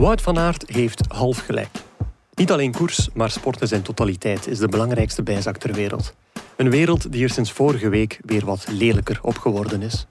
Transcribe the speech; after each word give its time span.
Wout 0.00 0.22
van 0.22 0.38
Aert 0.38 0.70
heeft 0.70 1.00
half 1.08 1.38
gelijk. 1.38 1.68
Niet 2.34 2.52
alleen 2.52 2.72
koers, 2.72 3.08
maar 3.14 3.30
sport 3.30 3.60
in 3.60 3.66
zijn 3.66 3.82
totaliteit 3.82 4.46
is 4.46 4.58
de 4.58 4.68
belangrijkste 4.68 5.22
bijzak 5.22 5.56
ter 5.56 5.72
wereld. 5.72 6.14
Een 6.56 6.70
wereld 6.70 7.12
die 7.12 7.22
er 7.22 7.30
sinds 7.30 7.52
vorige 7.52 7.88
week 7.88 8.20
weer 8.22 8.44
wat 8.44 8.66
lelijker 8.68 9.18
op 9.22 9.38
geworden 9.38 9.82
is. 9.82 10.06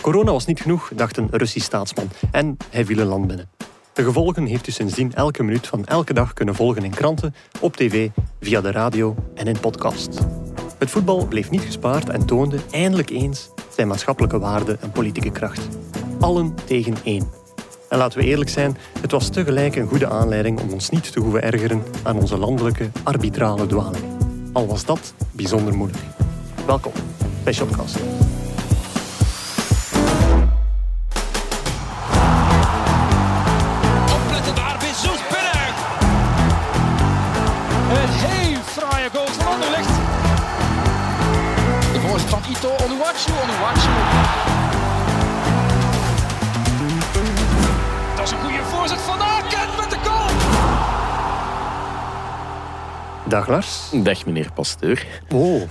Corona 0.00 0.32
was 0.32 0.46
niet 0.46 0.60
genoeg, 0.60 0.92
dacht 0.94 1.16
een 1.16 1.28
Russisch 1.30 1.66
staatsman, 1.66 2.08
en 2.30 2.56
hij 2.70 2.84
viel 2.84 2.98
een 2.98 3.06
land 3.06 3.26
binnen. 3.26 3.48
De 3.92 4.02
gevolgen 4.02 4.46
heeft 4.46 4.66
u 4.66 4.72
sindsdien 4.72 5.14
elke 5.14 5.42
minuut 5.42 5.66
van 5.66 5.86
elke 5.86 6.12
dag 6.12 6.32
kunnen 6.32 6.54
volgen 6.54 6.84
in 6.84 6.94
kranten, 6.94 7.34
op 7.60 7.76
tv, 7.76 8.08
via 8.40 8.60
de 8.60 8.70
radio 8.70 9.14
en 9.34 9.46
in 9.46 9.60
podcast. 9.60 10.18
Het 10.78 10.90
voetbal 10.90 11.26
bleef 11.26 11.50
niet 11.50 11.62
gespaard 11.62 12.08
en 12.08 12.26
toonde 12.26 12.58
eindelijk 12.70 13.10
eens 13.10 13.50
zijn 13.74 13.88
maatschappelijke 13.88 14.38
waarde 14.38 14.76
en 14.80 14.92
politieke 14.92 15.30
kracht. 15.30 15.68
Allen 16.20 16.54
tegen 16.64 16.94
één. 17.04 17.39
En 17.90 17.98
laten 17.98 18.18
we 18.18 18.24
eerlijk 18.24 18.50
zijn, 18.50 18.76
het 19.00 19.10
was 19.10 19.28
tegelijk 19.28 19.76
een 19.76 19.88
goede 19.88 20.08
aanleiding 20.08 20.60
om 20.60 20.72
ons 20.72 20.90
niet 20.90 21.12
te 21.12 21.20
hoeven 21.20 21.42
ergeren 21.42 21.82
aan 22.02 22.16
onze 22.16 22.38
landelijke 22.38 22.90
arbitrale 23.02 23.66
dwaling. 23.66 24.04
Al 24.52 24.66
was 24.66 24.84
dat 24.84 25.14
bijzonder 25.32 25.74
moeilijk. 25.74 26.02
Welkom 26.66 26.92
bij 27.44 27.52
Shopcast. 27.52 27.98
Dag 53.30 53.48
Lars. 53.48 53.90
Dag 54.02 54.26
meneer 54.26 54.52
Pasteur. 54.54 55.06
Oh. 55.34 55.62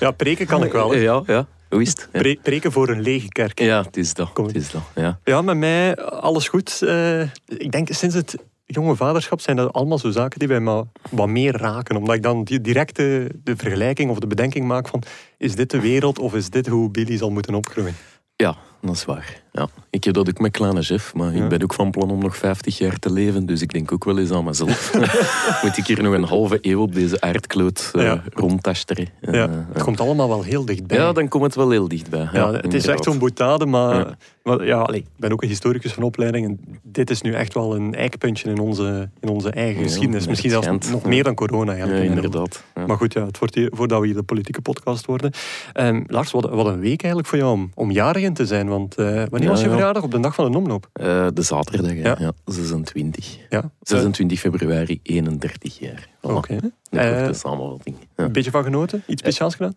ja, 0.00 0.10
preken 0.10 0.46
kan 0.46 0.64
ik 0.64 0.72
wel. 0.72 0.90
hè. 0.90 0.98
Ja, 0.98 1.22
ja. 1.26 1.46
Hoe 1.68 1.82
is 1.82 1.88
het? 1.88 2.08
Ja, 2.12 2.20
Pre- 2.20 2.36
preken 2.42 2.72
voor 2.72 2.88
een 2.88 3.00
lege 3.00 3.28
kerk. 3.28 3.60
ja 3.60 3.82
het 3.82 3.96
is 3.96 4.14
dat. 4.14 4.32
Kom. 4.32 4.46
Het 4.46 4.56
is 4.56 4.70
dat. 4.70 4.82
Ja. 4.94 5.18
Ja, 5.24 5.42
met 5.42 5.56
mij 5.56 5.96
alles 5.96 6.48
goed. 6.48 6.82
Eh, 6.82 7.20
ik 7.46 7.72
denk 7.72 7.88
sinds 7.92 8.14
het 8.14 8.36
jonge 8.66 8.96
vaderschap 8.96 9.40
zijn 9.40 9.56
dat 9.56 9.72
allemaal 9.72 9.98
zo 9.98 10.10
zaken 10.10 10.38
die 10.38 10.48
mij 10.48 10.60
maar 10.60 10.82
wat 11.10 11.28
meer 11.28 11.56
raken. 11.56 11.96
Omdat 11.96 12.14
ik 12.14 12.22
dan 12.22 12.44
die 12.44 12.60
direct 12.60 12.96
de, 12.96 13.30
de 13.44 13.56
vergelijking 13.56 14.10
of 14.10 14.18
de 14.18 14.26
bedenking 14.26 14.66
maak 14.66 14.88
van 14.88 15.02
is 15.38 15.54
dit 15.54 15.70
de 15.70 15.80
wereld 15.80 16.18
of 16.18 16.34
is 16.34 16.50
dit 16.50 16.66
hoe 16.66 16.90
Billy 16.90 17.16
zal 17.16 17.30
moeten 17.30 17.54
opgroeien? 17.54 17.94
ja, 18.36 18.56
dat 18.82 18.94
is 18.94 19.04
waar. 19.04 19.40
Ja. 19.52 19.68
Ik 19.90 20.04
heb 20.04 20.14
dat 20.14 20.28
ook 20.28 20.38
met 20.38 20.50
kleine 20.50 20.82
chef, 20.82 21.14
maar 21.14 21.36
Ja. 21.36 21.42
ik 21.42 21.48
ben 21.48 21.62
ook 21.62 21.74
van 21.74 21.90
plan 21.90 22.10
om 22.10 22.18
nog 22.18 22.36
50 22.36 22.78
jaar 22.78 22.98
te 22.98 23.12
leven, 23.12 23.46
dus 23.46 23.62
ik 23.62 23.72
denk 23.72 23.92
ook 23.92 24.04
wel 24.04 24.18
eens 24.18 24.30
aan 24.30 24.44
mezelf. 24.44 24.92
Moet 25.62 25.76
ik 25.76 25.86
hier 25.86 26.02
nog 26.02 26.14
een 26.14 26.24
halve 26.24 26.58
eeuw 26.60 26.80
op 26.80 26.94
deze 26.94 27.20
aardkloot 27.20 27.90
eh 27.94 28.02
Ja. 28.02 28.22
rondtasteren? 28.34 29.08
En, 29.20 29.34
Ja, 29.34 29.66
het 29.72 29.82
komt 29.82 30.00
allemaal 30.00 30.28
wel 30.28 30.42
heel 30.42 30.64
dichtbij. 30.64 30.96
ja, 30.98 31.12
dan 31.12 31.28
komt 31.28 31.42
het 31.44 31.54
wel 31.54 31.70
heel 31.70 31.88
dichtbij. 31.88 32.28
Ja, 32.32 32.52
het 32.52 32.74
is 32.74 32.86
echt 32.86 33.04
zo'n 33.04 33.18
boetade, 33.18 33.66
maar, 33.66 33.94
Ja. 33.96 34.16
maar 34.42 34.66
ja, 34.66 34.78
allee, 34.80 35.00
ik 35.00 35.06
ben 35.16 35.32
ook 35.32 35.42
een 35.42 35.48
historicus 35.48 35.92
van 35.92 36.02
opleiding 36.02 36.46
en 36.46 36.78
dit 36.82 37.10
is 37.10 37.20
nu 37.20 37.32
echt 37.32 37.54
wel 37.54 37.74
een 37.74 37.94
eikpuntje 37.94 38.50
in 38.50 38.58
onze, 38.58 39.08
in 39.20 39.28
onze 39.28 39.50
eigen 39.50 39.82
geschiedenis. 39.82 40.26
Misschien 40.26 40.50
zelfs 40.50 40.90
nog 40.90 41.04
meer 41.04 41.24
dan 41.24 41.34
corona. 41.34 41.72
Ja, 41.72 41.84
inderdaad. 41.86 42.62
Maar 42.86 42.96
goed, 42.96 43.12
ja, 43.12 43.26
het 43.26 43.38
wordt 43.38 43.54
hier, 43.54 43.70
voordat 43.74 44.00
we 44.00 44.06
hier 44.06 44.14
de 44.14 44.22
politieke 44.22 44.60
podcast 44.60 45.06
worden. 45.06 45.30
Ehm, 45.72 46.02
Lars, 46.06 46.30
wat, 46.30 46.48
wat 46.50 46.66
een 46.66 46.80
week 46.80 47.00
eigenlijk 47.02 47.26
voor 47.26 47.38
jou 47.38 47.52
om, 47.52 47.70
om 47.74 47.90
jarig 47.90 48.22
in 48.22 48.34
te 48.34 48.46
zijn. 48.46 48.68
Want 48.72 48.94
eh, 48.94 49.06
wanneer 49.06 49.42
Ja, 49.42 49.48
was 49.48 49.58
je 49.60 49.64
ja. 49.66 49.72
verjaardag? 49.72 50.02
Op 50.02 50.10
de 50.10 50.20
dag 50.20 50.34
van 50.34 50.52
de 50.52 50.58
omloop. 50.58 50.88
Eh, 50.92 51.26
de 51.34 51.42
zaterdag. 51.42 51.92
Ja. 51.92 52.16
ja. 52.18 52.32
26. 52.44 53.38
Ja. 53.50 53.70
26 53.80 54.38
februari, 54.40 55.00
31 55.02 55.78
jaar. 55.78 56.08
Voilà. 56.18 56.20
Oké. 56.34 56.52
Een 56.52 56.72
Eh, 56.98 57.16
korte 57.18 57.38
samenvatting. 57.38 57.96
Een 58.16 58.32
beetje 58.32 58.50
van 58.50 58.62
genoten? 58.64 59.02
Iets 59.06 59.20
speciaals 59.22 59.54
gedaan? 59.54 59.74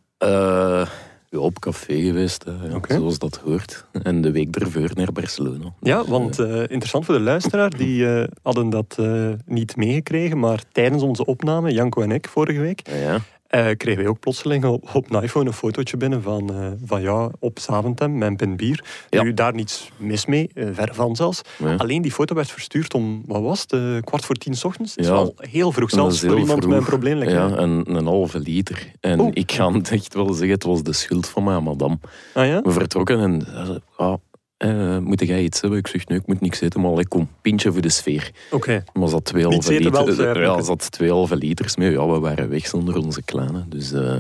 Ja, 1.30 1.42
op 1.42 1.60
café 1.60 2.02
geweest, 2.02 2.46
zoals 2.88 3.20
dat 3.20 3.38
hoort. 3.44 3.86
En 4.04 4.22
de 4.22 4.32
week 4.32 4.56
ervoor 4.56 4.90
naar 4.94 5.12
Barcelona. 5.12 5.74
Ja, 5.82 6.00
Dus, 6.00 6.08
want 6.10 6.40
interessant 6.40 7.06
voor 7.06 7.16
de 7.16 7.22
luisteraar, 7.22 7.70
die 7.70 8.08
hadden 8.42 8.70
dat 8.70 8.98
niet 9.46 9.76
meegekregen. 9.76 10.40
Maar 10.40 10.64
tijdens 10.72 11.04
onze 11.04 11.26
opname, 11.26 11.72
Janko 11.74 12.02
en 12.02 12.12
ik, 12.12 12.28
vorige 12.28 12.60
week, 12.60 12.90
ja, 12.90 13.20
eh, 13.48 13.68
kregen 13.78 14.02
wij 14.02 14.10
ook 14.12 14.20
plotseling 14.20 14.66
op, 14.66 14.90
op 14.96 15.12
een 15.14 15.24
iPhone 15.24 15.46
een 15.46 15.54
fotootje 15.54 15.98
binnen 15.98 16.22
van, 16.22 16.54
eh, 16.54 16.68
van 16.86 17.02
jou 17.02 17.32
op 17.40 17.60
Zaventem 17.60 18.18
met 18.18 18.28
een 18.30 18.36
pint 18.36 18.58
bier. 18.58 18.84
Ja. 19.10 19.24
Nu, 19.24 19.34
daar 19.34 19.54
niets 19.54 19.90
mis 19.98 20.26
mee, 20.26 20.50
eh, 20.54 20.68
ver 20.74 20.90
van 20.94 21.16
zelfs. 21.16 21.42
ja. 21.58 21.76
Alleen 21.76 22.02
die 22.02 22.12
foto 22.12 22.36
werd 22.36 22.52
verstuurd 22.52 22.94
om, 22.94 23.24
wat 23.26 23.42
was 23.42 23.66
het, 23.68 24.04
kwart 24.04 24.26
voor 24.26 24.36
tien 24.36 24.56
's 24.56 24.64
ochtends? 24.64 24.96
Dat 24.96 25.06
is 25.06 25.12
Ja. 25.12 25.18
wel 25.18 25.34
heel 25.36 25.72
vroeg, 25.72 25.90
zelfs 25.90 26.20
voor 26.20 26.30
heel 26.30 26.38
iemand 26.38 26.68
met 26.68 26.78
een 26.78 26.84
probleem. 26.86 27.24
ja, 27.24 27.56
en 27.56 27.84
een 27.96 28.06
halve 28.06 28.40
liter. 28.40 28.92
En 29.00 29.34
ik 29.34 29.52
ga 29.52 29.72
echt 29.90 30.14
wel 30.14 30.34
zeggen, 30.34 30.50
het 30.50 30.64
was 30.64 30.84
de 30.84 30.94
schuld 30.94 31.28
van 31.28 31.44
mij, 31.44 31.60
madame. 31.60 31.98
Ah 32.34 32.48
ja? 32.48 32.62
We 32.62 32.72
vertrokken 32.72 33.20
en 33.20 33.48
ah, 33.98 34.14
eh, 34.58 34.98
moet 34.98 35.20
jij 35.28 35.44
iets 35.44 35.62
hebben? 35.62 35.80
Ik 35.80 35.88
zeg, 35.88 36.08
nee, 36.08 36.18
ik 36.20 36.28
moet 36.28 36.42
niks 36.42 36.62
eten, 36.62 36.82
maar 36.82 37.00
ik 37.00 37.10
kom, 37.10 37.30
pintje 37.42 37.72
voor 37.72 37.82
de 37.82 37.90
sfeer. 37.90 38.32
Oké. 38.52 38.84
Maar 38.94 39.08
zat 39.10 39.26
twee 39.26 39.48
Niets 39.48 39.66
halve 39.68 39.80
eten, 39.80 39.92
wel 39.92 40.02
liter. 40.06 40.16
zuipen. 40.24 40.42
Ja, 40.42 40.62
zat 40.62 40.92
twee 40.92 41.10
halve 41.12 41.36
liters 41.36 41.76
mee. 41.76 41.92
Ja, 41.92 42.08
we 42.08 42.20
waren 42.20 42.50
weg 42.50 42.68
zonder 42.68 42.98
onze 42.98 43.22
kleine. 43.22 43.66
Dus 43.70 43.92
eh, 43.92 44.16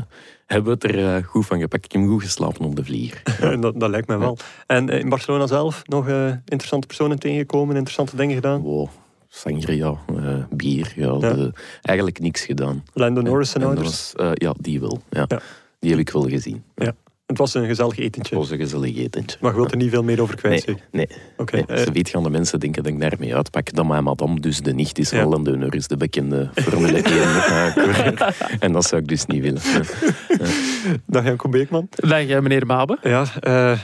hebben 0.46 0.78
we 0.80 0.88
het 0.88 0.96
er 0.96 1.16
eh, 1.16 1.24
goed 1.24 1.46
van 1.46 1.60
gepakt. 1.60 1.86
Ik 1.86 1.92
heb 1.92 2.02
goed 2.08 2.24
geslapen 2.24 2.66
op 2.66 2.76
de 2.76 2.84
vlieger. 2.84 3.22
dat, 3.62 3.80
dat 3.80 3.90
lijkt 3.90 4.08
mij 4.08 4.18
wel. 4.18 4.38
En 4.68 4.90
in 4.90 5.10
Barcelona 5.10 5.48
zelf 5.48 5.82
nog 5.86 6.08
interessante 6.46 6.88
personen 6.88 7.20
tegengekomen, 7.20 7.76
interessante 7.76 8.16
dingen 8.16 8.36
gedaan. 8.36 8.62
Wow, 8.62 8.88
sangria, 9.28 9.98
bier, 10.50 10.94
ja, 10.96 11.06
Ja. 11.20 11.34
de- 11.34 11.54
eigenlijk 11.82 12.20
niks 12.20 12.42
gedaan. 12.42 12.84
Lando 12.94 13.22
Norris 13.22 13.54
en 13.54 13.64
ouders. 13.64 14.14
ja, 14.34 14.54
die 14.60 14.80
wel. 14.80 15.02
Ja. 15.10 15.26
Ja. 15.28 15.40
Die 15.80 15.90
heb 15.92 16.00
ik 16.00 16.10
wel 16.10 16.28
gezien. 16.30 16.64
Het 17.26 17.38
was 17.38 17.54
een 17.54 17.66
gezellig 17.66 17.96
Het 17.96 18.06
etentje. 18.06 18.36
was 18.36 18.50
een 18.52 18.58
gezellig 18.58 18.98
etentje. 18.98 19.38
Maar 19.42 19.52
je 19.52 19.58
wilt 19.58 19.72
er 19.72 19.78
niet 19.78 19.90
veel 19.90 20.04
meer 20.04 20.22
over 20.22 20.36
kwijt. 20.36 20.66
Nee, 20.66 20.78
nee. 20.92 21.08
Oké. 21.38 21.56
nee. 21.56 21.66
eh, 21.66 21.84
Ze 21.84 21.92
weet 21.92 22.10
gaan 22.10 22.24
de 22.24 22.30
mensen 22.30 22.60
denken 22.60 22.84
dat 22.84 22.92
ik 22.92 23.00
daarmee 23.00 23.36
uitpak. 23.36 23.74
Dat 23.74 23.86
mijn 23.86 24.04
madame, 24.04 24.40
dus 24.40 24.60
de 24.60 24.74
nicht, 24.74 24.98
is 24.98 25.10
Ja. 25.10 25.18
wel 25.18 25.34
een 25.34 25.44
deuner, 25.44 25.76
is 25.76 25.88
de 25.88 25.98
bekende 25.98 26.50
Formule 26.54 26.94
1 27.02 27.04
coureur. 27.74 28.36
En 28.60 28.72
dat 28.72 28.86
zou 28.86 29.02
ik 29.02 29.08
dus 29.08 29.26
niet 29.26 29.42
willen. 29.42 29.62
Ja. 29.64 29.82
Dag 31.08 31.24
Janko 31.24 31.50
Beekman. 31.50 31.88
Dag 31.90 32.26
eh, 32.28 32.40
meneer 32.40 32.66
Mabe. 32.66 32.98
Ja, 33.02 33.26
eh 33.40 33.80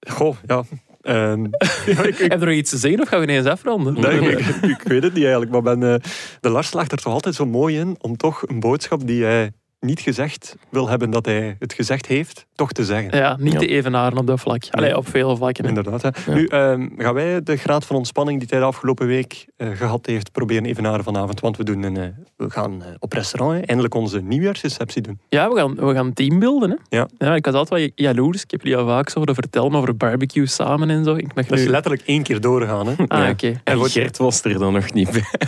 goh, 0.00 0.36
ja. 0.46 0.62
ehm, 1.00 1.44
ja, 1.86 2.02
ik, 2.02 2.18
ik, 2.18 2.30
Heb 2.30 2.40
je 2.40 2.46
nog 2.46 2.54
iets 2.54 2.70
te 2.70 2.78
zeggen 2.78 3.00
of 3.00 3.08
gaan 3.08 3.18
we 3.20 3.24
ineens 3.26 3.46
afronden? 3.46 4.00
nee, 4.00 4.20
ik, 4.20 4.38
ik- 4.38 4.62
ik 4.78 4.82
weet 4.82 5.02
het 5.02 5.12
niet 5.14 5.22
eigenlijk, 5.24 5.50
maar 5.52 5.76
ben, 5.76 6.00
de 6.40 6.48
Lars 6.48 6.68
slaagt 6.68 6.92
er 6.92 6.98
toch 6.98 7.12
altijd 7.12 7.34
zo 7.34 7.46
mooi 7.46 7.78
in 7.78 7.96
om 8.00 8.16
toch 8.16 8.48
een 8.48 8.60
boodschap 8.60 9.06
die 9.06 9.22
hij 9.24 9.52
niet 9.80 10.00
gezegd 10.00 10.56
wil 10.68 10.88
hebben 10.88 11.10
dat 11.10 11.26
hij 11.26 11.56
het 11.58 11.72
gezegd 11.72 12.06
heeft, 12.06 12.46
toch 12.54 12.72
te 12.72 12.84
zeggen. 12.84 13.16
Ja, 13.18 13.36
niet 13.38 13.52
Ja. 13.52 13.58
te 13.58 13.66
evenaren 13.66 14.18
op 14.18 14.26
dat 14.26 14.40
vlak. 14.40 14.62
Allee, 14.70 14.96
op 14.96 15.08
veel 15.08 15.36
vlakken. 15.36 15.64
hè. 15.64 15.68
Inderdaad. 15.68 16.02
Hè. 16.02 16.08
Ja. 16.26 16.34
Nu 16.34 16.46
ehm, 16.46 16.88
gaan 16.96 17.14
wij 17.14 17.42
de 17.42 17.56
graad 17.56 17.86
van 17.86 17.96
ontspanning 17.96 18.38
die 18.38 18.48
hij 18.50 18.58
de 18.58 18.64
afgelopen 18.64 19.06
week 19.06 19.46
eh, 19.56 19.68
gehad 19.74 20.06
heeft, 20.06 20.32
proberen 20.32 20.64
evenaren 20.64 21.04
vanavond. 21.04 21.40
Want 21.40 21.56
we, 21.56 21.64
doen 21.64 21.82
een, 21.82 21.96
eh, 21.96 22.04
we 22.36 22.50
gaan 22.50 22.82
eh, 22.82 22.88
op 22.98 23.12
restaurant 23.12 23.56
hè, 23.58 23.60
eindelijk 23.64 23.94
onze 23.94 24.20
nieuwjaarsreceptie 24.20 25.02
doen. 25.02 25.18
Ja, 25.28 25.48
we 25.50 25.56
gaan, 25.56 25.74
we 25.74 25.94
gaan 25.94 26.12
teambeelden. 26.12 26.70
Hè? 26.88 26.96
Ja. 27.18 27.34
ik 27.34 27.44
was 27.44 27.54
altijd 27.54 27.80
wel 27.80 27.90
jaloers. 28.06 28.42
Ik 28.42 28.50
heb 28.50 28.62
jullie 28.62 28.76
al 28.78 28.86
vaak 28.86 29.08
zo 29.10 29.18
horen 29.18 29.34
vertellen 29.34 29.74
over 29.74 29.96
barbecue 29.96 30.46
samen 30.46 30.90
en 30.90 31.04
zo. 31.04 31.14
Ik 31.14 31.34
mag 31.34 31.46
Dat 31.46 31.58
is 31.58 31.64
nu... 31.64 31.70
letterlijk 31.70 32.02
één 32.06 32.22
keer 32.22 32.40
doorgaan. 32.40 32.86
Hè. 32.86 32.94
Ah. 33.08 33.30
En 33.64 33.76
wordt- 33.78 33.92
Gert 33.92 34.16
was 34.18 34.42
er 34.44 34.58
dan 34.58 34.72
nog 34.72 34.92
niet 34.92 35.10
bij. 35.10 35.24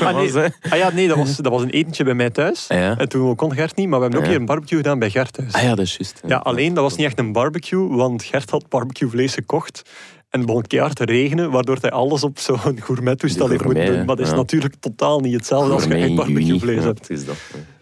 Ah, 0.00 0.16
nee. 0.16 0.32
Ah 0.70 0.78
ja, 0.78 0.90
nee, 0.90 1.08
dat 1.08 1.16
was, 1.16 1.36
dat 1.36 1.52
was 1.52 1.62
een 1.62 1.70
etentje 1.70 2.04
bij 2.04 2.14
mij 2.14 2.30
thuis. 2.30 2.68
Ah, 2.68 2.78
ja. 2.78 2.94
En 3.12 3.18
toen 3.18 3.36
kon 3.36 3.54
Gert 3.54 3.76
niet, 3.76 3.88
maar 3.88 3.98
we 3.98 4.04
hebben 4.04 4.22
ook 4.22 4.28
hier 4.28 4.40
een 4.40 4.46
barbecue 4.46 4.76
gedaan 4.76 4.98
bij 4.98 5.10
Gert 5.10 5.32
thuis. 5.32 5.52
Ah 5.52 5.62
ja, 5.62 5.74
dat 5.74 5.84
is 5.84 5.96
juist. 5.96 6.20
Ja, 6.26 6.36
alleen 6.36 6.74
dat 6.74 6.82
was 6.82 6.96
niet 6.96 7.06
echt 7.06 7.18
een 7.18 7.32
barbecue, 7.32 7.88
want 7.88 8.22
Gert 8.22 8.50
had 8.50 8.68
barbecuevlees 8.68 9.34
gekocht. 9.34 9.82
En 10.30 10.38
het 10.38 10.46
begon 10.46 10.62
keihard 10.62 10.96
te 10.96 11.04
regenen, 11.04 11.50
waardoor 11.50 11.76
hij 11.80 11.90
alles 11.90 12.22
op 12.22 12.38
zo'n 12.38 12.80
gourmet-toestel 12.80 13.48
heeft 13.48 13.64
moeten 13.64 13.86
doen. 13.86 14.04
Maar 14.04 14.16
dat 14.16 14.26
is 14.26 14.32
natuurlijk 14.32 14.74
totaal 14.80 15.20
niet 15.20 15.34
hetzelfde 15.34 15.72
als 15.72 15.84
je 15.84 15.98
juni. 15.98 16.14
barbecuevlees 16.14 16.84
hebt. 16.84 17.10
is 17.10 17.24
dat. 17.24 17.36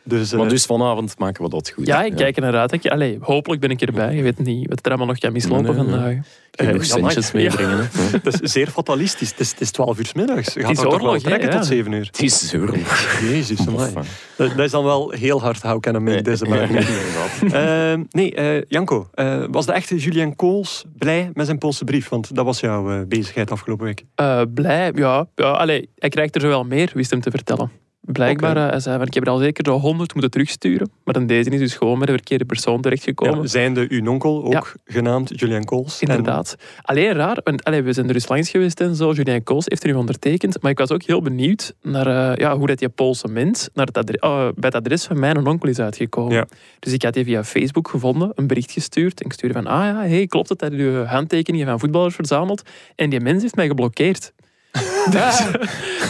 Dus, 0.09 0.33
eh, 0.33 0.39
Maar 0.39 0.49
dus 0.49 0.65
vanavond 0.65 1.19
maken 1.19 1.45
we 1.45 1.51
dat 1.51 1.71
goed. 1.71 1.87
Ja, 1.87 2.03
ik 2.03 2.17
kijk 2.17 2.37
er 2.37 2.43
naar 2.43 2.57
uit. 2.57 2.89
Allee, 2.89 3.19
hopelijk 3.21 3.61
ben 3.61 3.71
ik 3.71 3.81
erbij. 3.83 4.15
Je 4.15 4.23
weet 4.23 4.39
niet 4.39 4.69
wat 4.69 4.79
er 4.83 4.89
allemaal 4.89 5.07
nog 5.07 5.19
kan 5.19 5.33
mislopen 5.33 5.65
Nee, 5.65 5.73
nee, 5.75 5.85
nee. 5.85 5.95
vandaag. 5.95 6.25
Genoeg 6.51 6.83
Eh, 6.83 6.89
centjes 6.89 7.33
meebrengen. 7.33 7.91
dat 8.23 8.41
is 8.43 8.53
zeer 8.53 8.67
fatalistisch. 8.67 9.31
Het 9.31 9.41
is, 9.41 9.51
het 9.51 9.61
is 9.61 9.71
12 9.71 9.99
uur 9.99 10.07
's 10.07 10.13
middags. 10.13 10.55
Je 10.55 10.61
gaat 10.61 10.75
toch 10.75 10.85
wel 10.85 10.93
oorlog, 10.93 11.19
trekken 11.19 11.51
ja. 11.51 11.57
tot 11.57 11.67
7 11.67 11.93
uur. 11.93 12.07
Het 12.07 12.23
is 12.23 12.49
zuur. 12.49 12.75
Jezus. 13.31 13.59
Dat, 13.65 13.97
dat 14.37 14.59
is 14.59 14.71
dan 14.71 14.85
wel 14.85 15.11
heel 15.11 15.41
hard 15.41 15.63
how 15.63 15.81
can 15.81 15.95
I 15.95 15.99
make 15.99 16.23
this 16.23 16.43
movie. 16.43 16.67
inderdaad. 16.67 17.53
Eh, 17.53 18.01
nee, 18.11 18.35
eh, 18.35 18.63
Janko, 18.69 19.09
eh, 19.15 19.45
was 19.51 19.67
de 19.67 19.73
echte 19.73 19.97
Julien 19.97 20.37
Kools 20.37 20.85
blij 20.99 21.31
met 21.35 21.47
zijn 21.47 21.59
Poolse 21.59 21.85
brief? 21.85 22.09
Want 22.09 22.35
dat 22.35 22.45
was 22.45 22.61
jouw 22.61 22.91
eh, 22.91 23.01
bezigheid 23.09 23.51
afgelopen 23.51 23.85
week. 23.87 24.05
Eh, 24.15 24.43
blij, 24.55 24.93
ja. 24.95 25.27
ja 25.35 25.51
allee, 25.51 25.89
hij 25.99 26.09
krijgt 26.09 26.35
er 26.35 26.41
zo 26.41 26.49
wel 26.49 26.65
meer, 26.65 26.91
wist 26.95 27.11
hem 27.11 27.21
te 27.21 27.31
vertellen. 27.31 27.71
Blijkbaar, 28.07 28.51
Oké. 28.67 28.75
eh, 28.75 28.81
zei 28.81 28.97
van, 28.99 29.07
ik 29.07 29.15
heb 29.15 29.23
er 29.25 29.31
al 29.31 29.39
zeker 29.39 29.65
de 29.65 29.71
100 29.71 30.13
moeten 30.13 30.31
terugsturen. 30.31 30.91
Maar 31.05 31.15
dan 31.15 31.27
deze 31.27 31.51
is 31.51 31.59
dus 31.59 31.75
gewoon 31.75 31.99
met 31.99 32.07
de 32.07 32.13
verkeerde 32.13 32.45
persoon 32.45 32.81
terechtgekomen. 32.81 33.41
Ja, 33.41 33.47
zijnde 33.47 33.87
uw 33.89 34.11
onkel, 34.11 34.45
ook 34.45 34.53
Ja. 34.53 34.63
genaamd 34.85 35.41
Julian 35.41 35.65
Kools. 35.65 36.01
Inderdaad. 36.01 36.57
Alleen 36.83 37.13
raar, 37.13 37.39
want 37.45 37.65
allee, 37.65 37.83
we 37.83 37.93
zijn 37.93 38.07
er 38.07 38.13
dus 38.13 38.29
langs 38.29 38.51
geweest 38.51 38.81
en 38.81 38.95
zo. 38.95 39.13
Julien 39.13 39.43
Kools 39.43 39.65
heeft 39.69 39.83
er 39.83 39.89
nu 39.89 39.95
ondertekend. 39.95 40.63
Maar 40.63 40.71
ik 40.71 40.79
was 40.79 40.91
ook 40.91 41.03
heel 41.03 41.23
benieuwd 41.23 41.75
naar 41.83 42.07
eh, 42.07 42.37
ja, 42.37 42.57
hoe 42.57 42.67
dat 42.67 42.79
die 42.79 42.89
Poolse 42.89 43.29
mens 43.29 43.69
naar 43.75 43.87
het 43.87 43.97
adres, 43.99 44.21
oh, 44.21 44.39
bij 44.41 44.53
het 44.69 44.75
adres 44.75 45.05
van 45.05 45.19
mijn 45.19 45.47
onkel 45.47 45.69
is 45.69 45.79
uitgekomen. 45.79 46.33
Ja. 46.35 46.47
Dus 46.79 46.93
ik 46.93 47.03
had 47.03 47.15
die 47.15 47.25
via 47.25 47.45
Facebook 47.45 47.89
gevonden, 47.89 48.33
een 48.35 48.47
bericht 48.47 48.73
gestuurd. 48.73 49.21
En 49.21 49.27
ik 49.27 49.33
stuurde 49.33 49.55
van, 49.55 49.67
ah 49.67 49.85
ja, 49.85 50.01
hey, 50.01 50.27
klopt 50.27 50.49
het 50.49 50.59
dat 50.59 50.73
je 50.73 51.05
handtekeningen 51.07 51.67
van 51.67 51.79
voetballers 51.81 52.15
verzamelt? 52.15 52.63
En 52.95 53.11
die 53.11 53.21
mens 53.21 53.43
heeft 53.43 53.57
mij 53.57 53.67
geblokkeerd. 53.67 54.33
Dus, 55.11 55.47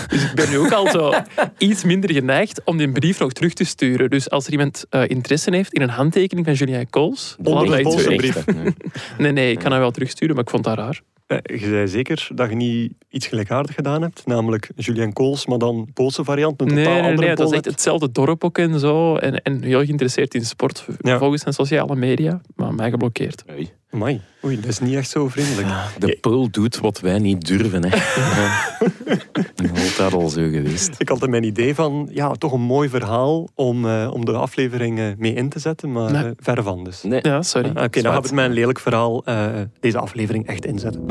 dus 0.09 0.23
ik 0.25 0.35
ben 0.35 0.51
nu 0.51 0.59
ook 0.59 0.73
al 0.73 0.91
zo 0.91 1.13
iets 1.59 1.85
minder 1.85 2.13
geneigd 2.13 2.61
om 2.65 2.77
die 2.77 2.93
brief 2.93 3.19
nog 3.19 3.33
terug 3.33 3.53
te 3.53 3.65
sturen. 3.65 4.11
Dus 4.11 4.31
als 4.31 4.47
er 4.47 4.53
iemand 4.53 4.85
eh, 4.91 5.09
interesse 5.09 5.55
heeft 5.55 5.73
in 5.73 5.83
een 5.83 5.89
handtekening 5.89 6.47
van 6.47 6.55
Julien 6.55 6.91
Kools, 6.91 7.37
Onder 7.43 8.17
brief. 8.17 8.47
Nee. 8.47 8.75
Nee, 9.19 9.33
nee, 9.33 9.51
ik 9.51 9.59
kan 9.59 9.71
hem 9.71 9.81
wel 9.81 9.91
terugsturen, 9.91 10.35
maar 10.35 10.45
ik 10.45 10.51
vond 10.51 10.65
dat 10.65 10.77
raar. 10.77 11.01
Eh, 11.27 11.39
je 11.61 11.67
zei 11.67 11.89
zeker 11.89 12.29
dat 12.35 12.49
je 12.49 12.55
niet 12.57 12.93
iets 13.09 13.27
gelijkaardigs 13.27 13.75
gedaan 13.75 14.03
hebt, 14.03 14.27
namelijk 14.27 14.71
Julian 14.77 15.13
Kools, 15.13 15.47
maar 15.47 15.59
dan 15.59 15.89
Poolse 15.95 16.25
variant, 16.25 16.61
een 16.61 16.69
totaal 16.69 16.85
Nee, 16.85 16.93
nee, 16.93 17.03
andere 17.03 17.21
nee, 17.21 17.29
het 17.29 17.39
was 17.39 17.49
Pool 17.49 17.57
echt 17.57 17.65
hetzelfde 17.65 18.13
dorp 18.13 18.45
ook 18.45 18.59
en 18.59 18.79
zo. 18.81 19.17
En, 19.17 19.43
en 19.43 19.63
heel 19.63 19.85
geïnteresseerd 19.85 20.35
in 20.35 20.45
sport, 20.45 20.87
Ja. 21.01 21.19
volgens 21.19 21.43
zijn 21.43 21.55
sociale 21.55 21.97
media. 21.97 22.41
Maar 22.55 22.75
mij 22.75 22.91
geblokkeerd. 22.91 23.43
Hey. 23.47 23.73
Amai, 23.97 24.21
oei, 24.45 24.61
dat 24.61 24.71
is 24.71 24.79
niet 24.79 24.95
echt 24.95 25.11
zo 25.11 25.29
vriendelijk. 25.29 25.69
De 25.99 26.19
Pool 26.21 26.51
doet 26.51 26.79
wat 26.79 27.01
wij 27.01 27.19
niet 27.19 27.47
durven. 27.47 27.85
Hè. 27.85 27.97
Altijd 29.83 30.13
al 30.15 30.29
zo 30.29 30.41
geweest. 30.41 30.95
Ik 30.99 31.09
had 31.09 31.23
er 31.23 31.29
mijn 31.31 31.43
idee 31.45 31.75
van, 31.75 32.09
ja, 32.13 32.33
toch 32.33 32.53
een 32.53 32.61
mooi 32.61 32.89
verhaal 32.89 33.49
om, 33.55 33.87
eh, 33.89 34.11
om 34.13 34.25
de 34.25 34.33
aflevering 34.33 34.99
eh, 34.99 35.07
mee 35.19 35.33
in 35.35 35.49
te 35.49 35.59
zetten, 35.59 35.93
maar 35.93 36.13
Nee. 36.13 36.25
eh, 36.25 36.31
verre 36.37 36.63
van 36.63 36.85
dus. 36.85 37.03
Nee. 37.03 37.19
Ja, 37.23 37.43
sorry. 37.43 37.71
Ah, 37.75 37.85
Oké, 37.85 38.03
dan 38.03 38.15
het 38.15 38.33
met 38.33 38.45
een 38.45 38.53
lelijk 38.53 38.79
verhaal 38.81 39.25
eh, 39.25 39.47
deze 39.81 39.99
aflevering 39.99 40.47
echt 40.47 40.65
inzetten. 40.65 41.05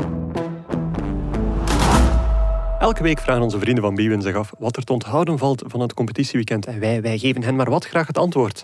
Elke 2.78 3.02
week 3.02 3.18
vragen 3.18 3.42
onze 3.42 3.58
vrienden 3.58 3.84
van 3.84 3.94
Bwin 3.94 4.22
zich 4.22 4.34
af 4.36 4.52
wat 4.58 4.76
er 4.76 4.84
te 4.84 4.92
onthouden 4.92 5.38
valt 5.38 5.62
van 5.66 5.80
het 5.80 5.94
competitieweekend. 5.94 6.66
En 6.66 6.80
wij, 6.80 7.02
wij 7.02 7.18
geven 7.18 7.42
hen 7.42 7.56
maar 7.56 7.70
wat 7.70 7.86
graag 7.86 8.06
het 8.06 8.18
antwoord. 8.18 8.62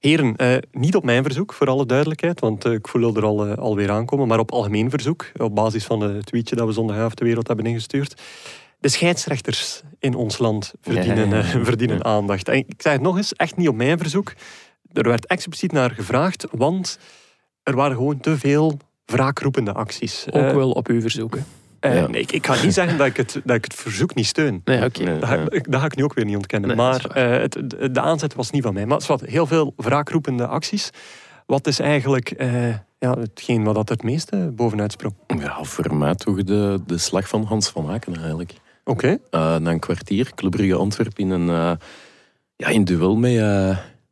Heren, 0.00 0.36
eh, 0.36 0.56
niet 0.72 0.96
op 0.96 1.04
mijn 1.04 1.22
verzoek, 1.22 1.52
voor 1.52 1.66
alle 1.66 1.86
duidelijkheid, 1.86 2.40
want 2.40 2.64
eh, 2.64 2.72
ik 2.72 2.88
voel 2.88 3.16
er 3.16 3.24
al, 3.24 3.46
eh, 3.46 3.58
alweer 3.58 3.90
aankomen, 3.90 4.28
maar 4.28 4.38
op 4.38 4.52
algemeen 4.52 4.90
verzoek, 4.90 5.30
op 5.36 5.54
basis 5.54 5.84
van 5.84 6.00
het 6.00 6.26
tweetje 6.26 6.56
dat 6.56 6.66
we 6.66 6.72
zondagavond 6.72 7.18
de 7.18 7.24
wereld 7.24 7.46
hebben 7.46 7.66
ingestuurd. 7.66 8.22
De 8.78 8.88
scheidsrechters 8.88 9.82
in 9.98 10.14
ons 10.14 10.38
land 10.38 10.72
verdienen, 10.80 11.28
Ja, 11.28 11.36
ja, 11.36 11.58
ja. 11.58 11.64
verdienen 11.64 12.04
aandacht. 12.04 12.48
En 12.48 12.56
ik 12.56 12.74
zeg 12.76 12.92
het 12.92 13.02
nog 13.02 13.16
eens, 13.16 13.32
echt 13.32 13.56
niet 13.56 13.68
op 13.68 13.74
mijn 13.74 13.98
verzoek. 13.98 14.32
Er 14.92 15.08
werd 15.08 15.26
expliciet 15.26 15.72
naar 15.72 15.90
gevraagd, 15.90 16.46
want 16.50 16.98
er 17.62 17.74
waren 17.74 17.96
gewoon 17.96 18.20
te 18.20 18.38
veel 18.38 18.78
wraakroepende 19.04 19.72
acties. 19.72 20.26
Ook 20.30 20.52
wel 20.52 20.70
op 20.70 20.88
uw 20.88 21.00
verzoeken. 21.00 21.46
Eh, 21.80 21.94
Ja. 21.94 22.06
nee, 22.06 22.20
ik, 22.20 22.32
ik 22.32 22.46
ga 22.46 22.62
niet 22.62 22.74
zeggen 22.74 22.98
dat 22.98 23.06
ik, 23.06 23.16
het, 23.16 23.40
dat 23.44 23.56
ik 23.56 23.64
het 23.64 23.74
verzoek 23.74 24.14
niet 24.14 24.26
steun. 24.26 24.60
Nee, 24.64 24.84
oké. 24.84 25.02
Nee. 25.02 25.18
Dat 25.18 25.28
ga, 25.28 25.44
ik, 25.48 25.72
dat 25.72 25.80
ga 25.80 25.86
ik 25.86 25.96
nu 25.96 26.04
ook 26.04 26.14
weer 26.14 26.24
niet 26.24 26.36
ontkennen. 26.36 26.68
Nee, 26.68 26.76
maar 26.76 27.04
eh, 27.04 27.40
het, 27.40 27.62
de, 27.94 28.00
aanzet 28.00 28.34
was 28.34 28.50
niet 28.50 28.62
van 28.62 28.74
mij. 28.74 28.86
Maar 28.86 29.00
wat, 29.06 29.20
heel 29.20 29.46
veel 29.46 29.72
wraakroepende 29.76 30.46
acties. 30.46 30.90
Wat 31.46 31.66
is 31.66 31.78
eigenlijk 31.78 32.30
eh, 32.30 32.68
ja, 32.98 33.18
hetgeen 33.18 33.64
wat 33.64 33.74
dat 33.74 33.88
het 33.88 34.02
meeste 34.02 34.52
bovenuit 34.54 34.92
sprong? 34.92 35.14
Ja, 35.26 35.64
voor 35.64 35.94
mij 35.94 36.14
toch 36.14 36.42
de, 36.42 36.80
de 36.86 36.98
slag 36.98 37.28
van 37.28 37.44
Hans 37.44 37.68
van 37.68 37.90
Aken 37.90 38.16
eigenlijk. 38.16 38.52
Oké. 38.84 39.18
Na 39.30 39.56
een 39.60 39.78
kwartier, 39.78 40.32
Club 40.34 40.50
Brugge 40.50 40.74
Antwerpen 40.74 41.24
in 41.24 41.30
een 41.30 41.78
ja, 42.56 42.68
in 42.68 42.84
duel 42.84 43.16
met 43.16 43.32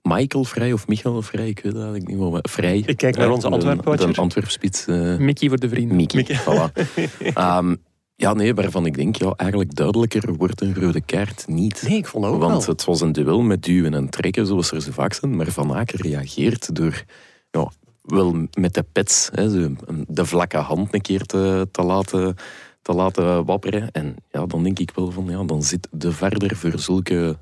Michael 0.08 0.44
Vrij 0.44 0.72
of 0.72 0.86
Michael 0.88 1.22
Vrij, 1.22 1.48
ik 1.48 1.54
weet 1.62 1.72
het 1.72 1.82
eigenlijk 1.82 2.06
niet 2.08 2.18
meer. 2.18 2.38
Vrij. 2.42 2.82
Ik 2.86 2.96
kijk 2.96 3.16
naar 3.16 3.30
onze 3.30 3.48
Antwerpen-watcher. 3.48 4.12
De 4.12 4.20
Antwerpspits. 4.20 4.86
eh 4.86 5.16
Mickey 5.16 5.48
voor 5.48 5.58
de 5.58 5.68
vrienden. 5.68 5.96
Mickey. 5.96 6.18
Mickey. 6.28 6.36
Voilà. 6.36 6.72
Ehm, 7.34 7.74
ja, 8.16 8.34
nee, 8.34 8.54
waarvan 8.54 8.86
ik 8.86 8.94
denk, 8.96 9.16
ja, 9.16 9.32
eigenlijk 9.36 9.74
duidelijker 9.74 10.34
wordt 10.34 10.60
een 10.60 10.74
rode 10.74 11.00
kaart 11.00 11.44
niet. 11.48 11.82
Nee, 11.88 11.96
ik 11.96 12.06
vond 12.06 12.24
dat 12.24 12.32
ook 12.32 12.40
Want 12.40 12.64
wel. 12.64 12.74
het 12.74 12.84
was 12.84 13.00
een 13.00 13.12
duel 13.12 13.40
met 13.42 13.62
duwen 13.62 13.94
en 13.94 14.08
trekken, 14.08 14.46
zoals 14.46 14.70
er 14.72 14.82
zo 14.82 14.90
vaak 14.92 15.12
zijn. 15.12 15.36
Maar 15.36 15.50
Van 15.50 15.74
Aken 15.74 16.00
reageert 16.00 16.74
door 16.74 17.02
ja, 17.50 17.70
wel 18.02 18.46
met 18.58 18.74
de 18.74 18.84
pets 18.92 19.28
hè, 19.32 19.50
zo 19.50 19.56
een- 19.58 20.04
de 20.08 20.24
vlakke 20.24 20.56
hand 20.56 20.94
een 20.94 21.00
keer 21.00 21.22
te, 21.24 21.68
te, 21.72 21.82
laten, 21.82 22.34
te 22.82 22.92
laten 22.92 23.44
wapperen. 23.44 23.90
En 23.92 24.16
ja, 24.30 24.46
dan 24.46 24.62
denk 24.62 24.78
ik 24.78 24.90
wel 24.94 25.10
van, 25.10 25.24
ja, 25.28 25.44
dan 25.44 25.62
zit 25.62 25.88
de 25.90 26.12
verder 26.12 26.56
voor 26.56 26.78
zulke 26.78 27.36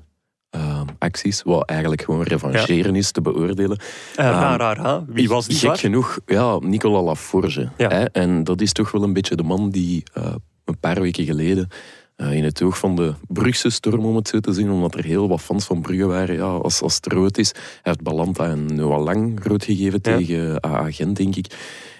acties, 0.99 1.41
wat 1.43 1.69
eigenlijk 1.69 2.01
gewoon 2.01 2.21
revancheren 2.23 2.95
is, 2.95 3.11
te 3.11 3.21
beoordelen. 3.21 3.77
Eh, 4.15 4.25
ra, 4.25 4.55
ra, 4.55 4.73
ra. 4.73 5.03
Wie 5.07 5.27
was 5.27 5.47
die 5.47 5.57
Gek 5.57 5.79
genoeg, 5.79 6.19
ja, 6.25 6.57
Nicolas 6.59 7.03
Laforge. 7.03 7.69
Ja. 7.77 7.89
Hè? 7.89 8.03
En 8.03 8.43
dat 8.43 8.61
is 8.61 8.71
toch 8.71 8.91
wel 8.91 9.03
een 9.03 9.13
beetje 9.13 9.35
de 9.35 9.43
man 9.43 9.69
die 9.69 10.03
eh, 10.13 10.35
een 10.65 10.79
paar 10.79 11.01
weken 11.01 11.25
geleden 11.25 11.67
eh, 12.15 12.33
in 12.33 12.43
het 12.43 12.61
oog 12.61 12.77
van 12.77 12.95
de 12.95 13.13
Brugse 13.27 13.69
storm, 13.69 14.05
om 14.05 14.15
het 14.15 14.27
zo 14.27 14.39
te 14.39 14.53
zien, 14.53 14.71
omdat 14.71 14.95
er 14.95 15.03
heel 15.03 15.27
wat 15.27 15.41
fans 15.41 15.65
van 15.65 15.81
Brugge 15.81 16.05
waren, 16.05 16.35
ja, 16.35 16.43
als, 16.43 16.81
als 16.81 16.95
het 16.95 17.13
rood 17.13 17.37
is. 17.37 17.51
Hij 17.51 17.61
heeft 17.81 18.01
Balanta 18.01 18.45
en 18.49 18.75
Noah 18.75 19.03
Lang 19.03 19.43
rood 19.43 19.63
gegeven 19.63 19.99
Ja. 20.01 20.17
tegen 20.17 20.63
AA 20.65 20.91
Gent, 20.91 21.17
denk 21.17 21.35
ik. 21.35 21.45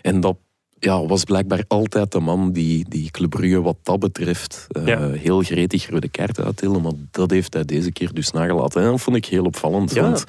En 0.01 0.19
dat 0.19 0.37
ja, 0.85 1.05
was 1.05 1.23
blijkbaar 1.23 1.63
altijd 1.67 2.11
de 2.11 2.19
man 2.19 2.51
die, 2.51 2.85
die 2.89 3.11
Club 3.11 3.29
Brugge 3.29 3.61
wat 3.61 3.77
dat 3.83 3.99
betreft 3.99 4.67
eh, 4.69 4.87
Ja. 4.87 5.09
heel 5.09 5.41
gretig 5.41 5.89
rode 5.89 6.09
kaart 6.09 6.39
uitdeelde. 6.39 6.79
Maar 6.79 6.91
dat 7.11 7.31
heeft 7.31 7.53
hij 7.53 7.65
deze 7.65 7.91
keer 7.91 8.13
dus 8.13 8.31
nagelaten. 8.31 8.81
En 8.81 8.89
dat 8.89 9.01
vond 9.01 9.15
ik 9.17 9.25
heel 9.25 9.43
opvallend. 9.43 9.93
Ja. 9.93 10.01
Want 10.01 10.23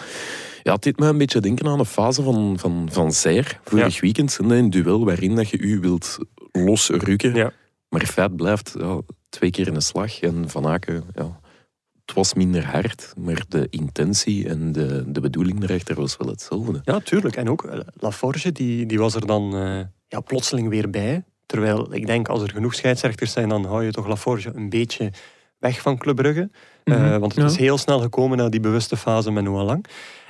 ja, 0.63 0.73
het 0.73 0.83
deed 0.83 0.99
me 0.99 1.07
een 1.07 1.19
beetje 1.19 1.41
denken 1.41 1.67
aan 1.67 1.79
de 1.79 1.85
fase 1.85 2.23
van, 2.23 2.59
van, 2.59 2.89
van 2.91 3.13
vorig 3.65 4.01
weekend. 4.01 4.39
En 4.41 4.51
Een 4.51 4.71
duel 4.71 5.05
waarin 5.05 5.35
dat 5.35 5.49
je 5.49 5.59
u 5.59 5.81
wilt 5.81 6.19
losrukken. 6.53 7.35
Ja. 7.35 7.53
Maar 7.89 8.07
feit 8.07 8.37
blijft 8.37 8.75
ja, 8.79 9.01
twee 9.29 9.51
keer 9.51 9.67
in 9.67 9.75
een 9.75 9.83
slag. 9.83 10.21
En 10.21 10.49
Van 10.49 10.67
Aken, 10.67 11.05
ja, 11.15 11.41
het 12.05 12.15
was 12.15 12.35
minder 12.35 12.65
hard. 12.65 13.13
Maar 13.19 13.45
de 13.49 13.67
intentie 13.71 14.49
en 14.49 14.73
de, 14.73 15.05
de 15.07 15.21
bedoeling 15.21 15.63
erachter 15.63 15.95
was 15.95 16.17
wel 16.17 16.29
hetzelfde. 16.29 16.81
Ja, 16.85 17.01
tuurlijk. 17.01 17.37
En 17.37 17.49
ook 17.51 17.65
eh, 17.65 17.81
Laforge, 17.95 18.53
die, 18.53 18.87
die 18.87 18.99
was 18.99 19.15
er 19.15 19.27
dan 19.27 19.57
eh, 19.57 19.81
ja, 20.09 20.21
plotseling 20.21 20.69
weer 20.69 20.91
bij. 20.91 21.25
Terwijl 21.47 21.95
ik 21.95 22.07
denk, 22.07 22.29
als 22.29 22.43
er 22.43 22.51
genoeg 22.51 22.75
scheidsrechters 22.75 23.33
zijn, 23.33 23.49
dan 23.49 23.65
hou 23.65 23.85
je 23.85 23.91
toch 23.91 24.07
Laforge 24.07 24.51
een 24.55 24.69
beetje 24.69 25.11
weg 25.59 25.81
van 25.81 25.99
Club 25.99 26.17
Brugge. 26.17 26.51
Eh, 26.85 26.95
Mhm. 26.99 27.19
want 27.19 27.33
het 27.35 27.45
Ja. 27.45 27.51
is 27.51 27.57
heel 27.57 27.79
snel 27.79 28.01
gekomen 28.01 28.39
naar 28.39 28.51
die 28.51 28.61
bewuste 28.61 28.97
fase 28.97 29.31
met 29.31 29.45
Noah 29.45 29.65
Lang. 29.65 29.87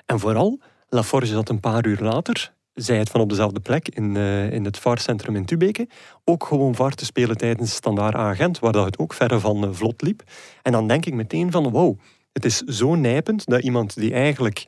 En 0.07 0.19
vooral, 0.21 0.61
Laforge 0.89 1.27
zat 1.27 1.49
een 1.49 1.61
paar 1.61 1.87
uur 1.87 1.99
later, 2.01 2.53
zij 2.75 2.99
het 2.99 3.11
van 3.11 3.21
op 3.21 3.29
dezelfde 3.29 3.61
plek 3.61 3.89
in, 3.89 4.17
eh, 4.17 4.53
in 4.53 4.65
het 4.65 4.79
VAR-centrum 4.79 5.37
in 5.37 5.45
Tubeke, 5.45 5.89
ook 6.25 6.45
gewoon 6.45 6.75
VAR 6.75 6.95
te 6.95 7.05
spelen 7.05 7.37
tijdens 7.37 7.75
Standaard 7.75 8.15
Agent, 8.15 8.59
waar 8.59 8.73
dat 8.73 8.85
het 8.85 8.99
ook 8.99 9.13
verre 9.13 9.41
van 9.41 9.65
eh, 9.65 9.71
vlot 9.73 10.03
liep. 10.03 10.23
En 10.63 10.73
dan 10.73 10.87
denk 10.89 11.07
ik 11.07 11.15
meteen 11.15 11.51
van, 11.51 11.71
wow, 11.71 11.99
het 12.33 12.45
is 12.45 12.57
zo 12.61 12.95
nijpend 12.95 13.47
dat 13.47 13.63
iemand 13.63 13.95
die 13.95 14.13
eigenlijk 14.13 14.67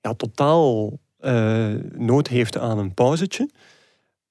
ja, 0.00 0.14
totaal 0.14 0.98
eh, 1.18 1.68
nood 1.94 2.28
heeft 2.28 2.58
aan 2.58 2.78
een 2.78 2.94
pauzetje, 2.94 3.50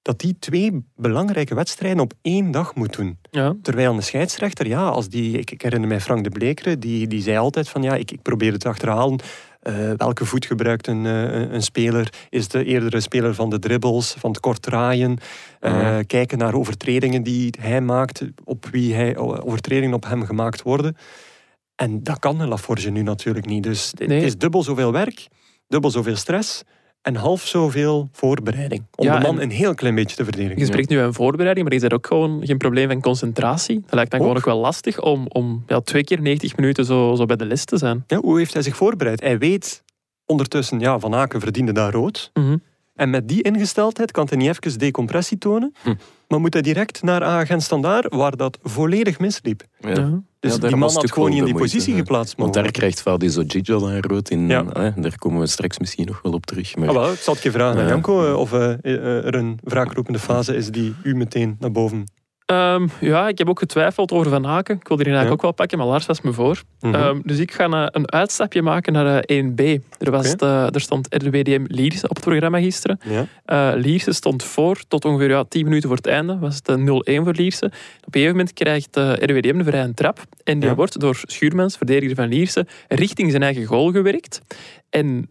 dat 0.10 0.20
die 0.20 0.36
twee 0.40 0.84
belangrijke 0.96 1.56
wedstrijden 1.56 2.00
op 2.00 2.14
één 2.22 2.52
dag 2.52 2.76
moet 2.76 2.96
doen. 2.96 3.18
Ja. 3.32 3.56
Terwijl 3.62 3.94
een 3.94 4.04
scheidsrechter, 4.04 4.68
ja, 4.68 4.88
als 4.88 5.10
die, 5.10 5.38
ik, 5.38 5.52
ik 5.52 5.62
herinner 5.62 5.88
mij 5.90 6.02
Frank 6.02 6.24
de 6.24 6.30
Blekere, 6.30 6.78
die, 6.78 7.08
die 7.08 7.22
zei 7.22 7.38
altijd 7.38 7.70
van 7.70 7.84
ja, 7.84 7.96
ik, 7.96 8.12
ik 8.12 8.22
probeer 8.22 8.52
het 8.52 8.62
te 8.62 8.68
achterhalen. 8.68 9.20
Eh, 9.60 9.92
welke 9.98 10.26
voet 10.26 10.46
gebruikt 10.46 10.88
een, 10.88 11.06
eh, 11.06 11.52
een- 11.52 11.62
speler? 11.62 12.14
Is 12.30 12.48
de 12.48 12.64
eerder 12.64 12.94
een 12.96 13.02
speler 13.02 13.36
van 13.36 13.50
de 13.50 13.60
dribbles, 13.60 14.16
van 14.20 14.30
het 14.30 14.40
kort 14.40 14.62
draaien? 14.62 15.18
Eh. 15.60 15.98
Kijken 16.08 16.38
naar 16.38 16.54
overtredingen 16.54 17.24
die 17.24 17.54
hij 17.60 17.82
maakt, 17.82 18.22
op 18.44 18.66
wie 18.72 18.94
hij, 18.94 19.18
overtredingen 19.18 19.96
op 19.96 20.06
hem 20.06 20.26
gemaakt 20.26 20.62
worden. 20.62 20.96
En 21.76 22.04
dat 22.04 22.20
kan 22.20 22.40
een 22.40 22.48
Laforge 22.48 22.90
nu 22.90 23.02
natuurlijk 23.02 23.46
niet. 23.46 23.64
Dus 23.64 23.92
het 23.98 24.12
is 24.12 24.38
dubbel 24.38 24.64
zoveel 24.64 24.92
werk, 24.92 25.28
dubbel 25.68 25.92
zoveel 25.92 26.16
stress 26.16 26.64
en 27.02 27.16
half 27.16 27.46
zoveel 27.48 28.10
voorbereiding. 28.12 28.86
Om 28.96 29.06
Ja, 29.06 29.18
de 29.18 29.26
man 29.26 29.36
en- 29.36 29.42
een 29.44 29.52
heel 29.52 29.74
klein 29.76 29.96
beetje 29.96 30.16
te 30.16 30.24
verdedigen. 30.24 30.58
Je 30.60 30.66
spreekt 30.66 30.90
nu 30.90 30.98
aan 31.00 31.14
voorbereiding, 31.14 31.66
maar 31.68 31.76
is 31.76 31.82
dat 31.82 31.94
ook 31.94 32.08
gewoon 32.08 32.46
geen 32.46 32.58
probleem 32.58 32.88
van 32.90 33.02
concentratie? 33.02 33.82
Dat 33.86 33.94
lijkt 33.94 34.14
gewoon 34.16 34.30
Ook. 34.32 34.38
ook 34.38 34.46
wel 34.46 34.58
lastig 34.60 35.02
om, 35.02 35.26
om 35.28 35.64
ja, 35.68 35.80
twee 35.82 36.04
keer 36.04 36.22
90 36.22 36.56
minuten 36.58 36.86
zo, 36.86 37.16
zo 37.16 37.26
bij 37.26 37.36
de 37.36 37.46
les 37.46 37.66
te 37.66 37.78
zijn. 37.78 38.04
Ja, 38.08 38.18
hoe 38.18 38.38
heeft 38.38 38.54
hij 38.54 38.62
zich 38.62 38.76
voorbereid? 38.76 39.22
Hij 39.22 39.38
weet 39.38 39.84
ondertussen, 40.26 40.80
ja, 40.80 41.00
Van 41.00 41.16
Aken 41.16 41.40
verdiende 41.40 41.72
daar 41.72 41.92
rood. 41.92 42.30
Mhm. 42.34 42.58
En 42.96 43.10
met 43.10 43.28
die 43.28 43.42
ingesteldheid 43.42 44.12
kan 44.12 44.26
hij 44.30 44.38
niet 44.38 44.48
even 44.66 44.80
decompressie 44.80 45.38
tonen, 45.38 45.74
Hm. 45.82 45.94
maar 46.28 46.40
moet 46.40 46.54
hij 46.54 46.62
direct 46.62 47.02
naar 47.04 47.24
Agent 47.24 47.64
Standaard, 47.64 48.14
waar 48.16 48.36
dat 48.38 48.58
volledig 48.64 49.20
misliep. 49.20 49.64
Ja. 49.80 50.22
Dus 50.40 50.54
Ja, 50.54 50.68
die 50.68 50.76
man 50.76 50.92
had 50.92 51.12
gewoon 51.12 51.30
niet 51.30 51.40
in 51.40 51.46
die 51.46 51.54
moeite, 51.54 51.74
positie 51.74 51.94
hè. 51.94 52.00
geplaatst 52.00 52.38
Want 52.38 52.54
daar 52.54 52.72
krijgt 52.72 53.02
Fadi 53.02 53.30
Zogidja 53.30 53.80
dan 53.80 53.98
rood 54.00 54.30
in. 54.30 54.48
Ja. 54.48 54.66
Hè, 54.66 54.92
daar 55.02 55.18
komen 55.18 55.40
we 55.40 55.48
straks 55.48 55.80
misschien 55.80 56.06
nog 56.06 56.20
wel 56.22 56.32
op 56.32 56.46
terug. 56.46 56.76
Maar 56.76 56.88
Ah, 56.88 56.94
wel, 56.96 57.12
ik 57.12 57.20
zal 57.20 57.34
het 57.34 57.44
je 57.44 57.52
vragen. 57.52 57.88
Janko, 57.88 58.26
eh, 58.28 58.40
of 58.40 58.54
eh, 58.54 58.72
eh, 58.82 59.26
er 59.26 59.36
een 59.36 59.60
wraakroepende 59.64 60.20
fase 60.20 60.56
is 60.56 60.70
die 60.70 60.96
u 61.04 61.16
meteen 61.16 61.56
naar 61.60 61.72
boven 61.72 62.04
Ehm, 62.50 62.88
ja, 63.00 63.28
ik 63.28 63.38
heb 63.38 63.50
ook 63.50 63.60
getwijfeld 63.60 64.12
over 64.12 64.30
Van 64.32 64.48
Aken. 64.48 64.76
Ik 64.76 64.88
wilde 64.88 65.04
die 65.04 65.14
eigenlijk 65.14 65.28
Ja. 65.28 65.34
ook 65.36 65.42
wel 65.42 65.52
pakken, 65.52 65.78
maar 65.78 65.88
Lars 65.88 66.06
was 66.06 66.22
me 66.22 66.34
voor. 66.34 66.62
Mhm. 66.80 66.96
Ehm, 66.96 67.20
dus 67.24 67.38
ik 67.40 67.52
ga 67.52 67.64
een, 67.66 67.90
een 67.92 68.12
uitstapje 68.12 68.62
maken 68.62 68.94
naar 68.94 69.20
eh, 69.20 69.38
1B. 69.44 69.60
Er, 70.00 70.12
was 70.12 70.36
de- 70.36 70.70
er 70.74 70.82
stond 70.82 71.08
RWDM 71.24 71.64
Lierse 71.68 72.10
op 72.10 72.16
het 72.16 72.26
programma 72.26 72.60
gisteren. 72.60 73.00
ja. 73.06 73.26
Eh 73.46 73.72
Lierse 73.82 74.12
stond 74.14 74.44
voor 74.44 74.82
tot 74.88 75.06
ongeveer 75.06 75.30
ja, 75.30 75.44
10 75.44 75.64
minuten 75.64 75.88
voor 75.88 75.98
het 75.98 76.08
einde. 76.08 76.38
Was 76.40 76.56
het 76.56 76.68
een 76.68 76.86
0-1 76.86 77.24
voor 77.24 77.34
Lierse. 77.34 77.66
Op 77.66 77.72
een 77.72 78.12
gegeven 78.12 78.32
moment 78.36 78.54
krijgt 78.54 78.98
eh, 78.98 79.12
RWDM 79.14 79.60
een 79.60 79.66
vrije 79.66 79.94
trap. 79.94 80.20
En 80.44 80.60
die 80.60 80.70
Ja. 80.70 80.76
wordt 80.76 81.00
door 81.00 81.20
Schuurmans, 81.28 81.78
verdediger 81.78 82.16
van 82.16 82.28
Lierse, 82.28 82.66
richting 82.88 83.30
zijn 83.32 83.44
eigen 83.44 83.66
goal 83.66 83.92
gewerkt. 83.92 84.42
En 84.90 85.30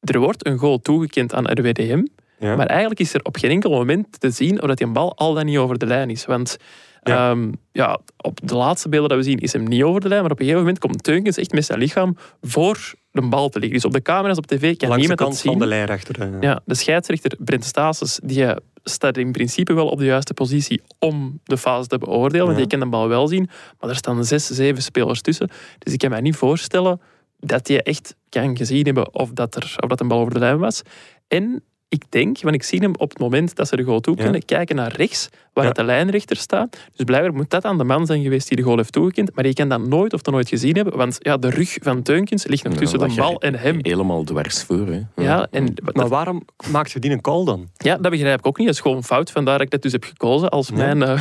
er 0.00 0.18
wordt 0.18 0.46
een 0.46 0.58
goal 0.58 0.78
toegekend 0.78 1.34
aan 1.34 1.46
RWDM. 1.50 2.04
Ja. 2.38 2.56
Maar 2.56 2.66
eigenlijk 2.66 3.00
is 3.00 3.14
er 3.14 3.20
op 3.24 3.36
geen 3.36 3.50
enkel 3.50 3.70
moment 3.70 4.20
te 4.20 4.30
zien 4.30 4.62
of 4.62 4.68
dat 4.68 4.78
die 4.78 4.86
bal 4.86 5.16
al 5.16 5.34
dan 5.34 5.44
niet 5.44 5.58
over 5.58 5.78
de 5.78 5.86
lijn 5.86 6.10
is. 6.10 6.24
Want 6.26 6.56
Ja. 7.02 7.30
ja. 7.30 7.46
ja, 7.72 7.98
op 8.16 8.38
de 8.48 8.54
laatste 8.56 8.88
beelden 8.88 9.08
dat 9.08 9.18
we 9.18 9.24
zien 9.24 9.38
is 9.38 9.52
hem 9.52 9.64
niet 9.64 9.82
over 9.82 10.00
de 10.00 10.08
lijn. 10.08 10.22
Maar 10.22 10.30
op 10.30 10.38
een 10.38 10.44
gegeven 10.44 10.64
moment 10.66 10.82
komt 10.82 11.02
Teunkens 11.02 11.36
echt 11.36 11.52
met 11.52 11.64
zijn 11.64 11.78
lichaam 11.78 12.16
voor 12.42 12.94
de 13.10 13.22
bal 13.28 13.48
te 13.48 13.58
liggen. 13.58 13.76
Dus 13.76 13.84
op 13.86 13.92
de 13.92 14.02
camera's 14.02 14.36
op 14.38 14.46
tv 14.46 14.76
kan 14.76 14.88
Langs 14.88 15.06
niemand 15.06 15.18
dat 15.18 15.28
kant 15.28 15.40
van 15.40 15.50
zien. 15.50 15.58
de 15.60 15.66
lijnrechter. 15.66 16.20
eh. 16.20 16.40
Ja, 16.40 16.60
de 16.64 16.74
scheidsrechter 16.74 17.36
Brent 17.38 17.64
Staes 17.64 18.20
die 18.24 18.46
staat 18.82 19.16
in 19.16 19.32
principe 19.32 19.72
wel 19.74 19.88
op 19.88 19.98
de 19.98 20.04
juiste 20.04 20.34
positie 20.34 20.82
om 20.98 21.40
de 21.44 21.56
fase 21.58 21.88
te 21.88 21.98
beoordelen. 21.98 22.46
Want 22.46 22.58
je 22.58 22.66
kan 22.66 22.80
de 22.80 22.86
bal 22.86 23.08
wel 23.08 23.28
zien. 23.28 23.48
Maar 23.80 23.90
er 23.90 23.96
staan 23.96 24.24
zes, 24.24 24.46
zeven 24.46 24.82
spelers 24.82 25.20
tussen. 25.20 25.50
Dus 25.78 25.92
ik 25.92 25.98
kan 25.98 26.10
mij 26.10 26.20
niet 26.20 26.36
voorstellen 26.36 27.00
dat 27.40 27.68
je 27.68 27.82
echt 27.82 28.14
kan 28.28 28.56
gezien 28.56 28.84
hebben 28.84 29.14
of 29.14 29.30
dat, 29.30 29.54
er, 29.56 29.74
of 29.80 29.88
dat 29.88 30.00
een 30.00 30.08
bal 30.08 30.18
over 30.20 30.32
de 30.32 30.38
lijn 30.38 30.58
was. 30.58 30.82
En 31.28 31.62
ik 31.96 32.04
denk, 32.08 32.40
want 32.40 32.54
ik 32.54 32.62
zie 32.62 32.78
hem 32.80 32.92
op 32.98 33.08
het 33.10 33.18
moment 33.18 33.56
dat 33.56 33.68
ze 33.68 33.76
de 33.76 33.82
goal 33.82 34.00
toekennen, 34.00 34.34
Ja. 34.34 34.40
kijken 34.46 34.76
naar 34.76 34.92
rechts, 34.96 35.28
waar 35.52 35.64
Ja. 35.64 35.70
het 35.70 35.78
de 35.78 35.84
lijnrechter 35.84 36.36
staat. 36.36 36.76
Dus 36.96 37.04
blijkbaar 37.04 37.32
moet 37.34 37.50
dat 37.50 37.64
aan 37.64 37.78
de 37.78 37.84
man 37.84 38.06
zijn 38.06 38.22
geweest 38.22 38.48
die 38.48 38.56
de 38.56 38.62
goal 38.62 38.76
heeft 38.76 38.92
toegekend. 38.92 39.34
Maar 39.34 39.46
je 39.46 39.52
kan 39.54 39.68
dat 39.68 39.86
nooit 39.86 40.12
of 40.12 40.22
dan 40.22 40.34
nooit 40.34 40.48
gezien 40.48 40.74
hebben, 40.74 40.96
want 40.96 41.16
ja, 41.18 41.36
de 41.36 41.50
rug 41.50 41.76
van 41.82 42.02
Teunkens 42.02 42.46
ligt 42.46 42.64
nog 42.64 42.72
Ja, 42.72 42.78
tussen 42.78 42.98
de 42.98 43.14
bal 43.14 43.40
en 43.40 43.54
hem. 43.54 43.78
Helemaal 43.80 44.24
dwars 44.24 44.62
voor. 44.62 44.86
Hè. 44.86 45.00
Ja, 45.22 45.46
en 45.50 45.74
Maar 45.94 46.08
waarom 46.08 46.44
maakt 46.70 46.90
je 46.92 46.98
die 46.98 47.10
een 47.10 47.20
call 47.20 47.44
dan? 47.44 47.68
Ja, 47.76 47.96
dat 47.96 48.10
begrijp 48.10 48.38
ik 48.38 48.46
ook 48.46 48.56
niet. 48.58 48.66
Dat 48.66 48.76
is 48.76 48.82
gewoon 48.82 49.04
fout. 49.04 49.30
Vandaar 49.30 49.54
dat 49.56 49.66
ik 49.66 49.70
dat 49.72 49.82
dus 49.82 49.92
heb 49.92 50.04
gekozen 50.04 50.48
als 50.50 50.68
Ja. 50.68 50.74
mijn 50.74 51.02
eh, 51.02 51.18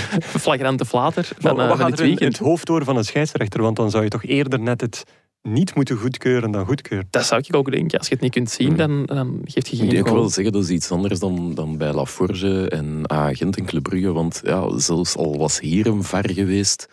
flagrante 0.44 0.84
flater 0.84 1.28
Maar 1.32 1.52
van, 1.52 1.60
eh, 1.60 1.68
wat 1.68 1.76
van 1.76 1.78
gaat 1.78 1.88
dit 1.88 1.98
er 1.98 2.04
in, 2.04 2.10
weekend. 2.10 2.38
het 2.38 2.46
hoofd 2.46 2.66
door 2.66 2.84
van 2.84 2.96
een 2.96 3.04
scheidsrechter? 3.04 3.62
Want 3.62 3.76
dan 3.76 3.90
zou 3.90 4.02
je 4.04 4.08
toch 4.10 4.24
eerder 4.24 4.60
net 4.60 4.80
het 4.80 5.04
niet 5.42 5.74
moeten 5.74 5.96
goedkeuren 5.96 6.50
dan 6.50 6.66
goedkeuren. 6.66 7.06
Dat 7.10 7.24
zou 7.24 7.42
ik 7.46 7.56
ook 7.56 7.70
denken. 7.70 7.98
Als 7.98 8.08
je 8.08 8.14
het 8.14 8.22
niet 8.22 8.32
kunt 8.32 8.50
zien, 8.50 8.66
Hmm. 8.68 8.76
dan, 8.76 9.04
dan 9.04 9.40
geeft 9.44 9.68
je 9.68 9.76
geen 9.76 9.90
Ik 9.90 10.04
wel 10.04 10.28
zeggen, 10.28 10.52
dat 10.52 10.62
is 10.62 10.70
iets 10.70 10.90
anders 10.90 11.18
dan, 11.20 11.54
dan 11.54 11.76
bij 11.76 11.92
Laforge 11.92 12.68
en 12.68 13.10
Agent 13.10 13.56
en 13.56 13.64
Club 13.64 13.82
Brugge. 13.82 14.12
Want 14.12 14.40
ja, 14.44 14.78
zelfs 14.78 15.16
al 15.16 15.38
was 15.38 15.60
hier 15.60 15.86
een 15.86 16.02
var 16.02 16.30
geweest, 16.30 16.88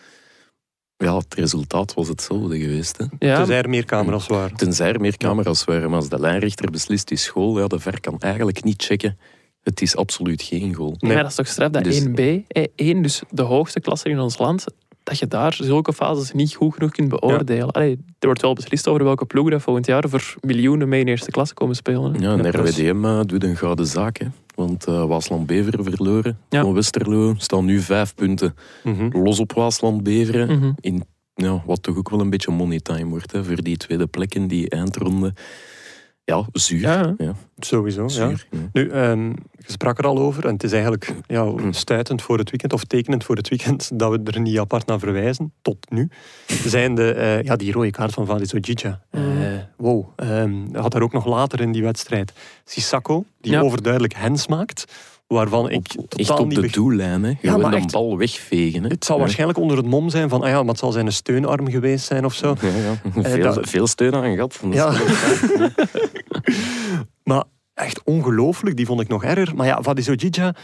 ja, 0.96 1.16
het 1.16 1.34
resultaat 1.34 1.94
was 1.94 2.08
hetzelfde 2.08 2.58
geweest. 2.58 2.96
Hè. 2.96 3.04
Ja, 3.18 3.36
Tenzij 3.36 3.58
er 3.58 3.68
meer 3.68 3.84
camera's 3.84 4.26
waren. 4.26 4.56
Tenzij 4.56 4.92
er 4.92 5.00
meer 5.00 5.16
camera's 5.16 5.64
waren. 5.64 5.88
Maar 5.90 5.98
als 5.98 6.08
de 6.08 6.20
lijnrechter 6.20 6.70
beslist 6.70 7.10
is 7.10 7.28
goal, 7.28 7.58
ja, 7.58 7.66
de 7.66 7.78
ver 7.78 8.00
kan 8.00 8.18
eigenlijk 8.18 8.64
niet 8.64 8.82
checken. 8.82 9.18
Het 9.62 9.80
is 9.82 9.96
absoluut 9.96 10.42
geen 10.42 10.74
goal. 10.74 10.94
nee. 10.98 11.12
maar 11.12 11.22
dat 11.22 11.30
is 11.30 11.36
toch 11.36 11.46
straf 11.46 11.70
dat 11.70 11.84
Dus- 11.84 12.04
1B, 12.04 12.18
eh, 12.48 12.64
1, 12.76 13.02
dus 13.02 13.22
de 13.30 13.42
hoogste 13.42 13.80
klasse 13.80 14.08
in 14.08 14.18
ons 14.18 14.38
land, 14.38 14.64
dat 15.06 15.18
je 15.18 15.26
daar 15.26 15.54
zulke 15.62 15.92
fases 15.92 16.32
niet 16.32 16.54
goed 16.54 16.74
genoeg 16.74 16.90
kunt 16.90 17.08
beoordelen. 17.08 17.70
Allee, 17.70 17.90
er 18.18 18.26
wordt 18.26 18.42
wel 18.42 18.52
beslist 18.54 18.88
over 18.88 19.04
welke 19.04 19.24
ploegen 19.24 19.52
dat 19.52 19.62
volgend 19.62 19.86
jaar 19.86 20.08
voor 20.08 20.34
miljoenen 20.40 20.88
mee 20.88 21.00
in 21.00 21.08
eerste 21.08 21.30
klasse 21.30 21.54
komen 21.54 21.76
spelen. 21.76 22.14
hè. 22.14 22.18
Ja, 22.26 22.32
en 22.38 22.50
RWDM 22.50 23.04
eh, 23.04 23.20
doet 23.26 23.44
een 23.44 23.56
gouden 23.56 23.86
zaak. 23.86 24.18
Hè. 24.18 24.26
Want 24.54 24.84
eh 24.86 25.04
Waasland-Beveren 25.06 25.84
verloren 25.84 26.38
Ja. 26.48 26.62
van 26.62 26.72
Westerlo. 26.74 27.34
Staan 27.36 27.64
nu 27.64 27.80
vijf 27.80 28.14
punten 28.14 28.54
Mhm. 28.84 29.18
los 29.22 29.38
op 29.40 29.52
Waasland-Beveren. 29.52 30.58
Mhm. 30.58 30.72
In 30.80 31.04
ja, 31.34 31.62
wat 31.66 31.82
toch 31.82 31.96
ook 31.96 32.10
wel 32.10 32.20
een 32.20 32.30
beetje 32.30 32.50
money 32.52 32.80
time 32.80 33.04
wordt. 33.10 33.32
Hè, 33.32 33.44
voor 33.44 33.62
die 33.62 33.76
tweede 33.76 34.06
plek 34.06 34.34
in 34.34 34.46
die 34.48 34.68
eindronde. 34.70 35.32
Ja, 36.26 36.44
zuur. 36.52 36.80
Ja, 36.80 37.14
Ja, 37.18 37.34
Sowieso, 37.58 38.08
zuur. 38.08 38.46
ja. 38.50 38.58
Nu, 38.72 38.90
ehm, 38.90 39.28
je 39.28 39.72
sprak 39.72 39.98
er 39.98 40.06
al 40.06 40.18
over 40.18 40.44
en 40.46 40.52
het 40.52 40.62
is 40.62 40.72
eigenlijk 40.72 41.12
ja, 41.26 41.52
stuitend 41.70 42.22
voor 42.22 42.38
het 42.38 42.50
weekend 42.50 42.72
of 42.72 42.84
tekenend 42.84 43.24
voor 43.24 43.36
het 43.36 43.48
weekend 43.48 43.90
dat 43.98 44.10
we 44.10 44.20
er 44.32 44.40
niet 44.40 44.58
apart 44.58 44.86
naar 44.86 44.98
verwijzen, 44.98 45.52
tot 45.62 45.90
nu, 45.90 46.08
zijn 46.46 46.94
de, 46.94 47.12
eh, 47.12 47.42
ja, 47.42 47.56
die 47.56 47.72
rode 47.72 47.90
kaart 47.90 48.12
van 48.12 48.26
Valiso 48.26 48.58
Gija. 48.60 49.00
Mhm. 49.10 49.24
wow, 49.76 50.06
ehm, 50.16 50.54
had 50.72 50.94
er 50.94 51.02
ook 51.02 51.12
nog 51.12 51.26
later 51.26 51.60
in 51.60 51.72
die 51.72 51.82
wedstrijd 51.82 52.32
Sissako, 52.64 53.24
die 53.40 53.52
Ja. 53.52 53.60
overduidelijk 53.60 54.14
hens 54.14 54.46
maakt, 54.46 54.84
waarvan 55.26 55.70
ik 55.70 55.86
Echt 55.86 56.08
totaal 56.08 56.38
op 56.38 56.48
niet 56.48 56.60
de 56.60 56.70
doellijn. 56.70 57.22
Hè. 57.24 57.32
Gewoon 57.40 57.60
maar 57.60 57.72
een 57.72 57.78
echt. 57.78 57.92
bal 57.92 58.16
wegvegen. 58.18 58.82
Hè. 58.82 58.88
Het 58.88 59.04
zal 59.04 59.16
Ja. 59.16 59.22
waarschijnlijk 59.22 59.58
onder 59.58 59.76
het 59.76 59.86
mom 59.86 60.10
zijn 60.10 60.28
van, 60.28 60.42
ah 60.42 60.48
ja, 60.48 60.58
maar 60.58 60.68
het 60.70 60.78
zal 60.78 60.92
zijn 60.92 61.12
steunarm 61.12 61.70
geweest 61.70 62.04
zijn 62.06 62.24
of 62.24 62.34
zo. 62.34 62.54
Ja, 62.60 62.68
ja. 62.68 63.22
Veel, 63.22 63.42
dat- 63.54 63.68
veel 63.68 63.86
steun 63.86 64.14
aan 64.14 64.34
gehad. 64.34 64.58
Dat 64.62 64.72
is 64.74 64.76
Ja. 64.80 64.92
Maar 67.24 67.44
echt 67.74 68.00
ongelooflijk, 68.04 68.76
die 68.76 68.86
vond 68.86 69.00
ik 69.00 69.08
nog 69.08 69.24
erger. 69.24 69.54
Maar 69.56 69.66
ja, 69.66 69.82
Vadiso 69.82 70.12
Gija, 70.16 70.54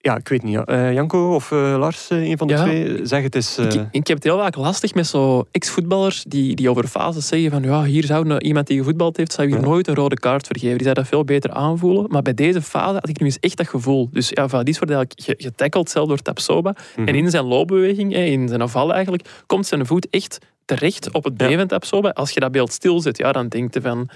ja, 0.00 0.16
ik 0.16 0.28
weet 0.28 0.42
niet. 0.42 0.64
Eh, 0.64 0.92
Janko 0.92 1.34
of 1.34 1.52
eh, 1.52 1.58
Lars, 1.78 2.08
eh, 2.10 2.28
een 2.28 2.38
van 2.38 2.46
de 2.46 2.52
Ja. 2.52 2.62
twee, 2.62 3.06
zeg 3.06 3.22
het 3.22 3.34
is... 3.34 3.58
eh, 3.58 3.64
Ik, 3.64 3.86
ik 3.90 4.06
heb 4.06 4.16
het 4.16 4.24
heel 4.24 4.38
vaak 4.38 4.56
lastig 4.56 4.94
met 4.94 5.06
zo 5.06 5.46
ex-voetballers 5.50 6.24
die, 6.28 6.54
die 6.54 6.70
over 6.70 6.86
fases 6.86 7.26
zeggen 7.26 7.50
van 7.50 7.62
ja, 7.62 7.84
hier 7.84 8.04
zou 8.04 8.24
nou 8.26 8.40
iemand 8.40 8.66
die 8.66 8.78
gevoetbald 8.78 9.16
heeft, 9.16 9.32
zou 9.32 9.48
hier 9.48 9.56
Ja. 9.56 9.62
nooit 9.64 9.88
een 9.88 9.94
rode 9.94 10.16
kaart 10.18 10.46
vergeven. 10.46 10.74
Die 10.74 10.82
zou 10.82 10.94
dat 10.94 11.06
veel 11.08 11.24
beter 11.24 11.50
aanvoelen. 11.52 12.04
Maar 12.08 12.22
bij 12.22 12.34
deze 12.34 12.62
fase 12.62 12.92
had 12.94 13.08
ik 13.08 13.18
nu 13.20 13.26
eens 13.26 13.38
echt 13.40 13.56
dat 13.56 13.68
gevoel. 13.68 14.08
Dus 14.12 14.28
ja, 14.28 14.48
Vadis 14.48 14.78
wordt 14.78 14.94
eigenlijk 14.94 15.20
ge- 15.24 15.48
getackeld 15.48 15.90
zelf 15.90 16.08
door 16.08 16.18
Tapsoba. 16.22 16.74
mhm. 16.96 17.08
En 17.08 17.14
in 17.14 17.30
zijn 17.30 17.44
loopbeweging, 17.44 18.14
in 18.14 18.48
zijn 18.48 18.68
val 18.68 18.92
eigenlijk, 18.92 19.28
komt 19.46 19.66
zijn 19.66 19.86
voet 19.86 20.10
echt 20.10 20.38
terecht 20.64 21.12
op 21.12 21.24
het 21.24 21.36
been 21.36 21.50
Ja. 21.50 21.56
van 21.58 21.66
Tapsoba. 21.66 22.08
Als 22.10 22.30
je 22.30 22.40
dat 22.40 22.52
beeld 22.52 22.72
stilzet, 22.72 23.16
ja, 23.18 23.32
dan 23.32 23.48
denk 23.48 23.74
je 23.74 23.80
van... 23.80 24.08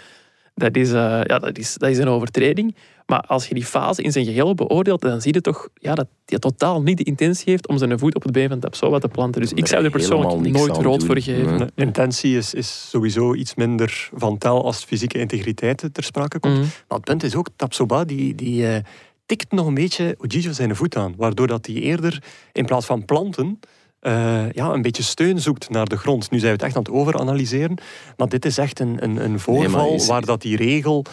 Dat 0.55 0.77
is, 0.77 0.93
eh, 0.93 1.21
ja, 1.25 1.39
dat, 1.39 1.59
is, 1.59 1.75
dat 1.75 1.91
is 1.91 1.99
een 1.99 2.09
overtreding. 2.09 2.75
Maar 3.07 3.21
als 3.21 3.49
je 3.49 3.55
die 3.55 3.65
fase 3.65 4.03
in 4.03 4.13
zijn 4.13 4.25
geheel 4.25 4.55
beoordeelt, 4.55 5.01
dan 5.01 5.21
zie 5.21 5.35
je 5.35 5.41
toch 5.41 5.69
ja, 5.75 5.95
dat 5.95 6.07
hij 6.27 6.39
totaal 6.39 6.83
niet 6.83 6.97
de 6.99 7.05
intentie 7.05 7.51
heeft 7.51 7.69
om 7.69 7.79
zijn 7.79 7.99
voet 7.99 8.15
op 8.15 8.23
het 8.23 8.33
been 8.33 8.49
van 8.49 8.59
Tapsoba 8.59 8.99
te 8.99 9.09
planten. 9.09 9.41
Dus 9.41 9.53
ik 9.53 9.67
zou 9.67 9.85
er 9.85 9.91
persoonlijk 9.91 10.57
nooit 10.57 10.77
rood 10.77 10.99
doen. 10.99 11.07
voor 11.07 11.21
geven. 11.21 11.57
Nee. 11.57 11.69
De 11.75 11.83
intentie 11.83 12.37
is, 12.37 12.55
is 12.55 12.89
sowieso 12.91 13.35
iets 13.35 13.55
minder 13.55 14.11
van 14.15 14.39
tel 14.39 14.65
als 14.65 14.85
fysieke 14.85 15.19
integriteit 15.19 15.89
ter 15.93 16.05
sprake 16.05 16.41
komt. 16.41 16.55
Mhm. 16.55 16.63
Maar 16.63 16.99
het 16.99 17.05
punt 17.05 17.23
is 17.23 17.35
ook, 17.35 17.49
Tapsoba 17.57 18.05
die, 18.05 18.35
die 18.35 18.67
eh, 18.67 18.83
tikt 19.27 19.53
nog 19.53 19.67
een 19.67 19.75
beetje 19.75 20.17
Ojijo 20.19 20.53
zijn 20.53 20.77
voet 20.77 20.97
aan. 20.97 21.15
Waardoor 21.17 21.47
dat 21.47 21.67
hij 21.67 21.75
eerder, 21.75 22.23
in 22.53 22.65
plaats 22.65 22.87
van 22.87 23.05
planten, 23.05 23.59
eh, 24.03 24.51
ja, 24.53 24.73
een 24.73 24.83
beetje 24.83 25.03
steun 25.03 25.41
zoekt 25.41 25.71
naar 25.71 25.87
de 25.87 25.97
grond. 25.97 26.31
Nu 26.31 26.39
zijn 26.39 26.51
we 26.51 26.57
het 26.57 26.67
echt 26.67 26.77
aan 26.77 26.83
het 26.83 26.93
overanalyseren. 26.93 27.77
Maar 28.17 28.29
dit 28.29 28.45
is 28.45 28.59
echt 28.59 28.81
een, 28.81 29.03
een, 29.05 29.25
een 29.25 29.41
voorval 29.41 29.95
is- 29.95 30.07
waar 30.07 30.25
dat 30.25 30.43
die 30.43 30.57
regel 30.57 31.05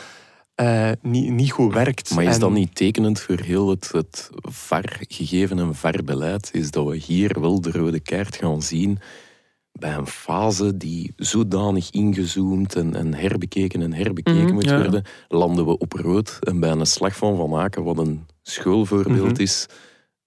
eh, 0.55 0.91
niet, 1.01 1.29
niet 1.31 1.51
goed 1.51 1.74
werkt. 1.74 2.15
Maar 2.15 2.24
is 2.24 2.34
En- 2.34 2.39
dat 2.39 2.51
niet 2.51 2.75
tekenend 2.75 3.19
voor 3.19 3.39
heel 3.39 3.69
het, 3.69 3.89
het 3.91 4.29
VAR-gegeven 4.41 5.60
en 5.60 5.75
VAR-beleid? 5.75 6.50
Is 6.53 6.72
dat 6.72 6.88
we 6.88 6.96
hier 6.96 7.39
wel 7.41 7.62
de 7.62 7.72
rode 7.72 8.00
kaart 8.00 8.36
gaan 8.36 8.62
zien 8.62 9.00
bij 9.72 9.93
een 9.96 10.08
fase 10.08 10.77
die 10.77 11.13
zodanig 11.15 11.89
ingezoomd 11.91 12.75
en, 12.75 12.96
en 12.96 13.13
herbekeken 13.13 13.81
en 13.81 13.93
herbekeken 13.93 14.43
Mhm, 14.43 14.53
moet 14.53 14.65
ja. 14.69 14.77
worden, 14.81 15.03
landen 15.27 15.65
we 15.65 15.77
op 15.77 15.93
rood. 15.93 16.38
En 16.41 16.60
bij 16.60 16.69
een 16.72 16.86
slag 16.86 17.15
van 17.15 17.36
Van 17.36 17.55
Aken, 17.55 17.84
wat 17.84 17.98
een 17.98 18.25
schoolvoorbeeld 18.41 19.31
Mhm. 19.34 19.41
is, 19.41 19.65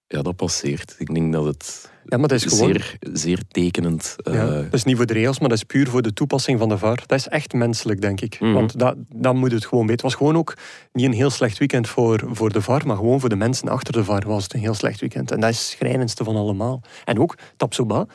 ja, 0.06 0.22
dat 0.22 0.36
passeert. 0.36 0.94
Ik 0.98 1.14
denk 1.14 1.32
dat 1.32 1.44
het 1.44 1.90
Ja, 2.04 2.16
maar 2.16 2.28
dat 2.28 2.44
is 2.44 2.44
gewoon... 2.44 2.72
zeer, 2.72 2.96
zeer 3.12 3.40
tekenend 3.48 4.16
uh, 4.28 4.34
Ja, 4.34 4.46
dat 4.46 4.72
is 4.72 4.84
niet 4.84 4.96
voor 4.96 5.06
de 5.06 5.12
regels, 5.12 5.38
maar 5.38 5.48
dat 5.48 5.58
is 5.58 5.64
puur 5.64 5.88
voor 5.88 6.02
de 6.02 6.12
toepassing 6.12 6.58
van 6.58 6.68
de 6.68 6.78
VAR. 6.78 7.02
Dat 7.06 7.18
is 7.18 7.28
echt 7.28 7.52
menselijk, 7.52 8.00
denk 8.00 8.20
ik. 8.20 8.40
Mhm. 8.40 8.52
Want 8.52 8.78
dat, 8.78 8.96
dat 9.08 9.34
moet 9.34 9.52
het 9.52 9.66
gewoon 9.66 9.86
weten. 9.86 10.06
Het 10.06 10.12
was 10.12 10.14
gewoon 10.14 10.36
ook 10.36 10.54
niet 10.92 11.04
een 11.04 11.12
heel 11.12 11.30
slecht 11.30 11.58
weekend 11.58 11.88
voor, 11.88 12.24
voor 12.30 12.52
de 12.52 12.62
VAR, 12.62 12.86
maar 12.86 12.96
gewoon 12.96 13.20
voor 13.20 13.28
de 13.28 13.36
mensen 13.36 13.68
achter 13.68 13.92
de 13.92 14.04
VAR 14.04 14.26
was 14.26 14.42
het 14.42 14.54
een 14.54 14.60
heel 14.60 14.74
slecht 14.74 15.00
weekend. 15.00 15.30
En 15.30 15.40
dat 15.40 15.50
is 15.50 15.58
het 15.58 15.66
schrijnendste 15.66 16.24
van 16.24 16.36
allemaal. 16.36 16.82
En 17.04 17.18
ook 17.18 17.38
Tapsoba, 17.56 18.06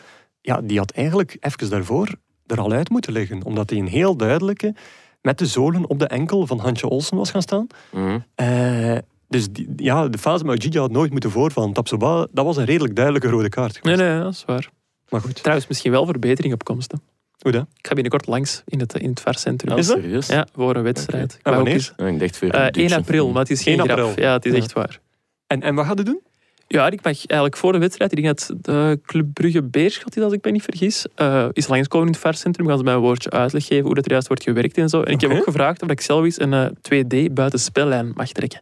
ja, 0.41 0.62
die 0.62 0.77
had 0.77 0.91
eigenlijk 0.91 1.38
even 1.39 1.70
daarvoor 1.70 2.15
er 2.46 2.60
al 2.60 2.72
uit 2.72 2.89
moeten 2.89 3.12
liggen. 3.12 3.44
Omdat 3.44 3.70
hij 3.70 3.79
een 3.79 3.88
heel 3.88 4.15
duidelijke, 4.15 4.75
met 5.22 5.38
de 5.38 5.46
zolen 5.46 5.89
op 5.89 6.00
de 6.00 6.08
enkel 6.08 6.48
van 6.48 6.60
Hansje 6.60 6.89
Olsen 6.89 7.17
was 7.17 7.32
gaan 7.32 7.41
staan. 7.41 7.67
mhm. 7.91 8.20
Eh, 8.36 8.98
dus 9.27 9.50
die, 9.51 9.69
ja, 9.75 10.07
de 10.07 10.17
fase 10.17 10.43
met 10.43 10.63
Gigi 10.63 10.77
had 10.79 10.91
nooit 10.91 11.12
moeten 11.12 11.31
voorvallen. 11.31 11.74
Tapsoba, 11.74 12.27
dat 12.31 12.46
was 12.46 12.57
een 12.57 12.65
redelijk 12.65 12.96
duidelijke 12.96 13.29
rode 13.29 13.50
kaart. 13.50 13.84
Nee, 13.84 13.96
geweest. 13.96 14.13
nee, 14.13 14.24
dat 14.24 14.34
is 14.34 14.43
waar. 14.46 14.69
Maar 15.10 15.22
goed, 15.22 15.36
Trouwens, 15.36 15.67
misschien 15.67 15.91
wel 15.91 16.05
verbetering 16.05 16.53
op 16.53 16.63
komst. 16.63 16.91
hè. 16.91 16.98
hoe 17.38 17.51
dat? 17.51 17.65
Ik 17.77 17.88
ga 17.88 17.93
binnenkort 17.93 18.27
langs 18.27 18.62
in 18.65 18.79
het, 18.79 18.93
in 18.93 19.10
het 19.10 19.19
VAR-centrum. 19.19 19.77
Is 19.77 19.88
dat? 19.88 19.98
serieus? 19.98 20.27
Ja, 20.27 20.48
voor 20.53 20.75
een 20.75 20.84
wedstrijd. 20.84 21.34
Ik 21.34 21.39
En 21.46 21.53
wanneer? 21.53 21.74
eens- 21.74 21.93
ik 21.98 22.19
dacht 22.19 22.38
voor 22.38 22.48
Eh, 22.50 22.60
een 22.60 22.65
1 22.65 22.72
dutje. 22.74 22.96
april, 22.96 23.29
maar 23.31 23.41
het 23.41 23.51
is 23.51 23.63
geen 23.63 23.79
1 23.79 23.84
grap. 23.89 23.98
april. 24.00 24.24
Ja, 24.25 24.34
het 24.34 24.46
is 24.46 24.51
Ja. 24.51 24.57
echt 24.57 24.74
waar. 24.74 25.00
En, 25.48 25.62
en 25.62 25.75
wat 25.75 25.86
gaat 25.86 25.96
hij 25.96 26.03
doen? 26.05 26.22
Ja, 26.67 26.86
ik 26.89 27.03
mag 27.03 27.13
eigenlijk 27.13 27.57
voor 27.57 27.72
de 27.72 27.77
wedstrijd, 27.77 28.12
ik 28.17 28.24
denk 28.24 28.38
dat 28.38 28.53
de 28.62 29.00
Club 29.05 29.34
Brugge 29.34 29.63
Beerschot 29.63 30.17
is, 30.17 30.24
als 30.24 30.34
ik 30.34 30.46
me 30.46 30.51
niet 30.51 30.63
vergis, 30.63 31.05
eh, 31.15 31.46
is 31.51 31.67
langskomen 31.67 32.07
in 32.07 32.13
het 32.13 32.22
VAR-centrum. 32.22 32.67
Gaan 32.67 32.77
ze 32.77 32.84
mij 32.84 32.93
een 32.93 33.00
woordje 33.00 33.29
uitleg 33.29 33.65
geven 33.65 33.86
hoe 33.86 33.96
dat 33.96 34.05
er 34.05 34.12
juist 34.12 34.27
wordt 34.27 34.43
gewerkt 34.43 34.77
en 34.77 34.89
zo. 34.89 35.01
En 35.01 35.13
ik 35.13 35.22
heb 35.22 35.31
ook 35.31 35.43
gevraagd 35.43 35.81
of 35.81 35.89
ik 35.89 36.01
zelf 36.01 36.24
eens 36.24 36.39
een 36.39 36.53
eh, 36.53 36.65
2D 36.81 37.34
buitenspellijn 37.34 38.12
mag 38.15 38.27
trekken. 38.31 38.62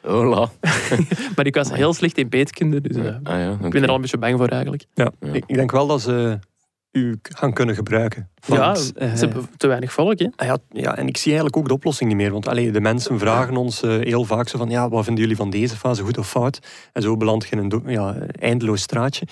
Hola. 0.00 0.50
Maar 1.36 1.46
ik 1.46 1.54
was 1.54 1.72
heel 1.72 1.94
slecht 1.94 2.18
in 2.18 2.28
beetkunde, 2.28 2.80
dus 2.80 2.96
eh, 2.96 3.04
Ah, 3.22 3.38
ja, 3.38 3.50
ik 3.62 3.70
ben 3.70 3.82
er 3.82 3.88
al 3.88 3.94
een 3.94 4.00
beetje 4.00 4.18
bang 4.18 4.38
voor 4.38 4.48
eigenlijk. 4.48 4.84
Ja, 4.94 5.12
Ja. 5.20 5.32
Ik, 5.32 5.44
ik 5.46 5.54
denk 5.54 5.70
wel 5.70 5.86
dat 5.86 6.00
ze 6.00 6.38
u 6.92 7.18
gaan 7.22 7.52
kunnen 7.52 7.74
gebruiken. 7.74 8.28
ja, 8.46 8.56
Want, 8.56 8.78
ze 8.78 8.92
eh, 8.94 9.12
hebben 9.12 9.48
te 9.56 9.66
weinig 9.66 9.92
volk, 9.92 10.18
hè. 10.18 10.26
Ah 10.36 10.46
Ja, 10.46 10.58
ja, 10.70 10.96
en 10.96 11.06
ik 11.06 11.16
zie 11.16 11.26
eigenlijk 11.26 11.56
ook 11.56 11.68
de 11.68 11.74
oplossing 11.74 12.08
niet 12.08 12.18
meer. 12.18 12.30
Want 12.30 12.48
allee, 12.48 12.70
de 12.70 12.80
mensen 12.80 13.18
vragen 13.18 13.56
ons 13.56 13.82
eh, 13.82 13.90
heel 13.90 14.24
vaak 14.24 14.48
zo 14.48 14.58
van... 14.58 14.70
Ja, 14.70 14.88
wat 14.88 15.04
vinden 15.04 15.22
jullie 15.22 15.38
van 15.38 15.50
deze 15.50 15.76
fase, 15.76 16.02
goed 16.02 16.18
of 16.18 16.28
fout? 16.28 16.58
En 16.92 17.02
zo 17.02 17.16
beland 17.16 17.48
je 17.48 17.56
in 17.56 17.70
een 17.70 17.82
ja, 17.86 18.16
eindeloos 18.38 18.82
straatje. 18.82 19.26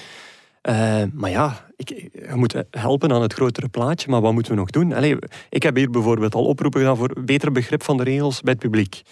Eh, 0.61 1.03
maar 1.13 1.31
ja, 1.31 1.67
ik, 1.77 1.89
je 1.89 2.35
moet 2.35 2.63
helpen 2.71 3.13
aan 3.13 3.23
het 3.23 3.33
grotere 3.33 3.69
plaatje. 3.69 4.11
Maar 4.11 4.21
wat 4.21 4.33
moeten 4.33 4.53
we 4.53 4.59
nog 4.59 4.71
doen? 4.71 4.93
Allee, 4.93 5.17
ik 5.49 5.63
heb 5.63 5.77
hier 5.77 5.91
bijvoorbeeld 5.91 6.35
al 6.35 6.45
oproepen 6.45 6.81
gedaan 6.81 6.97
voor 6.97 7.17
beter 7.25 7.53
begrip 7.53 7.83
van 7.83 7.97
de 7.97 8.03
regels 8.03 8.41
bij 8.41 8.53
het 8.53 8.63
publiek. 8.63 9.03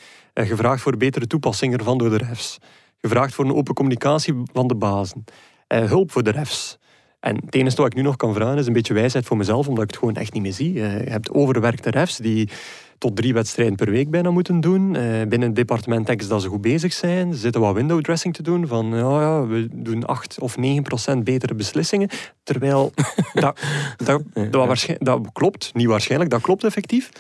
Gevraagd 0.47 0.83
voor 0.83 0.97
betere 0.97 1.27
toepassing 1.27 1.77
ervan 1.77 1.99
door 1.99 2.11
de 2.11 2.17
refs. 2.17 2.59
Gevraagd 3.01 3.35
voor 3.35 3.45
een 3.45 3.55
open 3.55 3.75
communicatie 3.75 4.35
van 4.53 4.67
de 4.67 4.75
bazen. 4.75 5.25
Eh, 5.67 5.85
hulp 5.85 6.11
voor 6.11 6.23
de 6.23 6.31
refs. 6.31 6.79
En 7.21 7.37
het 7.45 7.55
enige 7.55 7.77
wat 7.77 7.87
ik 7.87 7.95
nu 7.95 8.03
nog 8.03 8.17
kan 8.17 8.35
vragen 8.35 8.59
is 8.59 8.67
een 8.67 8.73
beetje 8.73 8.95
wijsheid 8.95 9.27
voor 9.27 9.37
mezelf, 9.37 9.69
omdat 9.69 9.85
ik 9.85 9.91
het 9.91 9.99
gewoon 9.99 10.15
echt 10.15 10.33
niet 10.33 10.43
meer 10.43 10.53
zie. 10.53 10.83
Eh, 10.83 11.05
je 11.05 11.11
hebt 11.11 11.31
overwerkte 11.31 11.91
refs 11.91 12.17
die 12.17 12.49
tot 12.99 13.17
drie 13.17 13.35
wedstrijden 13.35 13.77
per 13.77 13.91
week 13.91 14.11
bijna 14.11 14.31
moeten 14.31 14.61
doen. 14.61 14.97
Eh, 14.97 15.03
binnen 15.03 15.49
het 15.49 15.57
departement 15.57 16.17
X 16.17 16.29
dat 16.29 16.43
ze 16.43 16.49
goed 16.49 16.61
bezig 16.61 16.93
zijn. 16.93 17.33
Ze 17.33 17.39
zitten 17.39 17.61
wat 17.61 17.75
window 17.75 18.01
dressing 18.01 18.35
te 18.35 18.43
doen. 18.43 18.67
Van 18.67 18.87
ja, 18.87 19.21
ja, 19.21 19.47
we 19.47 19.69
doen 19.73 20.05
8 20.05 20.41
of 20.41 20.57
9 20.57 20.83
procent 20.83 21.25
betere 21.25 21.55
beslissingen. 21.55 22.09
Terwijl 22.43 22.93
dat, 23.33 23.61
dat, 23.97 24.23
dat, 24.35 24.97
dat 24.99 25.21
klopt. 25.33 25.75
Niet 25.75 25.87
waarschijnlijk, 25.87 26.31
dat 26.31 26.41
klopt 26.41 26.65
effectief. 26.65 27.11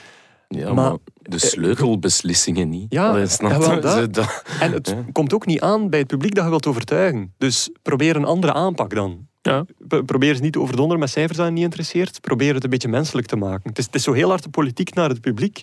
Ja, 0.48 0.72
Maar- 0.72 0.74
maar, 0.74 0.96
de 1.22 1.38
sleutelbeslissingen 1.38 2.68
niet. 2.68 2.86
Ja, 2.92 3.08
Allee, 3.08 3.26
snap 3.26 3.82
dat. 3.82 4.42
En 4.60 4.72
het 4.72 4.88
Ja. 4.88 5.04
komt 5.12 5.32
ook 5.34 5.46
niet 5.46 5.60
aan 5.60 5.90
bij 5.90 5.98
het 5.98 6.08
publiek 6.08 6.34
dat 6.34 6.44
je 6.44 6.50
wilt 6.50 6.66
overtuigen. 6.66 7.34
Dus 7.38 7.70
probeer 7.82 8.16
een 8.16 8.24
andere 8.24 8.52
aanpak 8.52 8.94
dan. 8.94 9.26
Ja. 9.42 9.64
Pro- 9.88 10.02
Probeer 10.02 10.34
ze 10.34 10.40
niet 10.42 10.52
te 10.52 10.60
overdonderen 10.60 11.00
met 11.00 11.10
cijfers 11.10 11.36
dat 11.38 11.46
je 11.46 11.52
niet 11.52 11.62
interesseert. 11.62 12.20
Probeer 12.20 12.54
het 12.54 12.64
een 12.64 12.70
beetje 12.70 12.88
menselijk 12.88 13.26
te 13.26 13.36
maken. 13.36 13.68
Het 13.68 13.78
is, 13.78 13.84
het 13.86 13.94
is 13.94 14.02
zo 14.02 14.12
heel 14.12 14.28
hard 14.28 14.42
de 14.42 14.48
politiek 14.48 14.94
naar 14.94 15.08
het 15.08 15.20
publiek. 15.20 15.62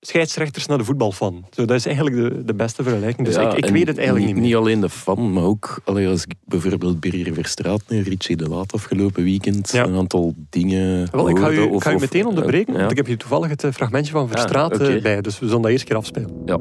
Scheidsrechters 0.00 0.66
naar 0.66 0.78
de 0.78 0.84
voetbalfan. 0.84 1.44
Zo, 1.50 1.64
dat 1.64 1.76
is 1.76 1.86
eigenlijk 1.86 2.16
de, 2.16 2.44
de 2.44 2.54
beste 2.54 2.82
vergelijking. 2.82 3.26
Dus 3.26 3.36
Ja, 3.36 3.50
ik, 3.50 3.64
ik 3.64 3.70
weet 3.72 3.86
het 3.86 3.96
eigenlijk 3.96 4.26
niet 4.26 4.34
meer. 4.36 4.44
Niet 4.44 4.54
alleen 4.54 4.80
de 4.80 4.88
fan, 4.88 5.32
maar 5.32 5.42
ook 5.42 5.80
allee, 5.84 6.08
als 6.08 6.22
ik 6.22 6.32
bijvoorbeeld 6.44 7.00
Birger 7.00 7.34
Verstraat 7.34 7.80
en 7.88 8.02
Richie 8.02 8.36
de 8.36 8.48
Laat 8.48 8.72
afgelopen 8.72 9.22
weekend 9.24 9.70
Ja. 9.72 9.84
een 9.84 9.96
aantal 9.96 10.34
dingen 10.50 11.08
Wel, 11.12 11.28
ik 11.28 11.38
ga 11.38 11.50
u, 11.50 11.58
of- 11.60 11.82
ga 11.82 11.92
u 11.92 11.98
meteen 11.98 12.26
onderbreken, 12.26 12.72
Ja. 12.72 12.78
want 12.78 12.90
ik 12.90 12.96
heb 12.96 13.06
hier 13.06 13.18
toevallig 13.18 13.48
het 13.48 13.64
eh, 13.64 13.72
fragmentje 13.72 14.12
van 14.12 14.28
Verstraat 14.28 14.74
oké. 14.74 14.94
eh, 14.94 15.02
bij. 15.02 15.20
Dus 15.20 15.38
we 15.38 15.46
zullen 15.46 15.62
dat 15.62 15.70
eerst 15.70 15.84
keer 15.84 15.96
afspelen. 15.96 16.30
Ja. 16.46 16.54
Ik 16.54 16.60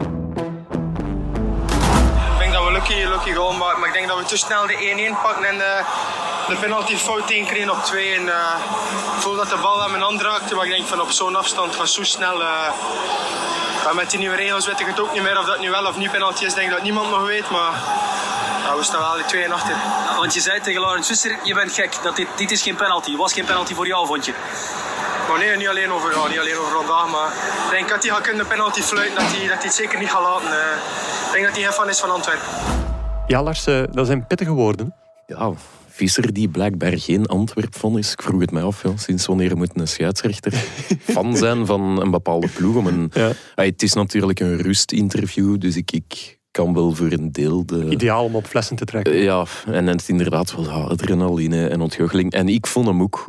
denk 2.40 2.54
dat 2.54 2.66
we 2.66 2.72
lucky, 2.72 2.94
lucky 3.14 3.32
goal 3.34 3.54
maken, 3.58 3.82
we 4.18 4.26
te 4.26 4.38
snel 4.38 4.68
de 4.68 5.14
1-1 5.18 5.22
pakken 5.22 5.44
en 5.44 5.62
eh, 5.62 5.86
de 6.48 6.56
penalty 6.56 6.98
fout 6.98 7.26
kregen 7.26 7.70
op 7.70 7.84
2. 7.84 8.14
En, 8.16 8.30
eh, 8.30 8.56
ik 9.16 9.22
voel 9.22 9.36
dat 9.36 9.50
de 9.50 9.58
bal 9.58 9.84
aan 9.84 9.92
mijn 9.92 10.04
hand 10.04 10.22
raakte, 10.22 10.56
maar 10.56 10.66
ik 10.66 10.72
denk 10.72 10.88
van 10.88 11.02
op 11.02 11.12
zo'n 11.12 11.36
afstand 11.36 11.76
van 11.76 11.88
zo 11.88 12.04
snel. 12.04 12.42
eh, 12.42 13.94
met 13.94 14.10
die 14.10 14.20
nieuwe 14.20 14.36
regels 14.36 14.66
weet 14.66 14.80
ik 14.80 14.86
het 14.86 15.00
ook 15.00 15.14
niet 15.14 15.22
meer 15.22 15.40
of 15.40 15.46
dat 15.46 15.60
nu 15.60 15.70
wel 15.70 15.86
of 15.86 15.98
niet 15.98 16.12
penalty 16.12 16.44
is. 16.44 16.50
Ik 16.50 16.56
denk 16.56 16.72
dat 16.72 16.82
niemand 16.82 17.10
nog 17.10 17.26
weet, 17.26 17.50
maar 17.50 17.72
ja, 18.66 18.76
we 18.78 18.84
staan 18.84 19.00
wel 19.00 19.14
die 19.14 19.26
2 19.26 19.54
achter. 19.54 19.76
Want 20.18 20.34
je 20.34 20.40
zei 20.40 20.62
tegen 20.62 20.82
Laurens 20.82 21.08
Visser, 21.08 21.38
je 21.44 21.54
bent 21.54 21.72
gek, 21.72 21.96
dat 22.04 22.16
dit, 22.16 22.28
dit 22.36 22.52
is 22.52 22.62
geen 22.62 22.76
penalty. 22.76 23.16
Was 23.16 23.34
geen 23.34 23.46
penalty 23.46 23.74
voor 23.74 23.88
jou, 23.88 24.08
vond 24.08 24.26
je? 24.26 24.34
Maar 25.30 25.38
nee, 25.38 25.58
niet 25.58 25.68
alleen 25.68 25.92
over, 25.92 26.18
ja, 26.18 26.28
niet 26.28 26.40
alleen 26.40 26.58
over 26.58 26.72
vandaag, 26.72 27.08
maar 27.08 27.28
ik 27.66 27.70
denk 27.70 27.90
dat 27.90 28.04
hij 28.04 28.12
gaat 28.12 28.22
kunnen 28.22 28.48
penalty 28.48 28.82
fluiten, 28.82 29.16
dat 29.16 29.32
hij, 29.32 29.48
dat 29.48 29.58
hij 29.58 29.66
het 29.66 29.74
zeker 29.74 30.00
niet 30.00 30.10
gaat 30.10 30.22
laten. 30.22 30.52
ik 31.26 31.32
denk 31.32 31.46
dat 31.46 31.54
hij 31.56 31.64
geen 31.64 31.74
fan 31.74 31.90
is 31.90 32.00
van 32.00 32.12
Antwerpen. 32.12 32.87
Ja, 33.28 33.44
Lars, 33.44 33.68
eh, 33.68 33.84
dat 33.92 34.06
zijn 34.06 34.28
pittige 34.28 34.52
woorden. 34.52 34.94
Ja, 35.26 35.54
Visser 35.88 36.34
die 36.34 36.48
blijkbaar 36.50 37.00
geen 37.00 37.26
Antwerp 37.26 37.76
van 37.76 37.98
is. 37.98 38.12
Ik 38.12 38.22
vroeg 38.22 38.42
het 38.42 38.52
mij 38.52 38.62
af, 38.64 38.84
ja, 38.84 38.92
sinds 38.96 39.26
wanneer 39.26 39.58
moet 39.58 39.72
een 39.74 39.88
scheidsrechter 39.88 40.54
fan 41.14 41.38
zijn 41.38 41.66
van 41.66 42.02
een 42.02 42.12
bepaalde 42.12 42.48
ploeg? 42.48 42.76
Om 42.76 42.88
een, 42.88 43.12
Ja. 43.14 43.32
Het 43.56 43.84
is 43.84 43.94
natuurlijk 43.94 44.40
een 44.40 44.58
rustinterview, 44.58 45.60
dus 45.60 45.76
ik, 45.76 45.92
ik 45.92 46.40
kan 46.52 46.74
wel 46.74 46.96
voor 46.96 47.12
een 47.12 47.32
deel 47.32 47.66
de... 47.66 47.90
Ideaal 47.90 48.24
om 48.24 48.36
op 48.36 48.46
flessen 48.46 48.76
te 48.76 48.86
trekken. 48.86 49.18
Ja, 49.18 49.46
en 49.66 49.88
het 49.88 50.02
is 50.02 50.10
inderdaad 50.10 50.56
wel 50.56 50.66
ja, 50.66 50.72
adrenaline 50.72 51.68
en 51.68 51.82
ontgoocheling. 51.82 52.32
En 52.32 52.48
ik 52.50 52.68
vond 52.68 52.88
hem 52.88 53.02
ook 53.02 53.28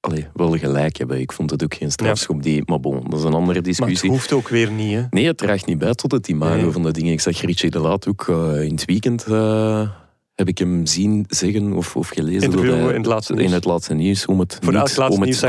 allee, 0.00 0.26
wel 0.34 0.56
gelijk 0.58 0.96
hebben. 0.98 1.20
Ik 1.20 1.32
vond 1.32 1.50
het 1.50 1.64
ook 1.64 1.74
geen 1.74 1.90
strafschop. 1.90 2.42
Die, 2.42 2.62
maar 2.66 2.80
bon, 2.80 3.00
dat 3.08 3.18
is 3.18 3.24
een 3.24 3.32
andere 3.32 3.44
maar 3.46 3.54
het 3.54 3.64
discussie. 3.64 4.10
hoeft 4.10 4.32
ook 4.32 4.48
weer 4.48 4.70
niet, 4.70 4.94
hè. 4.94 5.02
Nee, 5.10 5.26
het 5.26 5.36
draagt 5.38 5.66
niet 5.66 5.78
bij 5.78 5.94
tot 5.94 6.12
het 6.12 6.28
imago 6.28 6.54
Nee. 6.62 6.70
van 6.70 6.82
de 6.82 6.90
dingen. 6.92 7.12
Ik 7.12 7.20
zag 7.20 7.40
Richie 7.40 7.70
de 7.70 7.78
Laat 7.78 8.08
ook 8.08 8.28
eh, 8.28 8.62
in 8.62 8.70
het 8.74 8.84
weekend... 8.84 9.24
eh, 9.24 9.88
heb 10.34 10.48
ik 10.48 10.58
hem 10.58 10.86
zien 10.86 11.24
zeggen 11.28 11.72
of, 11.72 11.96
of 11.96 12.08
gelezen. 12.08 12.42
Interview 12.42 12.70
hij- 12.70 12.88
in 12.88 12.96
het 12.96 13.06
laatste 13.06 13.32
nieuws. 13.32 13.46
In 13.48 13.52
het 13.54 13.64
laatste 13.64 13.94
nieuws, 13.94 14.26
om 14.26 14.38
het 14.40 14.58
Voor 14.62 14.72
niet, 14.72 14.98
om 14.98 15.20
het, 15.22 15.44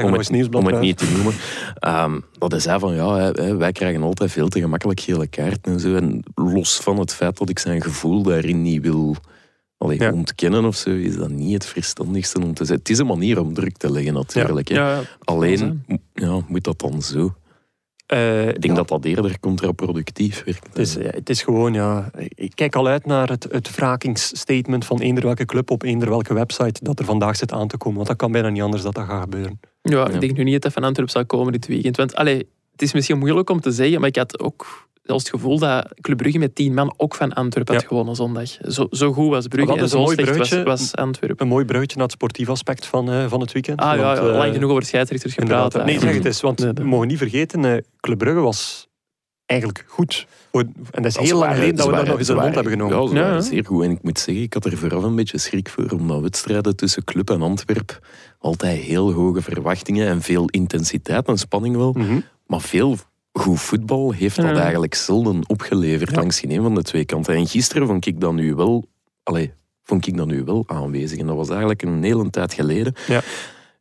om 0.53 0.65
het, 0.65 0.73
om 0.73 0.79
niet 0.79 0.97
te 0.97 1.11
noemen. 1.15 1.33
Ehm, 1.79 2.19
dat 2.39 2.51
hij 2.51 2.59
zei 2.59 2.79
van, 2.79 2.95
ja, 2.95 3.17
hè, 3.31 3.55
wij 3.55 3.71
krijgen 3.71 4.01
altijd 4.03 4.31
veel 4.31 4.47
te 4.47 4.59
gemakkelijk 4.59 4.99
gele 4.99 5.27
kaarten 5.27 5.73
en 5.73 5.79
zo. 5.79 5.95
En 5.95 6.23
los 6.35 6.75
van 6.77 6.99
het 6.99 7.13
feit 7.13 7.37
dat 7.37 7.49
ik 7.49 7.59
zijn 7.59 7.81
gevoel 7.81 8.21
daarin 8.23 8.61
niet 8.61 8.81
wil 8.81 9.15
allee, 9.81 9.99
Ja. 9.99 10.11
ontkennen 10.11 10.65
of 10.65 10.75
zo, 10.75 10.89
is 10.89 11.15
dat 11.15 11.29
niet 11.29 11.53
het 11.53 11.65
verstandigste 11.65 12.41
om 12.41 12.53
te 12.53 12.63
zeggen. 12.65 12.77
Het 12.77 12.89
is 12.89 12.97
een 12.97 13.05
manier 13.05 13.39
om 13.39 13.53
druk 13.53 13.77
te 13.77 13.91
leggen 13.91 14.13
natuurlijk. 14.13 14.67
hè. 14.67 14.75
Ja, 14.75 14.91
ja. 14.95 15.01
Alleen 15.23 15.83
ja, 16.13 16.41
moet 16.47 16.63
dat 16.63 16.79
dan 16.79 17.01
zo. 17.01 17.33
Eh, 18.05 18.47
Ik 18.47 18.61
denk 18.61 18.75
dat 18.75 18.87
dat 18.87 19.05
eerder 19.05 19.39
contraproductief 19.39 20.43
werkt. 20.43 20.67
Het 20.67 20.77
is, 20.77 20.93
ja, 20.93 21.01
het 21.09 21.29
is 21.29 21.41
gewoon, 21.43 21.73
ja... 21.73 22.11
Ik 22.35 22.51
kijk 22.55 22.75
al 22.75 22.87
uit 22.87 23.05
naar 23.05 23.29
het, 23.29 23.47
het 23.51 23.75
wrakingsstatement 23.75 24.85
van 24.85 24.99
eender 24.99 25.23
welke 25.23 25.45
club 25.45 25.71
op 25.71 25.83
eender 25.83 26.09
welke 26.09 26.33
website 26.33 26.83
dat 26.83 26.99
er 26.99 27.05
vandaag 27.05 27.35
zit 27.35 27.51
aan 27.51 27.67
te 27.67 27.77
komen. 27.77 27.95
Want 27.95 28.07
dat 28.07 28.17
kan 28.17 28.31
bijna 28.31 28.49
niet 28.49 28.61
anders 28.61 28.81
dat 28.83 28.93
dat 28.93 29.05
gaat 29.05 29.21
gebeuren. 29.23 29.59
Ja, 29.81 29.97
Ja. 29.97 30.09
ik 30.09 30.19
denk 30.21 30.37
nu 30.37 30.43
niet 30.43 30.53
dat 30.53 30.63
hij 30.63 30.71
van 30.71 30.83
Antwerpen 30.83 31.13
zal 31.13 31.25
komen 31.25 31.51
dit 31.51 31.67
weekend. 31.67 31.97
Want 31.97 32.15
allee, 32.15 32.37
het 32.71 32.81
is 32.81 32.93
misschien 32.93 33.17
moeilijk 33.17 33.49
om 33.49 33.61
te 33.61 33.71
zeggen, 33.71 33.99
maar 33.99 34.09
ik 34.09 34.15
had 34.15 34.39
ook 34.39 34.89
zelfs 35.03 35.23
het 35.23 35.33
gevoel 35.33 35.59
dat 35.59 35.93
Club 36.01 36.17
Brugge 36.17 36.37
met 36.39 36.55
tien 36.55 36.73
man 36.73 36.93
ook 36.97 37.15
van 37.15 37.33
Antwerpen 37.33 37.75
had 37.75 37.85
gewonnen 37.85 38.15
zondag. 38.15 38.49
Zo, 38.67 38.87
zo 38.89 39.13
goed 39.13 39.29
was 39.29 39.47
Brugge 39.47 39.77
en 39.77 39.89
zo 39.89 40.01
mooi 40.01 40.15
slecht 40.15 40.37
was, 40.37 40.63
was 40.63 40.95
Antwerpen. 40.95 41.45
Een 41.45 41.51
mooi 41.51 41.65
bruggetje 41.65 41.95
naar 41.95 42.05
het 42.05 42.15
sportief 42.15 42.49
aspect 42.49 42.85
van, 42.85 43.11
eh, 43.11 43.25
van 43.27 43.41
het 43.41 43.51
weekend. 43.51 43.79
Ah 43.79 43.97
ja, 43.97 44.03
Want, 44.15 44.17
eh, 44.17 44.37
lang 44.37 44.53
genoeg 44.53 44.69
over 44.69 44.83
scheidsrechters 44.83 45.33
gepraat. 45.33 45.85
Nee, 45.85 45.99
zeg 45.99 46.13
het 46.13 46.25
eens, 46.25 46.41
want 46.41 46.59
Nee, 46.59 46.73
we 46.73 46.83
mogen 46.83 47.07
niet 47.07 47.17
vergeten, 47.17 47.65
eh 47.65 47.77
Club 47.99 48.17
Brugge 48.17 48.39
was 48.39 48.87
eigenlijk 49.45 49.85
goed. 49.87 50.27
En 50.51 50.73
dat 50.91 51.05
is 51.05 51.17
heel 51.17 51.37
lang 51.37 51.53
geleden 51.53 51.75
dat 51.75 51.85
we 51.85 51.95
dat 51.95 52.05
nog 52.07 52.17
eens 52.17 52.29
in 52.29 52.35
de 52.35 52.41
mond 52.41 52.53
hebben 52.53 52.71
genomen. 52.73 52.97
Ja, 52.97 53.07
ze 53.07 53.13
Ja, 53.15 53.21
waren 53.21 53.35
ja. 53.35 53.41
zeer 53.41 53.65
goed. 53.65 53.83
En 53.83 53.91
ik 53.91 54.03
moet 54.03 54.19
zeggen, 54.19 54.43
ik 54.43 54.53
had 54.53 54.65
er 54.65 54.77
vooral 54.77 55.03
een 55.03 55.15
beetje 55.15 55.37
schrik 55.37 55.69
voor, 55.69 55.89
omdat 55.91 56.21
wedstrijden 56.21 56.75
tussen 56.75 57.03
Club 57.03 57.29
en 57.29 57.41
Antwerp 57.41 57.99
altijd 58.39 58.81
heel 58.81 59.11
hoge 59.13 59.41
verwachtingen 59.41 60.07
en 60.07 60.21
veel 60.21 60.45
intensiteit 60.45 61.27
en 61.27 61.37
spanning 61.37 61.75
wel. 61.75 61.91
Mhm. 61.97 62.19
Maar 62.47 62.61
veel 62.61 62.97
goed 63.31 63.61
voetbal 63.61 64.11
heeft 64.11 64.35
dat 64.35 64.45
Ja. 64.45 64.61
eigenlijk 64.61 64.95
zelden 64.95 65.41
opgeleverd 65.47 66.09
Ja. 66.09 66.15
langs 66.17 66.39
geen 66.39 66.51
een 66.51 66.61
van 66.61 66.75
de 66.75 66.81
twee 66.81 67.05
kanten. 67.05 67.35
En 67.35 67.47
gisteren 67.47 67.87
vond 67.87 68.05
ik 68.05 68.19
dat 68.19 68.33
nu 68.33 68.55
wel, 68.55 68.85
allee, 69.23 69.51
vond 69.83 70.07
ik 70.07 70.17
dat 70.17 70.27
nu 70.27 70.43
wel 70.43 70.63
aanwezig. 70.67 71.19
En 71.19 71.27
dat 71.27 71.35
was 71.35 71.49
eigenlijk 71.49 71.81
een 71.81 72.03
hele 72.03 72.29
tijd 72.29 72.53
geleden. 72.53 72.93
Ja. 73.07 73.21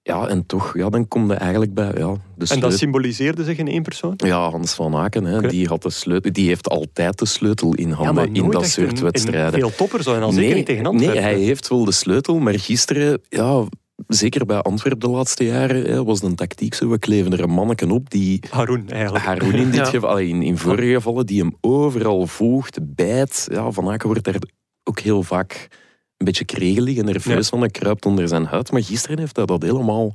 Ja, 0.03 0.29
en 0.29 0.47
toch, 0.47 0.77
ja, 0.77 0.89
dan 0.89 1.09
kom 1.09 1.29
je 1.29 1.35
eigenlijk 1.35 1.75
bij 1.75 1.93
ja, 1.97 2.17
de 2.37 2.47
En 2.49 2.61
dat 2.61 2.79
symboliseerde 2.79 3.45
zich 3.45 3.59
in 3.59 3.69
één 3.69 3.83
persoon? 3.83 4.15
Ja, 4.17 4.51
Hans 4.51 4.73
van 4.73 4.95
Aken, 4.95 5.25
hè, 5.25 5.41
die, 5.49 5.67
had 5.67 5.83
de 5.83 5.91
sleutel, 5.91 6.33
die 6.33 6.49
heeft 6.49 6.69
altijd 6.69 7.19
de 7.19 7.27
sleutel 7.27 7.75
in 7.75 7.91
handen 7.91 8.35
in 8.35 8.51
dat 8.51 8.67
soort 8.67 9.01
wedstrijden. 9.01 9.61
Veel 9.61 9.75
toppers, 9.75 10.07
en 10.07 10.23
al 10.23 10.33
zeker 10.33 10.55
niet 10.55 10.67
tegen 10.67 10.97
nee, 10.97 11.19
hij 11.19 11.39
heeft 11.39 11.69
wel 11.69 11.85
de 11.85 11.93
sleutel, 11.93 12.39
maar 12.39 12.59
gisteren, 12.59 13.21
ja, 13.29 13.65
zeker 14.07 14.47
bij 14.47 14.61
Antwerpen 14.61 15.01
de 15.01 15.09
laatste 15.17 15.45
jaren, 15.45 15.85
hè, 15.85 16.05
was 16.05 16.21
de 16.21 16.35
tactiek 16.35 16.75
zo. 16.75 16.89
We 16.89 16.99
kleven 16.99 17.33
er 17.33 17.41
een 17.41 17.51
manneken 17.51 17.91
op 17.91 18.11
die 18.11 18.43
Haroun, 18.51 18.89
eigenlijk. 18.91 19.25
Haroun 19.25 19.53
in 19.55 19.65
dit 19.71 19.75
Ja. 19.75 19.85
geval, 19.85 20.19
in, 20.19 20.43
in 20.43 20.59
vorige 20.59 20.93
gevallen, 20.93 21.27
die 21.27 21.41
hem 21.41 21.55
overal 21.61 22.27
volgt, 22.27 22.79
bijt. 22.95 23.47
Ja, 23.53 23.71
Van 23.71 23.89
Aken 23.91 24.09
wordt 24.09 24.25
daar 24.25 24.37
ook 24.85 25.01
heel 25.01 25.23
vaak 25.23 25.69
een 26.17 26.25
beetje 26.27 26.45
kregelig 26.45 26.97
en 26.97 27.05
nerveus 27.05 27.49
van. 27.49 27.61
Dat 27.61 27.71
kruipt 27.71 28.07
onder 28.07 28.29
zijn 28.29 28.45
huid. 28.45 28.73
Maar 28.73 28.83
gisteren 28.83 29.19
heeft 29.19 29.37
hij 29.37 29.45
dat 29.45 29.63
helemaal... 29.63 30.13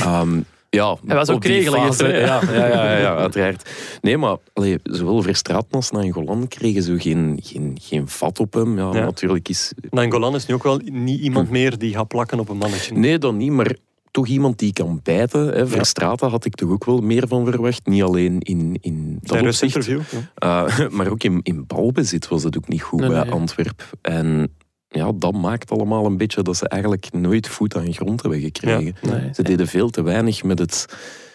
ehm, 0.00 0.40
ja, 0.70 0.96
Hij 1.06 1.16
was 1.16 1.30
ook 1.30 1.44
gisteren, 1.44 2.20
Ja, 2.20 2.40
ja, 2.52 2.66
ja, 2.66 2.66
ja, 2.68 2.98
ja, 2.98 3.16
uiteraard. 3.16 3.70
Nee, 4.00 4.16
maar 4.16 4.36
allee, 4.52 4.78
zowel 4.82 5.22
Verstraeten 5.22 5.70
als 5.70 5.90
Nangolan 5.90 6.48
kregen 6.48 6.82
zo 6.82 6.94
geen, 6.98 7.38
geen, 7.42 7.78
geen 7.80 8.08
vat 8.08 8.40
op 8.40 8.52
hem. 8.54 8.78
Ja, 8.78 8.92
Ja. 8.92 9.04
Natuurlijk 9.04 9.48
is... 9.48 9.72
Nangolan 9.90 10.34
is 10.34 10.46
nu 10.46 10.54
ook 10.54 10.62
wel 10.62 10.80
niet 10.84 11.20
iemand 11.20 11.50
meer 11.50 11.78
die 11.78 11.94
gaat 11.94 12.08
plakken 12.08 12.38
op 12.38 12.48
een 12.48 12.56
mannetje. 12.56 12.94
Nee, 12.94 13.18
dan 13.18 13.36
niet, 13.36 13.50
maar 13.50 13.76
toch 14.10 14.26
iemand 14.26 14.58
die 14.58 14.72
kan 14.72 15.00
bijten. 15.02 15.46
Hè. 15.48 15.66
Verstraeten 15.66 16.28
had 16.28 16.44
ik 16.44 16.54
toch 16.54 16.70
ook 16.70 16.84
wel 16.84 17.00
meer 17.00 17.28
van 17.28 17.44
verwacht. 17.46 17.86
Niet 17.86 18.02
alleen 18.02 18.40
in, 18.40 18.78
in 18.80 19.18
dat 19.20 19.30
Zijn 19.30 19.46
opzicht. 19.46 19.74
rustinterview. 19.74 20.20
Ja. 20.34 20.66
Uh, 20.66 20.88
maar 20.96 21.08
ook 21.10 21.22
in, 21.22 21.40
in 21.42 21.64
balbezit 21.66 22.28
was 22.28 22.42
het 22.42 22.56
ook 22.56 22.68
niet 22.68 22.82
goed 22.82 23.00
Nee, 23.00 23.08
bij 23.08 23.22
nee. 23.22 23.32
Antwerp. 23.32 23.90
En 24.02 24.52
ja, 24.88 25.12
dat 25.14 25.34
maakt 25.34 25.70
allemaal 25.70 26.06
een 26.06 26.16
beetje 26.16 26.42
dat 26.42 26.56
ze 26.56 26.68
eigenlijk 26.68 27.12
nooit 27.12 27.48
voet 27.48 27.76
aan 27.76 27.92
grond 27.92 28.22
hebben 28.22 28.40
gekregen. 28.40 28.94
Nee. 29.02 29.30
Ze 29.34 29.42
deden 29.42 29.66
veel 29.66 29.90
te 29.90 30.02
weinig 30.02 30.42
met, 30.42 30.58
het, 30.58 30.86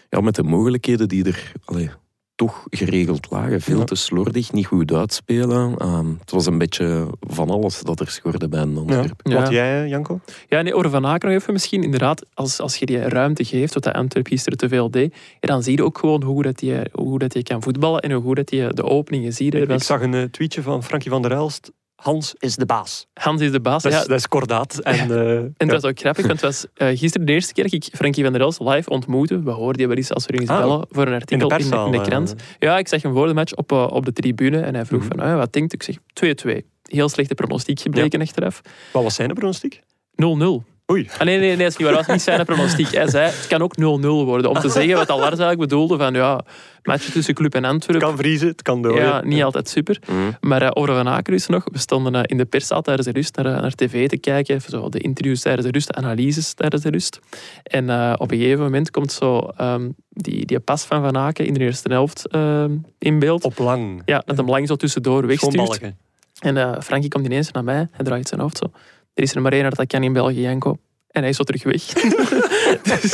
ja, 0.09 0.21
met 0.21 0.35
de 0.35 0.43
mogelijkheden 0.43 1.07
die 1.07 1.25
er 1.25 1.51
allee, 1.65 1.89
toch 2.35 2.63
geregeld 2.69 3.27
lagen. 3.31 3.61
Veel 3.61 3.77
Ja. 3.79 3.83
te 3.83 3.95
slordig, 3.95 4.51
niet 4.51 4.65
goed 4.65 4.93
uitspelen. 4.93 5.77
Ehm, 5.77 6.09
het 6.19 6.31
was 6.31 6.45
een 6.45 6.57
beetje 6.57 7.07
van 7.19 7.49
alles 7.49 7.81
dat 7.81 7.99
er 7.99 8.09
schorde 8.09 8.47
bij 8.49 8.61
een. 8.61 8.77
Antwerpen. 8.77 9.31
Ja. 9.31 9.39
Wat 9.41 9.49
jij, 9.51 9.87
Janko? 9.87 10.19
Ja, 10.49 10.61
nee, 10.61 10.73
over 10.75 10.89
Van 10.89 11.05
Aken 11.05 11.29
nog 11.29 11.39
even 11.41 11.53
misschien. 11.53 11.83
Inderdaad, 11.83 12.25
als, 12.33 12.59
als 12.59 12.75
je 12.75 12.85
die 12.85 12.97
ruimte 12.97 13.43
geeft, 13.43 13.73
wat 13.73 13.83
de 13.83 13.93
Antwerp 13.93 14.27
gisteren 14.27 14.57
te 14.57 14.67
veel 14.67 14.91
deed, 14.91 15.15
dan 15.39 15.63
zie 15.63 15.75
je 15.77 15.83
ook 15.83 15.97
gewoon 15.97 16.23
hoe 16.23 16.43
dat 16.43 16.61
je, 16.61 16.89
hoe 16.91 17.19
dat 17.19 17.33
je 17.33 17.43
kan 17.43 17.61
voetballen 17.61 18.01
en 18.01 18.11
hoe 18.11 18.23
goed 18.23 18.35
dat 18.35 18.51
je 18.51 18.71
de 18.73 18.83
openingen 18.83 19.33
ziet. 19.33 19.53
Ik, 19.53 19.83
zag 19.83 20.01
een 20.01 20.13
eh, 20.13 20.23
tweetje 20.23 20.61
van 20.61 20.83
Frankie 20.83 21.11
van 21.11 21.21
der 21.21 21.31
Elst. 21.31 21.71
Hans 22.03 22.33
is 22.39 22.55
de 22.55 22.65
baas. 22.65 23.07
Hans 23.13 23.41
is 23.41 23.51
de 23.51 23.59
baas. 23.61 23.83
Dat 23.83 23.91
is, 23.91 23.97
ja, 23.97 24.05
dat 24.05 24.17
is 24.17 24.27
kordaat. 24.27 24.79
En, 24.79 24.93
eh, 25.11 25.17
En 25.37 25.53
ja. 25.57 25.65
dat 25.65 25.81
was 25.81 25.91
ook 25.91 25.99
grappig, 25.99 26.25
want 26.27 26.41
het 26.41 26.49
was 26.51 26.65
eh, 26.73 26.97
gisteren 26.97 27.27
de 27.27 27.33
eerste 27.33 27.53
keer 27.53 27.63
dat 27.63 27.73
ik 27.73 27.89
Frankie 27.95 28.23
van 28.23 28.33
der 28.33 28.41
Els 28.41 28.59
live 28.59 28.89
ontmoette. 28.89 29.43
We 29.43 29.51
hoorden 29.51 29.77
die 29.77 29.87
wel 29.87 29.95
eens 29.97 30.11
als 30.13 30.25
we 30.25 30.39
eens 30.39 30.49
Ah, 30.49 30.57
bellen 30.59 30.85
voor 30.89 31.07
een 31.07 31.13
artikel 31.13 31.35
in 31.35 31.47
de, 31.47 31.55
perszaal, 31.55 31.85
in 31.85 31.91
de 31.91 31.97
eh. 31.97 32.03
krant. 32.03 32.35
Ja, 32.59 32.77
ik 32.77 32.87
zag 32.87 33.01
hem 33.01 33.13
voor 33.13 33.27
de 33.27 33.33
match 33.33 33.53
op, 33.55 33.71
op 33.71 34.05
de 34.05 34.13
tribune 34.13 34.59
en 34.59 34.75
hij 34.75 34.85
vroeg 34.85 35.01
Mhm. 35.01 35.09
van, 35.17 35.19
ah, 35.19 35.35
wat 35.37 35.53
denkt 35.53 35.73
u? 35.73 35.75
Ik 35.75 35.83
zeg 35.83 35.95
2-2. 36.13 36.65
Heel 36.83 37.09
slechte 37.09 37.35
pronostiek 37.35 37.79
gebleken 37.79 38.21
achteraf. 38.21 38.61
0-0. 38.63 38.69
Wat 38.91 39.03
was 39.03 39.15
zijn 39.15 39.33
pronostiek? 39.33 39.81
Oei. 40.91 41.09
Ah, 41.17 41.25
nee, 41.25 41.37
nee, 41.39 41.47
nee, 41.47 41.57
dat 41.57 41.67
is 41.67 41.77
niet 41.77 41.87
waar. 41.87 41.97
Dat 41.97 42.05
was 42.05 42.15
niet 42.15 42.21
zijn 42.21 42.45
pronostiek. 42.45 42.91
Hij 42.91 43.09
zei, 43.09 43.25
het 43.25 43.47
kan 43.47 43.61
ook 43.61 43.75
0-0 43.77 43.81
worden. 44.25 44.49
Om 44.49 44.59
te 44.59 44.69
zeggen 44.69 44.95
wat 44.95 45.07
Lars 45.09 45.21
eigenlijk 45.21 45.59
bedoelde 45.59 45.97
van, 45.97 46.13
ja, 46.13 46.41
match 46.83 47.09
tussen 47.09 47.33
Club 47.33 47.55
en 47.55 47.63
Het 47.63 47.71
Antwerpen. 47.71 48.07
kan 48.07 48.17
vriezen, 48.17 48.47
het 48.47 48.61
kan 48.61 48.81
dooien. 48.81 49.03
Ja, 49.03 49.21
niet 49.23 49.43
altijd 49.43 49.69
super. 49.69 49.99
Mhm. 50.07 50.17
Maar 50.41 50.61
uh, 50.63 50.69
over 50.73 50.95
Van 50.95 51.07
er 51.07 51.41
nog. 51.47 51.63
We 51.71 51.77
stonden 51.77 52.15
eh, 52.15 52.21
in 52.25 52.37
de 52.37 52.45
perszaal 52.45 52.81
tijdens 52.81 53.07
de 53.07 53.13
rust 53.13 53.35
naar, 53.35 53.45
eh, 53.45 53.61
naar 53.61 53.71
tv 53.71 54.09
te 54.09 54.17
kijken. 54.17 54.55
Even 54.55 54.69
zo 54.69 54.89
de 54.89 54.99
interviews 54.99 55.41
tijdens 55.41 55.65
de 55.65 55.71
rust, 55.71 55.87
de 55.87 55.93
analyses 55.93 56.53
tijdens 56.53 56.81
de 56.83 56.89
rust. 56.89 57.19
En 57.63 57.89
eh, 57.89 58.13
op 58.17 58.31
een 58.31 58.37
gegeven 58.37 58.63
moment 58.63 58.91
komt 58.91 59.11
zo 59.11 59.39
ehm, 59.57 59.89
die, 60.09 60.45
die 60.45 60.59
pas 60.59 60.83
van 60.83 61.01
Van 61.01 61.17
Aken 61.17 61.45
in 61.45 61.53
de 61.53 61.59
eerste 61.59 61.89
helft 61.89 62.27
ehm, 62.27 62.71
in 62.99 63.19
beeld. 63.19 63.43
Op 63.43 63.57
lang. 63.57 64.01
Ja, 64.05 64.23
dat 64.25 64.37
hem 64.37 64.49
lang 64.49 64.67
zo 64.67 64.75
tussendoor 64.75 65.27
wegstuurt. 65.27 65.81
En 66.39 66.57
eh 66.57 66.81
Frankie 66.81 67.09
komt 67.09 67.25
ineens 67.25 67.51
naar 67.51 67.63
mij. 67.63 67.87
Hij 67.91 68.05
draait 68.05 68.27
zijn 68.27 68.41
hoofd 68.41 68.57
zo. 68.57 68.71
Er 69.13 69.23
is 69.23 69.35
er 69.35 69.41
maar 69.41 69.53
één 69.53 69.69
dat 69.69 69.87
kan 69.87 70.03
in 70.03 70.13
België, 70.13 70.41
Janko. 70.41 70.77
En 71.07 71.21
hij 71.21 71.29
is 71.29 71.35
zo 71.35 71.43
terug 71.43 71.63
weg. 71.63 71.83
dus, 73.01 73.11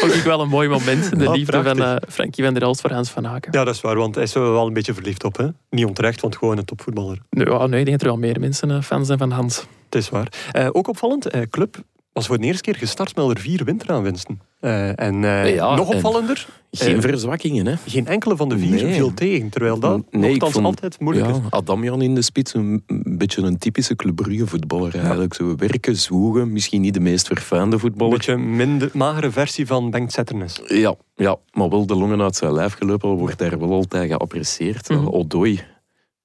vond 0.00 0.14
ik 0.14 0.22
wel 0.24 0.40
een 0.40 0.48
mooi 0.48 0.68
moment. 0.68 1.18
De 1.18 1.26
Ah, 1.26 1.34
liefde 1.34 1.62
van 1.62 1.82
eh, 1.82 1.96
Frankie 2.08 2.44
van 2.44 2.54
der 2.54 2.62
Elst 2.62 2.80
voor 2.80 2.90
Hans 2.90 3.10
van 3.10 3.26
Aken. 3.26 3.52
Ja, 3.52 3.64
dat 3.64 3.74
is 3.74 3.80
waar, 3.80 3.96
want 3.96 4.14
hij 4.14 4.24
is 4.24 4.34
er 4.34 4.52
wel 4.52 4.66
een 4.66 4.72
beetje 4.72 4.94
verliefd 4.94 5.24
op. 5.24 5.36
Hè? 5.36 5.48
Niet 5.70 5.84
onterecht, 5.84 6.20
want 6.20 6.36
gewoon 6.36 6.58
een 6.58 6.64
topvoetballer. 6.64 7.18
Nee, 7.30 7.46
nee, 7.46 7.62
ik 7.64 7.70
denk 7.70 7.86
dat 7.86 8.00
er 8.00 8.06
wel 8.06 8.16
meer 8.16 8.40
mensen 8.40 8.70
eh, 8.70 8.82
fan 8.82 9.06
zijn 9.06 9.18
van 9.18 9.30
Hans. 9.30 9.66
Het 9.84 9.94
is 9.94 10.08
waar. 10.08 10.32
Eh, 10.52 10.68
ook 10.72 10.88
opvallend, 10.88 11.30
Club 11.50 11.76
was 12.16 12.26
voor 12.26 12.38
de 12.38 12.46
eerste 12.46 12.62
keer 12.62 12.74
gestart 12.76 13.16
met 13.16 13.30
er 13.30 13.38
vier 13.40 13.64
winteraanwinsten. 13.64 14.40
Eh, 14.60 15.00
en 15.00 15.24
eh, 15.24 15.54
Ja, 15.54 15.74
nog 15.74 15.88
en- 15.90 15.94
opvallender, 15.94 16.46
Geen 16.70 16.96
Eh, 16.96 17.00
verzwakkingen, 17.00 17.66
hè? 17.66 17.74
geen 17.86 18.06
enkele 18.06 18.36
van 18.36 18.48
de 18.48 18.58
vier 18.58 18.82
Nee. 18.82 18.92
viel 18.94 19.14
tegen. 19.14 19.48
Terwijl 19.48 19.78
dat 19.78 20.02
Nee, 20.10 20.38
vond- 20.38 20.64
altijd 20.64 21.00
moeilijk 21.00 21.26
ja, 21.26 21.32
is. 21.32 21.40
Adamian 21.50 22.02
in 22.02 22.14
de 22.14 22.22
spits, 22.22 22.54
een, 22.54 22.82
een 22.86 23.18
beetje 23.18 23.42
een 23.42 23.58
typische 23.58 23.96
Club 23.96 24.16
Brugge 24.16 24.46
voetballer 24.46 24.94
eigenlijk. 24.98 25.34
Zo 25.34 25.56
werken, 25.56 25.96
zwoegen, 25.96 26.52
misschien 26.52 26.80
niet 26.80 26.94
de 26.94 27.00
meest 27.00 27.26
verfijnde 27.26 27.74
Een 27.74 27.80
voetballer. 27.80 28.12
beetje 28.16 28.32
een 28.32 28.56
minder, 28.56 28.90
magere 28.92 29.30
versie 29.30 29.66
van 29.66 29.90
Bengt 29.90 30.12
Zetternes. 30.12 30.60
Ja, 30.66 30.94
ja, 31.14 31.36
maar 31.52 31.68
wel 31.68 31.86
de 31.86 31.94
longen 31.94 32.20
uit 32.22 32.36
zijn 32.36 32.52
lijf 32.52 32.72
gelopen, 32.74 33.08
wordt 33.10 33.38
daar 33.38 33.58
wel 33.58 33.72
altijd 33.72 34.08
geapprecieerd. 34.10 34.88
Mhm. 34.88 35.06
Odoi, 35.08 35.60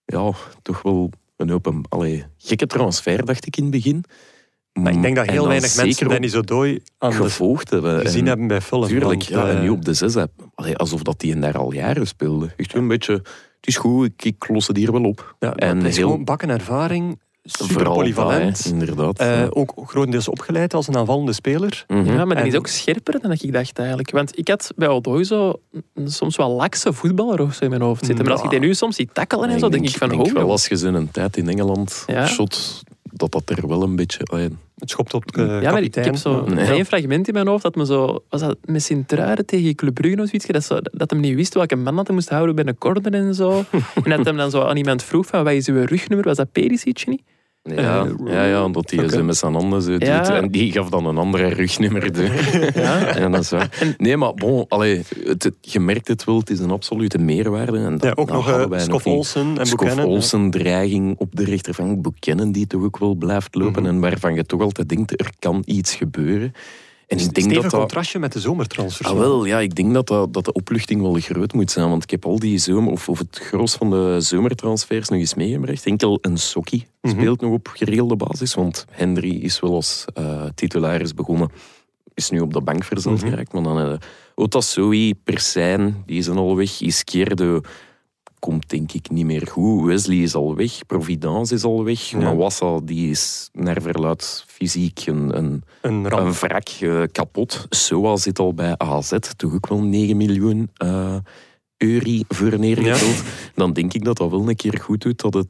ja, 0.05 0.31
toch 0.61 0.81
wel 0.81 1.09
een 1.37 1.51
open, 1.51 1.81
allee, 1.89 2.23
gekke 2.37 2.67
transfer, 2.67 3.25
dacht 3.25 3.45
ik 3.47 3.57
in 3.57 3.63
het 3.63 3.71
begin. 3.71 4.03
Maar 4.73 4.91
ik 4.93 5.01
denk 5.01 5.15
dat 5.15 5.25
heel 5.29 5.47
weinig 5.47 5.75
mensen 5.75 6.07
Dennis 6.09 6.35
Odoi 6.35 6.79
aan 6.97 7.09
de 7.09 7.15
gevolgd 7.15 7.69
hebben. 7.69 7.99
gezien 8.01 8.21
En- 8.21 8.27
hebben 8.27 8.47
bij 8.47 8.61
film. 8.61 8.83
Tuurlijk, 8.87 9.09
want, 9.09 9.25
ja, 9.25 9.47
en 9.47 9.55
eh, 9.55 9.61
nu 9.61 9.69
op 9.69 9.85
de 9.85 9.93
zes, 9.93 10.15
allee, 10.55 10.75
alsof 10.77 11.01
dat 11.01 11.19
die 11.19 11.39
daar 11.39 11.57
al 11.57 11.73
jaren 11.73 12.07
speelde. 12.07 12.53
Echt 12.57 12.73
een 12.75 12.87
beetje, 12.87 13.13
het 13.13 13.67
is 13.67 13.77
goed, 13.77 14.05
ik, 14.05 14.23
ik 14.23 14.47
los 14.47 14.67
het 14.67 14.77
hier 14.77 14.91
wel 14.91 15.03
op. 15.03 15.35
ja, 15.39 15.53
en 15.55 15.77
het 15.77 15.87
is 15.87 15.97
heel- 15.97 16.07
gewoon 16.09 16.23
bakken 16.23 16.49
ervaring, 16.49 17.19
super 17.43 17.73
Vooral 17.73 17.93
polyvalent. 17.95 18.65
inderdaad. 18.65 19.19
Eh, 19.19 19.27
ja. 19.39 19.47
ook 19.49 19.73
grotendeels 19.85 20.27
opgeleid 20.27 20.73
als 20.73 20.87
een 20.87 20.97
aanvallende 20.97 21.33
speler. 21.33 21.83
Mhm. 21.87 22.05
Ja, 22.13 22.25
maar 22.25 22.35
die 22.35 22.45
is 22.51 22.55
ook 22.55 22.67
scherper 22.67 23.19
dan 23.21 23.31
ik 23.31 23.51
dacht 23.53 23.77
eigenlijk. 23.77 24.11
Want 24.11 24.37
ik 24.37 24.47
had 24.47 24.71
bij 24.75 24.87
Odoi 24.87 25.23
zo 25.23 25.53
een 25.93 26.11
soms 26.11 26.35
wel 26.35 26.49
lakse 26.49 26.93
voetballer 26.93 27.41
of 27.41 27.53
zo 27.53 27.63
in 27.63 27.69
mijn 27.69 27.81
hoofd 27.81 28.05
zitten. 28.05 28.25
Maar 28.25 28.33
als 28.33 28.43
ik 28.43 28.49
die 28.49 28.59
nu 28.59 28.73
soms 28.73 28.95
ziet 28.95 29.13
tackelen 29.13 29.49
en 29.49 29.59
zo, 29.59 29.69
denk 29.69 29.85
ik 29.87 29.97
van, 29.97 30.09
denk 30.09 30.25
oh, 30.25 30.31
wel 30.33 30.51
als 30.51 30.67
je 30.67 30.75
zo'n 30.75 31.09
tijd 31.11 31.37
in 31.37 31.49
Engeland 31.49 32.03
Ja. 32.07 32.27
shot, 32.27 32.81
dat 33.13 33.31
dat 33.31 33.49
er 33.49 33.67
wel 33.67 33.83
een 33.83 33.95
beetje... 33.95 34.19
Het 34.77 34.89
schopt 34.89 35.13
op 35.13 35.31
de 35.31 35.41
Ja, 35.41 35.47
maar 35.47 35.59
ik 35.61 35.63
kapitein. 35.71 36.05
heb 36.05 36.15
zo 36.15 36.41
Nee. 36.45 36.65
één 36.71 36.85
fragment 36.85 37.27
in 37.27 37.33
mijn 37.33 37.47
hoofd 37.47 37.63
dat 37.63 37.75
me 37.75 37.85
zo... 37.85 38.23
Was 38.29 38.41
dat 38.41 38.57
met 38.65 38.83
Sint-Truiden 38.83 39.45
tegen 39.45 39.75
Club 39.75 39.93
Brugge 39.93 40.21
of 40.21 40.27
zoiets? 40.27 40.45
Dat, 40.45 40.63
zo, 40.63 40.79
dat 40.91 41.09
hem 41.09 41.19
niet 41.19 41.35
wist 41.35 41.53
welke 41.53 41.75
man 41.75 41.95
dat 41.95 42.05
hij 42.07 42.15
moest 42.15 42.29
houden 42.29 42.55
bij 42.55 42.65
een 42.67 42.77
corner 42.77 43.13
en 43.13 43.35
zo. 43.35 43.63
en 44.03 44.09
dat 44.09 44.25
hem 44.25 44.37
dan 44.37 44.51
zo 44.51 44.61
aan 44.61 44.77
iemand 44.77 45.03
vroeg 45.03 45.25
van, 45.25 45.43
wat 45.43 45.53
is 45.53 45.67
uw 45.67 45.85
rugnummer? 45.85 46.27
Was 46.27 46.37
dat 46.37 46.51
Perisic 46.51 47.03
niet? 47.07 47.21
Ja, 47.63 48.05
Eh, 48.05 48.11
ja, 48.25 48.43
ja, 48.45 48.67
dat 48.67 48.89
hij 48.89 48.99
oké. 48.99 49.09
ze 49.15 49.23
met 49.23 49.37
zijn 49.37 49.53
handen 49.53 49.81
zo 49.81 49.89
doet. 49.91 50.01
Ja. 50.05 50.35
En 50.35 50.49
die 50.51 50.71
gaf 50.71 50.89
dan 50.89 51.05
een 51.05 51.17
andere 51.17 51.47
rugnummer. 51.47 52.13
door. 52.13 52.23
ja, 52.83 53.29
dat 53.29 53.41
is 53.41 53.49
waar. 53.49 53.95
Nee, 53.97 54.17
maar 54.17 54.33
bon, 54.33 54.65
allee, 54.67 55.01
het, 55.23 55.51
je 55.61 55.79
merkt 55.79 56.07
het 56.07 56.23
wel, 56.23 56.37
het 56.39 56.49
is 56.49 56.59
een 56.59 56.71
absolute 56.71 57.17
meerwaarde. 57.17 57.77
En 57.77 57.91
dat, 57.97 58.03
Ja, 58.03 58.11
ook 58.15 58.31
nog 58.31 58.49
uh, 58.49 58.65
wij 58.65 58.79
Scoff. 58.79 59.05
Olsen 59.05 59.57
en 59.57 59.65
Scoff 59.65 59.83
Buchanan. 59.83 60.05
Olsen, 60.05 60.49
dreiging 60.49 61.15
op 61.17 61.35
de 61.35 61.43
rechtervang. 61.43 62.01
Buchanan 62.01 62.51
die 62.51 62.67
toch 62.67 62.83
ook 62.83 62.97
wel 62.97 63.15
blijft 63.15 63.55
lopen. 63.55 63.81
Mhm. 63.81 63.91
En 63.91 63.99
waarvan 63.99 64.33
je 64.35 64.45
toch 64.45 64.61
altijd 64.61 64.89
denkt, 64.89 65.19
er 65.19 65.31
kan 65.39 65.61
iets 65.65 65.95
gebeuren. 65.95 66.53
En 67.11 67.19
ik 67.19 67.33
denk 67.33 67.53
dat 67.53 67.63
dat... 67.63 67.71
contrastje 67.73 68.19
met 68.19 68.31
de 68.33 68.39
zomertransfers. 68.39 69.09
Ah, 69.09 69.17
wel, 69.17 69.45
ja, 69.45 69.59
ik 69.59 69.75
denk 69.75 69.93
dat, 69.93 70.07
dat, 70.07 70.33
dat 70.33 70.45
de 70.45 70.53
opluchting 70.53 71.01
wel 71.01 71.13
groot 71.13 71.53
moet 71.53 71.71
zijn. 71.71 71.89
Want 71.89 72.03
ik 72.03 72.09
heb 72.09 72.25
al 72.25 72.39
die 72.39 72.57
zomer, 72.57 72.91
of, 72.91 73.09
of 73.09 73.17
het 73.19 73.39
gros 73.43 73.73
van 73.73 73.89
de 73.89 74.15
zomertransfers 74.19 75.09
nog 75.09 75.19
eens 75.19 75.33
meegebracht. 75.33 75.85
Enkel 75.85 76.17
een 76.21 76.37
Sokkie 76.37 76.87
Mhm. 77.01 77.13
speelt 77.15 77.41
nog 77.41 77.51
op 77.51 77.67
geregelde 77.67 78.15
basis. 78.15 78.53
Want 78.53 78.85
Henry 78.91 79.35
is 79.35 79.59
wel 79.59 79.73
als 79.73 80.05
eh, 80.13 80.43
titularis 80.55 81.13
begonnen. 81.13 81.51
Is 82.13 82.29
nu 82.29 82.39
op 82.39 82.53
de 82.53 82.61
bank 82.61 82.83
verzeld 82.83 83.21
Mhm. 83.21 83.29
geraakt. 83.29 83.53
Maar 83.53 83.63
dan 83.63 83.79
uh, 83.91 83.97
Otasoui, 84.35 85.15
Persijn, 85.15 86.03
die 86.05 86.21
zijn 86.21 86.37
al 86.37 86.55
weg. 86.55 86.81
Izquierdo 86.81 87.61
komt 88.41 88.69
denk 88.69 88.91
ik 88.91 89.09
niet 89.09 89.25
meer 89.25 89.47
goed. 89.47 89.85
Wesley 89.85 90.17
is 90.17 90.35
al 90.35 90.55
weg. 90.55 90.85
Providence 90.85 91.53
is 91.53 91.63
al 91.63 91.83
weg. 91.83 91.99
Ja. 92.01 92.17
Mawassa, 92.17 92.79
die 92.83 93.09
is 93.09 93.49
naar 93.53 93.81
verluid 93.81 94.43
fysiek 94.47 95.05
een, 95.05 95.37
een 95.37 95.63
Een 95.81 96.31
wrak 96.33 96.67
eh, 96.69 97.01
kapot. 97.11 97.65
Soa 97.69 98.15
zit 98.17 98.39
al 98.39 98.53
bij 98.53 98.77
AZ, 98.77 99.17
toch 99.35 99.53
ook 99.53 99.67
wel 99.67 99.83
9 99.83 100.17
miljoen 100.17 100.69
eh 100.77 101.15
euro 101.77 102.23
voor 102.27 102.59
neergeteld. 102.59 103.23
Dan 103.55 103.73
denk 103.73 103.93
ik 103.93 104.03
dat 104.03 104.17
dat 104.17 104.29
wel 104.29 104.49
een 104.49 104.55
keer 104.55 104.79
goed 104.81 105.01
doet 105.01 105.21
dat 105.21 105.33
het 105.33 105.47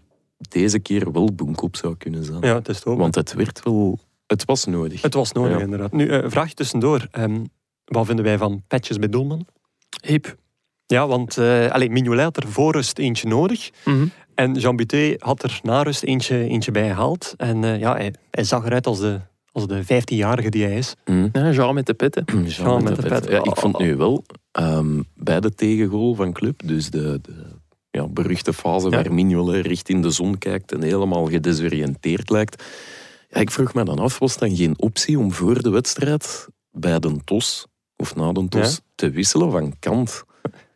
deze 0.50 0.80
keer 0.80 1.12
wel 1.12 1.34
boenkop 1.34 1.76
zou 1.76 1.96
kunnen 1.98 2.24
zijn. 2.26 2.42
Ja, 2.42 2.56
het 2.56 2.68
is 2.70 2.86
ook. 2.86 2.98
Want 2.98 3.16
het 3.16 3.34
werd 3.34 3.64
wel... 3.64 4.00
Het 4.28 4.46
was 4.46 4.66
nodig. 4.66 5.02
Het 5.02 5.14
was 5.14 5.32
nodig, 5.32 5.58
Ja. 5.58 5.64
inderdaad. 5.64 5.92
Nu, 5.92 6.08
eh, 6.08 6.30
vraag 6.30 6.48
je 6.50 6.54
tussendoor. 6.56 7.08
ehm, 7.12 7.44
wat 7.86 8.06
vinden 8.06 8.26
wij 8.26 8.38
van 8.38 8.64
patches 8.68 8.98
bij 9.00 9.10
Doelman? 9.10 9.46
Hip. 10.06 10.36
Ja, 10.92 11.08
want 11.08 11.38
uh, 11.38 11.72
allez, 11.72 11.90
Mignolet 11.90 12.24
had 12.24 12.38
er 12.38 12.48
voor 12.48 12.72
rust 12.72 12.98
eentje 12.98 13.28
nodig. 13.28 13.70
Mhm. 13.86 14.06
En 14.36 14.54
Jean 14.54 14.76
Buté 14.76 15.16
had 15.18 15.44
er 15.44 15.60
na 15.64 15.82
rust 15.82 16.04
eentje, 16.04 16.44
eentje 16.48 16.72
bij 16.72 16.88
gehaald. 16.88 17.34
En 17.38 17.64
uh, 17.64 17.80
ja, 17.80 17.96
hij, 17.96 18.14
hij, 18.32 18.44
zag 18.44 18.66
eruit 18.66 18.88
als 18.88 19.00
de, 19.00 19.20
als 19.52 19.68
de 19.68 19.84
15-jarige 19.84 20.50
die 20.50 20.64
hij 20.64 20.78
is. 20.78 20.94
Mm. 21.06 21.30
Ja, 21.34 21.52
Jean 21.52 21.74
met 21.74 21.86
de 21.86 21.94
pet, 21.94 22.16
hè. 22.16 22.22
Jean 22.26 22.46
Jean 22.46 22.74
met 22.76 22.84
met 22.84 22.96
de 22.96 23.02
de 23.02 23.08
pet. 23.08 23.22
pet. 23.22 23.32
Ja, 23.32 23.44
ik 23.44 23.56
vond 23.58 23.78
nu 23.80 23.96
wel, 23.96 24.24
um, 24.60 25.06
bij 25.16 25.40
de 25.40 25.54
tegengoal 25.54 26.16
van 26.16 26.34
Club, 26.34 26.62
dus 26.66 26.90
de, 26.90 27.20
de 27.22 27.46
ja, 27.92 28.08
beruchte 28.08 28.54
fase 28.54 28.90
Ja. 28.90 28.96
waar 28.96 29.14
Mignolet 29.14 29.66
recht 29.66 29.90
in 29.90 30.02
de 30.02 30.10
zon 30.10 30.38
kijkt 30.38 30.72
en 30.72 30.82
helemaal 30.82 31.26
gedesoriënteerd 31.26 32.30
lijkt. 32.30 32.64
Ja, 33.30 33.40
ik 33.40 33.52
vroeg 33.52 33.74
me 33.74 33.84
dan 33.84 34.00
af, 34.00 34.20
was 34.20 34.38
dan 34.38 34.56
geen 34.56 34.74
optie 34.80 35.20
om 35.20 35.32
voor 35.32 35.62
de 35.62 35.70
wedstrijd 35.70 36.48
bij 36.72 37.00
de 37.00 37.16
TOS 37.24 37.68
of 37.96 38.16
na 38.16 38.32
de 38.32 38.48
TOS 38.48 38.72
Ja. 38.74 38.80
te 38.96 39.10
wisselen 39.10 39.52
van 39.52 39.74
kant? 39.80 40.24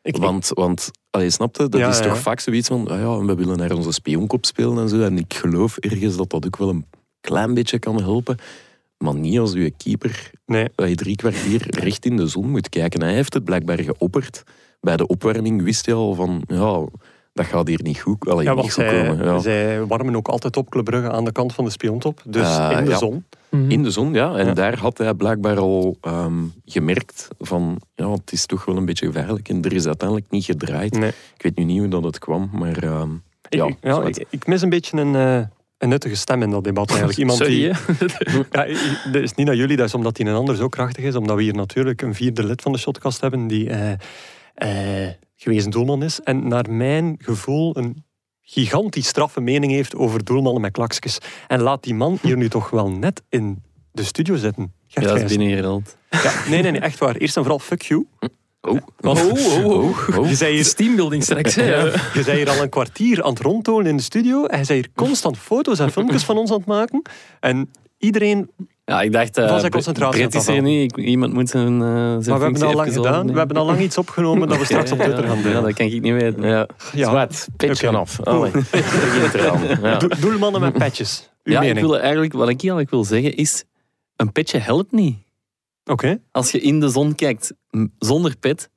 Ik, 0.06 0.18
Want, 0.18 0.50
want 0.54 0.92
allee, 1.10 1.30
snapte, 1.30 1.70
dat 1.70 1.80
Ja, 1.80 1.90
is 1.90 1.98
ja. 1.98 2.04
toch 2.04 2.18
vaak 2.18 2.40
zoiets 2.40 2.68
van, 2.68 2.88
ah 2.88 3.00
ja, 3.00 3.26
we 3.26 3.36
willen 3.36 3.58
naar 3.58 3.72
onze 3.72 3.92
spionkop 3.92 4.46
spelen 4.46 4.78
en 4.78 4.90
zo. 4.90 5.02
En 5.02 5.18
ik 5.18 5.34
geloof 5.34 5.78
ergens 5.78 6.16
dat 6.18 6.30
dat 6.30 6.46
ook 6.46 6.58
wel 6.58 6.70
een 6.70 6.86
klein 7.22 7.54
beetje 7.54 7.80
kan 7.80 8.02
helpen. 8.02 8.38
Maar 8.98 9.16
niet 9.16 9.40
als 9.40 9.54
je 9.54 9.72
keeper 9.78 10.32
nee, 10.46 10.70
dat 10.76 10.90
je 10.90 10.96
drie 10.96 11.16
kwartier 11.16 11.66
recht 11.70 12.06
in 12.06 12.18
de 12.18 12.28
zon 12.28 12.50
moet 12.50 12.70
kijken. 12.70 13.02
Hij 13.02 13.14
heeft 13.14 13.34
het 13.34 13.44
blijkbaar 13.44 13.80
geopperd. 13.80 14.44
Bij 14.82 14.98
de 14.98 15.08
opwarming 15.08 15.64
wist 15.64 15.86
hij 15.86 15.96
al 15.96 16.14
van, 16.14 16.44
ja, 16.48 16.86
dat 17.34 17.46
gaat 17.46 17.68
hier 17.68 17.82
niet 17.84 18.00
goed, 18.00 18.28
allee, 18.28 18.46
ja, 18.46 18.54
niet 18.54 18.62
goed 18.64 18.74
zij, 18.74 19.04
komen. 19.08 19.26
Ja. 19.26 19.40
zij 19.40 19.86
warmen 19.86 20.16
ook 20.16 20.28
altijd 20.28 20.58
op 20.58 20.70
Club 20.70 20.86
Brugge 20.86 21.12
aan 21.12 21.26
de 21.26 21.32
kant 21.32 21.54
van 21.54 21.66
de 21.66 21.72
spiontop. 21.72 22.22
Dus 22.26 22.58
Eh, 22.58 22.78
in 22.78 22.86
de 22.86 22.92
ja. 22.92 22.98
Mhm. 23.62 23.72
In 23.72 23.84
de 23.84 23.92
zon, 23.92 24.14
ja. 24.14 24.36
En 24.36 24.46
Ja. 24.46 24.54
daar 24.54 24.78
had 24.80 24.98
hij 24.98 25.14
blijkbaar 25.14 25.58
al 25.58 25.98
ehm, 26.02 26.44
gemerkt 26.66 27.28
van, 27.40 27.82
ja, 27.96 28.12
het 28.12 28.32
is 28.32 28.46
toch 28.46 28.66
wel 28.66 28.78
een 28.78 28.86
beetje 28.86 29.06
gevaarlijk. 29.06 29.50
En 29.50 29.62
er 29.62 29.74
is 29.74 29.86
uiteindelijk 29.86 30.32
niet 30.32 30.46
gedraaid. 30.46 30.98
Nee. 31.00 31.10
Ik 31.10 31.42
weet 31.42 31.56
nu 31.56 31.64
niet 31.64 31.80
hoe 31.80 31.88
dat 31.88 32.04
het 32.04 32.20
kwam, 32.20 32.50
maar 32.54 32.84
ehm, 32.84 33.10
ja. 33.50 33.66
ik, 33.66 33.78
ja, 33.82 34.04
ik, 34.04 34.26
ik 34.30 34.48
mis 34.48 34.62
een 34.62 34.70
beetje 34.70 34.98
een, 34.98 35.16
eh, 35.16 35.48
een 35.78 35.90
nuttige 35.90 36.16
stem 36.16 36.42
in 36.42 36.50
dat 36.50 36.64
debat 36.64 36.90
eigenlijk. 36.90 37.20
Iemand 37.24 37.38
Sorry, 37.38 37.54
die. 37.54 37.68
Ja, 38.52 38.66
dat 39.12 39.22
is 39.22 39.34
niet 39.34 39.46
naar 39.46 39.56
jullie, 39.56 39.78
dat 39.78 39.86
is 39.86 39.94
omdat 39.94 40.16
die 40.16 40.26
een 40.26 40.36
ander 40.36 40.56
zo 40.56 40.68
krachtig 40.68 41.04
is. 41.04 41.16
Omdat 41.16 41.36
we 41.36 41.44
hier 41.44 41.54
natuurlijk 41.54 42.02
een 42.02 42.16
vierde 42.16 42.44
lid 42.44 42.62
van 42.62 42.72
de 42.72 42.78
shotcast 42.78 43.22
hebben 43.22 43.48
die 43.48 43.70
eh, 43.70 43.92
eh, 44.56 45.10
gewezen 45.36 45.72
doelman 45.72 46.04
is 46.04 46.20
en 46.22 46.48
naar 46.48 46.72
mijn 46.72 47.16
gevoel 47.20 47.78
een 47.78 48.04
gigantisch 48.48 49.08
straffe 49.08 49.42
mening 49.42 49.72
heeft 49.72 49.96
over 49.96 50.24
doelmannen 50.24 50.62
met 50.62 50.72
klaksjes. 50.72 51.18
En 51.48 51.62
laat 51.62 51.84
die 51.84 51.94
man 51.94 52.18
hier 52.22 52.38
nu 52.38 52.50
toch 52.50 52.70
wel 52.70 52.90
net 52.90 53.22
in 53.30 53.64
de 53.92 54.04
studio 54.04 54.36
zitten. 54.36 54.74
Gert 54.88 55.06
Ja, 55.06 55.12
dat 55.12 55.12
is 55.16 55.20
Gijssen. 55.22 55.40
binnengereld. 55.40 55.98
Ja, 56.10 56.34
nee, 56.50 56.62
nee, 56.62 56.72
nee, 56.72 56.82
echt 56.82 57.00
waar. 57.00 57.16
Eerst 57.16 57.36
en 57.36 57.42
vooral 57.42 57.60
fuck 57.60 57.82
you. 57.82 58.08
Oh, 58.62 58.78
Want 58.98 59.20
Oh, 59.22 59.66
oh, 59.66 60.18
oh. 60.18 60.30
je 60.30 60.36
zei 60.36 60.52
De 60.52 60.56
hier 60.64 60.74
teambuilding 60.74 61.24
straks. 61.24 61.56
hè. 61.56 61.76
Je 62.14 62.24
zei 62.24 62.38
hier 62.38 62.50
al 62.50 62.62
een 62.62 62.70
kwartier 62.70 63.24
aan 63.24 63.30
het 63.30 63.40
rondtonen 63.40 63.86
in 63.88 63.98
de 63.98 64.04
studio. 64.04 64.46
En 64.46 64.56
hij 64.56 64.64
zei 64.66 64.80
hier 64.80 64.90
constant 64.96 65.38
foto's 65.38 65.80
en 65.80 65.92
filmpjes 65.92 66.24
van 66.24 66.38
ons 66.38 66.52
aan 66.52 66.58
het 66.58 66.66
maken. 66.66 67.02
En 67.40 67.72
iedereen... 68.06 68.50
Ja, 68.86 69.02
ik 69.02 69.12
dacht, 69.12 69.38
eh, 69.38 69.48
Van 69.48 69.60
zijn 69.60 69.72
concentratie 69.72 70.54
er 70.56 70.62
niet. 70.62 70.92
Ik- 70.98 71.06
Iemand 71.06 71.34
moet 71.34 71.50
zijn, 71.50 71.82
eh 71.82 71.88
zijn 71.88 71.90
Maar 71.90 72.22
we 72.24 72.30
hebben 72.44 72.62
al 72.68 72.74
lang 72.74 72.94
gedaan. 72.94 73.32
We 73.32 73.38
hebben 73.38 73.58
al 73.58 73.66
lang 73.66 73.80
iets 73.80 73.98
opgenomen 73.98 74.48
dat 74.48 74.58
we 74.58 74.66
straks 74.74 74.92
op 74.92 75.00
Twitter 75.00 75.24
gaan 75.28 75.42
doen. 75.42 75.52
Ja, 75.52 75.62
dat 75.62 75.74
kan 75.74 75.86
ik 75.86 76.02
niet 76.02 76.14
weten. 76.14 76.42
Ja, 76.44 76.68
Ja. 76.94 77.10
zwart, 77.10 77.48
petje 77.58 77.90
af. 77.90 78.20
Ja. 79.82 79.98
Do- 79.98 80.08
Doelmannen 80.20 80.62
met 80.62 80.74
petjes. 80.74 81.30
Uw 81.44 81.54
Ja, 81.54 81.62
ik 81.62 81.68
mening. 81.68 81.86
wil 81.86 82.00
eigenlijk, 82.00 82.34
wat 82.34 82.50
ik 82.50 82.60
eigenlijk 82.60 82.90
wil 82.90 83.04
zeggen 83.04 83.36
is, 83.36 83.64
een 84.16 84.32
petje 84.32 84.58
helpt 84.58 84.92
niet. 84.92 85.18
Oké. 85.86 86.20
Als 86.32 86.52
je 86.52 86.60
in 86.62 86.80
de 86.80 86.90
zon 86.90 87.16
kijkt 87.16 87.54
zonder 88.00 88.36
pet, 88.40 88.70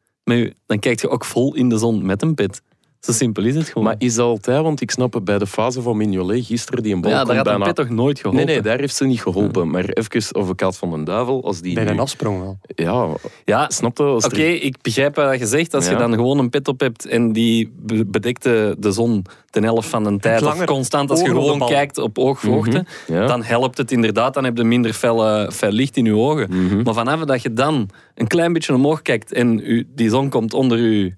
dan 0.66 0.78
kijk 0.78 1.00
je 1.00 1.08
ook 1.08 1.24
vol 1.24 1.54
in 1.54 1.68
de 1.68 1.78
zon 1.78 2.06
met 2.06 2.22
een 2.22 2.34
pet. 2.34 2.62
Zo 3.00 3.12
simpel 3.12 3.44
is 3.44 3.54
het 3.54 3.68
gewoon. 3.68 3.84
Maar 3.84 3.94
is 3.98 4.14
dat 4.14 4.26
altijd, 4.26 4.62
want 4.62 4.80
ik 4.80 4.90
snap 4.90 5.12
het 5.14 5.24
bij 5.24 5.38
de 5.38 5.46
fase 5.46 5.82
van 5.82 5.96
Mignolet 5.96 6.46
gisteren, 6.46 6.82
die 6.82 6.94
een 6.94 7.00
bal 7.00 7.10
ja, 7.10 7.24
daar 7.24 7.36
had 7.36 7.46
een 7.46 7.52
bijna... 7.52 7.64
pet 7.64 7.74
toch 7.74 7.88
nooit 7.88 8.18
geholpen? 8.20 8.44
Nee, 8.46 8.54
nee, 8.54 8.64
daar 8.64 8.78
heeft 8.78 8.96
ze 8.96 9.04
niet 9.04 9.20
geholpen. 9.22 9.70
Maar 9.70 9.84
even 9.84 10.22
advocaat 10.40 10.76
van 10.76 10.90
de 10.90 11.02
duivel, 11.02 11.44
als 11.44 11.60
die 11.60 11.74
Bij 11.74 11.84
nu- 11.84 11.90
een 11.90 11.98
afsprong 11.98 12.40
wel. 12.40 12.58
Ja, 12.66 13.08
Ja, 13.44 13.70
snap 13.70 13.98
je? 13.98 14.02
Als 14.04 14.24
Oké, 14.24 14.36
er- 14.42 14.62
ik 14.62 14.76
begrijp 14.82 15.14
wat 15.16 15.38
je 15.38 15.46
zegt. 15.46 15.74
Als 15.74 15.88
je 15.88 15.96
dan 15.96 16.12
gewoon 16.14 16.38
een 16.38 16.50
pet 16.50 16.68
op 16.68 16.80
hebt 16.80 17.06
en 17.06 17.32
die 17.32 17.72
be- 17.76 18.04
bedekt 18.06 18.42
de, 18.42 18.76
zon 18.92 19.24
ten 19.50 19.62
helft 19.62 19.88
van 19.88 20.04
de 20.04 20.16
tijd, 20.18 20.42
of 20.42 20.64
constant 20.64 21.10
als 21.10 21.20
je 21.20 21.26
gewoon 21.26 21.66
kijkt 21.66 21.98
op 21.98 22.18
ooghoogte, 22.18 22.84
ja. 23.06 23.26
dan 23.26 23.42
helpt 23.42 23.78
het 23.78 23.92
inderdaad. 23.92 24.34
Dan 24.34 24.44
heb 24.44 24.56
je 24.56 24.64
minder 24.64 24.92
fel, 24.92 25.26
eh, 25.26 25.50
fel 25.50 25.70
licht 25.70 25.96
in 25.96 26.04
je 26.04 26.14
ogen. 26.16 26.48
Mhm. 26.50 26.82
Maar 26.82 26.94
vanaf 26.94 27.20
dat 27.24 27.42
je 27.42 27.52
dan 27.52 27.88
een 28.14 28.26
klein 28.26 28.52
beetje 28.52 28.74
omhoog 28.74 29.02
kijkt 29.02 29.32
en 29.32 29.60
u, 29.64 29.86
die 29.94 30.10
zon 30.10 30.28
komt 30.28 30.54
onder, 30.54 30.78
u, 30.78 31.16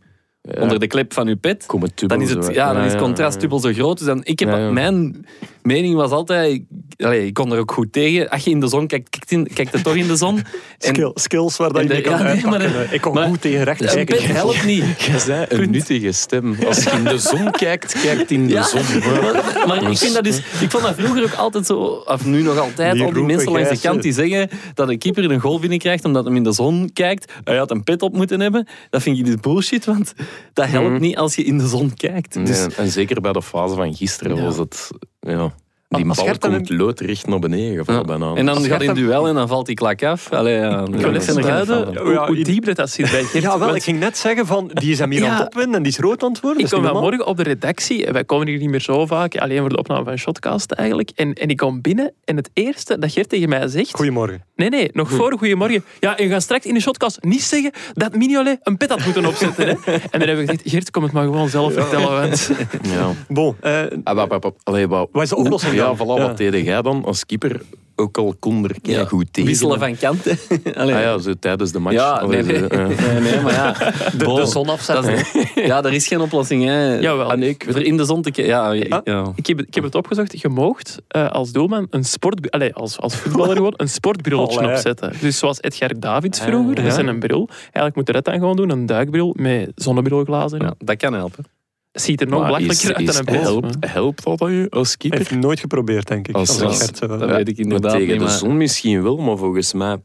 Ja. 0.54 0.62
onder 0.62 0.80
de 0.80 0.86
klep 0.86 1.12
van 1.12 1.26
je 1.28 1.36
pet, 1.36 1.66
dan 2.06 2.22
is 2.22 2.30
het, 2.30 2.48
ja, 2.54 2.72
dan 2.72 2.84
is 2.84 2.92
het 2.92 3.00
contrast 3.00 3.40
dubbel 3.40 3.58
zo 3.60 3.72
groot. 3.72 3.98
Dus 3.98 4.06
dan, 4.06 4.20
ik 4.24 4.38
heb. 4.38 4.70
Mijn 4.72 5.26
mening 5.62 5.94
was 5.94 6.10
altijd, 6.10 6.52
ik, 6.52 6.62
allee, 7.04 7.26
ik 7.26 7.34
kon 7.34 7.52
er 7.52 7.58
ook 7.58 7.72
goed 7.72 7.92
tegen. 7.92 8.28
Als 8.30 8.44
je 8.44 8.50
in 8.50 8.60
de 8.60 8.68
zon 8.68 8.86
kijkt, 8.86 9.08
kijkt, 9.08 9.30
in, 9.30 9.48
kijkt 9.54 9.72
het 9.72 9.82
toch 9.84 9.94
in 9.94 10.06
de 10.06 10.16
zon. 10.16 10.36
En 10.78 10.94
Skill, 10.94 11.10
skills 11.14 11.56
waar 11.56 11.72
dat 11.72 11.82
je 11.82 11.88
de- 11.88 12.00
kan 12.00 12.22
nee, 12.22 12.44
maar- 12.44 12.92
Ik 12.92 13.00
kon 13.00 13.14
maar- 13.14 13.26
goed 13.28 13.40
tegen 13.40 13.64
recht 13.64 13.84
kijken. 13.84 14.16
pet 14.16 14.26
helpt 14.26 14.64
niet. 14.64 14.84
Zei 15.24 15.46
een 15.48 15.70
nuttige 15.70 16.12
stem. 16.12 16.56
Als 16.66 16.82
je 16.82 16.90
in 16.90 17.04
de 17.04 17.18
zon 17.18 17.50
kijkt, 17.66 18.00
kijkt 18.02 18.30
in 18.30 18.46
de 18.46 18.62
zon. 18.62 18.82
Maar, 19.12 19.66
maar 19.66 19.90
ik, 19.90 19.98
vind 19.98 20.14
dat 20.14 20.24
dus, 20.24 20.36
ik 20.60 20.70
vond 20.70 20.82
dat 20.84 20.94
vroeger 20.98 21.22
ook 21.22 21.34
altijd 21.34 21.66
zo, 21.66 21.76
of 22.04 22.24
nu 22.26 22.42
nog 22.42 22.58
altijd, 22.58 22.94
Die 22.94 23.04
al 23.04 23.12
die 23.12 23.22
mensen 23.22 23.52
langs 23.52 23.68
de 23.68 23.78
kant 23.80 24.02
die 24.02 24.12
zeggen 24.12 24.48
dat 24.74 24.88
een 24.88 24.98
keeper 24.98 25.30
een 25.30 25.40
goal 25.40 25.58
binnenkrijgt 25.60 26.04
omdat 26.04 26.24
hij 26.24 26.34
in 26.34 26.42
de 26.44 26.52
zon 26.52 26.90
kijkt. 26.92 27.32
Hij 27.44 27.56
had 27.56 27.70
een 27.70 27.82
pet 27.84 28.02
op 28.02 28.12
moeten 28.16 28.40
hebben. 28.40 28.66
Dat 28.90 29.02
vind 29.02 29.18
ik 29.18 29.24
dus 29.24 29.34
bullshit, 29.40 29.84
want 29.84 30.14
dat 30.52 30.66
helpt 30.66 31.00
niet 31.00 31.16
als 31.16 31.34
je 31.34 31.42
in 31.44 31.58
de 31.58 31.68
zon 31.68 31.94
kijkt. 31.94 32.34
Nee, 32.34 32.44
Dus, 32.44 32.74
en 32.74 32.88
zeker 32.90 33.20
bij 33.20 33.32
de 33.32 33.42
fase 33.42 33.74
van 33.74 33.94
gisteren 33.94 34.36
Ja. 34.36 34.42
was 34.42 34.56
het... 34.56 34.90
Ja, 35.20 35.54
die 35.96 36.04
bal 36.04 36.26
hem- 36.26 36.38
komt 36.38 36.70
loodrecht 36.70 37.26
naar 37.26 37.38
beneden 37.38 37.76
gevallen 37.76 38.00
ja. 38.00 38.06
bijna. 38.06 38.34
En 38.34 38.46
dan 38.46 38.64
gaat 38.64 38.78
hij 38.78 38.86
in 38.86 38.94
duel 38.94 39.28
en 39.28 39.34
dan 39.34 39.48
valt 39.48 39.66
die 39.66 39.74
klak 39.74 40.02
af. 40.02 40.32
Allee, 40.32 40.54
ja, 40.54 40.80
Ik 40.80 40.94
wil 40.94 41.14
even 41.14 41.42
duiden 41.42 41.96
hoe, 41.98 42.42
diep 42.42 42.74
dat, 42.74 42.90
zit 42.90 43.10
bij 43.10 43.24
Gert. 43.24 43.42
Ja, 43.42 43.58
wel, 43.58 43.74
ik 43.74 43.82
ging 43.82 43.98
net 43.98 44.18
zeggen 44.18 44.46
van, 44.46 44.70
die 44.74 44.90
is 44.90 44.98
hem 44.98 45.10
hier 45.10 45.26
aan 45.26 45.36
het 45.36 45.46
opwinnen 45.46 45.76
en 45.76 45.82
die 45.82 45.92
is 45.92 45.98
rood 45.98 46.22
aan 46.22 46.30
het 46.30 46.40
worden. 46.40 46.64
Ik 46.64 46.70
kom 46.70 46.82
vanmorgen 46.82 47.26
op 47.26 47.36
de 47.36 47.42
redactie. 47.42 48.06
en 48.06 48.12
Wij 48.12 48.24
komen 48.24 48.46
hier 48.48 48.58
niet 48.58 48.68
meer 48.68 48.80
zo 48.80 49.06
vaak. 49.06 49.36
Alleen 49.36 49.58
voor 49.58 49.68
de 49.68 49.76
opname 49.76 50.04
van 50.04 50.18
Shotcast 50.18 50.70
eigenlijk. 50.70 51.10
En, 51.14 51.32
en 51.32 51.48
ik 51.48 51.56
kom 51.56 51.80
binnen 51.80 52.12
en 52.24 52.36
het 52.36 52.50
eerste 52.52 52.98
dat 52.98 53.12
Gert 53.12 53.28
tegen 53.28 53.48
mij 53.48 53.68
zegt... 53.68 53.94
Goedemorgen. 53.94 54.44
Nee, 54.56 54.68
nee, 54.68 54.90
nog 54.92 55.10
voor 55.10 55.32
Goedemorgen. 55.38 55.84
Ja, 56.00 56.16
en 56.16 56.24
we 56.24 56.30
gaan 56.30 56.40
straks 56.40 56.66
in 56.66 56.74
de 56.74 56.80
Shotcast 56.80 57.18
niet 57.22 57.42
zeggen 57.42 57.72
dat 57.92 58.14
Mignolet 58.14 58.58
een 58.62 58.76
pet 58.76 58.90
had 58.90 59.04
moeten 59.04 59.26
opzetten. 59.26 59.66
Hè? 59.66 59.72
En 60.10 60.18
dan 60.18 60.28
heb 60.28 60.38
ik 60.38 60.48
gezegd, 60.48 60.62
Gert, 60.64 60.90
kom 60.90 61.02
het 61.02 61.12
maar 61.12 61.24
gewoon 61.24 61.48
zelf 61.48 61.72
vertellen. 61.72 62.10
Want... 62.20 62.50
Ja. 62.82 63.10
Bon, 63.28 63.56
wap. 64.04 64.54
Allee. 64.62 64.88
Wat 64.88 65.08
is 65.12 65.28
de 65.28 65.36
oplossing 65.36 65.79
Ja, 65.80 65.94
voilà, 65.96 66.22
wat 66.26 66.36
deed 66.36 66.64
jij 66.64 66.82
dan 66.82 67.04
als 67.04 67.26
keeper? 67.26 67.60
Ook 67.96 68.18
al 68.18 68.34
kon 68.38 68.64
er 68.64 68.76
Ja, 68.82 69.04
goed 69.04 69.26
tegen. 69.30 69.50
Wisselen 69.50 69.78
van 69.78 69.96
kanten. 69.96 70.38
Ah 70.74 70.88
ja, 70.88 71.18
zo 71.18 71.32
tijdens 71.40 71.72
de 71.72 71.78
match. 71.78 71.94
Ja, 71.96 72.10
Allee, 72.10 72.42
nee, 72.42 72.58
nee. 72.60 72.68
zo, 72.70 72.76
ja. 72.80 72.86
nee, 73.12 73.20
nee, 73.20 73.40
maar 73.40 73.52
ja. 73.52 73.72
de, 74.18 74.34
de 74.34 74.46
zon 74.46 74.68
afzetten. 74.68 75.14
dat 75.54 75.64
ja, 75.66 75.84
er 75.84 75.92
is 75.92 76.06
geen 76.06 76.20
oplossing. 76.20 76.64
Hè. 76.64 76.94
Jawel. 76.98 77.30
Ah, 77.30 77.38
nee, 77.38 77.48
ik- 77.48 77.64
er 77.64 77.82
in 77.84 77.96
de 77.96 78.04
zon 78.04 78.22
te 78.22 78.30
kijken. 78.30 78.52
Ja, 78.54 78.68
Ah. 78.96 79.00
ja. 79.04 79.32
Ik 79.34 79.46
heb, 79.46 79.60
ik 79.60 79.74
heb 79.74 79.84
het 79.84 79.94
opgezocht. 79.94 80.40
Je 80.40 80.48
moogt 80.48 80.96
eh, 81.08 81.30
als 81.30 81.52
doelman 81.52 81.86
een 81.90 82.04
sport... 82.04 82.50
Allee, 82.50 82.74
als, 82.74 82.98
als 82.98 83.16
voetballer 83.16 83.56
gewoon 83.56 83.74
een 83.76 83.88
sportbrilletje 83.88 84.68
opzetten. 84.70 85.12
Dus 85.20 85.38
zoals 85.38 85.62
Edgar 85.62 85.90
Davids 86.00 86.40
vroeger. 86.40 86.76
ja. 86.76 86.82
Dat 86.88 86.98
is 86.98 87.06
een 87.06 87.18
bril. 87.18 87.48
Eigenlijk 87.62 87.96
moet 87.96 88.08
Red 88.10 88.24
dan 88.24 88.34
gewoon 88.34 88.56
doen. 88.56 88.70
Een 88.70 88.86
duikbril 88.86 89.34
met 89.38 89.72
zonnebrilglazen. 89.74 90.58
Ja, 90.60 90.74
dat 90.78 90.96
kan 90.96 91.12
helpen. 91.12 91.44
Ziet 91.92 92.20
er 92.20 92.26
nog 92.26 92.44
belachelijker 92.46 92.94
uit 92.94 93.06
dan 93.06 93.16
een 93.16 93.24
pet. 93.24 93.40
helpt, 93.40 93.76
helpt 93.80 94.24
dat 94.24 94.38
je 94.48 94.66
als 94.70 94.96
keeper? 94.96 95.18
Heeft 95.18 95.30
nooit 95.34 95.60
geprobeerd, 95.60 96.08
denk 96.08 96.28
ik. 96.28 96.34
Als- 96.34 96.60
Als, 96.60 96.90
dat 96.92 97.20
weet 97.24 97.48
ik 97.48 97.58
inderdaad 97.58 97.92
tegen 97.92 98.18
niet. 98.18 98.20
de 98.28 98.34
zon 98.36 98.56
misschien 98.56 99.02
wel, 99.02 99.16
maar 99.16 99.36
volgens 99.36 99.72
mij 99.72 99.96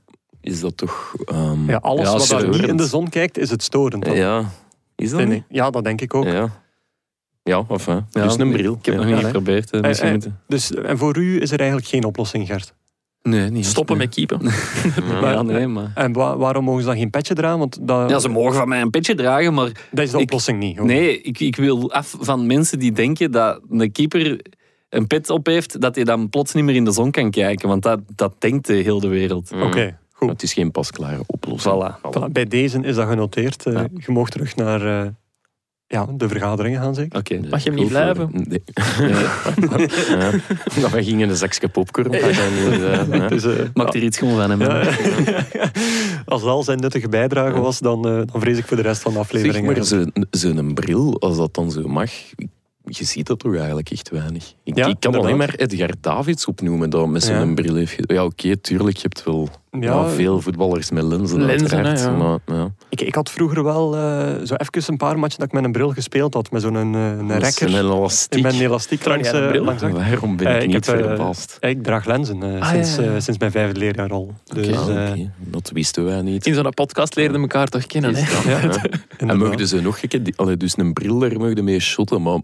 is 0.42 0.60
dat 0.60 0.78
toch... 0.78 1.14
ehm, 1.26 1.70
ja, 1.70 1.78
alles 1.78 2.06
Ja, 2.06 2.18
wat 2.18 2.28
daar 2.28 2.50
niet 2.50 2.68
in 2.68 2.78
de 2.78 2.86
zon 2.88 3.10
kijkt, 3.10 3.38
is 3.38 3.50
het 3.50 3.64
storend. 3.64 4.06
dan. 4.06 4.16
ja. 4.16 4.50
Is 4.96 5.10
dat 5.10 5.26
Nee. 5.26 5.44
Ja, 5.50 5.70
dat 5.70 5.84
denk 5.84 6.02
ik 6.02 6.14
ook. 6.14 6.26
Ja. 6.26 6.64
Ja, 7.44 7.66
of 7.68 7.86
hè. 7.86 7.94
Ja, 7.94 8.04
dus 8.12 8.38
een 8.38 8.52
bril. 8.52 8.74
Ik 8.80 8.86
heb 8.86 8.96
ja. 8.96 9.02
nog 9.04 9.16
niet 9.16 9.26
geprobeerd. 9.26 9.72
hè. 9.72 9.82
Eh, 9.82 10.14
eh, 10.14 10.22
Dus, 10.48 10.72
en 10.74 10.98
voor 10.98 11.18
u 11.18 11.42
is 11.42 11.52
er 11.52 11.60
eigenlijk 11.60 11.90
geen 11.90 12.04
oplossing, 12.04 12.48
Gert. 12.48 12.74
Nee, 13.30 13.50
niet. 13.50 13.66
Stoppen 13.66 13.98
nee. 13.98 14.06
met 14.06 14.16
keepen. 14.16 14.42
Ja, 15.22 15.42
nee, 15.42 15.68
maar... 15.68 15.92
En 15.96 16.14
wa- 16.14 16.38
waarom 16.38 16.64
mogen 16.64 16.82
ze 16.82 16.88
dan 16.88 16.98
geen 16.98 17.10
petje 17.10 17.34
dragen? 17.34 17.60
Want 17.60 17.78
dat, 17.82 18.10
Ja, 18.10 18.20
ze 18.20 18.30
mogen 18.30 18.54
van 18.54 18.68
mij 18.68 18.82
een 18.82 18.90
petje 18.90 19.16
dragen, 19.16 19.54
maar 19.54 19.72
dat 19.92 20.04
is 20.06 20.12
de 20.12 20.18
ik- 20.18 20.24
oplossing 20.24 20.60
niet. 20.60 20.78
hoor. 20.78 20.86
nee, 20.86 21.22
ik, 21.22 21.40
ik 21.40 21.56
wil 21.56 21.92
af 21.92 22.16
van 22.20 22.46
mensen 22.46 22.80
die 22.80 22.92
denken 22.92 23.32
dat 23.32 23.60
een 23.70 23.92
keeper 23.92 24.42
een 24.90 25.08
pet 25.08 25.30
op 25.30 25.46
heeft, 25.46 25.82
dat 25.82 25.96
hij 25.96 26.04
dan 26.04 26.30
plots 26.30 26.54
niet 26.54 26.64
meer 26.64 26.76
in 26.76 26.84
de 26.86 26.92
zon 26.92 27.12
kan 27.12 27.32
kijken. 27.32 27.68
Want 27.70 27.84
dat, 27.84 28.00
dat 28.16 28.34
denkt 28.40 28.68
de 28.68 28.74
hele 28.74 29.08
wereld. 29.08 29.52
Mm. 29.52 29.62
Oké, 29.62 29.84
Maar 29.86 29.98
goed. 30.14 30.30
Het 30.30 30.44
is 30.44 30.54
geen 30.54 30.72
pasklare 30.72 31.22
oplossing. 31.26 31.74
Voilà. 31.84 31.96
Voilà, 32.18 32.32
bij 32.32 32.46
deze 32.46 32.80
is 32.82 32.96
dat 32.96 33.08
genoteerd. 33.08 33.66
Eh, 33.66 33.74
Ja. 33.74 33.88
Je 34.06 34.12
mag 34.12 34.30
terug 34.30 34.56
naar 34.56 35.02
eh, 35.04 35.10
ja, 35.88 36.08
de 36.18 36.28
vergaderingen 36.28 36.82
gaan, 36.82 36.96
zeker. 36.96 37.20
Oké. 37.20 37.40
Mag 37.50 37.64
je 37.64 37.70
hem 37.70 37.80
niet 37.80 37.88
blijven? 37.88 38.30
Nee. 38.32 38.64
ja. 40.80 40.90
Wij 40.92 41.04
gingen 41.04 41.30
een 41.30 41.36
zakje 41.36 41.68
popcorn 41.68 42.10
pakken. 42.10 42.30
Dus, 42.70 42.82
eh. 42.82 43.28
Dus, 43.28 43.44
eh, 43.44 43.66
Maak 43.74 43.94
er 43.94 44.04
iets 44.04 44.18
gewoon 44.18 44.36
van 44.36 44.60
hem. 44.60 44.62
Als 46.26 46.42
dat 46.42 46.50
al 46.50 46.64
zijn 46.64 46.80
nuttige 46.80 47.10
bijdrage 47.10 47.60
was, 47.60 47.80
dan, 47.80 48.08
eh, 48.08 48.22
dan 48.32 48.42
vrees 48.42 48.58
ik 48.58 48.66
voor 48.66 48.78
de 48.78 48.84
rest 48.84 49.02
van 49.02 49.12
de 49.12 49.18
Zeg 49.18 49.28
aflevering. 49.28 49.66
maar, 49.66 49.84
zo'n 49.84 50.14
zo'n 50.32 50.74
bril, 50.74 51.20
als 51.20 51.38
dat 51.38 51.54
dan 51.54 51.72
zo 51.72 51.88
mag, 51.88 52.12
je 52.86 53.04
ziet 53.04 53.28
dat 53.28 53.40
toch 53.40 53.56
eigenlijk 53.56 53.90
echt 53.90 54.10
weinig. 54.10 54.54
Ik, 54.64 54.76
Ja, 54.78 54.86
ik 54.88 54.96
kan 55.00 55.16
alleen 55.16 55.38
maar 55.38 55.54
Edgar 55.56 55.90
Davids 56.02 56.46
opnoemen 56.46 56.90
dat 56.90 57.08
met 57.08 57.24
zo'n 57.24 57.48
Ja. 57.48 57.54
bril 57.54 57.76
heeft. 57.76 57.96
Ja, 57.98 58.24
oké, 58.26 58.58
tuurlijk, 58.58 58.96
je 58.96 59.02
hebt 59.02 59.24
wel 59.24 59.50
Ja, 59.80 60.08
veel 60.10 60.42
voetballers 60.42 60.92
met 60.92 61.04
lenzen. 61.04 61.42
Lenzen, 61.46 61.70
uiteraard, 61.70 62.00
hè, 62.00 62.06
ja. 62.06 62.16
maar, 62.16 62.40
ja. 62.46 62.72
ik, 62.90 63.02
ik 63.02 63.16
had 63.16 63.30
vroeger 63.32 63.64
wel 63.64 63.96
eh, 63.96 64.28
zo 64.44 64.54
even 64.56 64.84
een 64.86 64.98
paar 64.98 65.20
matchen 65.20 65.40
dat 65.40 65.48
ik 65.48 65.54
met 65.54 65.64
een 65.64 65.72
bril 65.72 65.90
gespeeld 65.90 66.34
had. 66.34 66.52
Met 66.52 66.62
zo'n 66.62 66.76
een, 66.76 66.94
een 66.94 67.28
Dat 67.28 67.38
is 67.42 67.44
rekker. 67.44 67.68
Een 67.78 67.86
elastiek. 67.86 68.44
Met 68.44 68.54
een 68.54 68.62
elastiek 68.62 69.06
langs, 69.06 69.32
een 69.32 69.42
eh, 69.44 69.48
bril? 69.50 69.64
langs. 69.64 69.82
Waarom 69.82 70.38
ben 70.38 70.56
ik 70.56 70.62
ik 70.62 70.68
niet 70.68 70.86
heb, 70.86 70.96
verbaasd? 71.04 71.58
Ik 71.60 71.84
draag 71.84 72.06
lenzen 72.06 72.44
Ah, 72.62 72.70
sinds, 72.70 72.94
sinds 73.26 73.38
mijn 73.40 73.52
vijfde 73.52 73.80
leerjaar 73.80 74.10
al. 74.12 74.34
Dus, 74.44 74.68
oké. 74.78 75.32
Dat 75.38 75.70
wisten 75.74 76.06
wij 76.06 76.22
niet. 76.22 76.46
In 76.46 76.54
zo'n 76.54 76.70
podcast 76.74 77.16
leerden 77.16 77.42
elkaar 77.42 77.68
toch 77.68 77.86
kennen. 77.86 78.16
Hè? 78.16 78.50
Ja. 78.52 78.72
En 79.18 79.38
mogen 79.38 79.68
ze 79.68 79.82
nog 79.82 80.00
allee, 80.36 80.58
dus 80.58 80.78
een 80.78 80.94
bril 80.94 81.20
daar 81.20 81.38
mogen 81.40 81.64
mee 81.64 81.80
shotten, 81.80 82.22
maar 82.22 82.40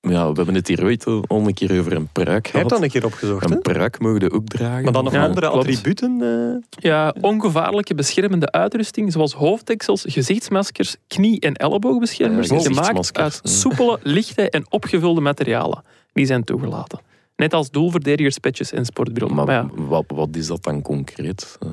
ja, 0.00 0.28
we 0.30 0.36
hebben 0.36 0.54
het 0.54 0.68
hier 0.68 0.82
ooit 0.84 1.04
al 1.06 1.24
een 1.28 1.54
keer 1.54 1.78
over 1.78 1.92
een 1.92 2.08
pruik 2.12 2.26
Jij 2.26 2.34
hebt 2.36 2.48
gehad. 2.50 2.68
dat 2.68 2.82
een 2.82 2.88
keer 2.88 3.04
opgezocht, 3.04 3.48
hè? 3.48 3.54
Een 3.54 3.60
pruik 3.62 3.98
mogen 3.98 4.20
je 4.20 4.30
ook 4.32 4.46
dragen. 4.46 4.82
Maar 4.84 4.92
dan 4.92 5.04
nog 5.04 5.12
Ja, 5.12 5.24
andere 5.26 5.50
klopt. 5.50 5.66
attributen? 5.66 6.20
eh? 6.22 6.82
Ja, 6.82 7.14
ongevaarlijke 7.20 7.94
beschermende 7.94 8.50
uitrusting 8.52 9.12
zoals 9.12 9.32
hoofddeksels, 9.32 10.04
gezichtsmaskers, 10.08 10.96
knie- 11.06 11.40
en 11.40 11.54
elleboogbeschermers, 11.54 12.48
Ja, 12.48 12.58
gemaakt 12.60 13.18
uit 13.18 13.40
soepele, 13.42 13.98
lichte 14.02 14.50
en 14.50 14.64
opgevulde 14.68 15.20
materialen. 15.20 15.82
Die 16.12 16.26
zijn 16.26 16.44
toegelaten. 16.44 17.00
Net 17.36 17.54
als 17.54 17.70
doelverdedigers, 17.70 18.38
petjes 18.38 18.72
en 18.72 18.84
sportbrillen. 18.84 19.34
Maar 19.34 19.46
Maar 19.46 19.54
ja, 19.54 19.68
wat, 19.74 20.04
wat 20.06 20.28
is 20.36 20.46
dat 20.46 20.62
dan 20.62 20.82
concreet? 20.82 21.56
Eh, 21.60 21.68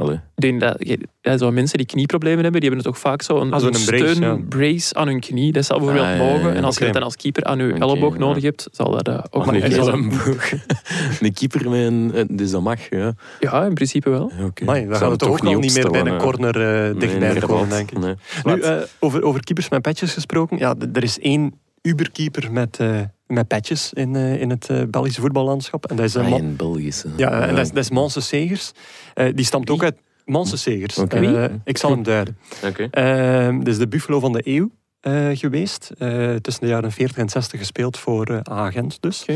Allee. 0.00 0.14
Ik 0.14 0.20
denk 0.42 0.60
dat 0.60 0.98
ja, 1.20 1.36
zo 1.36 1.50
mensen 1.50 1.78
die 1.78 1.86
knieproblemen 1.86 2.42
hebben, 2.42 2.60
die 2.60 2.70
hebben 2.70 2.86
het 2.86 2.94
toch 2.94 3.10
vaak 3.10 3.22
zo 3.22 3.40
een, 3.40 3.52
Ah, 3.52 3.62
een 3.62 3.70
brace, 3.70 3.82
steun 4.12 4.20
ja. 4.20 4.38
brace 4.48 4.94
aan 4.94 5.06
hun 5.06 5.20
knie. 5.20 5.52
Dat 5.52 5.64
zou 5.64 5.78
bijvoorbeeld 5.78 6.08
Ah, 6.10 6.16
ja, 6.16 6.22
ja, 6.24 6.28
ja. 6.30 6.36
mogen. 6.36 6.54
En 6.54 6.64
als 6.64 6.74
Oké. 6.74 6.78
je 6.78 6.84
het 6.84 6.94
dan 6.98 7.02
als 7.02 7.16
keeper 7.16 7.44
aan 7.44 7.58
je 7.58 7.72
elleboog 7.72 8.12
ja. 8.12 8.18
nodig 8.18 8.42
hebt, 8.42 8.68
zal 8.72 8.90
dat 8.90 9.08
eh, 9.08 9.18
ook 9.30 9.44
Maar 9.46 9.60
dat- 9.70 9.86
een 9.86 10.08
boog. 10.08 10.52
Een 11.20 11.32
keeper 11.32 11.70
met 11.70 11.80
een... 11.86 12.10
een- 12.14 12.36
Dus 12.36 12.50
dat 12.50 12.62
mag, 12.62 12.90
ja. 12.90 13.12
Ja, 13.40 13.64
in 13.64 13.74
principe 13.74 14.10
wel. 14.10 14.32
Oké. 14.44 14.62
Amai, 14.62 14.80
zou 14.80 14.94
gaan 14.94 15.04
we 15.04 15.10
het 15.10 15.18
toch 15.18 15.28
ook 15.30 15.44
al 15.44 15.58
niet 15.58 15.74
meer 15.74 15.90
bij 15.90 16.00
een 16.06 16.18
corner 16.18 16.54
eh 16.56 16.82
Nee, 16.82 16.94
dichtbij 16.94 17.26
inderdaad. 17.28 17.50
komen, 17.50 17.68
denk 17.68 17.90
ik. 17.90 17.98
Nee. 17.98 18.14
Nu, 18.44 18.60
eh, 18.60 18.76
over, 19.00 19.22
over 19.22 19.44
keepers 19.44 19.68
met 19.68 19.82
petjes 19.82 20.12
gesproken. 20.12 20.58
Ja, 20.58 20.74
er 20.92 21.02
is 21.02 21.18
één 21.18 21.54
Uberkeeper 21.82 22.52
met, 22.52 22.78
eh, 22.78 23.00
met 23.30 23.48
petjes 23.48 23.92
in, 23.92 24.16
eh, 24.16 24.40
in 24.40 24.50
het 24.50 24.68
eh, 24.70 24.82
Belgische 24.90 25.20
voetballandschap. 25.20 25.86
En 25.86 25.96
dat 25.96 26.04
is, 26.04 26.14
een 26.14 26.24
Ah, 26.24 26.30
man- 26.30 26.40
in 26.40 26.56
Belgische. 26.56 27.08
ja, 27.16 27.30
en 27.46 27.54
dat 27.54 27.64
is, 27.64 27.68
dat 27.72 27.82
is 27.84 27.90
Manse 27.90 28.20
Segers. 28.20 28.72
Eh, 29.14 29.34
die 29.34 29.44
stamt 29.44 29.70
ook 29.70 29.82
uit 29.82 29.96
Manse 30.24 30.56
Segers. 30.56 30.98
Oké. 30.98 31.16
Eh, 31.16 31.20
Wie? 31.48 31.60
ik 31.64 31.78
zal 31.78 31.90
hem 31.90 32.02
duiden. 32.02 32.38
Oké. 32.66 32.88
Eh, 32.90 33.56
dat 33.58 33.66
is 33.66 33.78
de 33.78 33.88
Buffalo 33.88 34.20
van 34.20 34.32
de 34.32 34.40
eeuw 34.44 34.70
eh, 35.00 35.28
geweest. 35.32 35.90
Eh, 35.98 36.34
tussen 36.34 36.62
de 36.62 36.68
jaren 36.68 36.92
40 36.92 37.16
en 37.16 37.28
60 37.28 37.58
gespeeld 37.58 37.98
voor 37.98 38.26
eh 38.26 38.38
Agent 38.56 39.02
dus. 39.02 39.22
Oké. 39.22 39.32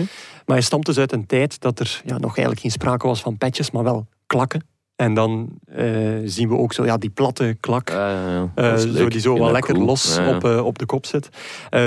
Maar 0.47 0.57
hij 0.57 0.61
stamt 0.61 0.87
dus 0.87 0.99
uit 0.99 1.13
een 1.13 1.27
tijd 1.27 1.61
dat 1.61 1.79
er 1.81 2.01
ja, 2.05 2.15
nog 2.15 2.27
eigenlijk 2.31 2.61
geen 2.61 2.71
sprake 2.71 3.07
was 3.07 3.21
van 3.21 3.39
petjes, 3.39 3.71
maar 3.71 3.85
wel 3.85 4.07
klakken. 4.27 4.67
En 4.97 5.15
dan 5.15 5.49
eh, 5.67 5.87
zien 6.25 6.49
we 6.49 6.57
ook 6.57 6.73
zo 6.73 6.85
ja, 6.85 6.97
die 6.97 7.11
platte 7.11 7.57
klak. 7.61 7.89
Ja, 7.91 8.51
is 8.75 8.93
zo, 8.95 9.09
die 9.09 9.21
zo 9.21 9.39
wel 9.39 9.53
lekker 9.53 9.75
cool. 9.75 9.87
los 9.87 10.15
Ja, 10.17 10.23
ja. 10.29 10.37
Op, 10.37 10.45
eh, 10.45 10.65
op 10.65 10.79
de 10.79 10.87
kop 10.87 11.07
zit. 11.07 11.29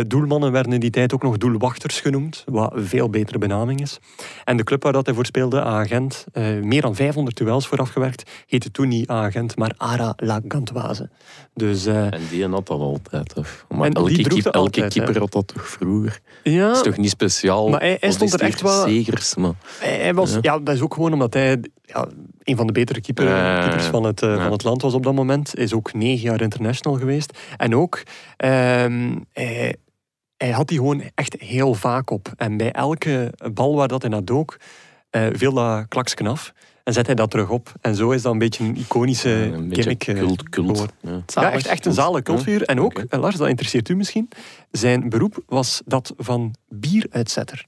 Doelmannen 0.07 0.51
werden 0.51 0.73
in 0.73 0.79
die 0.79 0.89
tijd 0.89 1.13
ook 1.13 1.23
nog 1.23 1.37
doelwachters 1.37 1.99
genoemd, 1.99 2.43
wat 2.45 2.73
een 2.75 2.85
veel 2.85 3.09
betere 3.09 3.37
benaming 3.37 3.81
is. 3.81 3.99
En 4.43 4.57
de 4.57 4.63
club 4.63 4.83
waar 4.83 4.93
dat 4.93 5.05
hij 5.05 5.15
voor 5.15 5.25
speelde, 5.25 5.61
Agent, 5.63 6.25
meer 6.61 6.81
dan 6.81 6.95
500 6.95 7.37
duels 7.37 7.67
voor 7.67 7.77
afgewerkt, 7.77 8.31
heette 8.47 8.71
toen 8.71 8.87
niet 8.87 9.07
Agent, 9.09 9.55
maar 9.57 9.71
Ara 9.77 10.13
La 10.17 10.41
Gantoise. 10.47 11.09
Dus 11.53 11.85
En 11.85 12.11
die 12.29 12.47
had 12.47 12.67
dat 12.67 12.79
altijd. 12.79 13.33
Of, 13.37 13.65
maar 13.69 13.89
die 13.89 13.97
elke, 13.99 14.13
droeg 14.13 14.33
keep- 14.33 14.43
dat 14.43 14.53
elke 14.53 14.65
altijd, 14.65 14.93
keeper 14.93 15.13
hè? 15.13 15.19
had 15.19 15.31
dat 15.31 15.47
toch 15.47 15.67
vroeger? 15.69 16.19
ja, 16.43 16.67
Dat 16.67 16.75
is 16.75 16.81
toch 16.81 16.97
niet 16.97 17.09
speciaal? 17.09 17.69
Maar 17.69 17.79
hij- 17.79 17.97
hij 17.99 18.11
stond 18.11 18.33
er 18.33 18.41
echt 18.41 18.61
wel- 18.61 18.87
Zegers, 18.87 19.35
maar... 19.35 19.53
hij 19.79 19.97
hij 19.97 20.13
was, 20.13 20.31
Ja. 20.33 20.39
ja, 20.41 20.59
dat 20.59 20.75
is 20.75 20.81
ook 20.81 20.93
gewoon 20.93 21.13
omdat 21.13 21.33
hij 21.33 21.59
ja, 21.81 22.07
een 22.47 22.55
van 22.55 22.67
de 22.67 22.73
betere 22.73 23.01
keeper, 23.01 23.25
Ja. 23.27 23.61
keepers 23.61 23.85
van 23.85 24.03
het, 24.03 24.21
eh, 24.21 24.29
Ja. 24.35 24.41
van 24.41 24.51
het 24.51 24.63
land 24.63 24.81
was 24.81 24.93
op 24.93 25.03
dat 25.03 25.13
moment. 25.13 25.55
Is 25.57 25.73
ook 25.73 25.93
negen 25.93 26.23
jaar 26.29 26.41
international 26.41 26.97
geweest. 26.97 27.37
En 27.57 27.75
ook, 27.75 28.03
ehm, 28.37 29.15
hij, 29.33 29.75
hij 30.37 30.51
had 30.51 30.67
die 30.67 30.77
gewoon 30.77 31.01
echt 31.15 31.35
heel 31.39 31.73
vaak 31.73 32.09
op. 32.09 32.31
En 32.37 32.57
bij 32.57 32.71
elke 32.71 33.33
bal 33.53 33.75
waar 33.75 33.87
dat 33.87 34.01
hij 34.01 34.11
naar 34.11 34.25
dook, 34.25 34.57
eh, 35.09 35.25
viel 35.31 35.53
dat 35.53 35.87
klaksken 35.87 36.27
af. 36.27 36.53
En 36.83 36.93
zet 36.93 37.05
hij 37.05 37.15
dat 37.15 37.31
terug 37.31 37.49
op. 37.49 37.73
En 37.81 37.95
zo 37.95 38.11
is 38.11 38.21
dat 38.21 38.31
een 38.31 38.37
beetje 38.39 38.63
een 38.63 38.77
iconische 38.77 39.29
een 39.29 39.67
beetje 39.67 39.83
gimmick. 39.97 40.07
eh, 40.07 40.49
cult. 40.49 40.79
Ja. 41.01 41.11
Ja, 41.11 41.21
Zalig. 41.25 41.53
echt, 41.53 41.65
echt 41.67 41.85
een 41.85 41.93
zalige 41.93 42.23
cultfiguur. 42.23 42.63
En 42.63 42.79
ook, 42.81 42.99
eh, 42.99 43.19
Lars, 43.19 43.35
dat 43.35 43.47
interesseert 43.47 43.89
u 43.89 43.95
misschien, 43.95 44.29
zijn 44.71 45.09
beroep 45.09 45.43
was 45.45 45.81
dat 45.85 46.13
van 46.17 46.55
bieruitzetter. 46.69 47.65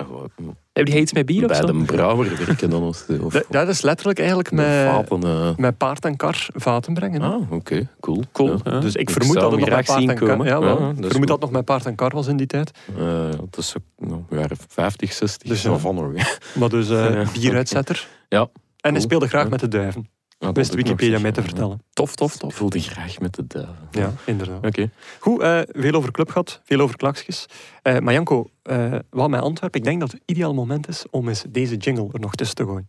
Oh, 0.00 0.24
Heb 0.72 0.88
je 0.88 1.00
iets 1.00 1.12
met 1.12 1.26
bier 1.26 1.42
of 1.42 1.48
Bij 1.48 1.56
zo? 1.56 1.66
de 1.66 1.84
brouwer 1.84 2.36
werken 2.46 2.70
dan? 2.70 2.82
Of, 2.82 3.06
of 3.20 3.32
Dat, 3.32 3.44
dat 3.50 3.68
is 3.68 3.80
letterlijk 3.82 4.18
eigenlijk 4.18 4.50
met 4.52 4.66
met, 4.66 4.86
vaten, 4.86 5.22
eh. 5.22 5.56
met 5.56 5.76
paard 5.76 6.04
en 6.04 6.16
kar 6.16 6.46
vaten 6.54 6.94
brengen. 6.94 7.20
Ah, 7.22 7.52
oké, 7.52 7.88
cool. 8.00 8.22
Cool. 8.32 8.58
Ja. 8.64 8.80
Dus 8.80 8.94
ik 8.94 9.00
Ik 9.00 9.10
vermoed 9.10 9.34
dat 9.34 9.42
het 9.42 9.50
hem 9.52 9.60
nog 9.60 9.68
met 9.76 9.86
paard 9.86 10.00
zien 10.00 10.10
en 10.10 10.16
kar... 10.16 10.28
komen. 10.28 10.46
Ja, 10.46 10.60
wel. 10.60 10.76
Vermoed 10.76 11.12
dat 11.28 11.28
het 11.28 11.40
nog 11.40 11.50
met 11.50 11.64
paard 11.64 11.86
en 11.86 11.94
kar 11.94 12.10
was 12.14 12.26
in 12.26 12.36
die 12.36 12.46
tijd. 12.46 12.70
Eh, 12.98 13.30
dat 13.30 13.56
is 13.58 13.74
ook 13.76 14.08
nog 14.08 14.20
jaren 14.30 14.56
50, 14.68 15.12
60. 15.12 15.48
Dus 15.48 15.62
ja. 15.62 15.76
van 15.76 16.16
Maar 16.54 16.68
dus 16.68 16.90
eh 16.90 17.12
Ja, 17.12 17.24
bieruitzetter. 17.32 18.08
Ja, 18.28 18.48
En 18.80 18.92
hij 18.92 19.00
speelde 19.00 19.28
graag 19.28 19.42
Ja. 19.42 19.48
met 19.48 19.60
de 19.60 19.68
duiven. 19.68 20.08
Wist 20.38 20.70
heb 20.70 20.78
ik 20.78 20.86
nog 20.86 20.96
Wikipedia 20.96 21.18
mij 21.20 21.32
te 21.32 21.40
ja. 21.40 21.46
vertellen. 21.46 21.82
Tof, 21.92 22.14
tof, 22.16 22.34
Ik 22.34 22.40
tof. 22.40 22.54
voelde 22.54 22.80
graag 22.80 23.18
met 23.20 23.34
de 23.34 23.46
duiven. 23.46 23.74
Ja, 23.90 24.12
inderdaad. 24.24 24.66
Oké. 24.66 24.90
Goed, 25.18 25.40
eh, 25.40 25.60
veel 25.66 25.92
over 25.92 26.10
club 26.12 26.28
gehad, 26.28 26.60
veel 26.64 26.80
over 26.80 26.96
klaksjes. 26.96 27.46
Eh, 27.82 27.98
maar 27.98 28.12
Janko, 28.14 28.50
eh 28.62 28.94
wat 29.10 29.28
met 29.30 29.40
Antwerpen, 29.40 29.80
ik 29.80 29.86
denk 29.86 30.00
dat 30.00 30.10
het 30.12 30.20
het 30.20 30.30
ideaal 30.36 30.54
moment 30.54 30.88
is 30.88 31.04
om 31.10 31.28
eens 31.28 31.44
deze 31.48 31.76
jingle 31.76 32.08
er 32.12 32.20
nog 32.20 32.34
tussen 32.34 32.56
te 32.56 32.64
gooien. 32.64 32.88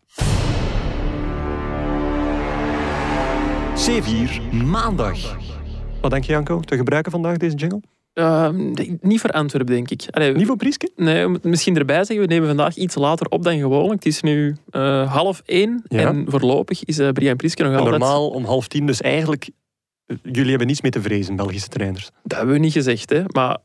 C4 3.76 4.42
maandag. 4.66 5.38
Wat 6.02 6.12
denk 6.12 6.24
je, 6.24 6.32
Janko, 6.32 6.60
te 6.60 6.76
gebruiken 6.76 7.12
vandaag 7.12 7.38
deze 7.38 7.56
jingle? 7.56 7.82
Ehm, 8.20 8.74
niet 9.02 9.20
voor 9.20 9.30
Antwerpen, 9.32 9.74
denk 9.74 9.90
ik. 9.90 10.04
Allee, 10.12 10.34
Niet 10.34 10.48
voor 10.48 10.58
Prieske? 10.58 10.92
Nee, 10.96 11.28
misschien 11.42 11.78
erbij 11.78 12.04
zeggen, 12.04 12.20
we 12.28 12.34
nemen 12.34 12.48
vandaag 12.48 12.76
iets 12.76 12.96
later 12.96 13.28
op 13.28 13.44
dan 13.44 13.58
gewoonlijk. 13.58 14.04
Het 14.04 14.06
is 14.14 14.22
nu 14.22 14.56
eh, 14.70 15.14
half 15.14 15.42
één 15.46 15.84
Ja. 15.88 16.08
en 16.08 16.26
voorlopig 16.28 16.84
is 16.84 17.00
uh, 17.00 17.10
Brian 17.10 17.36
Prieske 17.36 17.64
nog 17.64 17.72
altijd... 17.76 17.90
Normaal 17.90 18.30
om 18.30 18.46
half 18.46 18.68
tien, 18.68 18.86
dus 18.86 19.02
eigenlijk, 19.02 19.50
eh, 20.06 20.18
jullie 20.24 20.50
hebben 20.50 20.68
niets 20.68 20.82
mee 20.82 20.92
te 20.92 21.02
vrezen, 21.02 21.36
Belgische 21.36 21.68
trainers. 21.68 22.10
Dat 22.24 22.38
hebben 22.38 22.56
we 22.56 22.62
niet 22.62 22.74
gezegd, 22.74 23.10
hè. 23.10 23.24
Maar 23.34 23.58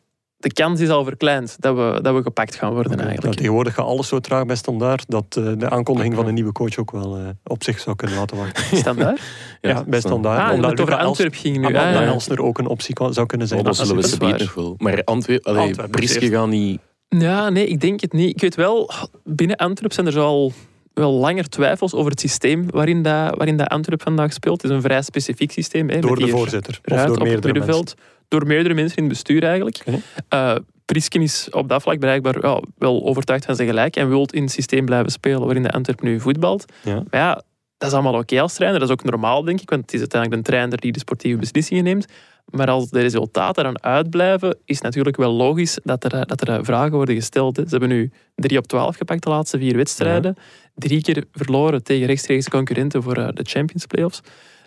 de 0.44 0.52
kans 0.52 0.80
is 0.80 0.88
al 0.88 1.04
verkleind 1.04 1.56
dat 1.58 1.76
we, 1.76 1.98
dat 2.02 2.14
we 2.14 2.22
gepakt 2.22 2.54
gaan 2.54 2.72
worden 2.72 2.92
Nou, 2.92 3.04
eigenlijk. 3.04 3.36
tegenwoordig 3.36 3.74
gaat 3.74 3.86
alles 3.86 4.08
zo 4.08 4.20
traag 4.20 4.46
bij 4.46 4.56
standaard 4.56 5.04
dat 5.08 5.36
eh, 5.38 5.52
de 5.58 5.70
aankondiging 5.70 6.14
van 6.14 6.26
een 6.26 6.34
nieuwe 6.34 6.52
coach 6.52 6.78
ook 6.78 6.90
wel 6.90 7.16
eh, 7.16 7.22
op 7.44 7.62
zich 7.62 7.80
zou 7.80 7.96
kunnen 7.96 8.16
laten 8.16 8.36
wachten. 8.36 8.76
Standaard? 8.76 9.20
Ja, 9.60 9.84
bij 9.86 10.00
standaard. 10.00 10.48
Ah, 10.48 10.54
omdat 10.54 10.70
het 10.70 10.80
over 10.80 10.96
Antwerpen 10.96 11.38
ging 11.38 11.58
nu. 11.58 11.64
Ah, 11.64 11.72
ja. 11.72 12.04
Elsner 12.04 12.42
ook 12.42 12.58
een 12.58 12.66
optie 12.66 12.94
zou 13.10 13.26
kunnen 13.26 13.48
zijn. 13.48 13.60
Oh, 13.60 13.66
dat 13.66 13.76
zullen 13.76 13.96
we 13.96 14.08
ze 14.08 14.16
nog 14.18 14.54
wel. 14.54 14.74
Maar 14.78 14.92
allee, 15.04 15.04
Antwerpen 15.04 15.90
Priske 15.90 16.30
gaan 16.30 16.48
niet... 16.48 16.80
Ja, 17.08 17.48
nee, 17.48 17.66
ik 17.66 17.80
denk 17.80 18.00
het 18.00 18.12
niet. 18.12 18.30
Ik 18.30 18.40
weet 18.40 18.54
wel, 18.54 18.90
binnen 19.24 19.56
Antwerpen 19.56 19.94
zijn 19.94 20.06
er 20.06 20.12
zo 20.12 20.22
al 20.24 20.52
wel 20.94 21.12
langer 21.12 21.48
twijfels 21.48 21.94
over 21.94 22.10
het 22.10 22.20
systeem 22.20 22.70
waarin, 22.70 23.02
dat, 23.02 23.36
waarin 23.36 23.56
dat 23.56 23.68
Antwerpen 23.68 24.06
vandaag 24.06 24.32
speelt. 24.32 24.62
Het 24.62 24.70
is 24.70 24.76
een 24.76 24.82
vrij 24.82 25.02
specifiek 25.02 25.52
systeem. 25.52 25.88
Hè, 25.88 26.00
Door 26.00 26.18
de 26.18 26.28
voorzitter. 26.28 26.80
Of 26.84 26.96
door 27.04 27.10
op 27.10 27.26
het 27.26 27.44
meerdere. 27.44 27.84
Door 28.28 28.46
meerdere 28.46 28.74
mensen 28.74 28.96
in 28.96 29.02
het 29.02 29.12
bestuur 29.12 29.42
eigenlijk. 29.42 29.82
Oké. 29.86 30.00
Eh, 30.28 30.56
Prisken 30.84 31.22
is 31.22 31.48
op 31.50 31.68
dat 31.68 31.82
vlak 31.82 31.98
blijkbaar 31.98 32.46
ja, 32.46 32.62
wel 32.78 33.04
overtuigd 33.04 33.44
van 33.44 33.56
zijn 33.56 33.68
gelijk 33.68 33.96
en 33.96 34.08
wil 34.08 34.28
in 34.30 34.42
het 34.42 34.52
systeem 34.52 34.84
blijven 34.84 35.10
spelen 35.10 35.40
waarin 35.40 35.62
de 35.62 35.70
Antwerpen 35.70 36.06
nu 36.06 36.20
voetbalt. 36.20 36.64
Ja. 36.82 36.94
Maar 36.94 37.20
ja, 37.20 37.42
dat 37.78 37.88
is 37.88 37.94
allemaal 37.94 38.20
oké 38.20 38.40
als 38.40 38.54
trainer. 38.54 38.80
Dat 38.80 38.88
is 38.88 38.94
ook 38.94 39.04
normaal, 39.04 39.44
denk 39.44 39.60
ik, 39.60 39.70
want 39.70 39.82
het 39.82 39.92
is 39.92 40.00
uiteindelijk 40.00 40.44
de 40.44 40.50
trainer 40.50 40.80
die 40.80 40.92
de 40.92 40.98
sportieve 40.98 41.38
beslissingen 41.38 41.84
neemt. 41.84 42.06
Maar 42.44 42.70
als 42.70 42.90
de 42.90 43.00
resultaten 43.00 43.64
dan 43.64 43.82
uitblijven, 43.82 44.56
is 44.64 44.80
natuurlijk 44.80 45.16
wel 45.16 45.32
logisch 45.32 45.78
dat 45.82 46.04
er, 46.04 46.26
dat 46.26 46.48
er 46.48 46.64
vragen 46.64 46.92
worden 46.92 47.14
gesteld. 47.14 47.56
hè. 47.56 47.62
Ze 47.62 47.68
hebben 47.68 47.88
nu 47.88 48.12
3 48.34 48.58
op 48.58 48.66
12 48.66 48.96
gepakt 48.96 49.22
de 49.22 49.30
laatste 49.30 49.58
vier 49.58 49.76
wedstrijden. 49.76 50.36
Drie 50.74 51.02
keer 51.02 51.24
verloren 51.32 51.82
tegen 51.82 52.06
rechtstreekse 52.06 52.50
concurrenten 52.50 53.02
voor 53.02 53.16
eh, 53.16 53.28
de 53.32 53.44
Champions 53.44 53.86
Playoffs. 53.86 54.20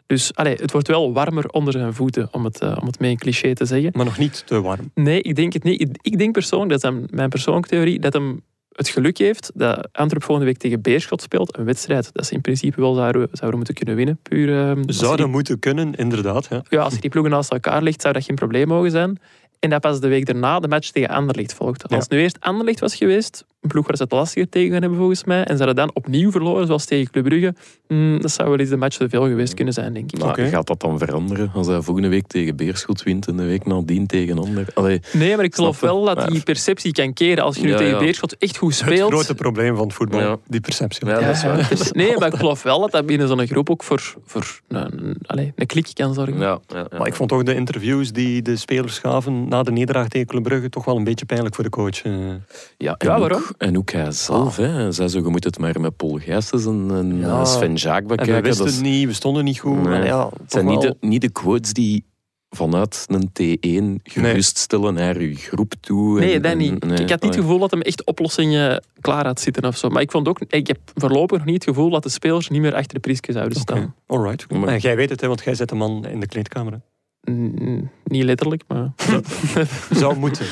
Dus 0.08 0.36
allee, 0.36 0.56
het 0.56 0.72
wordt 0.72 0.88
wel 0.88 1.14
warmer 1.14 1.48
onder 1.50 1.74
zijn 1.74 1.94
voeten, 1.94 2.28
om 2.32 2.44
het, 2.46 2.60
eh, 2.62 2.78
om 2.82 2.86
het 2.88 3.00
met 3.00 3.10
een 3.10 3.18
cliché 3.18 3.54
te 3.54 3.66
zeggen. 3.66 3.90
Maar 3.94 4.06
nog 4.06 4.18
niet 4.18 4.44
te 4.46 4.62
warm. 4.62 4.92
Nee, 4.94 5.22
ik 5.22 5.36
denk 5.36 5.54
het 5.54 5.64
niet. 5.64 5.82
Ik- 5.82 5.98
Ik 6.02 6.18
denk 6.18 6.34
persoonlijk, 6.34 6.82
dat 6.82 6.94
is 6.94 7.00
mijn 7.10 7.30
persoonlijke 7.30 7.70
theorie, 7.70 8.00
dat 8.00 8.14
hem 8.14 8.42
het 8.72 8.90
geluk 8.90 9.18
heeft 9.18 9.52
dat 9.56 9.88
Antwerp 9.92 10.24
volgende 10.24 10.50
week 10.52 10.60
tegen 10.60 10.82
Beerschot 10.82 11.22
speelt. 11.22 11.58
Een 11.58 11.66
wedstrijd 11.66 12.10
dat 12.14 12.26
ze 12.26 12.34
in 12.34 12.42
principe 12.42 12.82
wel 12.82 12.94
zouden, 12.94 13.28
zouden 13.32 13.56
moeten 13.58 13.76
kunnen 13.76 13.96
winnen. 13.96 14.20
Puur, 14.24 14.76
als 14.88 14.98
Zouden 14.98 15.26
die- 15.26 15.34
moeten 15.36 15.60
kunnen, 15.60 15.96
inderdaad. 15.96 16.48
Ja. 16.50 16.62
ja, 16.70 16.82
als 16.82 16.94
je 16.94 17.02
die 17.02 17.10
ploegen 17.10 17.32
naast 17.32 17.52
elkaar 17.52 17.82
ligt, 17.82 18.02
zou 18.02 18.14
dat 18.14 18.24
geen 18.24 18.36
probleem 18.36 18.68
mogen 18.68 18.92
zijn. 18.92 19.20
En 19.60 19.70
dat 19.70 19.82
pas 19.82 20.00
de 20.00 20.08
week 20.08 20.26
daarna 20.26 20.60
de 20.60 20.68
match 20.68 20.90
tegen 20.90 21.10
Anderlecht 21.10 21.54
volgt. 21.54 21.84
Als 21.84 21.92
Ja. 21.92 21.98
het 21.98 22.10
nu 22.10 22.20
eerst 22.20 22.40
Anderlecht 22.40 22.80
was 22.80 22.96
geweest, 22.96 23.46
een 23.68 23.74
ploeg 23.74 23.88
waar 23.88 23.96
ze 23.98 24.04
het 24.04 24.12
lastiger 24.12 24.50
tegen 24.50 24.72
gaan 24.72 24.82
hebben 24.82 24.98
volgens 25.00 25.24
mij, 25.24 25.44
en 25.44 25.58
ze 25.58 25.64
hadden 25.64 25.76
dan 25.86 25.96
opnieuw 25.96 26.32
verloren, 26.32 26.66
zoals 26.68 26.86
tegen 26.86 27.12
Club 27.12 27.24
Brugge, 27.24 27.54
mm, 27.88 28.22
dat 28.22 28.32
zou 28.32 28.50
wel 28.50 28.60
eens 28.60 28.70
de 28.70 28.78
match 28.78 28.98
te 28.98 29.10
veel 29.10 29.28
geweest 29.28 29.54
kunnen 29.54 29.74
zijn, 29.74 29.94
denk 29.94 30.12
ik. 30.12 30.20
Maar 30.20 30.30
Oké. 30.30 30.48
gaat 30.48 30.68
dat 30.68 30.80
dan 30.82 30.98
veranderen 31.00 31.52
als 31.54 31.68
hij 31.68 31.82
volgende 31.82 32.10
week 32.10 32.28
tegen 32.28 32.56
Beerschot 32.56 33.04
wint 33.04 33.28
en 33.28 33.38
de 33.38 33.44
week 33.46 33.66
nadien 33.66 34.06
tegen 34.08 34.38
ander? 34.40 34.66
Allee, 34.74 35.00
Nee, 35.14 35.36
maar 35.36 35.46
ik 35.46 35.56
geloof 35.56 35.80
wel 35.80 36.04
dat 36.06 36.28
die 36.28 36.42
perceptie 36.44 36.92
kan 36.92 37.14
keren. 37.14 37.44
Als 37.44 37.56
je 37.56 37.62
nu 37.64 37.70
Ja, 37.70 37.78
tegen 37.78 37.94
ja. 37.94 38.00
Beerschot 38.00 38.38
echt 38.38 38.58
goed 38.58 38.80
Het 38.80 38.90
speelt... 38.90 39.12
grote 39.12 39.36
probleem 39.36 39.76
van 39.76 39.86
het 39.86 39.94
voetbal, 39.96 40.20
Ja. 40.20 40.38
die 40.48 40.60
perceptie. 40.62 41.08
Ja, 41.08 41.20
dat 41.20 41.36
is 41.36 41.44
waar. 41.44 41.70
Nee, 41.92 42.18
maar 42.18 42.28
ik 42.34 42.36
geloof 42.40 42.64
wel 42.64 42.80
dat 42.80 42.92
dat 42.92 43.06
binnen 43.06 43.28
zo'n 43.28 43.48
groep 43.48 43.70
ook 43.70 43.84
voor, 43.84 44.16
voor 44.26 44.60
een, 44.68 45.06
een, 45.08 45.18
allee, 45.26 45.54
een 45.56 45.66
klik 45.66 45.88
kan 45.94 46.14
zorgen. 46.14 46.38
ja, 46.40 46.60
ja, 46.68 46.78
ja. 46.78 46.98
Maar 46.98 47.08
ik 47.08 47.14
vond 47.16 47.30
toch 47.30 47.44
de 47.44 47.56
interviews 47.56 48.12
die 48.12 48.42
de 48.42 48.56
spelers 48.56 49.00
gaven 49.00 49.48
na 49.48 49.64
de 49.64 49.72
nederlaag 49.72 50.08
tegen 50.08 50.28
Club 50.28 50.44
Brugge 50.44 50.70
toch 50.70 50.86
wel 50.86 50.96
een 50.96 51.04
beetje 51.04 51.26
pijnlijk 51.26 51.56
voor 51.56 51.64
de 51.64 51.70
coach. 51.70 52.02
eh. 52.04 52.14
Ja, 52.78 52.96
en 52.98 53.08
Ja, 53.08 53.20
waarom? 53.20 53.44
En 53.58 53.78
ook 53.78 53.92
hij 53.92 54.12
zelf. 54.12 54.56
Hè. 54.56 54.68
Hij 54.68 54.92
zei 54.92 55.08
zo, 55.08 55.18
je 55.20 55.28
moet 55.28 55.44
het 55.44 55.60
maar 55.60 55.80
met 55.82 55.96
Paul 55.98 56.18
Gijsens 56.24 56.66
en, 56.66 56.88
en 56.92 57.20
Ja. 57.20 57.46
Sven 57.46 57.76
Jaak 57.76 58.02
En 58.02 58.08
we 58.08 58.16
bekijken. 58.16 58.44
wisten 58.44 58.66
Dat 58.66 58.74
is- 58.74 58.82
niet, 58.82 59.08
we 59.08 59.14
stonden 59.14 59.44
niet 59.44 59.60
goed. 59.60 59.84
Nee. 59.84 60.04
Ja, 60.04 60.30
het 60.42 60.52
zijn 60.52 60.66
niet 60.66 60.82
de, 60.82 60.96
niet 61.00 61.22
de 61.22 61.30
quotes 61.32 61.74
die 61.74 62.06
vanuit 62.50 63.06
een 63.08 63.30
T1 63.42 64.02
geruststellen 64.04 64.94
naar 64.94 65.22
je 65.22 65.36
groep 65.36 65.74
toe. 65.80 66.20
Nee, 66.20 66.34
en- 66.36 66.42
dat 66.42 66.52
en- 66.52 66.58
niet. 66.58 66.84
nee, 66.86 66.98
ik 66.98 67.10
had 67.10 67.22
niet 67.22 67.34
het 67.36 67.44
gevoel 67.44 67.60
dat 67.60 67.72
hem 67.72 67.82
echt 67.82 68.06
oplossingen 68.06 68.84
klaar 69.02 69.26
had 69.26 69.40
zitten 69.42 69.66
of 69.66 69.78
zo. 69.78 69.90
Maar 69.90 70.02
ik 70.02 70.12
vond 70.12 70.28
ook, 70.28 70.40
ik 70.48 70.68
heb 70.68 70.80
voorlopig 70.96 71.38
nog 71.38 71.46
niet 71.46 71.66
het 71.66 71.76
gevoel 71.76 71.90
dat 71.90 72.04
de 72.04 72.10
spelers 72.10 72.50
niet 72.50 72.62
meer 72.62 72.76
achter 72.76 72.94
de 72.94 73.00
Priske 73.00 73.32
zouden 73.32 73.60
staan. 73.60 73.96
Alright. 74.08 74.52
Maar- 74.52 74.68
En 74.68 74.80
jij 74.80 74.96
weet 74.96 75.10
het, 75.10 75.22
hè, 75.22 75.28
want 75.28 75.44
jij 75.44 75.56
zet 75.56 75.70
de 75.70 75.76
man 75.76 76.06
in 76.06 76.20
de 76.20 76.28
kleedkamer. 76.28 76.72
hè. 76.74 76.78
Niet 78.04 78.24
letterlijk, 78.24 78.64
maar... 78.68 78.92
Zou 79.90 80.18
moeten. 80.24 80.46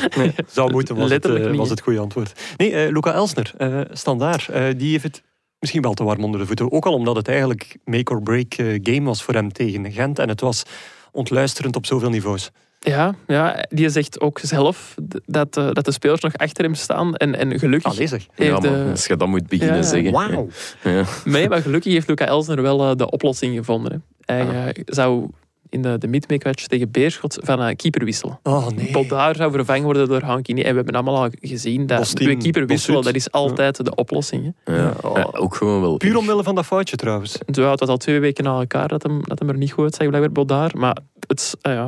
Zou 0.47 0.71
moeten, 0.71 0.95
was, 0.95 1.03
het, 1.03 1.11
Letterlijk 1.13 1.45
eh, 1.45 1.55
was 1.57 1.69
het 1.69 1.81
goede 1.81 1.99
antwoord. 1.99 2.39
Nee, 2.57 2.71
eh, 2.71 2.91
Luca 2.91 3.13
Elsner, 3.13 3.53
eh 3.57 3.79
standaard. 3.91 4.47
eh, 4.49 4.63
die 4.77 4.91
heeft 4.91 5.03
het 5.03 5.23
misschien 5.59 5.81
wel 5.81 5.93
te 5.93 6.03
warm 6.03 6.23
onder 6.23 6.39
de 6.39 6.45
voeten. 6.45 6.71
Ook 6.71 6.85
al 6.85 6.93
omdat 6.93 7.15
het 7.15 7.27
eigenlijk 7.27 7.77
make-or-break 7.85 8.53
eh, 8.53 8.79
game 8.83 9.01
was 9.05 9.23
voor 9.23 9.33
hem 9.33 9.51
tegen 9.51 9.91
Gent. 9.91 10.19
En 10.19 10.29
het 10.29 10.41
was 10.41 10.63
ontluisterend 11.11 11.75
op 11.75 11.85
zoveel 11.85 12.09
niveaus. 12.09 12.51
Ja, 12.79 13.15
ja, 13.27 13.65
die 13.69 13.89
zegt 13.89 14.19
ook 14.21 14.39
zelf 14.41 14.95
dat, 15.25 15.57
eh, 15.57 15.69
dat 15.71 15.85
de 15.85 15.91
spelers 15.91 16.21
nog 16.21 16.33
achter 16.37 16.63
hem 16.63 16.75
staan. 16.75 17.15
En, 17.15 17.35
en 17.35 17.59
gelukkig 17.59 17.91
Allee 17.91 18.07
zeg. 18.07 18.25
heeft 18.33 18.49
Ja, 18.63 18.69
maar 18.71 18.89
als 18.89 19.05
je 19.05 19.15
dat 19.15 19.27
moet 19.27 19.47
beginnen 19.47 19.75
Ja. 19.75 19.81
zeggen. 19.81 20.11
Wauw. 20.11 20.47
Ja. 20.83 21.03
Nee, 21.25 21.49
maar 21.49 21.61
gelukkig 21.61 21.93
heeft 21.93 22.07
Luca 22.07 22.25
Elsner 22.25 22.61
wel 22.61 22.97
de 22.97 23.09
oplossing 23.11 23.55
gevonden. 23.57 24.03
Hè. 24.25 24.35
Hij 24.35 24.73
eh, 24.73 24.81
zou 24.85 25.29
in 25.69 25.81
de, 25.81 25.97
de 25.97 26.07
midweek-match 26.07 26.65
tegen 26.65 26.91
Beerschot 26.91 27.37
van 27.43 27.67
uh, 27.67 27.75
keeper 27.75 28.05
wisselen. 28.05 28.39
Oh 28.43 28.67
nee. 28.67 28.91
Bodaar 28.91 29.35
zou 29.35 29.51
vervangen 29.51 29.83
worden 29.83 30.07
door 30.07 30.21
Hankini. 30.21 30.61
En 30.61 30.69
we 30.69 30.75
hebben 30.75 30.93
allemaal 30.93 31.23
al 31.23 31.29
gezien 31.41 31.85
dat 31.85 32.15
twee 32.15 32.37
keeper 32.37 32.65
wisselen, 32.65 33.01
dat 33.01 33.15
is 33.15 33.31
altijd 33.31 33.85
de 33.85 33.95
oplossing. 33.95 34.55
Hè. 34.63 34.75
Ja. 34.75 34.93
oh. 35.01 35.17
Ja, 35.17 35.29
ook 35.31 35.55
gewoon 35.55 35.81
wel. 35.81 35.97
Puur 35.97 36.17
omwille 36.17 36.43
van 36.43 36.55
dat 36.55 36.65
foutje 36.65 36.95
trouwens. 36.95 37.37
Dat 37.45 37.89
al 37.89 37.97
twee 37.97 38.19
weken 38.19 38.43
na 38.43 38.59
elkaar 38.59 38.87
dat 38.87 39.03
hem, 39.03 39.21
dat 39.23 39.39
hem 39.39 39.49
er 39.49 39.57
niet 39.57 39.71
goed 39.71 39.83
uitzag, 39.83 40.07
blijkbaar 40.07 40.31
Bodaar. 40.31 40.71
Maar 40.77 40.97
het, 41.27 41.57
ah 41.61 41.73
ja, 41.73 41.85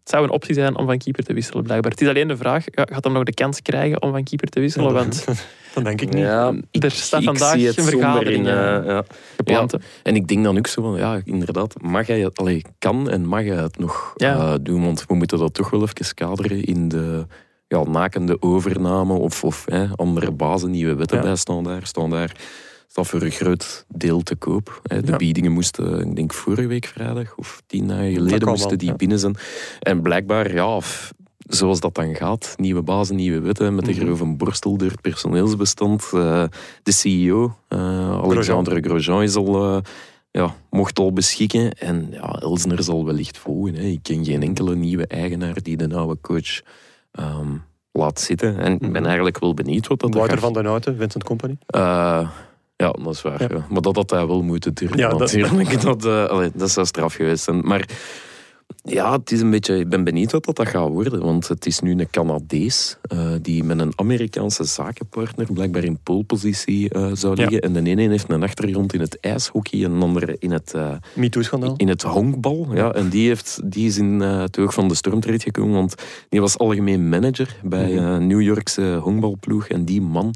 het 0.00 0.08
zou 0.08 0.24
een 0.24 0.30
optie 0.30 0.54
zijn 0.54 0.76
om 0.76 0.86
van 0.86 0.98
keeper 0.98 1.24
te 1.24 1.32
wisselen, 1.32 1.62
blijkbaar. 1.62 1.90
Het 1.90 2.00
is 2.00 2.08
alleen 2.08 2.28
de 2.28 2.36
vraag, 2.36 2.64
gaat 2.70 3.04
hem 3.04 3.12
nog 3.12 3.24
de 3.24 3.34
kans 3.34 3.62
krijgen 3.62 4.02
om 4.02 4.10
van 4.10 4.24
keeper 4.24 4.48
te 4.48 4.60
wisselen? 4.60 4.92
Want 4.92 5.24
Dat 5.74 5.84
denk 5.84 6.00
ik 6.00 6.12
niet. 6.12 6.22
Ja, 6.22 6.54
er 6.70 6.90
staat 6.90 7.20
ik 7.20 7.26
vandaag 7.26 7.52
zie 7.52 7.66
het 7.66 7.76
een 7.78 7.84
vergadering 7.84 8.46
in, 8.46 8.52
eh, 8.52 8.84
ja. 8.84 9.04
gepland. 9.36 9.74
En 10.02 10.14
ik 10.14 10.28
denk 10.28 10.44
dan 10.44 10.58
ook 10.58 10.66
zo 10.66 10.82
van, 10.82 10.96
ja, 10.96 11.20
inderdaad, 11.24 11.82
mag 11.82 12.06
hij 12.06 12.20
het, 12.20 12.38
allee, 12.38 12.64
kan 12.78 13.10
en 13.10 13.26
mag 13.26 13.40
hij 13.40 13.56
het 13.56 13.78
nog 13.78 14.12
Ja. 14.16 14.36
eh, 14.36 14.54
doen? 14.62 14.84
Want 14.84 15.04
we 15.08 15.14
moeten 15.14 15.38
dat 15.38 15.54
toch 15.54 15.70
wel 15.70 15.82
even 15.82 16.14
kaderen 16.14 16.64
in 16.64 16.88
de 16.88 17.26
ja, 17.68 17.82
nakende 17.82 18.42
overname 18.42 19.12
of, 19.12 19.44
of 19.44 19.64
hè, 19.68 19.86
andere 19.96 20.30
bazen, 20.32 20.70
nieuwe 20.70 20.94
wetten 20.94 21.16
Ja. 21.16 21.22
bij 21.22 21.36
Standaard. 21.36 21.88
Standaard 21.88 22.38
staat 22.86 23.06
voor 23.06 23.22
een 23.22 23.30
groot 23.30 23.84
deel 23.88 24.22
te 24.22 24.36
koop. 24.36 24.80
Hè. 24.82 25.00
De 25.02 25.10
Ja. 25.10 25.16
biedingen 25.16 25.52
moesten, 25.52 26.00
ik 26.08 26.16
denk 26.16 26.32
vorige 26.32 26.66
week 26.66 26.86
vrijdag 26.86 27.34
of 27.36 27.62
tien 27.66 27.86
dagen 27.86 28.12
geleden, 28.12 28.48
moesten 28.48 28.68
wel, 28.68 28.78
die 28.78 28.88
ja. 28.88 28.94
binnen 28.96 29.18
zijn. 29.18 29.36
En 29.80 30.02
blijkbaar, 30.02 30.54
ja, 30.54 30.78
zoals 31.50 31.80
dat 31.80 31.94
dan 31.94 32.14
gaat, 32.14 32.54
nieuwe 32.56 32.82
bazen, 32.82 33.16
nieuwe 33.16 33.40
wetten, 33.40 33.74
met 33.74 33.84
de 33.84 33.92
Mhm. 33.92 34.00
grove 34.04 34.26
borstel 34.26 34.76
door 34.76 34.90
het 34.90 35.00
personeelsbestand. 35.00 36.10
eh, 36.14 36.44
de 36.82 36.92
CEO, 36.92 37.54
eh, 37.68 38.10
Alexandre 38.22 38.80
Grosjean, 38.80 39.22
is 39.22 39.34
al... 39.36 39.64
eh, 39.76 39.80
ja, 40.30 40.54
mocht 40.70 40.98
al 40.98 41.12
beschikken. 41.12 41.72
En 41.72 42.08
ja, 42.10 42.32
Elsner 42.40 42.82
zal 42.82 43.04
wellicht 43.04 43.38
volgen. 43.38 43.74
Hè. 43.74 43.82
Ik 43.82 44.02
ken 44.02 44.24
geen 44.24 44.42
enkele 44.42 44.74
nieuwe 44.76 45.06
eigenaar 45.06 45.62
die 45.62 45.76
de 45.76 45.94
oude 45.94 46.18
coach 46.20 46.60
ehm, 47.12 47.48
laat 47.92 48.20
zitten. 48.20 48.58
En 48.58 48.72
ik 48.72 48.78
ben 48.78 48.90
Mhm. 48.90 49.04
eigenlijk 49.04 49.38
wel 49.38 49.54
benieuwd 49.54 49.86
wat 49.86 50.00
dat 50.00 50.14
Wouter 50.14 50.32
gaat- 50.32 50.44
van 50.44 50.52
den 50.52 50.64
Houten, 50.64 50.96
Vincent 50.96 51.24
Company. 51.24 51.56
Ja, 52.76 52.90
dat 52.92 53.14
is 53.14 53.22
waar. 53.22 53.42
Ja. 53.42 53.48
ja. 53.56 53.66
Maar 53.70 53.82
dat 53.82 53.96
had 53.96 54.10
hij 54.10 54.26
wel 54.26 54.42
moeten 54.42 54.74
durven. 54.74 54.98
Ja, 54.98 55.08
dat- 55.08 55.18
natuurlijk. 55.18 55.80
Dat, 55.82 56.04
eh, 56.04 56.24
allee, 56.24 56.50
dat 56.54 56.70
zou 56.70 56.86
straf 56.86 57.14
geweest 57.14 57.44
zijn. 57.44 57.58
Maar 57.60 57.88
ja, 58.82 59.12
het 59.12 59.30
is 59.32 59.40
een 59.40 59.50
beetje, 59.50 59.78
ik 59.78 59.88
ben 59.88 60.04
benieuwd 60.04 60.32
wat 60.32 60.44
dat, 60.44 60.68
gaat 60.68 60.88
worden. 60.88 61.20
Want 61.20 61.48
het 61.48 61.66
is 61.66 61.80
nu 61.80 61.90
een 61.90 62.10
Canadees 62.10 62.96
eh, 63.02 63.32
die 63.42 63.64
met 63.64 63.78
een 63.78 63.92
Amerikaanse 63.96 64.64
zakenpartner 64.64 65.52
blijkbaar 65.52 65.84
in 65.84 65.98
polepositie 66.02 66.88
eh 66.90 67.10
zou 67.14 67.34
Ja. 67.36 67.40
liggen. 67.42 67.60
En 67.60 67.84
de 67.84 67.90
ene 67.90 68.08
heeft 68.08 68.30
een 68.30 68.42
achtergrond 68.42 68.92
in 68.92 69.00
het 69.00 69.20
ijshockey 69.20 69.84
en 69.84 69.98
de 69.98 70.04
andere 70.04 70.36
in 70.38 70.50
het, 70.50 70.74
MeToo-schandaal. 71.14 71.74
in 71.76 71.88
het 71.88 72.02
honkbal. 72.02 72.68
Ja, 72.74 72.92
en 72.92 73.08
die, 73.08 73.26
heeft, 73.26 73.60
die 73.64 73.86
is 73.86 73.98
in 73.98 74.20
het 74.20 74.58
oog 74.58 74.74
van 74.74 74.88
de 74.88 74.94
storm 74.94 75.20
terechtgekomen. 75.20 75.74
Want 75.74 75.94
die 76.28 76.40
was 76.40 76.58
algemeen 76.58 77.08
manager 77.08 77.56
bij 77.62 77.92
Mhm. 77.92 78.04
eh 78.04 78.18
New 78.18 78.40
Yorkse 78.40 78.98
honkbalploeg. 79.02 79.68
En 79.68 79.84
die 79.84 80.00
man 80.00 80.34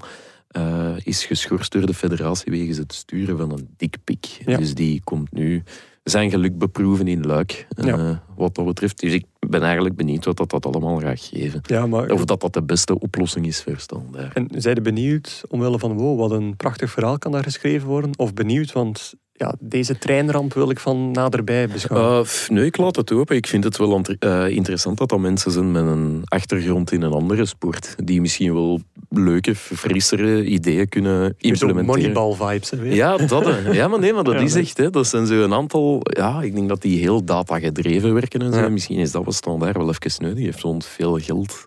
is 1.05 1.25
geschorst 1.25 1.73
door 1.73 1.87
de 1.87 1.95
federatie 1.95 2.53
wegens 2.53 2.77
het 2.77 2.93
sturen 2.95 3.37
van 3.39 3.53
een 3.53 3.69
dikpik. 3.77 4.25
Ja. 4.47 4.57
Dus 4.57 4.75
die 4.75 5.01
komt 5.05 5.33
nu 5.33 5.63
zijn 6.05 6.31
geluk 6.31 6.59
beproeven 6.59 7.09
in 7.09 7.27
Luik. 7.27 7.67
eh. 7.77 8.11
Wat 8.37 8.55
dat 8.55 8.65
betreft. 8.65 9.01
Dus 9.01 9.13
ik 9.13 9.25
ben 9.41 9.63
eigenlijk 9.63 9.97
benieuwd 9.97 10.25
wat 10.25 10.37
dat, 10.37 10.51
dat 10.51 10.67
allemaal 10.67 10.99
gaat 10.99 11.21
geven. 11.21 11.61
Ja, 11.63 11.87
maar... 11.87 12.11
Of 12.11 12.25
dat 12.25 12.41
dat 12.41 12.53
de 12.53 12.63
beste 12.63 12.99
oplossing 12.99 13.47
is 13.47 13.65
Standaard. 13.77 14.35
En 14.35 14.49
zijde 14.57 14.81
benieuwd, 14.81 15.43
omwille 15.49 15.79
van 15.79 15.93
wow, 15.97 16.19
wat 16.19 16.31
een 16.31 16.57
prachtig 16.57 16.91
verhaal 16.91 17.19
kan 17.19 17.33
daar 17.33 17.43
geschreven 17.43 17.89
worden? 17.89 18.11
Of 18.19 18.35
benieuwd, 18.35 18.73
want 18.73 19.15
ja, 19.37 19.55
deze 19.61 19.99
treinramp 19.99 20.55
wil 20.55 20.71
ik 20.71 20.79
van 20.79 21.11
naderbij 21.11 21.69
beschouwen. 21.69 22.21
Uh, 22.25 22.49
nee, 22.49 22.65
ik 22.65 22.77
laat 22.77 22.97
het 22.97 23.13
open. 23.13 23.37
Ik 23.37 23.47
vind 23.47 23.65
het 23.65 23.77
wel 23.77 24.01
eh, 24.19 24.49
interessant 24.49 24.99
dat 24.99 25.09
dat 25.09 25.19
mensen 25.19 25.51
zijn 25.51 25.73
met 25.73 25.87
een 25.87 26.23
achtergrond 26.25 26.93
in 26.93 27.03
een 27.03 27.13
andere 27.13 27.45
sport. 27.45 27.95
Die 28.05 28.21
misschien 28.21 28.55
wel 28.55 28.81
leuke, 29.11 29.55
frissere 29.55 30.45
ideeën 30.45 30.89
kunnen 30.89 31.35
implementeren. 31.39 31.85
moneyball-vibes. 31.87 32.73
Ja, 32.83 33.17
dat. 33.17 33.45
hè. 33.45 33.71
Ja, 33.71 33.89
maar 33.89 33.99
nee, 33.99 34.13
maar 34.13 34.25
dat 34.25 34.41
is 34.49 34.55
echt. 34.55 34.77
Hè. 34.77 34.91
Dat 34.91 35.07
zijn 35.07 35.27
zo 35.27 35.43
een 35.43 35.55
aantal... 35.55 36.01
Ja, 36.03 36.43
ik 36.43 36.55
denk 36.55 36.69
dat 36.69 36.83
die 36.83 36.99
heel 36.99 37.25
data-gedreven 37.25 38.15
werken 38.15 38.43
en 38.43 38.53
zo. 38.53 38.61
Ja. 38.61 38.69
Misschien 38.69 38.99
is 38.99 39.11
dat 39.11 39.25
wat 39.25 39.35
standaard 39.35 39.77
wel 39.77 39.91
even 39.91 40.25
nodig 40.25 40.45
heeft. 40.45 40.63
Want 40.63 40.87
veel 40.87 41.19
geld 41.19 41.67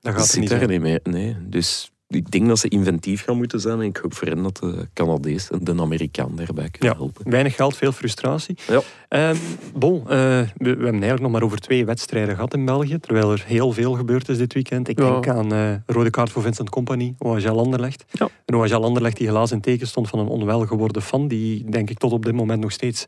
dat 0.00 0.14
gaat 0.14 0.26
zit 0.26 0.40
niet 0.40 0.48
daar 0.48 0.66
niet 0.66 0.80
mee. 0.80 1.00
Nee, 1.02 1.36
dus... 1.40 1.90
Ik 2.12 2.30
denk 2.30 2.46
dat 2.48 2.58
ze 2.58 2.68
inventief 2.68 3.24
gaan 3.24 3.36
moeten 3.36 3.60
zijn. 3.60 3.80
En 3.80 3.86
ik 3.86 3.96
hoop 3.96 4.14
voor 4.14 4.28
hen 4.28 4.42
dat 4.42 4.56
de 4.56 4.88
Canadees 4.94 5.50
en 5.50 5.64
de 5.64 5.74
Amerikaan 5.80 6.36
daarbij 6.36 6.68
kunnen 6.70 6.90
Ja. 6.92 7.02
helpen. 7.02 7.30
Weinig 7.30 7.54
geld, 7.54 7.76
veel 7.76 7.92
frustratie. 7.92 8.56
Ja. 8.68 8.80
Ehm, 9.08 9.36
bon, 9.74 9.98
eh, 10.00 10.06
we, 10.06 10.46
we 10.56 10.68
hebben 10.68 10.90
eigenlijk 10.92 11.20
nog 11.20 11.30
maar 11.30 11.42
over 11.42 11.58
twee 11.58 11.84
wedstrijden 11.84 12.34
gehad 12.34 12.54
in 12.54 12.64
België. 12.64 12.98
Terwijl 12.98 13.32
er 13.32 13.42
heel 13.46 13.72
veel 13.72 13.92
gebeurd 13.92 14.28
is 14.28 14.38
dit 14.38 14.52
weekend. 14.52 14.88
Ik 14.88 14.98
Ja. 14.98 15.10
denk 15.10 15.28
aan 15.28 15.52
eh 15.52 15.74
rode 15.86 16.10
kaart 16.10 16.30
voor 16.30 16.42
Vincent 16.42 16.70
Company, 16.70 17.14
OHL 17.18 17.58
Anderlecht. 17.58 18.04
Ja. 18.10 18.28
OHL 18.46 18.84
Anderlecht 18.84 19.16
die 19.16 19.26
helaas 19.26 19.50
in 19.52 19.60
teken 19.60 19.86
stond 19.86 20.08
van 20.08 20.18
een 20.18 20.26
onwel 20.28 20.66
geworden 20.66 21.02
fan. 21.02 21.28
Die 21.28 21.70
denk 21.70 21.90
ik 21.90 21.98
tot 21.98 22.12
op 22.12 22.24
dit 22.24 22.34
moment 22.34 22.60
nog 22.60 22.72
steeds 22.72 23.06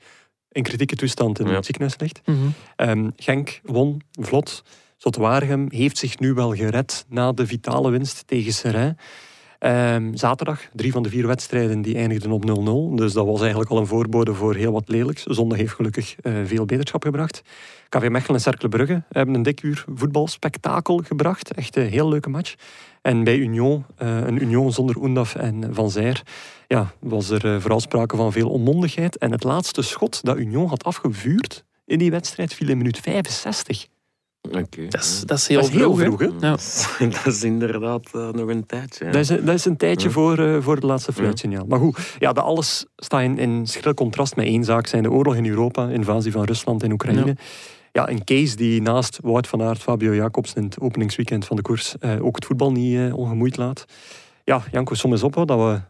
in 0.53 0.63
kritieke 0.63 0.97
toestand 0.97 1.39
in 1.41 1.47
het 1.47 1.65
ziekenhuis 1.65 1.99
ligt. 1.99 2.21
Mhm. 2.25 2.39
Ehm, 2.77 3.11
Genk 3.17 3.61
won 3.63 4.01
vlot. 4.21 4.63
Zotwaregem 5.03 5.67
heeft 5.71 5.99
zich 5.99 6.19
nu 6.19 6.35
wel 6.35 6.55
gered 6.55 7.05
na 7.09 7.33
de 7.33 7.47
vitale 7.47 7.91
winst 7.91 8.27
tegen 8.27 8.53
Serrain. 8.53 8.97
Ehm, 9.59 10.15
zaterdag, 10.15 10.69
drie 10.73 10.93
van 10.93 11.03
de 11.03 11.09
vier 11.09 11.27
wedstrijden 11.27 11.83
die 11.83 11.97
eindigden 11.97 12.31
op 12.31 12.45
0-0. 12.45 12.97
Dus 12.97 13.13
dat 13.13 13.27
was 13.27 13.41
eigenlijk 13.41 13.71
al 13.71 13.79
een 13.79 13.87
voorbode 13.87 14.35
voor 14.35 14.55
heel 14.55 14.73
wat 14.73 14.89
lelijks. 14.89 15.23
Zondag 15.23 15.59
heeft 15.59 15.73
gelukkig 15.73 16.17
eh, 16.21 16.33
veel 16.45 16.65
beterschap 16.65 17.03
gebracht. 17.03 17.43
KV 17.89 18.09
Mechelen 18.09 18.37
en 18.37 18.41
Cercle 18.41 18.69
Brugge 18.69 19.03
hebben 19.09 19.35
een 19.35 19.43
dik 19.43 19.63
uur 19.63 19.85
voetbalspektakel 19.95 20.97
gebracht. 20.97 21.53
Echt 21.53 21.77
een 21.77 21.89
heel 21.89 22.09
leuke 22.09 22.31
match. 22.31 22.55
En 23.01 23.25
bij 23.25 23.37
Union, 23.37 23.85
eh, 23.97 24.17
een 24.17 24.43
Union 24.43 24.73
zonder 24.73 24.97
Oendaf 24.97 25.35
en 25.35 25.75
Van 25.75 25.91
Zijr, 25.91 26.23
ja, 26.67 26.93
was 27.01 27.31
er 27.31 27.55
eh, 27.55 27.61
vooral 27.61 27.81
sprake 27.81 28.17
van 28.17 28.33
veel 28.33 28.49
onmondigheid. 28.49 29.19
En 29.19 29.33
het 29.33 29.45
laatste 29.45 29.83
schot 29.83 30.25
dat 30.25 30.37
Union 30.37 30.69
had 30.69 30.85
afgevuurd 30.85 31.65
in 31.87 31.99
die 31.99 32.11
wedstrijd 32.11 32.55
viel 32.55 32.69
in 32.69 32.79
minuut 32.79 32.99
65. 32.99 33.91
Oké. 34.51 34.87
Dat, 34.89 35.03
is, 35.03 35.23
dat 35.27 35.39
is 35.39 35.47
heel 35.49 35.61
Dat 35.61 35.71
is 35.71 35.77
vroeg. 35.77 35.99
hè. 35.99 36.05
vroeg, 36.05 36.21
hè? 36.21 36.27
Ja. 36.27 36.57
Dat 37.25 37.27
is 37.27 37.43
inderdaad 37.43 38.13
nog 38.13 38.49
een 38.49 38.67
tijdje. 38.67 39.05
Dat, 39.05 39.15
is, 39.15 39.29
een- 39.29 39.45
dat 39.45 39.55
is 39.55 39.65
een 39.65 39.77
tijdje 39.77 40.07
Ja. 40.09 40.15
voor, 40.15 40.39
eh, 40.39 40.57
voor 40.61 40.75
het 40.75 40.83
laatste 40.85 41.13
fluitsignaal. 41.13 41.65
Maar 41.69 41.79
goed, 41.79 41.99
ja, 42.19 42.33
dat 42.33 42.45
alles 42.45 42.87
staat 42.97 43.23
in, 43.23 43.39
in 43.39 43.67
schril 43.67 43.95
contrast 43.95 44.37
met 44.37 44.47
één 44.47 44.65
zaak. 44.65 44.87
Zijn 44.87 45.03
de 45.03 45.11
oorlog 45.11 45.35
in 45.37 45.47
Europa, 45.47 45.89
invasie 45.89 46.33
van 46.33 46.45
Rusland 46.45 46.83
en 46.83 46.93
Oekraïne. 46.93 47.37
Ja. 47.93 48.09
een 48.09 48.25
case 48.25 48.57
die 48.57 48.83
naast 48.83 49.19
Wout 49.23 49.47
van 49.47 49.63
Aert, 49.63 49.79
Fabio 49.79 50.15
Jacobs 50.15 50.53
in 50.55 50.65
het 50.65 50.81
openingsweekend 50.81 51.45
van 51.45 51.57
de 51.57 51.63
koers 51.63 51.95
eh, 51.99 52.25
ook 52.25 52.35
het 52.35 52.45
voetbal 52.45 52.73
niet 52.73 52.97
eh, 52.99 53.17
ongemoeid 53.17 53.57
laat. 53.57 53.85
Ja, 54.45 54.63
Janko, 54.73 54.95
som 54.95 55.11
eens 55.13 55.23
op 55.23 55.35
wat 55.35 55.49
dat 55.49 55.59
we 55.59 55.81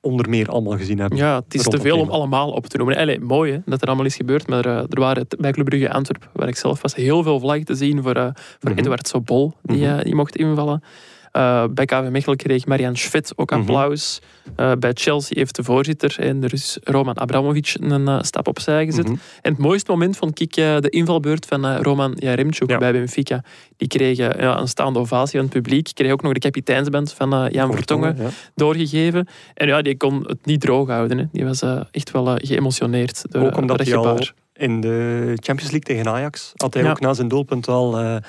onder 0.00 0.28
meer 0.28 0.48
allemaal 0.48 0.76
gezien 0.76 0.98
hebben. 0.98 1.18
Ja, 1.18 1.34
het 1.36 1.54
is 1.54 1.62
te 1.62 1.80
veel 1.80 1.98
om 1.98 2.08
allemaal 2.10 2.50
op 2.50 2.66
te 2.66 2.76
noemen. 2.76 2.96
Allee, 2.96 3.20
mooi 3.20 3.52
hè, 3.52 3.58
dat 3.64 3.82
er 3.82 3.86
allemaal 3.88 4.06
is 4.06 4.16
gebeurd, 4.16 4.46
maar 4.48 4.64
eh, 4.66 4.76
er 4.76 5.00
waren 5.00 5.26
bij 5.38 5.52
Club 5.52 5.64
Brugge 5.68 5.92
Antwerpen, 5.92 6.28
waar 6.32 6.48
ik 6.48 6.56
zelf 6.56 6.82
was, 6.82 6.94
heel 6.94 7.22
veel 7.22 7.40
vlaggen 7.40 7.64
te 7.64 7.74
zien 7.74 8.02
voor, 8.02 8.14
eh 8.14 8.28
voor 8.58 8.70
Mhm. 8.70 8.78
Eduard 8.78 9.08
Sobol, 9.08 9.52
die, 9.62 9.76
Mhm. 9.86 9.98
eh, 9.98 10.04
die 10.04 10.14
mocht 10.14 10.36
invallen. 10.36 10.82
Eh, 11.30 11.64
bij 11.70 11.84
KV 11.84 12.08
Mechelen 12.10 12.36
kreeg 12.36 12.66
Marian 12.66 12.96
Schvet 12.96 13.32
ook 13.36 13.50
Mhm. 13.50 13.60
applaus. 13.60 14.20
Eh, 14.56 14.72
bij 14.78 14.90
Chelsea 14.94 15.38
heeft 15.38 15.56
de 15.56 15.62
voorzitter 15.64 16.16
en 16.18 16.40
de 16.40 16.46
Rus 16.46 16.78
Roman 16.84 17.18
Abramovic 17.18 17.74
een 17.80 18.08
eh, 18.08 18.18
stap 18.20 18.48
opzij 18.48 18.84
gezet. 18.84 19.04
Mhm. 19.04 19.16
En 19.42 19.52
het 19.52 19.58
mooiste 19.58 19.90
moment 19.90 20.16
vond 20.16 20.40
ik 20.40 20.54
de 20.54 20.88
invalbeurt 20.88 21.46
van 21.46 21.76
Roman 21.76 22.12
Jaremchuk 22.16 22.70
Ja. 22.70 22.78
bij 22.78 22.92
Benfica. 22.92 23.44
Die 23.76 23.88
kreeg 23.88 24.16
ja, 24.16 24.58
een 24.58 24.68
staande 24.68 24.98
ovatie 24.98 25.38
van 25.40 25.48
het 25.48 25.62
publiek. 25.62 25.90
Kreeg 25.94 26.12
ook 26.12 26.22
nog 26.22 26.32
de 26.32 26.38
kapiteinsband 26.38 27.12
van 27.12 27.48
Jan 27.50 27.72
Vertongen 27.74 28.16
ja. 28.18 28.28
doorgegeven. 28.54 29.28
En 29.54 29.66
ja, 29.66 29.82
die 29.82 29.96
kon 29.96 30.24
het 30.26 30.46
niet 30.46 30.60
droog 30.60 30.88
houden. 30.88 31.18
Hè. 31.18 31.24
Die 31.32 31.44
was 31.44 31.62
echt 31.90 32.10
wel 32.10 32.36
geëmotioneerd 32.36 33.24
door, 33.28 33.46
Ook 33.46 33.56
omdat 33.56 33.78
dat 33.78 33.92
al 33.92 34.18
in 34.52 34.80
de 34.80 35.32
Champions 35.42 35.70
League 35.72 35.80
tegen 35.80 36.08
Ajax 36.12 36.52
had 36.56 36.74
hij 36.74 36.90
ook 36.90 37.00
na 37.00 37.14
zijn 37.14 37.28
doelpunt 37.28 37.68
al 37.68 38.20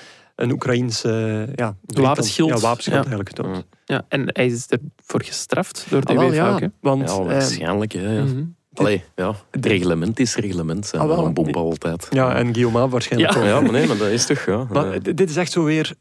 een 0.41 0.51
Oekraïns 0.51 1.03
eh 1.03 1.53
ja, 1.55 1.75
Wapenschild. 1.85 2.49
Ja, 2.49 2.57
wapenschild 2.57 2.95
Ja. 3.05 3.09
eigenlijk 3.11 3.29
getoond. 3.29 3.65
Ja, 3.85 4.05
en 4.07 4.23
hij 4.25 4.45
is 4.45 4.67
ervoor 4.67 5.23
gestraft 5.23 5.85
door 5.89 6.05
de 6.05 6.15
Ah, 6.15 6.23
UEFA 6.23 6.47
ja. 6.47 6.59
Hè. 6.59 6.67
want 6.79 7.09
Ja, 7.09 7.15
eh, 7.17 7.25
waarschijnlijk. 7.25 7.91
Hè, 7.91 8.17
ja. 8.17 8.25
Allee, 8.73 9.03
ja. 9.15 9.35
Het 9.51 9.65
reglement 9.65 10.19
is 10.19 10.35
reglement. 10.35 10.85
Zijn 10.87 11.01
Ah, 11.01 11.07
wel. 11.07 11.25
een 11.25 11.33
bompa 11.33 11.59
altijd. 11.59 12.07
ja, 12.09 12.35
en 12.35 12.53
Guillaume 12.53 12.89
waarschijnlijk 12.89 13.33
Ja. 13.33 13.39
ook. 13.39 13.45
Ja, 13.45 13.61
maar 13.61 13.71
nee, 13.71 13.87
maar 13.87 13.97
dat 13.97 14.07
is 14.07 14.25
toch... 14.25 14.45
Ja. 14.45 14.67
Maar 14.71 14.99
d- 14.99 15.17
dit 15.17 15.29
is 15.29 15.35
echt 15.35 15.51
zo 15.51 15.63
weer 15.63 15.93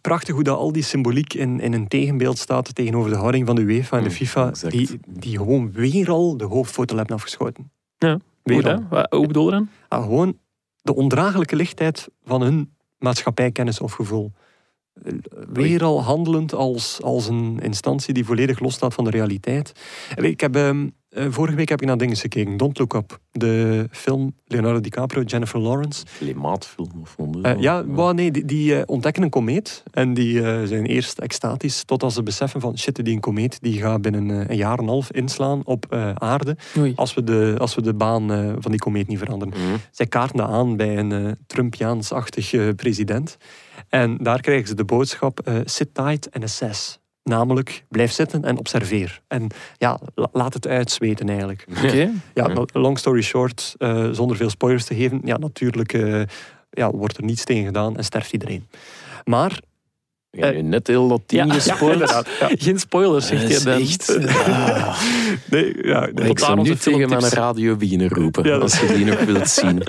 prachtig 0.00 0.34
hoe 0.34 0.42
dat 0.44 0.56
al 0.58 0.72
die 0.72 0.82
symboliek 0.82 1.34
in, 1.34 1.60
in 1.60 1.72
een 1.72 1.88
tegenbeeld 1.88 2.38
staat 2.38 2.74
tegenover 2.74 3.10
de 3.10 3.16
houding 3.16 3.46
van 3.46 3.56
de 3.56 3.62
UEFA 3.62 3.96
en 3.96 4.02
de 4.02 4.08
Mm, 4.08 4.14
FIFA, 4.14 4.48
exact. 4.48 4.72
die, 4.72 5.00
die 5.08 5.36
gewoon 5.36 5.72
weer 5.72 6.10
al 6.10 6.36
de 6.36 6.44
hoofdfoto 6.44 6.96
hebben 6.96 7.14
afgeschoten. 7.16 7.70
Ja. 7.98 8.18
Weer 8.42 8.56
Goed, 8.56 8.66
al. 8.66 8.70
hè? 8.72 8.78
Wat- 8.88 9.12
Hoe 9.12 9.26
bedoel 9.26 9.44
je 9.44 9.50
dan? 9.50 9.68
Ah, 9.88 10.02
gewoon 10.02 10.38
de 10.82 10.94
ondraaglijke 10.94 11.56
lichtheid 11.56 12.08
van 12.24 12.42
hun 12.42 12.74
maatschappijkennis 12.98 13.80
of 13.80 13.92
gevoel. 13.92 14.32
Weer 15.52 15.84
al 15.84 16.02
handelend 16.02 16.54
als, 16.54 17.02
als 17.02 17.28
een 17.28 17.58
instantie 17.62 18.14
die 18.14 18.24
volledig 18.24 18.58
losstaat 18.60 18.94
van 18.94 19.04
de 19.04 19.10
realiteit. 19.10 19.72
Ik 20.14 20.40
heb, 20.40 20.56
ehm, 20.56 20.88
eh, 21.16 21.26
vorige 21.30 21.56
week 21.56 21.68
heb 21.68 21.80
ik 21.80 21.86
naar 21.86 21.96
dingen 21.98 22.16
gekeken. 22.16 22.56
Don't 22.56 22.78
Look 22.78 22.94
Up. 22.94 23.18
De 23.32 23.86
film 23.90 24.34
Leonardo 24.46 24.80
DiCaprio, 24.80 25.22
Jennifer 25.22 25.60
Lawrence. 25.60 26.04
Klimaatfilm 26.18 26.90
of 27.00 27.08
vonden 27.10 27.42
Eh, 27.44 27.60
ja, 27.60 27.86
wel, 27.86 28.12
nee, 28.12 28.30
die, 28.30 28.44
die 28.44 28.76
eh, 28.76 28.82
ontdekken 28.86 29.22
een 29.22 29.30
komeet. 29.30 29.82
En 29.90 30.14
die 30.14 30.42
eh, 30.42 30.66
zijn 30.66 30.86
eerst 30.86 31.18
extatisch 31.18 31.84
totdat 31.84 32.12
ze 32.12 32.22
beseffen 32.22 32.60
van 32.60 32.78
shit, 32.78 33.04
die 33.04 33.14
een 33.14 33.20
komeet 33.20 33.58
die 33.60 33.80
gaat 33.80 34.02
binnen 34.02 34.30
eh, 34.30 34.48
een 34.48 34.56
jaar 34.56 34.78
en 34.78 34.82
een 34.82 34.88
half 34.88 35.12
inslaan 35.12 35.60
op 35.64 35.86
eh, 35.90 36.12
aarde. 36.14 36.56
Oei. 36.78 36.92
Als 36.96 37.14
we 37.14 37.24
de, 37.24 37.54
als 37.58 37.74
we 37.74 37.82
de 37.82 37.94
baan 37.94 38.32
eh, 38.32 38.52
van 38.58 38.70
die 38.70 38.80
komeet 38.80 39.06
niet 39.08 39.18
veranderen. 39.18 39.54
Mhm. 39.54 39.76
Zij 39.90 40.06
kaarten 40.06 40.36
dat 40.36 40.48
aan 40.48 40.76
bij 40.76 40.98
een 40.98 41.12
eh, 41.12 41.32
Trumpiaans-achtig 41.46 42.52
eh, 42.52 42.68
president. 42.76 43.36
En 43.88 44.16
daar 44.16 44.40
krijgen 44.40 44.68
ze 44.68 44.74
de 44.74 44.84
boodschap: 44.84 45.40
eh, 45.40 45.54
sit 45.64 45.94
tight 45.94 46.28
and 46.32 46.44
assess. 46.44 46.98
Namelijk, 47.28 47.84
blijf 47.88 48.12
zitten 48.12 48.44
en 48.44 48.58
observeer. 48.58 49.20
En 49.28 49.46
ja, 49.76 50.00
la- 50.14 50.28
laat 50.32 50.54
het 50.54 50.66
uitzweten 50.66 51.28
eigenlijk. 51.28 51.66
Oké. 51.84 52.10
Ja, 52.34 52.64
long 52.72 52.98
story 52.98 53.22
short, 53.22 53.74
eh, 53.78 54.08
zonder 54.10 54.36
veel 54.36 54.50
spoilers 54.50 54.84
te 54.84 54.94
geven, 54.94 55.20
ja, 55.24 55.36
natuurlijk 55.36 55.92
eh, 55.92 56.22
ja, 56.70 56.90
wordt 56.90 57.16
er 57.16 57.24
niets 57.24 57.44
tegen 57.44 57.64
gedaan 57.64 57.96
en 57.96 58.04
sterft 58.04 58.32
iedereen. 58.32 58.66
Maar... 59.24 59.60
Nu 60.30 60.62
net 60.62 60.86
heel 60.86 61.08
dat 61.08 61.20
team 61.26 61.52
Ja. 61.52 62.20
Geen 62.64 62.78
spoilers, 62.78 63.26
zegt 63.26 63.48
is 63.48 63.62
dan. 63.62 63.80
echt... 63.80 64.18
Ah. 64.46 65.00
Nee, 65.50 65.86
ja, 65.86 66.08
nee. 66.14 66.28
Ik 66.30 66.38
zou 66.38 66.54
nu 66.54 66.60
onze 66.60 66.90
tegen 66.90 67.08
mijn 67.08 67.28
radio 67.28 67.76
beginnen 67.76 68.08
roepen, 68.08 68.60
als 68.60 68.80
je 68.80 68.86
die 68.86 69.04
nog 69.04 69.20
wilt 69.20 69.48
zien. 69.48 69.82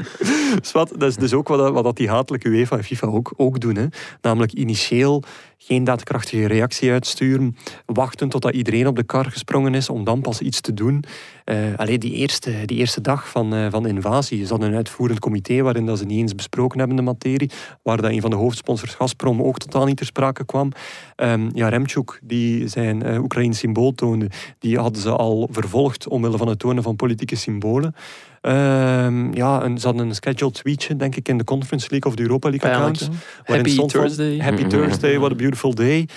Dat 0.73 1.01
is 1.01 1.15
dus 1.15 1.33
ook 1.33 1.47
wat, 1.47 1.71
wat 1.71 1.83
dat 1.83 1.95
die 1.97 2.09
hatelijke 2.09 2.47
UEFA 2.49 2.77
en 2.77 2.83
FIFA 2.83 3.07
ook, 3.07 3.33
ook 3.37 3.59
doen. 3.59 3.75
Hè. 3.75 3.85
Namelijk 4.21 4.53
initieel 4.53 5.23
geen 5.57 5.83
daadkrachtige 5.83 6.47
reactie 6.47 6.91
uitsturen. 6.91 7.55
Wachten 7.85 8.29
totdat 8.29 8.53
iedereen 8.53 8.87
op 8.87 8.95
de 8.95 9.03
kar 9.03 9.25
gesprongen 9.25 9.73
is 9.73 9.89
om 9.89 10.03
dan 10.03 10.21
pas 10.21 10.41
iets 10.41 10.61
te 10.61 10.73
doen. 10.73 11.03
Eh 11.43 11.55
allee, 11.75 11.97
die, 11.97 12.13
eerste, 12.13 12.65
die 12.65 12.77
eerste 12.77 13.01
dag 13.01 13.29
van, 13.29 13.53
eh, 13.53 13.67
van 13.69 13.87
invasie 13.87 14.41
is 14.41 14.47
dat 14.47 14.61
een 14.61 14.75
uitvoerend 14.75 15.19
comité 15.19 15.61
waarin 15.61 15.85
dat 15.85 15.97
ze 15.97 16.05
niet 16.05 16.19
eens 16.19 16.35
besproken 16.35 16.79
hebben 16.79 16.97
de 16.97 17.01
materie. 17.01 17.51
Waar 17.83 18.01
dat 18.01 18.11
een 18.11 18.21
van 18.21 18.29
de 18.29 18.35
hoofdsponsors 18.35 18.93
Gazprom 18.93 19.41
ook 19.41 19.57
totaal 19.57 19.85
niet 19.85 19.97
ter 19.97 20.05
sprake 20.05 20.45
kwam. 20.45 20.71
Ehm 21.15 21.49
ja, 21.53 21.69
Remchuk, 21.69 22.19
die 22.23 22.67
zijn 22.67 23.17
Oekraïns 23.17 23.59
symbool 23.59 23.91
toonde, 23.91 24.29
die 24.59 24.77
hadden 24.79 25.01
ze 25.01 25.09
al 25.09 25.47
vervolgd 25.51 26.07
omwille 26.07 26.37
van 26.37 26.47
het 26.47 26.59
tonen 26.59 26.83
van 26.83 26.95
politieke 26.95 27.35
symbolen. 27.35 27.95
Ehm, 28.41 29.33
ja, 29.33 29.61
en 29.63 29.77
ze 29.79 29.87
hadden 29.87 30.07
een 30.07 30.15
scheduled 30.15 30.53
tweetje, 30.53 30.95
denk 30.95 31.15
ik, 31.15 31.27
in 31.29 31.37
de 31.37 31.43
Conference 31.43 31.87
League 31.89 32.11
of 32.11 32.17
de 32.17 32.23
Europa 32.23 32.49
League 32.49 32.69
hè? 32.71 32.77
waarin 32.77 33.09
Happy 33.45 33.69
stond 33.69 33.91
van, 33.91 34.01
Thursday. 34.01 34.37
Happy 34.37 34.61
Mhm. 34.61 34.69
Thursday, 34.69 35.17
what 35.19 35.31
a 35.31 35.35
beautiful 35.35 35.73
day. 35.73 36.07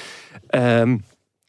Ehm, 0.46 0.96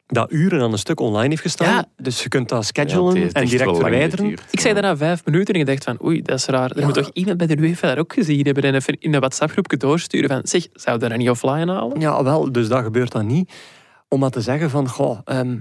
dat 0.05 0.31
uren 0.31 0.61
aan 0.61 0.71
een 0.71 0.77
stuk 0.77 0.99
online 0.99 1.29
heeft 1.29 1.41
gestaan. 1.41 1.73
Ja. 1.73 1.85
Dus 1.97 2.23
je 2.23 2.29
kunt 2.29 2.49
dat 2.49 2.57
Ja, 2.59 2.63
schedulen 2.65 3.31
en 3.31 3.45
direct 3.45 3.77
verwijderen. 3.77 4.31
Ik 4.51 4.59
zei 4.59 4.73
daarna 4.73 4.97
vijf 4.97 5.25
minuten 5.25 5.53
en 5.53 5.59
ik 5.59 5.65
dacht 5.65 5.83
van 5.83 5.97
oei, 6.05 6.21
dat 6.21 6.37
is 6.37 6.45
raar. 6.45 6.71
Er 6.71 6.79
Ja. 6.79 6.85
moet 6.85 6.93
toch 6.93 7.09
iemand 7.13 7.37
bij 7.37 7.47
de 7.47 7.57
UEFA 7.59 7.87
dat 7.87 7.97
ook 7.97 8.13
gezien 8.13 8.45
hebben 8.45 8.63
en 8.63 8.75
even 8.75 8.99
in 8.99 9.13
een 9.13 9.19
WhatsApp-groepje 9.19 9.77
doorsturen 9.77 10.29
van 10.29 10.41
zeg, 10.43 10.67
zou 10.73 10.99
dat 10.99 11.09
dan 11.09 11.19
niet 11.19 11.29
offline 11.29 11.71
halen? 11.71 11.99
Ja, 11.99 12.23
wel, 12.23 12.51
dus 12.51 12.67
dat 12.67 12.83
gebeurt 12.83 13.11
dan 13.11 13.27
niet. 13.27 13.51
Om 14.07 14.19
maar 14.19 14.29
te 14.29 14.41
zeggen 14.41 14.69
van, 14.69 14.87
goh, 14.89 15.19
ehm, 15.25 15.57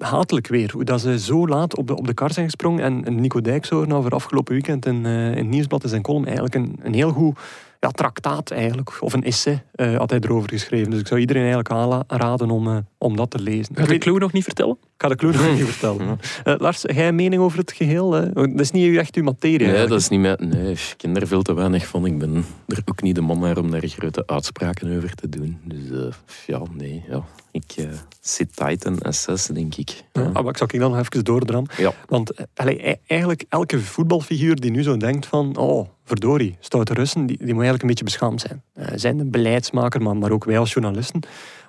hatelijk 0.00 0.46
weer. 0.46 0.70
Hoe 0.72 0.84
dat 0.84 1.00
ze 1.00 1.18
zo 1.18 1.46
laat 1.46 1.76
op 1.76 1.86
de, 1.86 1.96
op 1.96 2.06
de 2.06 2.14
kar 2.14 2.32
zijn 2.32 2.44
gesprongen. 2.44 2.84
En, 2.84 3.04
en 3.04 3.20
Nico 3.20 3.40
Dijkshoorn 3.40 3.92
over 3.92 4.12
afgelopen 4.12 4.52
weekend 4.52 4.86
in, 4.86 5.06
eh, 5.06 5.36
in 5.36 5.48
Nieuwsblad 5.48 5.82
zijn 5.86 6.02
column 6.02 6.24
eigenlijk 6.24 6.54
een, 6.54 6.76
een 6.82 6.94
heel 6.94 7.10
goed 7.10 7.38
ja, 7.80 7.88
traktaat 7.88 8.50
eigenlijk, 8.50 8.96
of 9.02 9.12
een 9.12 9.24
essay 9.24 9.64
eh, 9.72 9.96
had 9.96 10.10
hij 10.10 10.18
erover 10.20 10.48
geschreven. 10.48 10.90
Dus 10.90 11.00
ik 11.00 11.06
zou 11.06 11.20
iedereen 11.20 11.42
eigenlijk 11.52 11.70
aanraden 12.10 12.50
om, 12.50 12.68
eh, 12.68 12.76
om 12.98 13.16
dat 13.16 13.30
te 13.30 13.38
lezen. 13.42 13.76
Ga 13.76 13.82
Ik, 13.82 13.88
de 13.88 13.98
clue 13.98 14.18
nog 14.18 14.32
niet 14.32 14.44
vertellen? 14.44 14.72
ik 14.82 15.02
ga 15.02 15.08
de 15.08 15.16
clue 15.16 15.32
nog 15.32 15.52
niet 15.58 15.64
vertellen. 15.68 16.18
Eh, 16.44 16.54
Lars, 16.58 16.82
jij 16.82 17.08
een 17.08 17.14
mening 17.14 17.42
over 17.42 17.58
het 17.58 17.72
geheel? 17.72 18.16
eh? 18.16 18.34
Dat 18.34 18.60
is 18.60 18.70
niet 18.70 18.96
echt 18.96 19.14
uw 19.14 19.22
materie 19.22 19.58
Nee, 19.58 19.66
eigenlijk. 19.66 19.90
dat 19.90 20.00
is 20.00 20.08
niet 20.08 20.20
meer. 20.20 20.36
Nee, 20.62 20.70
ik 20.72 20.94
ken 20.96 21.16
er 21.16 21.26
veel 21.26 21.42
te 21.42 21.52
weinig 21.54 21.86
van. 21.86 22.06
Ik 22.06 22.18
ben 22.18 22.44
er 22.66 22.82
ook 22.84 23.02
niet 23.02 23.14
de 23.14 23.20
man 23.20 23.38
naar 23.38 23.58
om 23.58 23.70
daar 23.70 23.86
grote 23.88 24.22
uitspraken 24.26 24.96
over 24.96 25.14
te 25.14 25.28
doen. 25.28 25.58
Dus 25.64 25.90
eh, 25.90 26.12
ja, 26.46 26.60
nee. 26.72 27.04
Ja. 27.08 27.22
Ik 27.52 27.86
zit 28.20 28.56
tight 28.56 28.84
en 28.84 29.12
SS, 29.14 29.46
denk 29.46 29.74
ik. 29.74 30.04
Ja, 30.12 30.20
Ja. 30.22 30.26
ah, 30.26 30.34
maar 30.34 30.48
ik 30.48 30.56
zal 30.56 30.66
ik 30.72 30.80
dan 30.80 30.90
nog 30.90 31.00
even 31.00 31.24
doordram. 31.24 31.66
Ja. 31.76 31.92
Want 32.08 32.32
allee, 32.54 32.88
e- 32.88 32.94
eigenlijk 33.06 33.44
elke 33.48 33.78
voetbalfiguur 33.80 34.56
die 34.60 34.70
nu 34.70 34.82
zo 34.82 34.96
denkt 34.96 35.26
van... 35.26 35.56
Oh, 35.56 35.88
verdorie, 36.10 36.56
stoute 36.60 36.94
Russen, 36.94 37.26
die, 37.26 37.36
die 37.36 37.54
moet 37.54 37.64
eigenlijk 37.64 37.82
een 37.82 37.88
beetje 37.88 38.04
beschaamd 38.04 38.40
zijn. 38.40 38.62
Eh, 38.72 38.86
zijn 38.94 39.16
de 39.16 39.24
beleidsmaker, 39.24 40.02
maar, 40.02 40.16
maar 40.16 40.30
ook 40.30 40.44
wij 40.44 40.58
als 40.58 40.72
journalisten. 40.72 41.20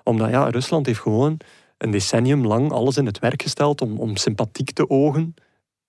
Omdat 0.03 0.29
ja, 0.29 0.49
Rusland 0.49 0.85
heeft 0.85 0.99
gewoon 0.99 1.37
een 1.77 1.91
decennium 1.91 2.45
lang 2.45 2.71
alles 2.71 2.97
in 2.97 3.05
het 3.05 3.19
werk 3.19 3.41
gesteld 3.41 3.81
om, 3.81 3.97
om 3.97 4.15
sympathiek 4.15 4.71
te 4.71 4.89
ogen 4.89 5.33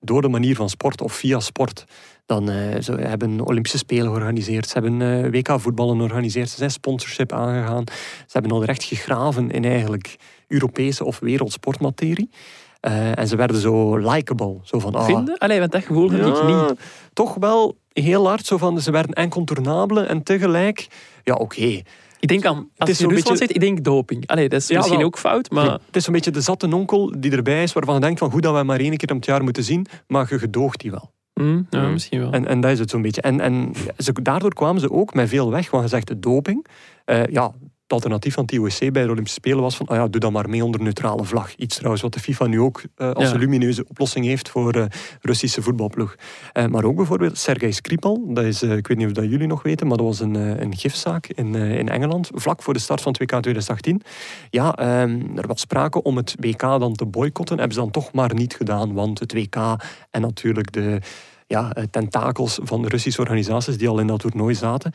door 0.00 0.22
de 0.22 0.28
manier 0.28 0.57
van 0.57 0.68
sport 0.68 1.00
of 1.00 1.12
via 1.12 1.40
sport. 1.40 1.84
Dan 2.26 2.50
eh, 2.50 2.80
ze 2.80 2.92
hebben 2.92 3.40
Olympische 3.40 3.78
Spelen 3.78 4.07
georganiseerd, 4.07 4.68
ze 4.68 4.78
hebben 4.78 5.03
eh, 5.03 5.30
WK 5.30 5.61
voetballen 5.61 5.96
georganiseerd, 5.96 6.48
ze 6.48 6.57
zijn 6.57 6.70
sponsorship 6.70 7.32
aangegaan. 7.32 7.84
Ze 8.26 8.32
hebben 8.32 8.53
al 8.53 8.64
recht 8.64 8.82
gegraven 8.84 9.50
in 9.50 9.64
eigenlijk 9.64 10.16
Europese 10.48 11.05
of 11.05 11.18
wereldsportmaterie. 11.18 12.30
En 13.14 13.28
ze 13.28 13.36
werden 13.36 13.57
zo 13.57 13.96
likable. 13.96 14.59
Zo 14.62 14.78
van, 14.78 14.94
ah, 14.94 15.05
Vinden? 15.05 15.38
Allee, 15.38 15.59
want 15.59 15.72
dat 15.72 15.84
gevoel 15.84 16.11
heb 16.11 16.26
ik 16.26 16.44
niet. 16.44 16.80
Toch 17.13 17.35
wel 17.35 17.77
heel 17.93 18.27
hard 18.29 18.47
zo 18.47 18.57
van, 18.57 18.81
ze 18.81 18.91
werden 18.91 19.25
incontournabele 19.25 20.01
en 20.03 20.23
tegelijk, 20.23 20.87
ja 21.25 21.35
oké. 21.35 21.81
Ik 22.21 22.29
denk 22.29 22.45
aan, 22.45 22.69
als 22.77 22.99
je 22.99 23.05
in 23.05 23.11
Rusland 23.11 23.29
beetje- 23.29 23.37
zit, 23.47 23.55
ik 23.55 23.61
denk 23.61 23.85
doping. 23.85 24.27
Allee, 24.27 24.49
dat 24.49 24.61
is 24.61 24.69
Ja, 24.69 24.77
misschien 24.77 24.97
wel. 24.99 25.07
ook 25.07 25.19
fout, 25.19 25.51
maar... 25.51 25.71
Het 25.71 25.97
is 25.97 26.07
een 26.07 26.13
beetje 26.13 26.31
de 26.31 26.41
zatte 26.41 26.75
onkel 26.75 27.15
die 27.21 27.33
erbij 27.33 27.63
is, 27.63 27.73
waarvan 27.73 27.95
je 27.95 28.01
denkt 28.01 28.19
van 28.19 28.31
goed 28.31 28.43
dat 28.43 28.51
we 28.51 28.57
hem 28.59 28.67
maar 28.67 28.81
één 28.81 28.97
keer 28.97 29.11
om 29.11 29.17
het 29.17 29.27
jaar 29.27 29.43
moeten 29.45 29.65
zien, 29.65 29.87
maar 30.07 30.27
je 30.31 30.39
gedoogt 30.39 30.81
die 30.81 30.91
wel. 30.91 31.13
Hm, 31.33 31.63
ja, 31.71 31.81
Mhm. 31.81 31.93
misschien 31.93 32.21
wel. 32.21 32.33
En, 32.33 32.47
en 32.47 32.61
dat 32.61 32.71
is 32.71 32.79
het 32.79 32.91
zo'n 32.91 33.03
beetje. 33.03 33.21
En, 33.21 33.41
en 33.41 33.73
ze, 33.99 34.13
daardoor 34.23 34.55
kwamen 34.55 34.81
ze 34.81 34.91
ook 34.91 35.15
met 35.15 35.29
veel 35.29 35.51
weg, 35.51 35.71
want 35.71 35.83
je 35.83 35.89
zegt 35.89 36.23
doping. 36.23 36.67
Eh, 37.05 37.27
ja, 37.27 37.53
het 37.93 38.03
alternatief 38.03 38.34
van 38.34 38.43
het 38.43 38.53
IOC 38.53 38.93
bij 38.93 39.03
de 39.03 39.11
Olympische 39.11 39.38
Spelen 39.38 39.61
was 39.62 39.76
van, 39.76 39.88
oh 39.88 39.97
ja, 39.97 40.09
doe 40.09 40.20
dat 40.20 40.32
maar 40.32 40.49
mee 40.49 40.64
onder 40.64 40.82
neutrale 40.82 41.24
vlag. 41.24 41.55
Iets 41.55 41.76
trouwens 41.76 42.03
wat 42.03 42.12
de 42.12 42.20
FIFA 42.20 42.47
nu 42.47 42.61
ook 42.61 42.82
eh, 42.97 43.11
als 43.11 43.28
Ja. 43.28 43.34
een 43.34 43.40
lumineuze 43.40 43.84
oplossing 43.88 44.24
heeft 44.26 44.49
voor 44.49 44.72
eh 44.74 44.84
Russische 45.20 45.62
voetbalploeg. 45.62 46.14
Eh, 46.53 46.66
maar 46.66 46.84
ook 46.84 46.97
bijvoorbeeld 46.97 47.38
Sergei 47.38 47.72
Skripal, 47.72 48.24
dat 48.28 48.45
is, 48.45 48.62
ik 48.62 48.86
weet 48.86 48.97
niet 48.97 49.07
of 49.07 49.12
dat 49.12 49.30
jullie 49.30 49.47
nog 49.47 49.62
weten, 49.62 49.86
maar 49.86 49.97
dat 49.97 50.07
was 50.07 50.20
een, 50.20 50.34
een 50.34 50.76
gifzaak 50.76 51.26
in, 51.26 51.55
in 51.55 51.88
Engeland, 51.88 52.30
vlak 52.34 52.62
voor 52.62 52.74
de 52.74 52.80
start 52.80 53.01
van 53.01 53.12
het 53.12 53.20
WK 53.20 53.28
2018. 53.28 54.03
Ja, 54.51 54.74
ehm, 54.76 55.20
er 55.36 55.47
was 55.47 55.61
sprake 55.61 56.03
om 56.03 56.16
het 56.16 56.34
WK 56.40 56.61
dan 56.61 56.95
te 56.95 57.07
boycotten, 57.07 57.59
hebben 57.59 57.74
ze 57.74 57.80
dan 57.82 57.90
toch 57.90 58.12
maar 58.12 58.34
niet 58.34 58.55
gedaan, 58.55 58.93
want 58.93 59.18
het 59.18 59.32
WK 59.32 59.57
en 60.11 60.20
natuurlijk 60.20 60.72
de 60.72 60.99
ja, 61.47 61.72
tentakels 61.90 62.59
van 62.62 62.86
Russische 62.86 63.20
organisaties 63.20 63.78
die 63.78 63.88
al 63.88 63.99
in 63.99 64.07
dat 64.07 64.20
toernooi 64.20 64.55
zaten. 64.55 64.93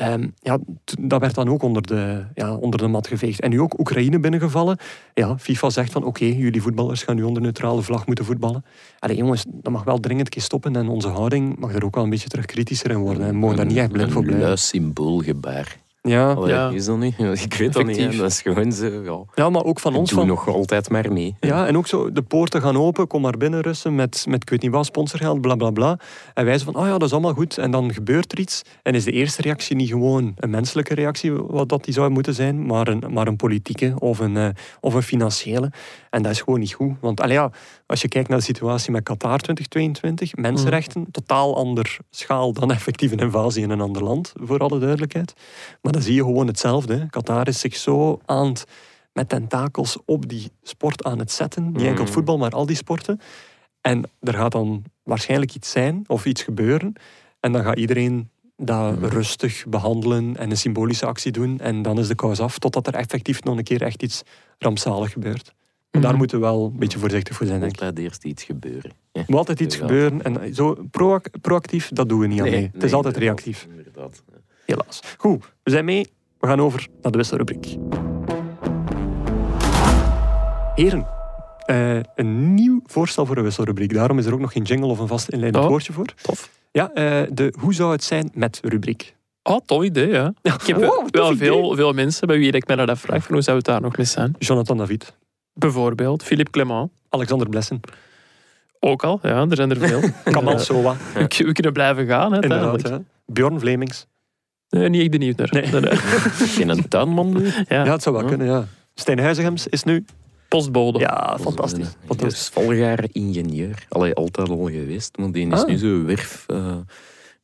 Ehm, 0.00 0.28
ja, 0.42 0.58
dat 1.00 1.20
werd 1.20 1.34
dan 1.34 1.48
ook 1.48 1.62
onder 1.62 1.82
de, 1.86 2.24
ja, 2.34 2.54
onder 2.54 2.78
de 2.80 2.86
mat 2.86 3.06
geveegd. 3.06 3.40
En 3.40 3.50
nu 3.50 3.60
ook 3.60 3.78
Oekraïne 3.78 4.20
binnengevallen. 4.20 4.78
Ja, 5.14 5.38
FIFA 5.38 5.70
zegt 5.70 5.92
van 5.92 6.04
oké, 6.04 6.24
jullie 6.24 6.62
voetballers 6.62 7.02
gaan 7.02 7.16
nu 7.16 7.22
onder 7.22 7.42
neutrale 7.42 7.82
vlag 7.82 8.06
moeten 8.06 8.24
voetballen. 8.24 8.64
Allee 8.98 9.16
jongens, 9.16 9.44
dat 9.48 9.72
mag 9.72 9.84
wel 9.84 9.98
dringend 9.98 10.26
een 10.26 10.32
keer 10.32 10.42
stoppen 10.42 10.76
en 10.76 10.88
onze 10.88 11.08
houding 11.08 11.58
mag 11.58 11.74
er 11.74 11.84
ook 11.84 11.94
wel 11.94 12.04
een 12.04 12.10
beetje 12.10 12.28
terug 12.28 12.44
kritischer 12.46 12.90
in 12.90 12.98
worden. 12.98 13.22
En 13.22 13.30
we 13.30 13.36
mogen 13.38 13.56
daar 13.56 13.66
niet 13.66 13.76
echt 13.76 13.92
blind 13.92 14.10
voor 14.12 14.20
Een 14.20 14.26
blijven. 14.26 14.46
luis 14.46 14.68
symboolgebaar. 14.68 15.76
Ja, 16.02 16.32
Allee, 16.32 16.54
Ja. 16.54 16.68
Is 16.68 16.84
dat 16.84 16.98
niet? 16.98 17.18
Ik 17.44 17.54
weet 17.54 17.72
dat 17.72 17.86
niet. 17.86 17.96
hè. 17.96 18.16
Dat 18.16 18.30
is 18.30 18.42
gewoon 18.42 18.72
zo. 18.72 18.86
Ja. 18.86 19.24
ja 19.34 19.50
maar 19.50 19.64
ook 19.64 19.80
van 19.80 19.94
ons. 19.94 20.10
Doe 20.10 20.18
Van, 20.18 20.28
nog 20.28 20.48
altijd 20.48 20.90
maar 20.90 21.12
mee. 21.12 21.36
Ja, 21.40 21.66
en 21.66 21.76
ook 21.76 21.86
zo, 21.86 22.12
de 22.12 22.22
poorten 22.22 22.62
gaan 22.62 22.76
open, 22.76 23.06
kom 23.06 23.20
maar 23.22 23.36
binnen 23.36 23.60
Russen 23.60 23.94
met, 23.94 24.24
met 24.28 24.42
ik 24.42 24.50
weet 24.50 24.62
niet 24.62 24.70
wat, 24.70 24.86
sponsorgeld, 24.86 25.40
bla 25.40 25.54
bla 25.54 25.70
bla. 25.70 25.98
En 26.34 26.44
wij 26.44 26.58
van, 26.58 26.74
oh 26.76 26.84
ja, 26.86 26.92
dat 26.92 27.02
is 27.02 27.12
allemaal 27.12 27.34
goed. 27.34 27.58
En 27.58 27.70
dan 27.70 27.92
gebeurt 27.92 28.32
er 28.32 28.38
iets. 28.38 28.62
En 28.82 28.94
is 28.94 29.04
de 29.04 29.12
eerste 29.12 29.42
reactie 29.42 29.76
niet 29.76 29.88
gewoon 29.88 30.32
een 30.36 30.50
menselijke 30.50 30.94
reactie, 30.94 31.32
wat 31.32 31.68
dat 31.68 31.84
die 31.84 31.94
zou 31.94 32.10
moeten 32.10 32.34
zijn, 32.34 32.66
maar 32.66 32.88
een, 32.88 33.04
maar 33.08 33.26
een 33.26 33.36
politieke 33.36 33.94
of 33.98 34.18
een, 34.18 34.36
eh, 34.36 34.48
of 34.80 34.94
een 34.94 35.02
financiële. 35.02 35.72
En 36.10 36.22
dat 36.22 36.32
is 36.32 36.40
gewoon 36.40 36.60
niet 36.60 36.72
goed. 36.72 36.92
Want 37.00 37.20
allee, 37.20 37.34
ja, 37.36 37.50
als 37.86 38.00
je 38.00 38.08
kijkt 38.08 38.28
naar 38.28 38.38
de 38.38 38.44
situatie 38.44 38.92
met 38.92 39.02
Qatar 39.02 39.38
2022, 39.38 40.36
mensenrechten, 40.36 41.06
totaal 41.10 41.56
ander 41.56 41.96
schaal 42.10 42.52
dan 42.52 42.70
effectief 42.80 43.12
een 43.12 43.18
invasie 43.18 43.62
in 43.62 43.70
een 43.70 43.80
ander 43.80 44.02
land, 44.02 44.32
voor 44.42 44.58
alle 44.58 44.78
duidelijkheid. 44.78 45.34
Maar 45.82 45.92
dan 46.00 46.08
zie 46.08 46.14
je 46.14 46.24
gewoon 46.24 46.46
hetzelfde. 46.46 46.94
Hè. 46.96 47.06
Qatar 47.06 47.48
is 47.48 47.60
zich 47.60 47.76
zo 47.76 48.20
aan 48.26 48.46
het 48.48 48.64
met 49.12 49.28
tentakels 49.28 49.98
op 50.04 50.28
die 50.28 50.50
sport 50.62 51.04
aan 51.04 51.18
het 51.18 51.30
zetten. 51.32 51.72
Niet 51.72 51.82
enkel 51.82 52.04
het 52.04 52.12
voetbal, 52.12 52.38
maar 52.38 52.50
al 52.50 52.66
die 52.66 52.76
sporten. 52.76 53.20
En 53.80 54.04
er 54.20 54.34
gaat 54.34 54.52
dan 54.52 54.84
waarschijnlijk 55.02 55.54
iets 55.54 55.70
zijn 55.70 56.04
of 56.06 56.26
iets 56.26 56.42
gebeuren. 56.42 56.92
En 57.40 57.52
dan 57.52 57.62
gaat 57.62 57.78
iedereen 57.78 58.30
dat 58.56 58.98
rustig 59.02 59.64
behandelen 59.68 60.36
en 60.36 60.50
een 60.50 60.56
symbolische 60.56 61.06
actie 61.06 61.32
doen. 61.32 61.58
En 61.58 61.82
dan 61.82 61.98
is 61.98 62.08
de 62.08 62.14
kous 62.14 62.40
af, 62.40 62.58
totdat 62.58 62.86
er 62.86 62.94
effectief 62.94 63.42
nog 63.42 63.56
een 63.56 63.64
keer 63.64 63.82
echt 63.82 64.02
iets 64.02 64.22
rampzalig 64.58 65.12
gebeurt. 65.12 65.54
Maar 65.90 66.00
daar 66.00 66.10
Mhm. 66.10 66.18
moeten 66.20 66.40
we 66.40 66.44
wel 66.44 66.64
een 66.72 66.78
beetje 66.78 66.98
voorzichtig 66.98 67.36
voor 67.36 67.46
zijn, 67.46 67.60
denk 67.60 67.72
ik. 67.72 67.80
Altijd 67.80 67.98
eerst 67.98 68.24
iets 68.24 68.42
gebeuren. 68.42 68.90
Er 69.12 69.24
moet 69.26 69.38
altijd 69.38 69.60
iets 69.60 69.76
gebeuren. 69.76 70.22
En 70.22 70.54
zo 70.54 70.76
proac- 70.90 71.30
proactief, 71.40 71.88
dat 71.88 72.08
doen 72.08 72.20
we 72.20 72.26
niet 72.26 72.40
aan 72.40 72.50
mee. 72.50 72.62
Het 72.72 72.74
is 72.76 72.82
nee, 72.82 72.94
altijd 72.94 73.16
reactief. 73.16 73.66
Inderdaad. 73.76 74.22
Ja. 74.32 74.38
Helaas. 74.70 75.00
Goed, 75.16 75.44
we 75.62 75.70
zijn 75.70 75.84
mee. 75.84 76.06
We 76.38 76.46
gaan 76.46 76.60
over 76.60 76.86
naar 77.02 77.12
de 77.12 77.18
wisselrubriek. 77.18 77.76
Heren, 80.74 81.06
eh, 81.66 81.96
een 82.14 82.54
nieuw 82.54 82.80
voorstel 82.86 83.26
voor 83.26 83.36
een 83.36 83.42
wisselrubriek. 83.42 83.94
Daarom 83.94 84.18
is 84.18 84.26
er 84.26 84.32
ook 84.32 84.40
nog 84.40 84.52
geen 84.52 84.62
jingle 84.62 84.86
of 84.88 84.98
een 84.98 85.06
vast 85.06 85.28
inleidend 85.28 85.64
Oh, 85.64 85.70
woordje 85.70 85.92
voor. 85.92 86.06
Tof. 86.22 86.50
Ja, 86.72 86.92
eh, 86.92 87.22
de 87.32 87.54
hoe 87.58 87.74
zou 87.74 87.92
het 87.92 88.04
zijn 88.04 88.30
met 88.34 88.60
rubriek. 88.62 89.16
Oh, 89.42 89.58
tof 89.66 89.82
idee, 89.84 90.08
ja. 90.08 90.32
Ik 90.42 90.52
heb 90.66 90.76
Wow, 90.76 91.06
wel 91.10 91.36
veel, 91.36 91.74
veel 91.74 91.92
mensen 91.92 92.26
bij 92.26 92.38
wie 92.38 92.52
ik 92.52 92.66
mij 92.66 92.76
naar 92.76 92.86
dat 92.86 92.98
vraag 92.98 93.22
van 93.24 93.34
hoe 93.34 93.42
zou 93.42 93.56
het 93.56 93.66
daar 93.66 93.80
nog 93.80 93.96
mee 93.96 94.06
zijn. 94.06 94.34
Jonathan 94.38 94.76
David, 94.76 95.16
Bijvoorbeeld 95.52 96.22
Philippe 96.22 96.50
Clement. 96.50 96.90
Alexander 97.08 97.48
Blessen, 97.48 97.80
Ook 98.78 99.02
al, 99.04 99.18
ja, 99.22 99.46
er 99.48 99.56
zijn 99.56 99.70
er 99.70 99.76
veel. 99.88 100.00
Kamal 100.32 100.52
Eh, 100.52 100.58
Sowa, 100.58 100.96
we, 101.14 101.20
we 101.44 101.52
kunnen 101.52 101.72
blijven 101.72 102.06
gaan, 102.06 102.32
hè, 102.32 102.42
inderdaad. 102.42 102.88
Ja. 102.88 103.00
Bjorn 103.26 103.60
Vlemings. 103.60 104.06
Nee, 104.70 104.88
niet 104.88 105.00
echt 105.00 105.10
benieuwd 105.10 105.36
naar. 105.36 105.48
Nee. 105.50 105.66
Nee, 105.66 105.80
nee. 105.80 105.96
Geen 106.56 106.88
tuinman 106.88 107.32
nu? 107.32 107.44
Ja. 107.46 107.84
Ja, 107.84 107.92
het 107.92 108.02
zou 108.02 108.14
wel 108.14 108.24
Ja. 108.24 108.30
kunnen, 108.30 108.46
ja. 108.46 108.66
Stijn 108.94 109.18
Huizegems 109.18 109.66
is 109.66 109.82
nu... 109.84 110.04
Postbode. 110.48 110.98
Ja, 110.98 111.38
fantastisch. 111.40 111.86
Een 111.86 112.06
fantastisch. 112.06 112.48
Volgaar 112.52 113.04
ingenieur. 113.12 113.86
Allee, 113.88 114.14
altijd 114.14 114.48
al 114.48 114.64
geweest, 114.64 115.16
maar 115.16 115.32
die 115.32 115.46
is 115.52 115.60
Ah. 115.62 115.68
nu 115.68 115.76
zo 115.76 116.04
werf 116.04 116.44
eh, 116.46 116.76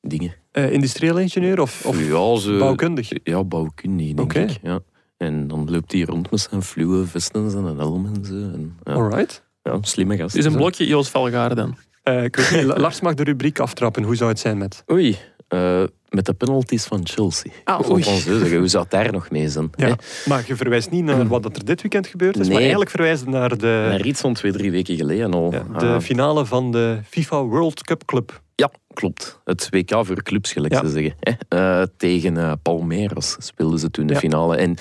dingen. 0.00 0.34
Eh, 0.52 0.72
industrieel 0.72 1.18
ingenieur 1.18 1.60
of, 1.60 1.86
of 1.86 2.00
ja, 2.08 2.58
bouwkundig? 2.58 3.10
Ja, 3.24 3.44
bouwkundig, 3.44 4.06
denk 4.06 4.20
Oké. 4.20 4.40
ik. 4.40 4.58
Ja. 4.62 4.80
En 5.16 5.48
dan 5.48 5.70
loopt 5.70 5.92
hij 5.92 6.02
rond 6.02 6.30
met 6.30 6.40
zijn 6.50 6.62
fluwe 6.62 7.06
vesten 7.06 7.50
en 7.50 7.64
een 7.64 7.78
helm 7.78 8.06
en 8.14 8.24
zo. 8.24 8.32
En, 8.34 8.76
ja, 8.84 8.92
Alright. 8.92 9.42
ja, 9.62 9.78
slimme 9.80 10.16
gast. 10.16 10.36
Is 10.36 10.44
een 10.44 10.56
blokje 10.56 10.86
Joost 10.86 11.10
Velgaarden 11.10 11.56
dan. 11.56 11.76
Eh, 12.02 12.24
ik 12.24 12.62
Lars 12.76 13.00
mag 13.00 13.14
de 13.14 13.22
rubriek 13.24 13.58
aftrappen. 13.58 14.02
Hoe 14.02 14.16
zou 14.16 14.30
het 14.30 14.38
zijn 14.38 14.58
met... 14.58 14.84
Oei, 14.92 15.16
eh, 15.48 15.82
met 16.16 16.26
de 16.26 16.32
penalties 16.32 16.84
van 16.84 17.00
Chelsea. 17.06 17.50
Ah, 17.64 17.94
zeggen. 17.96 18.58
Hoe 18.58 18.68
zou 18.68 18.82
het 18.82 18.92
daar 18.92 19.12
nog 19.12 19.30
mee 19.30 19.48
zijn? 19.48 19.70
Ja. 19.76 19.86
hè? 19.86 19.92
Maar 20.28 20.44
je 20.46 20.56
verwijst 20.56 20.90
niet 20.90 21.04
naar 21.04 21.26
wat 21.26 21.42
dat 21.42 21.56
er 21.56 21.64
dit 21.64 21.82
weekend 21.82 22.06
gebeurd 22.06 22.34
is, 22.34 22.40
maar 22.40 22.48
Nee. 22.50 22.58
eigenlijk 22.60 22.90
verwijst 22.90 23.24
je 23.24 23.30
naar 23.30 23.58
de, 23.58 23.86
Naar 23.90 24.04
iets 24.06 24.20
van 24.20 24.34
twee, 24.34 24.52
drie 24.52 24.70
weken 24.70 24.96
geleden 24.96 25.32
al. 25.34 25.52
ja, 25.52 25.78
de 25.78 25.86
Ah, 25.86 26.00
finale 26.00 26.46
van 26.46 26.72
de 26.72 26.98
FIFA 27.08 27.42
World 27.42 27.82
Cup 27.82 28.04
Club. 28.04 28.40
Ja, 28.54 28.70
klopt. 28.94 29.40
Het 29.44 29.68
WK 29.70 29.90
voor 30.06 30.22
clubs, 30.22 30.52
gelijk 30.52 30.72
Ja. 30.72 30.80
ze 30.84 30.88
zeggen. 30.90 31.14
hè. 31.20 31.32
Eh, 31.48 31.86
tegen 31.96 32.36
eh, 32.36 32.52
Palmeiras 32.62 33.36
speelden 33.38 33.78
ze 33.78 33.90
toen 33.90 34.06
de 34.06 34.12
Ja. 34.12 34.18
finale. 34.18 34.56
En 34.56 34.74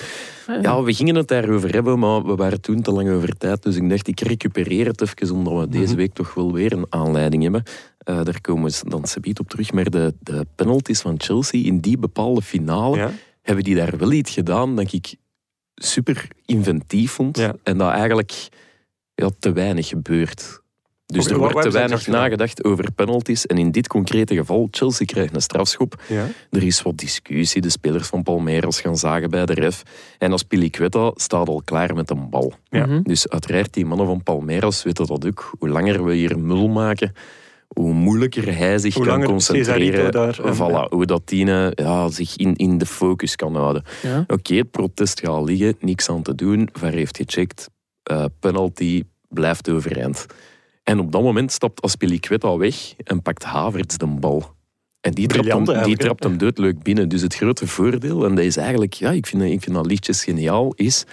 Ah, 0.46 0.62
ja, 0.62 0.82
we 0.82 0.92
gingen 0.94 1.14
het 1.14 1.28
daarover 1.28 1.72
hebben, 1.72 1.98
maar 1.98 2.22
we 2.26 2.34
waren 2.34 2.60
toen 2.60 2.82
te 2.82 2.90
lang 2.92 3.10
over 3.10 3.36
tijd. 3.38 3.62
Dus 3.62 3.76
ik 3.76 3.88
dacht, 3.90 4.08
ik 4.08 4.20
recupereer 4.20 4.86
het 4.86 5.00
even, 5.02 5.34
omdat 5.36 5.58
we 5.60 5.68
deze 5.68 5.84
Mhm. 5.86 5.96
week 5.96 6.12
toch 6.14 6.34
wel 6.34 6.52
weer 6.52 6.72
een 6.72 6.86
aanleiding 6.88 7.42
hebben. 7.42 7.62
Eh, 8.06 8.22
daar 8.22 8.40
komen 8.40 8.70
we 8.70 8.88
dan 8.88 9.04
subiet 9.04 9.38
op 9.38 9.48
terug. 9.48 9.72
Maar 9.72 9.90
de, 9.90 10.14
de 10.20 10.46
penalties 10.54 11.00
van 11.00 11.14
Chelsea 11.20 11.64
in 11.64 11.80
die 11.80 11.98
bepaalde 11.98 12.42
finale, 12.42 12.96
Ja. 12.96 13.10
hebben 13.42 13.64
die 13.64 13.74
daar 13.74 13.98
wel 13.98 14.12
iets 14.12 14.30
gedaan 14.30 14.76
dat 14.76 14.92
ik 14.92 15.14
super 15.74 16.28
inventief 16.44 17.10
vond. 17.12 17.38
Ja. 17.38 17.54
En 17.62 17.78
dat 17.78 17.90
eigenlijk 17.90 18.48
ja, 19.14 19.30
te 19.38 19.52
weinig 19.52 19.88
gebeurt. 19.88 20.60
Dus 21.06 21.26
er 21.26 21.38
wordt 21.38 21.62
te 21.62 21.70
weinig 21.70 22.06
nagedacht 22.06 22.64
over 22.64 22.92
penalties. 22.92 23.46
En 23.46 23.58
in 23.58 23.70
dit 23.70 23.88
concrete 23.88 24.34
geval, 24.34 24.68
Chelsea 24.70 25.06
krijgt 25.06 25.34
een 25.34 25.42
strafschop. 25.42 26.02
Ja. 26.08 26.26
Er 26.50 26.62
is 26.62 26.82
wat 26.82 26.96
discussie. 26.98 27.60
De 27.60 27.70
spelers 27.70 28.08
van 28.08 28.22
Palmeiras 28.22 28.80
gaan 28.80 28.96
zagen 28.96 29.30
bij 29.30 29.46
de 29.46 29.54
ref. 29.54 29.82
En 30.18 30.32
als 30.32 30.42
Piliqueta 30.42 31.12
staat 31.14 31.48
al 31.48 31.62
klaar 31.64 31.94
met 31.94 32.10
een 32.10 32.30
bal. 32.30 32.52
Ja. 32.68 33.00
Dus 33.02 33.28
uiteraard, 33.28 33.72
die 33.74 33.86
mannen 33.86 34.06
van 34.06 34.22
Palmeiras 34.22 34.82
weten 34.82 35.06
dat 35.06 35.26
ook. 35.26 35.54
Hoe 35.58 35.68
langer 35.68 36.04
we 36.04 36.14
hier 36.14 36.38
mul 36.38 36.68
maken, 36.68 37.12
hoe 37.68 37.92
moeilijker 37.92 38.56
hij 38.58 38.78
zich 38.78 38.94
Hoe 38.94 39.06
kan 39.06 39.22
concentreren. 39.24 40.12
Daar, 40.12 40.40
en- 40.44 40.54
voilà, 40.54 40.88
Hoe 40.88 41.06
dat 41.06 41.28
die 41.28 41.46
eh, 41.50 41.66
ja, 41.86 42.08
zich 42.08 42.36
in, 42.36 42.54
in 42.56 42.78
de 42.78 42.86
focus 42.86 43.36
kan 43.36 43.56
houden. 43.56 43.82
Ja. 44.02 44.24
Oké, 44.26 44.54
het 44.54 44.70
protest 44.70 45.20
gaat 45.20 45.44
liggen, 45.44 45.76
niks 45.80 46.08
aan 46.10 46.22
te 46.22 46.34
doen. 46.34 46.68
VAR 46.72 46.92
heeft 46.92 47.16
gecheckt, 47.16 47.68
eh, 48.02 48.24
penalty 48.40 49.02
blijft 49.28 49.70
overeind. 49.70 50.26
En 50.82 50.98
op 50.98 51.12
dat 51.12 51.22
moment 51.22 51.52
stapt 51.52 51.82
Aspilicueta 51.82 52.56
weg 52.56 52.94
en 53.04 53.22
pakt 53.22 53.44
Havertz 53.44 53.96
de 53.96 54.06
bal. 54.06 54.54
En 55.00 55.12
die 55.12 55.26
trapt, 55.26 55.46
hem, 55.68 55.82
die 55.84 55.96
trapt 55.96 56.22
hem 56.24 56.38
doodleuk 56.38 56.82
binnen. 56.82 57.08
Dus 57.08 57.20
het 57.22 57.34
grote 57.34 57.66
voordeel, 57.66 58.24
en 58.24 58.34
dat 58.34 58.44
is 58.44 58.56
eigenlijk, 58.56 58.92
ja, 58.94 59.10
ik 59.10 59.26
vind, 59.26 59.42
dat- 59.42 59.50
ik 59.50 59.62
vind 59.62 59.76
dat 59.76 59.86
liedjes 59.86 60.24
geniaal, 60.24 60.72
is 60.74 61.04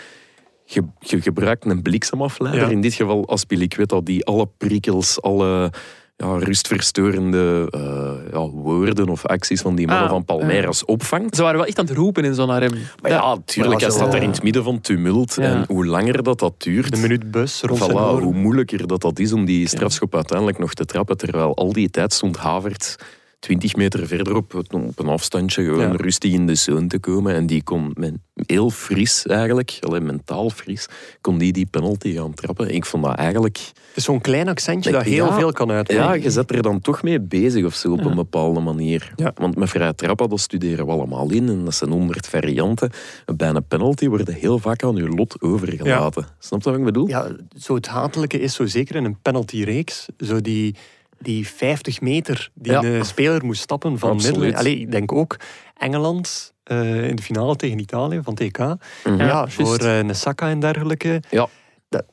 je, 0.66 0.84
je 1.00 1.22
gebruikt 1.22 1.66
een 1.66 1.82
bliksemafleider. 1.82 2.62
Ja. 2.62 2.70
In 2.70 2.82
dit 2.82 2.94
geval 2.94 3.28
Aspilicueta, 3.28 4.02
die 4.02 4.26
alle 4.26 4.48
prikkels, 4.58 5.22
alle 5.22 5.72
ja, 6.16 6.38
rustverstorende 6.38 7.68
eh, 7.72 8.32
ja, 8.32 8.50
woorden 8.50 9.10
of 9.10 9.26
acties 9.26 9.62
van 9.62 9.76
die 9.76 9.88
mannen 9.88 10.06
Ah, 10.06 10.12
van 10.12 10.26
Palmeiras 10.26 10.86
opvangt. 10.86 11.36
Ze 11.36 11.42
waren 11.42 11.58
wel 11.58 11.68
echt 11.68 11.80
aan 11.80 11.86
het 11.86 11.96
roepen 11.96 12.24
in 12.24 12.34
zo'n 12.34 12.58
rem. 12.60 12.72
Maar 13.02 13.12
ja, 13.12 13.38
tuurlijk, 13.46 13.74
Maar 13.80 13.82
hij 13.90 13.98
staat 13.98 14.12
daar 14.12 14.24
in 14.24 14.30
het 14.30 14.44
midden 14.44 14.64
van 14.64 14.82
tumult. 14.82 15.36
Ja. 15.36 15.44
En 15.44 15.64
hoe 15.68 15.86
langer 15.86 16.24
dat, 16.24 16.40
dat 16.40 16.54
duurt, 16.62 16.92
De 16.96 17.02
minuut 17.02 17.32
bus 17.32 17.62
rond 17.62 17.82
voilà, 17.92 18.22
hoe 18.24 18.34
moeilijker 18.34 18.88
dat, 18.88 19.02
dat 19.02 19.20
is 19.20 19.34
om 19.34 19.46
die 19.46 19.68
strafschop 19.68 20.16
uiteindelijk 20.16 20.58
nog 20.58 20.74
te 20.74 20.86
trappen. 20.86 21.18
Terwijl 21.18 21.56
al 21.56 21.74
die 21.74 21.90
tijd 21.90 22.14
stond 22.14 22.38
Havert 22.38 22.96
20 23.40 23.76
meter 23.76 24.08
verderop 24.08 24.54
op 24.56 25.00
een 25.00 25.08
afstandje 25.08 25.64
gewoon 25.64 25.92
Ja. 25.92 25.96
rustig 25.96 26.32
in 26.32 26.48
de 26.48 26.56
zone 26.56 26.88
te 26.88 27.00
komen. 27.00 27.34
En 27.36 27.46
die 27.46 27.64
kon 27.64 27.92
men, 27.94 28.24
heel 28.34 28.70
fris 28.70 29.26
eigenlijk, 29.26 29.78
alleen 29.80 30.06
mentaal 30.06 30.50
fris, 30.50 30.88
kon 31.22 31.38
die 31.38 31.52
die 31.54 31.66
penalty 31.66 32.14
gaan 32.14 32.34
trappen. 32.34 32.70
Ik 32.74 32.86
vond 32.86 33.04
dat 33.04 33.16
eigenlijk... 33.16 33.72
Het 33.94 34.02
is 34.02 34.08
zo'n 34.08 34.22
klein 34.22 34.48
accentje 34.48 34.92
dat 34.92 35.04
heel 35.04 35.26
Ja. 35.26 35.34
veel 35.40 35.52
kan 35.52 35.72
uitmaken. 35.72 36.04
Ja, 36.04 36.14
je 36.14 36.32
zet 36.32 36.52
er 36.52 36.62
dan 36.62 36.82
toch 36.82 37.04
mee 37.04 37.20
bezig 37.20 37.66
of 37.66 37.74
zo 37.76 37.92
op 37.92 38.06
een 38.06 38.16
bepaalde 38.16 38.60
manier. 38.60 39.14
Ja. 39.16 39.32
Want 39.36 39.56
met 39.56 39.70
vrije 39.70 39.96
trappen, 39.96 40.30
dat 40.30 40.40
studeren 40.40 40.86
we 40.86 40.92
allemaal 40.92 41.32
in. 41.32 41.48
En 41.50 41.64
dat 41.66 41.74
zijn 41.76 41.92
honderd 41.92 42.28
varianten. 42.28 42.92
Bij 43.36 43.50
een 43.50 43.66
penalty 43.68 44.08
worden 44.08 44.34
heel 44.34 44.60
vaak 44.60 44.84
aan 44.84 44.96
je 44.96 45.10
lot 45.10 45.42
overgelaten. 45.42 46.26
Snap 46.40 46.64
je 46.64 46.70
wat 46.70 46.80
ik 46.80 46.86
bedoel? 46.86 47.08
Ja, 47.08 47.28
zo 47.58 47.76
het 47.76 47.88
hatelijke 47.88 48.40
is 48.40 48.54
zo 48.54 48.66
zeker 48.66 48.96
in 48.96 49.06
een 49.06 49.18
penaltyreeks, 49.22 50.06
zo 50.20 50.42
die, 50.42 50.76
die 51.20 51.48
50 51.48 52.02
meter 52.02 52.50
die 52.54 52.74
een 52.74 53.06
speler 53.06 53.46
moest 53.46 53.62
stappen 53.62 54.00
van. 54.00 54.22
Allee, 54.54 54.80
ik 54.80 54.92
denk 54.92 55.12
ook 55.12 55.38
Engeland 55.78 56.54
eh, 56.64 57.08
in 57.08 57.16
de 57.16 57.22
finale 57.22 57.56
tegen 57.56 57.80
Italië 57.80 58.20
van 58.24 58.36
TK. 58.36 58.58
Mhm. 58.58 58.76
Ja, 59.04 59.26
Ja, 59.26 59.48
voor 59.48 59.78
eh 59.78 60.04
Nesaka 60.04 60.50
en 60.50 60.60
dergelijke. 60.60 61.22
Ja. 61.30 61.48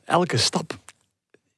Elke 0.05 0.37
stap 0.37 0.79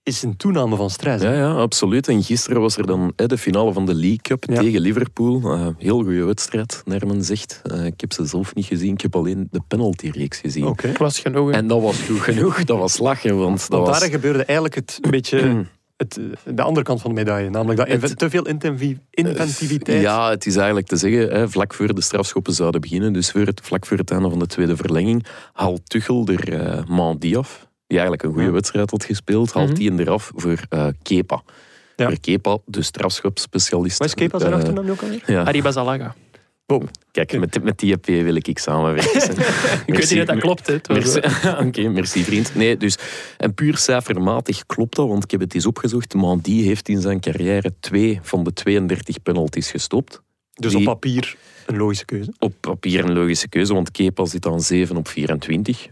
is 0.03 0.23
een 0.23 0.37
toename 0.37 0.75
van 0.75 0.89
stress. 0.89 1.23
hè. 1.23 1.29
Ja, 1.33 1.37
ja, 1.37 1.51
absoluut. 1.53 2.07
En 2.07 2.23
gisteren 2.23 2.61
was 2.61 2.77
er 2.77 2.85
dan 2.87 3.13
hè, 3.15 3.25
de 3.27 3.37
finale 3.37 3.73
van 3.73 3.85
de 3.85 3.93
League 3.93 4.17
Cup 4.21 4.43
Ja. 4.49 4.55
tegen 4.59 4.79
Liverpool. 4.81 5.41
Eh, 5.43 5.67
heel 5.77 6.03
goede 6.03 6.23
wedstrijd, 6.23 6.81
naar 6.85 7.07
men 7.07 7.23
zegt. 7.23 7.61
Eh, 7.63 7.85
ik 7.85 8.01
heb 8.01 8.13
ze 8.13 8.25
zelf 8.25 8.55
niet 8.55 8.65
gezien, 8.65 8.93
ik 8.93 9.01
heb 9.01 9.15
alleen 9.15 9.47
de 9.51 9.61
penaltyreeks 9.67 10.37
gezien. 10.37 10.65
Oké. 10.65 10.91
was 10.97 11.19
genoeg. 11.19 11.49
hè. 11.51 11.55
En 11.57 11.67
dat 11.67 11.81
was 11.81 11.97
goed 12.01 12.19
genoeg, 12.19 12.63
dat 12.63 12.77
was 12.77 12.97
lachen. 12.97 13.37
Want 13.37 13.59
dat 13.59 13.67
Want 13.69 13.87
was... 13.87 13.99
daar 13.99 14.09
gebeurde 14.09 14.43
eigenlijk 14.45 14.75
het 14.75 14.97
een 15.01 15.11
beetje 15.11 15.65
het, 15.97 16.17
eh, 16.45 16.53
de 16.55 16.61
andere 16.61 16.85
kant 16.85 17.01
van 17.01 17.09
de 17.09 17.15
medaille. 17.15 17.49
Namelijk 17.49 17.77
dat 17.79 17.87
Het- 18.01 18.17
te 18.17 18.29
veel 18.29 18.47
inventiviteit. 19.09 20.01
Ja, 20.01 20.29
het 20.29 20.45
is 20.45 20.55
eigenlijk 20.55 20.87
te 20.87 20.97
zeggen, 20.97 21.29
hè, 21.31 21.49
vlak 21.49 21.73
voor 21.73 21.93
de 21.95 22.01
strafschoppen 22.01 22.53
zouden 22.53 22.81
beginnen, 22.81 23.13
dus 23.13 23.31
voor 23.31 23.41
het, 23.45 23.61
vlak 23.63 23.85
voor 23.85 23.97
het 23.97 24.11
einde 24.11 24.29
van 24.29 24.39
de 24.39 24.47
tweede 24.47 24.75
verlenging, 24.75 25.25
haalt 25.53 25.89
Tuchel 25.89 26.27
er 26.27 26.53
eh 26.53 26.83
Mandi 26.87 27.35
af, 27.35 27.67
die 27.87 27.97
eigenlijk 27.97 28.23
een 28.23 28.31
goede 28.31 28.45
Ja. 28.47 28.51
wedstrijd 28.53 28.91
had 28.91 29.05
gespeeld, 29.05 29.53
haalt 29.53 29.67
Mhm. 29.69 29.77
die 29.77 29.99
eraf 29.99 30.31
voor 30.35 30.59
eh, 30.69 30.87
Kepa. 31.01 31.43
Ja. 31.95 32.07
Voor 32.07 32.19
Kepa, 32.19 32.57
de 32.65 32.81
strafschopspecialist. 32.81 33.97
Wat 33.97 34.07
is 34.07 34.13
Kepa 34.13 34.39
zijn 34.39 34.51
Eh, 34.51 34.57
achternaam 34.57 34.89
ook 34.89 35.01
alweer? 35.01 35.23
ja. 35.25 35.43
Harry 35.43 35.61
Bazalaga. 35.61 36.15
Kijk, 37.11 37.39
met, 37.39 37.63
met 37.63 37.79
die 37.79 37.93
EP 37.93 38.05
wil 38.05 38.35
ik 38.35 38.59
samenwerken. 38.59 39.21
Ik 39.85 39.95
weet 39.95 40.09
niet 40.11 40.19
of 40.19 40.25
dat 40.25 40.39
klopt. 40.39 40.67
Hè. 40.67 40.77
Merci. 40.87 41.19
Oké, 41.67 41.89
merci 41.89 42.23
vriend. 42.23 42.55
Nee, 42.55 42.77
dus, 42.77 42.97
en 43.37 43.53
puur 43.53 43.77
cijfermatig 43.77 44.65
klopt 44.65 44.95
dat, 44.95 45.07
want 45.07 45.23
ik 45.23 45.31
heb 45.31 45.39
het 45.39 45.53
eens 45.53 45.65
opgezocht. 45.65 46.13
Mandi 46.13 46.63
heeft 46.63 46.89
in 46.89 47.01
zijn 47.01 47.19
carrière 47.19 47.73
twee 47.79 48.19
van 48.21 48.43
de 48.43 48.53
32 48.53 49.21
penalties 49.21 49.71
gestopt. 49.71 50.21
Dus 50.53 50.71
Die- 50.71 50.79
op 50.79 50.85
papier 50.85 51.35
een 51.65 51.77
logische 51.77 52.05
keuze. 52.05 52.33
Op 52.39 52.53
papier 52.59 53.03
een 53.05 53.13
logische 53.13 53.47
keuze, 53.49 53.73
want 53.73 53.91
Kepa 53.91 54.25
zit 54.25 54.45
aan 54.45 54.61
7 54.61 54.95
op 54.97 55.07
24. 55.07 55.87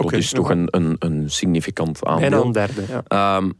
Oké, 0.00 0.10
dat 0.10 0.20
is 0.20 0.30
toch 0.30 0.50
een, 0.50 0.68
een, 0.70 0.96
een 0.98 1.30
significant 1.30 2.00
Bijna 2.00 2.24
aandeel. 2.24 2.44
een 2.44 2.52
derde. 2.52 2.84
Ja. 2.88 3.02
Ehm, 3.06 3.50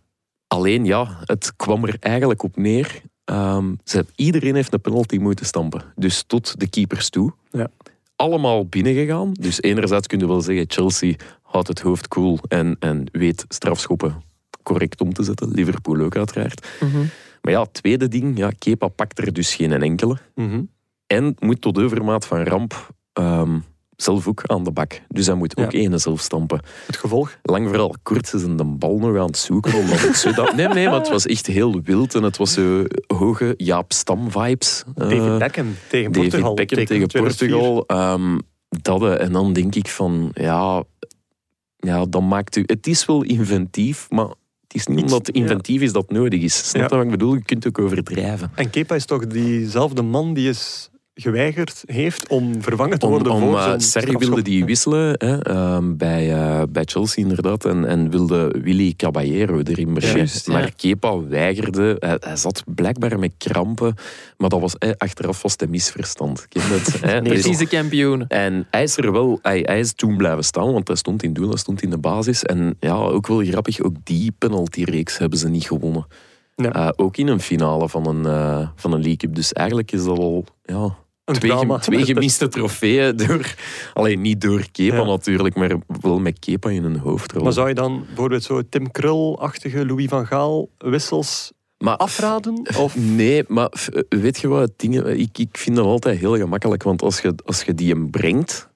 alleen 0.46 0.84
ja, 0.84 1.18
het 1.24 1.52
kwam 1.56 1.84
er 1.84 1.96
eigenlijk 2.00 2.42
op 2.42 2.56
neer. 2.56 3.00
Ehm, 3.24 3.74
ze, 3.84 4.04
iedereen 4.16 4.54
heeft 4.54 4.72
een 4.72 4.80
penalty 4.80 5.16
moeten 5.16 5.46
stampen. 5.46 5.82
Dus 5.96 6.24
tot 6.26 6.60
de 6.60 6.68
keepers 6.68 7.08
toe. 7.10 7.32
Ja. 7.50 7.68
Allemaal 8.16 8.66
binnengegaan. 8.66 9.32
Dus 9.32 9.62
enerzijds 9.62 10.06
kun 10.06 10.18
je 10.18 10.26
wel 10.26 10.40
zeggen, 10.40 10.64
Chelsea 10.68 11.14
houdt 11.42 11.68
het 11.68 11.80
hoofd 11.80 12.08
koel 12.08 12.38
en, 12.48 12.76
en 12.80 13.06
weet 13.12 13.44
strafschoppen 13.48 14.22
correct 14.62 15.00
om 15.00 15.12
te 15.12 15.22
zetten. 15.22 15.50
Liverpool 15.50 16.00
ook 16.00 16.16
uiteraard. 16.16 16.68
mhm. 16.80 17.04
Maar 17.40 17.52
ja, 17.52 17.60
het 17.62 17.74
tweede 17.74 18.08
ding, 18.08 18.38
ja, 18.38 18.50
Kepa 18.58 18.88
pakt 18.88 19.18
er 19.18 19.32
dus 19.32 19.54
geen 19.54 19.82
enkele. 19.82 20.16
Mhm. 20.34 20.62
En 21.06 21.36
moet 21.38 21.60
tot 21.60 21.78
overmaat 21.78 22.26
van 22.26 22.42
ramp 22.42 22.94
ehm, 23.12 23.58
zelf 24.02 24.26
ook 24.28 24.42
aan 24.46 24.64
de 24.64 24.70
bak. 24.70 25.00
Dus 25.08 25.26
hij 25.26 25.34
moet 25.34 25.56
ook 25.56 25.72
Ja. 25.72 25.78
ene 25.78 25.98
zelf 25.98 26.20
stampen. 26.20 26.62
Het 26.86 26.96
gevolg? 26.96 27.38
Lang 27.42 27.68
vooral 27.68 27.94
kort 28.02 28.26
ze 28.28 28.38
zijn 28.38 28.56
de 28.56 28.64
bal 28.64 28.98
nog 28.98 29.16
aan 29.18 29.26
het 29.26 29.36
zoeken. 29.36 29.74
Omdat 29.74 30.00
het 30.00 30.16
zo 30.16 30.32
dat... 30.32 30.54
Nee, 30.56 30.68
nee, 30.68 30.86
maar 30.86 30.98
het 30.98 31.08
was 31.08 31.26
echt 31.26 31.46
heel 31.46 31.80
wild. 31.82 32.14
En 32.14 32.22
het 32.22 32.36
was 32.36 32.52
zo 32.52 32.84
hoge 33.06 33.54
Jaap 33.56 33.92
Stam-vibes. 33.92 34.84
Eh, 34.96 35.08
David 35.08 35.38
Beckham 35.38 35.74
tegen 35.88 36.12
David 36.12 36.28
Portugal. 36.30 36.54
Beckham 36.54 36.84
tegen 36.84 37.08
2004. 37.08 37.48
Portugal. 37.48 37.84
ehm, 37.86 38.38
dat, 38.68 39.02
eh, 39.02 39.20
en 39.24 39.32
dan 39.32 39.52
denk 39.52 39.74
ik 39.74 39.88
van, 39.88 40.30
ja, 40.34 40.82
ja, 41.76 42.04
dan 42.06 42.28
maakt 42.28 42.56
u... 42.56 42.62
Het 42.66 42.86
is 42.86 43.04
wel 43.06 43.22
inventief, 43.22 44.06
maar 44.10 44.26
het 44.62 44.74
is 44.74 44.86
niet 44.86 45.02
omdat 45.02 45.26
het 45.26 45.36
inventief 45.36 45.80
is 45.80 45.92
dat 45.92 46.10
nodig 46.10 46.40
is. 46.40 46.68
Snap 46.68 46.82
Ja. 46.82 46.88
je 46.88 46.94
wat 46.96 47.04
ik 47.04 47.10
bedoel? 47.10 47.34
Je 47.34 47.42
kunt 47.42 47.66
ook 47.66 47.78
overdrijven. 47.78 48.52
En 48.54 48.70
Kepa 48.70 48.94
is 48.94 49.04
toch 49.04 49.26
diezelfde 49.26 50.02
man 50.02 50.34
die 50.34 50.48
is 50.48 50.89
geweigerd 51.14 51.82
heeft 51.86 52.28
om 52.28 52.62
vervangen 52.62 52.98
te 52.98 53.06
Om, 53.06 53.12
worden 53.12 53.32
om 53.32 53.40
voor 53.40 53.58
eh, 53.58 53.64
zo'n 53.64 53.80
Sarri 53.80 54.06
strafschop. 54.06 54.20
wilde 54.20 54.42
die 54.42 54.64
wisselen 54.64 55.14
hè, 55.18 55.42
ehm, 55.42 55.96
bij, 55.96 56.32
eh, 56.34 56.62
bij 56.68 56.82
Chelsea 56.84 57.22
inderdaad 57.22 57.64
en, 57.64 57.84
en 57.84 58.10
wilde 58.10 58.54
Willy 58.62 58.94
Caballero 58.96 59.60
erin 59.62 59.92
brengen. 59.92 60.28
Ja. 60.44 60.52
Maar 60.52 60.72
Kepa 60.76 61.26
weigerde. 61.26 61.96
Hij, 61.98 62.16
hij 62.20 62.36
zat 62.36 62.62
blijkbaar 62.66 63.18
met 63.18 63.32
krampen, 63.38 63.94
maar 64.36 64.48
dat 64.48 64.60
was 64.60 64.78
eh, 64.78 64.90
achteraf 64.98 65.42
was 65.42 65.52
het 65.52 65.62
een 65.62 65.70
misverstand. 65.70 66.46
Het? 66.48 67.00
hè? 67.00 67.20
Dus- 67.22 67.28
Precies 67.28 67.58
de 67.58 67.66
kampioenen. 67.66 68.26
En 68.28 68.66
hij 68.70 68.82
is 68.82 68.96
er 68.96 69.12
wel, 69.12 69.38
hij, 69.42 69.60
hij 69.64 69.78
is 69.78 69.92
toen 69.92 70.16
blijven 70.16 70.44
staan, 70.44 70.72
want 70.72 70.86
hij 70.88 70.96
stond 70.96 71.22
in 71.22 71.32
doel, 71.32 71.48
hij 71.48 71.58
stond 71.58 71.82
in 71.82 71.90
de 71.90 71.98
basis. 71.98 72.42
En 72.44 72.76
ja, 72.80 72.94
ook 72.94 73.26
wel 73.26 73.44
grappig, 73.44 73.80
ook 73.80 73.94
die 74.04 74.32
penaltyreeks 74.38 75.18
hebben 75.18 75.38
ze 75.38 75.48
niet 75.48 75.64
gewonnen. 75.66 76.06
Ja. 76.54 76.72
Eh, 76.72 76.88
ook 76.96 77.16
in 77.16 77.26
een 77.28 77.40
finale 77.40 77.88
van 77.88 78.06
een, 78.06 78.24
eh, 78.26 78.68
van 78.76 78.92
een 78.92 78.98
League 79.00 79.16
Cup. 79.16 79.34
Dus 79.34 79.52
eigenlijk 79.52 79.92
is 79.92 80.04
dat 80.04 80.18
al 80.18 80.44
ja, 80.62 80.96
twee, 81.24 81.56
gem- 81.56 81.78
twee 81.80 82.04
gemiste 82.04 82.48
trofeeën 82.48 83.16
door... 83.16 83.54
Alleen 83.94 84.20
niet 84.20 84.40
door 84.40 84.64
Kepa 84.72 84.96
Ja. 84.96 85.04
natuurlijk, 85.04 85.54
maar 85.54 85.76
wel 86.00 86.18
met 86.18 86.38
Kepa 86.38 86.70
in 86.70 86.84
een 86.84 86.98
hoofdrol. 86.98 87.42
Maar 87.42 87.52
zou 87.52 87.68
je 87.68 87.74
dan 87.74 88.04
bijvoorbeeld 88.06 88.42
zo 88.42 88.62
Tim 88.68 88.90
Krul-achtige 88.90 89.86
Louis 89.86 90.08
van 90.08 90.26
Gaal 90.26 90.68
wissels 90.78 91.52
Maar- 91.78 91.96
afraden? 91.96 92.68
Of 92.78 92.96
Nee, 92.96 93.44
maar 93.48 93.68
f- 93.78 93.88
weet 94.08 94.38
je 94.38 94.48
wat, 94.48 94.70
dingen, 94.76 95.18
ik, 95.18 95.38
ik 95.38 95.56
vind 95.58 95.76
dat 95.76 95.84
altijd 95.84 96.18
heel 96.18 96.36
gemakkelijk. 96.36 96.82
Want 96.82 97.02
als 97.02 97.20
je, 97.20 97.34
als 97.44 97.62
je 97.62 97.74
die 97.74 97.92
hem 97.92 98.10
brengt 98.10 98.68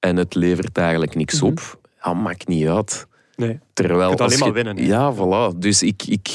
en 0.00 0.16
het 0.16 0.34
levert 0.34 0.78
eigenlijk 0.78 1.14
niks 1.14 1.34
Mhm. 1.40 1.44
op, 1.50 1.78
ja, 2.02 2.14
maakt 2.14 2.48
niet 2.48 2.66
uit. 2.68 3.06
nee? 3.36 3.58
Terwijl 3.72 4.00
Je 4.00 4.06
kunt 4.08 4.20
als 4.20 4.32
alleen 4.42 4.54
maar 4.54 4.64
winnen. 4.64 4.86
Ja, 4.86 5.14
voilà. 5.14 5.58
Dus 5.58 5.82
ik... 5.82 6.02
ik 6.06 6.28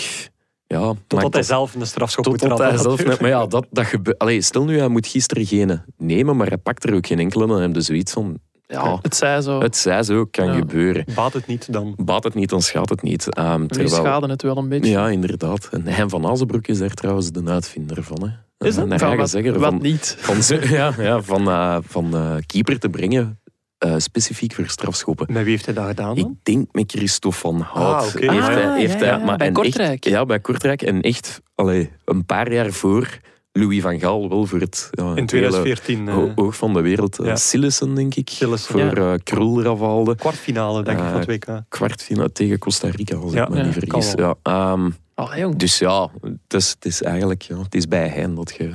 ja, 0.77 0.93
Totdat 1.07 1.21
hij 1.21 1.29
dat- 1.29 1.45
zelf 1.45 1.75
een 1.75 1.87
strafschop 1.87 2.25
moet 2.27 2.41
hij 2.41 2.49
trappen. 2.49 2.79
zelf 2.79 3.05
net... 3.05 3.19
Maar 3.21 3.29
ja, 3.29 3.45
dat, 3.45 3.65
dat 3.71 3.85
gebeurt... 3.85 4.17
Allee, 4.19 4.41
stel 4.41 4.65
nu, 4.65 4.77
hij 4.77 4.87
moet 4.87 5.07
gisteren 5.07 5.45
geen 5.45 5.81
nemen, 5.97 6.37
maar 6.37 6.47
hij 6.47 6.57
pakt 6.57 6.83
er 6.83 6.93
ook 6.95 7.07
geen 7.07 7.19
enkele. 7.19 7.47
Dan 7.47 7.61
heb 7.61 7.75
je 7.75 7.81
zoiets 7.81 8.13
van... 8.13 8.37
Ja, 8.67 8.99
Het 9.01 9.15
zij 9.15 9.41
zo. 9.41 9.61
het 9.61 9.77
zij 9.77 10.03
zo, 10.03 10.25
kan 10.25 10.45
Ja. 10.45 10.53
gebeuren. 10.53 11.05
Baat 11.15 11.33
het 11.33 11.47
niet 11.47 11.73
dan? 11.73 11.93
Baat 11.97 12.23
het 12.23 12.33
niet, 12.33 12.49
dan 12.49 12.61
schaadt 12.61 12.89
het 12.89 13.01
niet. 13.01 13.33
Ehm, 13.35 13.59
Die 13.59 13.67
terwijl... 13.67 13.95
schaden 13.95 14.29
het 14.29 14.41
wel 14.41 14.57
een 14.57 14.69
beetje. 14.69 14.91
Ja, 14.91 15.09
inderdaad. 15.09 15.67
En 15.71 15.87
Hein 15.87 16.09
van 16.09 16.25
Azenbroek 16.27 16.67
is 16.67 16.79
daar 16.79 16.93
trouwens 16.93 17.31
de 17.31 17.41
uitvinder 17.45 18.03
van. 18.03 18.17
Hè. 18.23 18.67
Is 18.67 18.75
dat? 18.75 18.91
Een 18.91 18.99
Van 18.99 19.17
wat, 19.17 19.31
wat 19.31 19.53
van, 19.61 19.81
niet. 19.81 20.15
van, 20.19 20.57
ja, 20.69 20.93
ja, 20.97 21.21
van, 21.21 21.47
eh, 21.49 21.77
van 21.81 22.13
eh, 22.15 22.35
keeper 22.45 22.79
te 22.79 22.89
brengen, 22.89 23.38
eh, 23.79 23.93
specifiek 23.97 24.53
voor 24.53 24.67
strafschoppen. 24.67 25.25
Met 25.29 25.41
wie 25.43 25.51
heeft 25.51 25.65
hij 25.65 25.73
dat 25.73 25.85
gedaan 25.87 26.15
Ik 26.17 26.27
denk 26.43 26.67
met 26.71 26.91
Christophe 26.91 27.37
van 27.37 27.61
Hout. 27.61 27.95
Ah. 27.95 28.01
Heeft 28.13 28.27
Ah, 28.29 28.47
hij, 28.47 28.61
ja, 28.61 28.73
heeft 28.73 28.93
ja, 28.93 28.99
hij, 28.99 29.07
ja. 29.07 29.25
maar 29.25 29.37
Bij 29.37 29.47
en 29.47 29.53
Kortrijk. 29.53 30.05
Echt, 30.05 30.13
ja, 30.13 30.25
bij 30.25 30.39
Kortrijk. 30.39 30.81
En 30.81 31.01
echt 31.01 31.41
allee, 31.55 31.91
een 32.05 32.25
paar 32.25 32.51
jaar 32.53 32.71
voor 32.71 33.19
Louis 33.51 33.81
van 33.81 33.99
Gaal 33.99 34.29
wel 34.29 34.45
voor 34.45 34.59
het 34.59 34.87
ja, 34.91 35.03
In 35.03 35.09
hele 35.15 35.25
2014, 35.25 36.07
eh, 36.07 36.17
o- 36.17 36.31
oog 36.35 36.55
van 36.55 36.73
de 36.73 36.81
wereld. 36.81 37.19
eh, 37.19 37.25
ja. 37.25 37.35
Sillessen, 37.35 37.95
denk 37.95 38.15
ik. 38.15 38.29
Sillissen. 38.29 38.71
Voor 38.71 38.97
eh 38.97 39.13
Krul 39.23 39.61
Ravalde. 39.63 40.15
kwartfinale, 40.15 40.83
denk 40.83 40.97
ik, 40.97 41.03
Eh, 41.03 41.09
van 41.11 41.19
het 41.19 41.29
WK. 41.29 41.61
Kwartfinale 41.69 42.31
tegen 42.31 42.57
Costa 42.59 42.89
Rica, 42.89 43.15
als 43.15 43.33
Ja, 43.33 43.43
ik 43.43 43.49
me 43.49 43.57
ja, 43.57 43.63
niet 43.63 43.87
kan 43.87 44.01
vergis. 44.03 44.13
Ja, 44.25 44.35
ehm, 44.43 44.89
Allee, 45.13 45.39
jong. 45.39 45.55
dus 45.55 45.77
ja, 45.79 46.09
het 46.21 46.53
is, 46.53 46.69
het 46.69 46.85
is 46.85 47.01
eigenlijk 47.01 47.41
ja, 47.41 47.57
het 47.61 47.75
is 47.75 47.87
bij 47.87 48.07
hen 48.07 48.35
dat 48.35 48.55
je... 48.57 48.69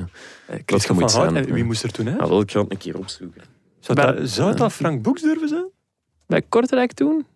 Eh, 0.47 0.59
moet 0.67 0.87
Hout. 1.01 1.11
zijn, 1.11 1.37
En 1.37 1.45
wie 1.45 1.57
ja. 1.57 1.65
moest 1.65 1.83
er 1.83 1.93
toen 1.93 2.09
uit? 2.09 2.21
Ja, 2.21 2.29
wel, 2.29 2.41
ik 2.41 2.51
ga 2.51 2.61
het 2.61 2.71
een 2.71 2.79
keer 2.79 2.99
opzoeken. 2.99 3.43
Zou, 3.85 4.01
Bij- 4.01 4.15
dat, 4.15 4.29
zou 4.29 4.55
dat 4.57 4.73
Frank 4.73 5.03
Boeks 5.03 5.23
durven 5.23 5.49
zijn? 5.49 5.69
Bij 6.27 6.43
Kortrijk 6.49 6.93
toen? 6.93 7.27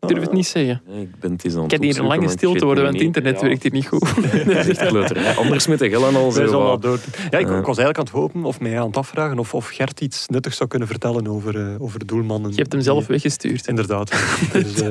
Ik 0.00 0.08
durf 0.08 0.20
het 0.20 0.32
niet 0.32 0.46
zeggen. 0.46 0.82
Nee, 0.86 1.02
ik 1.02 1.20
ben 1.20 1.32
het 1.32 1.44
eens 1.44 1.56
aan 1.56 1.64
Ik 1.64 1.70
heb 1.70 1.80
hier 1.82 1.98
een 1.98 2.06
lange 2.06 2.28
stilte 2.28 2.64
worden, 2.64 2.84
want 2.84 2.96
het 2.96 3.04
internet 3.04 3.40
Ja. 3.40 3.46
werkt 3.46 3.62
hier 3.62 3.72
niet 3.72 3.86
goed. 3.88 4.00
Dat 4.22 4.66
is 4.66 4.68
echt 4.68 4.86
kleuterij. 4.90 5.34
Anders 5.36 5.66
met 5.66 5.78
de 5.78 5.88
Gillen 5.88 6.14
al 6.16 6.30
zo 6.30 6.78
door. 6.78 6.98
Ja, 7.30 7.38
ik, 7.38 7.48
Ja. 7.48 7.58
ik 7.58 7.66
was 7.66 7.78
eigenlijk 7.78 7.98
aan 7.98 8.04
het 8.04 8.12
hopen 8.12 8.44
of 8.44 8.60
mij 8.60 8.80
aan 8.80 8.86
het 8.86 8.96
afvragen 8.96 9.38
of, 9.38 9.54
of 9.54 9.68
Gert 9.68 10.00
iets 10.00 10.28
nuttigs 10.28 10.56
zou 10.56 10.68
kunnen 10.68 10.88
vertellen 10.88 11.26
over, 11.28 11.72
eh, 11.72 11.82
over 11.82 12.06
doelmannen. 12.06 12.50
Je 12.50 12.56
hebt 12.56 12.72
hem 12.72 12.82
zelf 12.82 13.06
weggestuurd. 13.06 13.66
Inderdaad. 13.66 14.10
dus, 14.52 14.80
eh, 14.80 14.88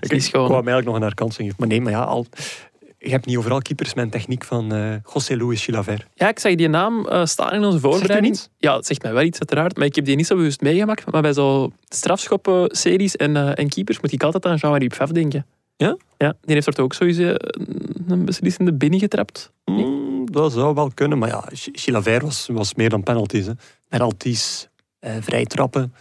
ik, 0.00 0.10
hem 0.30 0.52
eigenlijk 0.52 0.84
nog 0.84 0.94
een 0.94 1.02
herkansing. 1.02 1.52
Maar 1.58 1.68
nee, 1.68 1.80
maar 1.80 1.92
ja, 1.92 2.02
al, 2.02 2.26
je 3.04 3.10
hebt 3.10 3.26
niet 3.26 3.36
overal 3.36 3.58
keepers 3.62 3.94
met 3.94 4.04
een 4.04 4.10
techniek 4.10 4.44
van 4.44 4.72
eh 4.72 4.94
José 5.14 5.36
Luis 5.36 5.64
Chilavert. 5.64 6.06
Ja, 6.14 6.28
ik 6.28 6.38
zag 6.38 6.54
die 6.54 6.68
naam 6.68 7.06
eh, 7.06 7.24
staan 7.24 7.52
in 7.52 7.64
onze 7.64 7.80
voorbereiding. 7.80 8.38
Ja, 8.58 8.76
het 8.76 8.86
zegt 8.86 9.02
mij 9.02 9.12
wel 9.12 9.22
iets 9.22 9.38
uiteraard, 9.38 9.76
maar 9.76 9.86
ik 9.86 9.94
heb 9.94 10.04
die 10.04 10.16
niet 10.16 10.26
zo 10.26 10.36
bewust 10.36 10.60
meegemaakt. 10.60 11.10
Maar 11.12 11.22
bij 11.22 11.32
zo 11.32 11.70
strafschoppen-series 11.88 13.16
en, 13.16 13.36
eh, 13.36 13.58
en 13.58 13.68
keepers 13.68 14.00
moet 14.00 14.12
ik 14.12 14.22
altijd 14.22 14.46
aan 14.46 14.56
Jean-Marie 14.56 14.88
Pfaff 14.88 15.12
denken. 15.12 15.46
Ja? 15.76 15.96
Ja, 16.18 16.34
die 16.42 16.54
heeft 16.54 16.66
er 16.66 16.72
toch 16.72 16.84
ook 16.84 16.94
sowieso 16.94 17.34
een 18.08 18.24
beslissende 18.24 18.72
binnen 18.72 18.98
getrapt. 19.00 19.52
Mm, 19.64 20.30
dat 20.32 20.52
zou 20.52 20.74
wel 20.74 20.90
kunnen, 20.94 21.18
maar 21.18 21.28
ja, 21.28 21.44
Ch- 21.52 21.68
Chilavert 21.72 22.22
was, 22.22 22.48
was 22.52 22.74
meer 22.74 22.88
dan 22.88 23.02
penalties. 23.02 23.46
Hè. 23.46 23.52
Penalties, 23.88 24.68
vrij 25.20 25.44
trappen. 25.44 25.94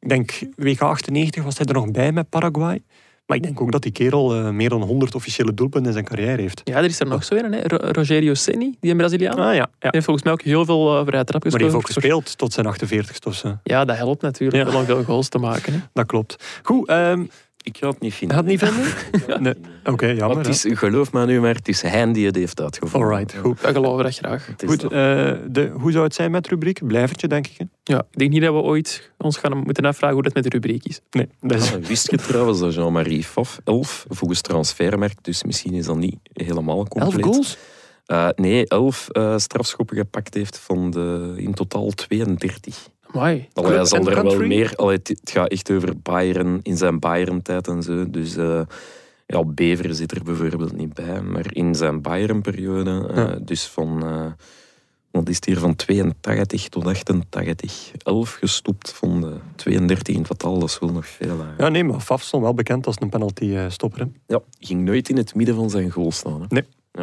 Ik 0.00 0.08
denk, 0.08 0.38
WK 0.56 0.80
98 0.82 1.44
was 1.44 1.58
hij 1.58 1.66
er 1.66 1.74
nog 1.74 1.90
bij 1.90 2.12
met 2.12 2.28
Paraguay. 2.28 2.82
Maar 3.26 3.36
ik 3.36 3.42
denk 3.42 3.60
ook 3.60 3.72
dat 3.72 3.82
die 3.82 3.92
kerel 3.92 4.34
eh, 4.34 4.50
meer 4.50 4.68
dan 4.68 4.82
100 4.82 5.14
officiële 5.14 5.54
doelpunten 5.54 5.86
in 5.86 5.92
zijn 5.92 6.04
carrière 6.04 6.42
heeft. 6.42 6.60
Ja, 6.64 6.76
er 6.76 6.84
is 6.84 7.00
er 7.00 7.06
nog 7.06 7.24
zo 7.24 7.34
een, 7.34 7.52
hè? 7.52 7.60
Ro- 7.62 7.90
Rogerio 7.90 8.34
Ceni, 8.34 8.76
die 8.80 8.90
een 8.90 8.96
Braziliaan. 8.96 9.38
Ah 9.38 9.44
ja, 9.44 9.52
ja. 9.54 9.66
Die 9.78 9.88
heeft 9.90 10.04
volgens 10.04 10.24
mij 10.24 10.32
ook 10.34 10.42
heel 10.42 10.64
veel 10.64 11.00
uh, 11.00 11.06
vrije 11.06 11.24
trappen 11.24 11.50
Maar 11.50 11.60
die 11.60 11.68
heeft 11.70 11.80
ook 11.80 11.86
gespeeld 11.92 12.38
tot 12.38 12.52
zijn 12.52 12.66
48ste 12.66 13.26
of 13.26 13.34
zo. 13.34 13.58
Ja, 13.62 13.84
dat 13.84 13.96
helpt 13.96 14.22
natuurlijk 14.22 14.64
Ja. 14.64 14.70
wel 14.70 14.80
om 14.80 14.86
veel 14.86 15.02
goals 15.04 15.28
te 15.28 15.38
maken. 15.38 15.72
Hè. 15.72 15.78
Dat 15.92 16.06
klopt. 16.06 16.60
Goed, 16.62 16.88
ehm 16.88 17.24
Ik 17.66 17.76
ga 17.78 17.88
het 17.88 18.00
niet 18.00 18.14
vinden. 18.14 18.36
gaat 18.36 18.46
het 18.46 18.60
niet 18.60 18.70
vinden? 18.70 19.42
Nee. 19.42 19.54
Oké, 19.84 20.06
Maar 20.06 20.14
jammer. 20.14 20.38
het 20.38 20.64
is, 20.64 20.78
geloof 20.78 21.12
me 21.12 21.26
nu 21.26 21.40
maar, 21.40 21.54
het 21.54 21.68
is 21.68 21.82
hij 21.82 22.12
die 22.12 22.26
het 22.26 22.34
heeft 22.36 22.60
uitgevonden. 22.60 23.10
Alright, 23.10 23.34
goed. 23.34 23.60
We 23.60 23.72
geloven 23.72 24.04
dat 24.04 24.14
graag. 24.14 24.48
Goed, 24.66 24.82
eh, 24.82 24.90
de, 25.48 25.72
hoe 25.74 25.92
zou 25.92 26.04
het 26.04 26.14
zijn 26.14 26.30
met 26.30 26.48
rubriek? 26.48 26.86
Blijvertje, 26.86 27.28
denk 27.28 27.46
ik. 27.46 27.58
Hè? 27.58 27.64
Ja, 27.82 27.98
ik 28.10 28.18
denk 28.18 28.30
niet 28.30 28.42
dat 28.42 28.54
we 28.54 28.60
ooit 28.60 29.10
ons 29.18 29.36
gaan 29.36 29.56
moeten 29.56 29.84
afvragen 29.84 30.14
hoe 30.14 30.24
dat 30.24 30.34
met 30.34 30.42
de 30.42 30.48
rubriek 30.48 30.84
is. 30.84 31.00
Nee, 31.10 31.28
dat 31.40 31.62
is... 31.62 31.70
Ja, 31.70 31.80
wist 31.80 32.10
je 32.10 32.16
trouwens 32.16 32.58
dat 32.58 32.74
Jean-Marie 32.74 33.24
Faf 33.24 33.60
11 33.64 34.06
volgens 34.08 34.40
transfermerk, 34.40 35.24
dus 35.24 35.44
misschien 35.44 35.74
is 35.74 35.86
dat 35.86 35.96
niet 35.96 36.16
helemaal 36.32 36.88
compleet. 36.88 37.24
11 37.24 37.34
goals? 37.34 37.56
Eh, 38.06 38.28
nee, 38.34 38.66
11 38.68 39.08
eh, 39.08 39.38
strafschoppen 39.38 39.96
gepakt 39.96 40.34
heeft 40.34 40.58
van 40.58 40.90
de 40.90 41.34
in 41.36 41.54
totaal 41.54 41.90
32. 41.90 42.88
Amai. 43.16 43.48
Allee, 43.52 43.70
hij 43.70 43.84
Club 43.84 43.86
zal 43.86 44.12
er 44.12 44.22
wel 44.22 44.46
meer. 44.46 44.72
Allee, 44.76 44.96
het, 44.96 45.08
het 45.08 45.30
gaat 45.30 45.48
echt 45.48 45.70
over 45.70 46.00
Bayern 46.02 46.60
in 46.62 46.76
zijn 46.76 46.98
Bayern-tijd 46.98 47.68
en 47.68 47.82
zo. 47.82 48.10
Dus 48.10 48.36
eh, 48.36 48.60
ja, 49.26 49.44
Bever 49.44 49.94
zit 49.94 50.12
er 50.12 50.22
bijvoorbeeld 50.22 50.76
niet 50.76 50.94
bij. 50.94 51.22
Maar 51.22 51.46
in 51.54 51.74
zijn 51.74 52.02
Bayern-periode, 52.02 53.06
eh, 53.10 53.16
Ja. 53.16 53.38
dus 53.42 53.66
van. 53.66 54.02
eh, 54.06 54.26
wat 55.10 55.28
is 55.28 55.36
het 55.36 55.44
hier 55.44 55.58
van 55.58 55.76
82 55.76 56.68
tot 56.68 56.86
88? 56.86 57.90
11 58.02 58.32
gestopt 58.40 58.92
van 58.92 59.20
de 59.20 59.36
32 59.54 60.14
in 60.14 60.22
totaal, 60.22 60.58
dat 60.58 60.68
is 60.68 60.78
wel 60.78 60.92
nog 60.92 61.06
veel. 61.06 61.36
Ja, 61.58 61.68
nee, 61.68 61.84
maar 61.84 62.00
Faf 62.00 62.22
stond 62.22 62.42
wel 62.42 62.54
bekend 62.54 62.86
als 62.86 62.96
een 63.00 63.08
penalty-stopper. 63.08 64.08
Ja, 64.26 64.40
ging 64.58 64.84
nooit 64.84 65.08
in 65.08 65.16
het 65.16 65.34
midden 65.34 65.54
van 65.54 65.70
zijn 65.70 65.90
goal 65.90 66.12
staan. 66.12 66.46
Hè. 66.48 67.02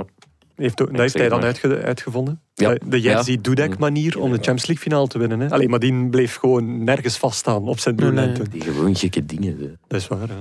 Heeft, 0.56 0.82
ook- 0.82 0.92
dat 0.92 1.00
heeft 1.00 1.14
hij 1.14 1.30
dan 1.30 1.44
uitge- 1.44 1.82
uitgevonden. 1.82 2.42
Ja. 2.54 2.76
De- 2.86 3.02
Jerzy 3.02 3.42
Dudek-manier 3.42 4.20
om 4.20 4.30
de 4.30 4.36
Champions 4.36 4.66
League 4.66 4.84
finale 4.84 5.08
te 5.08 5.18
winnen. 5.20 5.40
Hè. 5.40 5.50
Allee, 5.50 5.70
maar 5.70 5.80
die 5.80 6.10
bleef 6.10 6.36
gewoon 6.36 6.84
nergens 6.84 7.18
vaststaan 7.18 7.68
op 7.68 7.80
zijn 7.80 7.96
toen. 7.96 8.34
Die 8.52 8.62
gewoon 8.62 8.96
gekke 8.96 9.26
dingen. 9.26 9.58
hè. 9.60 9.72
Dat 9.88 10.00
is 10.00 10.08
waar. 10.08 10.28
Hè. 10.30 10.36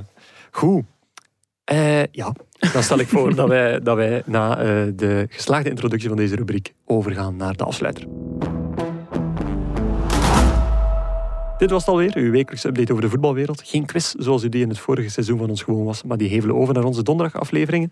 Goed. 0.51 0.85
Eh, 1.65 2.05
ja, 2.05 2.35
dan 2.73 2.83
stel 2.83 2.99
ik 2.99 3.09
voor 3.09 3.35
dat 3.35 3.49
wij, 3.49 3.81
dat 3.81 3.97
wij 3.97 4.23
na 4.27 4.59
eh, 4.59 4.65
de 4.95 5.27
geslaagde 5.31 5.69
introductie 5.71 6.09
van 6.09 6.17
deze 6.17 6.37
rubriek 6.37 6.75
overgaan 6.87 7.37
naar 7.37 7.57
de 7.57 7.65
afsluiter. 7.65 8.05
Dit 11.59 11.71
was 11.71 11.81
het 11.81 11.91
alweer, 11.91 12.17
uw 12.17 12.31
wekelijkse 12.31 12.69
update 12.69 12.91
over 12.93 13.05
de 13.05 13.11
voetbalwereld. 13.11 13.63
Geen 13.65 13.87
quiz 13.87 14.13
zoals 14.19 14.43
u 14.43 14.49
die 14.49 14.63
in 14.63 14.69
het 14.69 14.79
vorige 14.79 15.09
seizoen 15.11 15.39
van 15.39 15.49
ons 15.51 15.63
gewoon 15.63 15.85
was, 15.85 16.03
maar 16.03 16.17
die 16.17 16.29
hevelen 16.29 16.57
over 16.57 16.75
naar 16.75 16.85
onze 16.85 17.03
donderdagafleveringen, 17.03 17.89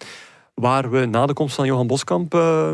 waar 0.60 0.90
we 0.90 1.04
na 1.06 1.26
de 1.26 1.32
komst 1.32 1.54
van 1.54 1.66
Johan 1.66 1.86
Boskamp 1.86 2.34
eh, 2.34 2.72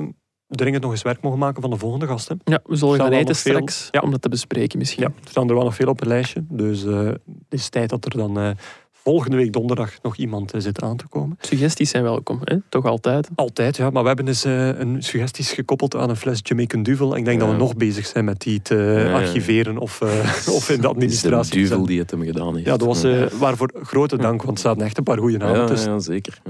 dringend 0.48 0.82
nog 0.82 0.92
eens 0.92 1.02
werk 1.02 1.22
mogen 1.22 1.38
maken 1.38 1.60
van 1.62 1.70
de 1.70 1.76
volgende 1.76 2.06
gasten. 2.06 2.40
Ja, 2.44 2.60
we 2.64 2.76
zullen 2.76 2.96
gaan 3.00 3.12
eten 3.12 3.36
straks 3.36 3.88
Ja. 3.90 4.00
om 4.00 4.10
dat 4.10 4.22
te 4.22 4.28
bespreken 4.28 4.78
misschien. 4.78 5.02
Ja, 5.02 5.08
er 5.24 5.30
staan 5.30 5.48
er 5.48 5.54
wel 5.54 5.64
nog 5.64 5.74
veel 5.74 5.88
op 5.88 5.98
het 5.98 6.08
lijstje, 6.08 6.44
dus 6.48 6.84
eh, 6.84 6.98
het 7.04 7.20
is 7.48 7.68
tijd 7.68 7.90
dat 7.90 8.04
er 8.04 8.16
dan 8.16 8.38
eh, 8.38 8.50
volgende 8.92 9.36
week 9.36 9.52
donderdag 9.52 9.92
nog 10.02 10.16
iemand 10.16 10.52
zit 10.56 10.82
aan 10.82 10.96
te 10.96 11.06
komen. 11.08 11.36
Suggesties 11.40 11.90
zijn 11.90 12.02
welkom, 12.02 12.40
hè? 12.44 12.56
toch 12.68 12.84
altijd. 12.84 13.28
Altijd, 13.34 13.76
ja. 13.76 13.90
Maar 13.90 14.02
we 14.02 14.08
hebben 14.08 14.24
dus 14.26 14.44
eh, 14.44 14.78
een 14.78 15.02
suggesties 15.02 15.52
gekoppeld 15.52 15.96
aan 15.96 16.10
een 16.10 16.16
fles 16.16 16.40
Jamaican 16.42 16.82
Duvel. 16.82 17.16
Ik 17.16 17.24
denk 17.24 17.40
dat 17.40 17.48
we 17.50 17.56
nog 17.56 17.76
bezig 17.76 18.06
zijn 18.06 18.24
met 18.24 18.40
die 18.40 18.62
te 18.62 19.10
archiveren 19.14 19.78
of, 19.78 20.00
eh, 20.00 20.08
of 20.56 20.70
in 20.70 20.80
de 20.80 20.88
Het 20.88 21.02
is 21.02 21.20
de 21.20 21.28
administratie. 21.28 21.52
te 21.52 21.58
duvel 21.58 21.86
die 21.86 21.98
het 21.98 22.10
hem 22.10 22.22
gedaan 22.22 22.54
heeft. 22.54 22.66
Ja, 22.66 22.76
dat 22.76 22.86
was 22.86 23.02
eh, 23.04 23.26
waarvoor 23.26 23.70
grote 23.82 24.16
dank, 24.16 24.42
want 24.42 24.56
er 24.58 24.64
zaten 24.64 24.82
echt 24.82 24.98
een 24.98 25.04
paar 25.04 25.18
goede 25.18 25.36
namen 25.36 25.60
ja, 25.60 25.66
tussen. 25.66 25.92
ja, 25.92 25.98
zeker. 25.98 26.40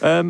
Ja, 0.00 0.22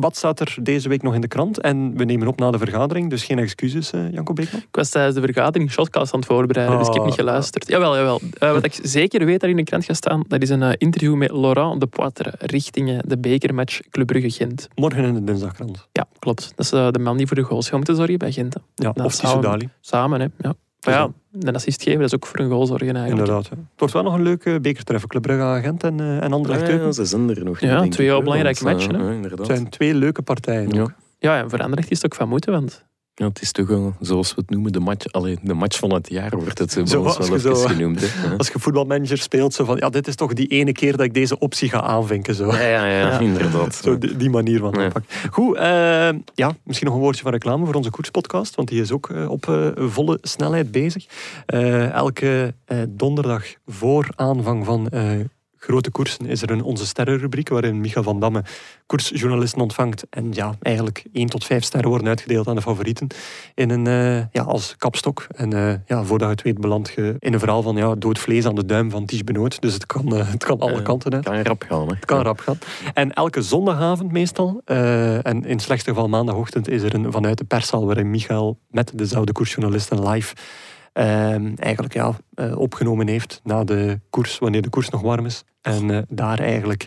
Wat 0.00 0.16
staat 0.16 0.40
er 0.40 0.56
deze 0.62 0.88
week 0.88 1.02
nog 1.02 1.14
in 1.14 1.20
de 1.20 1.28
krant? 1.28 1.60
En 1.60 1.96
we 1.96 2.04
nemen 2.04 2.26
op 2.26 2.38
na 2.38 2.50
de 2.50 2.58
vergadering, 2.58 3.10
dus 3.10 3.24
geen 3.24 3.38
excuses, 3.38 3.90
eh, 3.90 4.12
Janko 4.12 4.32
Beekman. 4.32 4.60
Ik 4.60 4.66
was 4.76 4.88
tijdens 4.90 5.14
de 5.14 5.20
vergadering 5.20 5.70
shotcast 5.70 6.12
aan 6.12 6.18
het 6.20 6.28
voorbereiden, 6.28 6.78
dus 6.78 6.86
ik 6.86 6.92
heb 6.92 7.02
Ah. 7.02 7.08
niet 7.08 7.18
geluisterd. 7.18 7.68
Jawel, 7.68 7.96
jawel. 7.96 8.20
Eh, 8.38 8.52
wat 8.52 8.64
ik 8.64 8.78
zeker 8.82 9.24
weet 9.24 9.40
dat 9.40 9.50
in 9.50 9.56
de 9.56 9.62
krant 9.64 9.84
gaat 9.84 9.96
staan, 9.96 10.24
dat 10.28 10.42
is 10.42 10.48
een 10.50 10.62
eh, 10.62 10.72
interview 10.78 11.14
met 11.14 11.30
Laurent 11.30 11.80
de 11.80 11.86
Poitre 11.86 12.32
richting 12.38 12.90
eh, 12.90 12.98
de 13.06 13.18
bekermatch 13.18 13.80
Club 13.90 14.06
Brugge-Gent. 14.06 14.68
Morgen 14.74 15.04
in 15.04 15.14
de 15.14 15.24
dinsdagkrant. 15.24 15.88
Ja, 15.92 16.06
klopt. 16.18 16.52
Dat 16.56 16.64
is 16.64 16.70
de 16.92 16.98
man 17.00 17.16
die 17.16 17.26
voor 17.26 17.36
de 17.36 17.42
goals 17.42 17.64
gaat 17.68 17.76
moeten 17.76 17.96
zorgen 17.96 18.18
bij 18.18 18.32
Gent. 18.32 18.54
hè. 18.54 18.60
Ja, 18.74 18.90
Nou, 18.94 19.06
of 19.06 19.12
samen. 19.12 19.72
Samen, 19.80 20.20
hè. 20.20 20.26
Ja. 20.38 20.54
Maar 20.84 20.94
ja, 20.94 21.10
de 21.30 21.52
assist 21.52 21.82
geven, 21.82 21.98
dat 22.00 22.08
is 22.08 22.14
ook 22.14 22.26
voor 22.26 22.38
een 22.38 22.48
goal 22.50 22.66
zorgen 22.66 22.96
eigenlijk. 22.96 23.18
inderdaad. 23.18 23.44
ja. 23.44 23.56
Het 23.56 23.78
wordt 23.78 23.94
wel 23.94 24.02
nog 24.02 24.14
een 24.14 24.22
leuke 24.22 24.60
bekertreffer. 24.60 25.08
Club 25.08 25.22
Brugge 25.22 25.42
agent 25.42 25.82
en, 25.84 26.00
eh 26.00 26.22
en 26.22 26.32
Anderlecht 26.32 26.62
Ah, 26.62 26.68
ja, 26.68 26.74
Eupen. 26.74 26.94
ze 26.94 27.04
zijn 27.04 27.30
er 27.30 27.44
nog. 27.44 27.60
Ja, 27.60 27.88
twee 27.88 28.06
heel 28.06 28.22
belangrijke 28.22 28.58
eh, 28.58 28.64
matchen, 28.72 28.94
hè. 28.94 29.02
ja, 29.06 29.10
inderdaad. 29.12 29.38
Het 29.38 29.46
zijn 29.56 29.68
twee 29.68 29.94
leuke 29.94 30.22
partijen 30.22 30.70
Ja. 30.70 30.80
ook. 30.82 30.92
Ja, 31.18 31.38
en 31.38 31.50
voor 31.50 31.58
Anderlecht 31.62 31.90
is 31.90 31.96
het 32.02 32.06
ook 32.12 32.18
van 32.18 32.28
moeten, 32.28 32.52
want 32.52 32.84
Ja, 33.16 33.26
het 33.26 33.40
is 33.42 33.52
toch 33.52 33.66
wel, 33.66 33.94
zoals 34.00 34.34
we 34.34 34.40
het 34.40 34.50
noemen, 34.50 34.72
de 34.72 34.80
match, 34.80 35.12
allee, 35.12 35.38
de 35.42 35.54
match 35.54 35.78
van 35.78 35.92
het 35.92 36.10
jaar 36.10 36.30
wordt 36.36 36.58
het 36.58 36.72
zo, 36.72 36.84
Zo, 36.84 37.02
wel 37.02 37.16
eens 37.16 37.28
even 37.28 37.40
zo- 37.40 37.54
genoemd. 37.66 38.00
Hè. 38.00 38.36
Als 38.38 38.48
je 38.48 38.58
voetbalmanager 38.58 39.18
speelt, 39.18 39.54
zo 39.54 39.64
van, 39.64 39.76
ja, 39.76 39.88
dit 39.90 40.06
is 40.06 40.14
toch 40.14 40.32
die 40.32 40.46
ene 40.46 40.72
keer 40.72 40.96
dat 40.96 41.06
ik 41.06 41.14
deze 41.14 41.38
optie 41.38 41.68
ga 41.68 41.80
aanvinken. 41.82 42.34
Zo. 42.34 42.46
Ja, 42.52 42.60
ja, 42.60 42.86
ja, 42.98 43.18
inderdaad. 43.18 43.74
Zo 43.74 43.98
die, 43.98 44.16
die 44.16 44.30
manier 44.30 44.58
van 44.58 44.72
Ja. 44.76 44.84
aanpak. 44.84 45.02
Goed, 45.30 45.56
eh, 45.56 45.62
ja, 46.34 46.56
misschien 46.64 46.86
nog 46.86 46.96
een 46.96 47.02
woordje 47.02 47.22
van 47.22 47.32
reclame 47.32 47.64
voor 47.64 47.74
onze 47.74 47.90
koerspodcast, 47.90 48.54
want 48.54 48.68
die 48.68 48.80
is 48.80 48.92
ook 48.92 49.10
eh, 49.10 49.30
op 49.30 49.48
eh, 49.48 49.68
volle 49.76 50.18
snelheid 50.22 50.70
bezig. 50.70 51.06
Eh, 51.46 51.90
elke 51.90 52.54
eh, 52.64 52.78
donderdag 52.88 53.44
voor 53.66 54.08
aanvang 54.16 54.64
van 54.64 54.88
eh, 54.88 55.10
grote 55.64 55.90
koersen 55.90 56.26
is 56.26 56.42
er 56.42 56.50
een 56.50 56.62
Onze 56.62 56.86
Sterrenrubriek, 56.86 57.48
waarin 57.48 57.80
Micha 57.80 58.02
van 58.02 58.20
Damme 58.20 58.44
koersjournalisten 58.86 59.60
ontvangt 59.60 60.06
en 60.10 60.32
ja, 60.32 60.54
eigenlijk 60.62 61.04
1 61.12 61.26
tot 61.26 61.44
5 61.44 61.64
sterren 61.64 61.88
worden 61.88 62.08
uitgedeeld 62.08 62.48
aan 62.48 62.54
de 62.54 62.62
favorieten 62.62 63.06
in 63.54 63.70
een, 63.70 63.86
eh, 63.86 64.24
ja, 64.32 64.42
als 64.42 64.74
kapstok. 64.76 65.26
En 65.36 65.52
eh, 65.52 65.74
ja, 65.86 66.04
voordat 66.04 66.28
je 66.28 66.34
het 66.34 66.42
weet 66.42 66.60
beland 66.60 66.92
je 66.94 67.16
in 67.18 67.32
een 67.32 67.38
verhaal 67.38 67.62
van 67.62 67.76
ja, 67.76 67.94
dood 67.94 68.18
vlees 68.18 68.46
aan 68.46 68.54
de 68.54 68.64
duim 68.64 68.90
van 68.90 69.06
Ties 69.06 69.24
Benoot. 69.24 69.60
Dus 69.60 69.74
het 69.74 69.86
kan, 69.86 70.16
eh, 70.16 70.30
het 70.30 70.44
kan 70.44 70.58
alle 70.58 70.82
kanten 70.82 71.12
uit. 71.14 71.24
kan 71.24 71.42
rap 71.42 71.64
gaan. 71.68 71.86
Hè. 71.88 71.94
Het 71.94 72.04
kan 72.04 72.20
rap 72.20 72.38
gaan. 72.38 72.58
En 72.94 73.12
elke 73.12 73.42
zondagavond 73.42 74.12
meestal, 74.12 74.60
en 74.64 75.44
in 75.44 75.50
het 75.50 75.62
slechtste 75.62 75.90
geval 75.90 76.08
maandagochtend, 76.08 76.68
is 76.68 76.82
er 76.82 76.94
een 76.94 77.12
vanuit 77.12 77.38
de 77.38 77.44
perszaal 77.44 77.86
waarin 77.86 78.10
Michael 78.10 78.58
met 78.70 78.92
dezelfde 78.94 79.32
koersjournalisten 79.32 80.08
live 80.08 80.34
eigenlijk 81.56 81.94
ja, 81.94 82.16
opgenomen 82.54 83.08
heeft 83.08 83.40
na 83.44 83.64
de 83.64 84.00
koers, 84.10 84.38
wanneer 84.38 84.62
de 84.62 84.70
koers 84.70 84.88
nog 84.88 85.00
warm 85.00 85.26
is. 85.26 85.44
En 85.64 85.90
eh, 85.90 86.02
daar 86.08 86.38
eigenlijk 86.38 86.86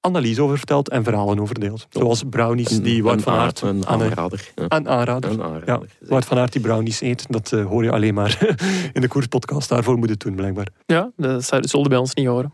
analyse 0.00 0.42
over 0.42 0.56
vertelt 0.56 0.88
en 0.88 1.04
verhalen 1.04 1.40
over 1.40 1.60
deelt. 1.60 1.86
Zoals 1.90 2.22
brownies 2.30 2.80
die 2.80 3.02
Wout 3.02 3.22
van 3.22 3.32
Aert 3.32 3.60
een 3.60 3.86
aan 3.86 4.00
een, 4.00 4.08
aanrader. 4.08 4.52
Ja. 4.54 4.64
een 4.68 4.88
aanrader. 4.88 5.30
Een 5.30 5.42
aanrader. 5.42 5.88
Ja. 6.00 6.08
Wout 6.08 6.24
van 6.24 6.38
Aert 6.38 6.52
die 6.52 6.60
brownies 6.60 7.00
eet, 7.00 7.26
dat 7.28 7.52
eh, 7.52 7.66
hoor 7.66 7.84
je 7.84 7.90
alleen 7.90 8.14
maar 8.14 8.56
in 8.92 9.00
de 9.00 9.08
koerspodcast. 9.08 9.68
Daarvoor 9.68 9.96
moet 9.96 10.06
je 10.06 10.12
het 10.12 10.20
doen, 10.20 10.34
blijkbaar. 10.34 10.68
ja, 10.86 11.10
dat 11.16 11.44
zullen 11.60 11.88
bij 11.88 11.98
ons 11.98 12.14
niet 12.14 12.26
horen. 12.26 12.52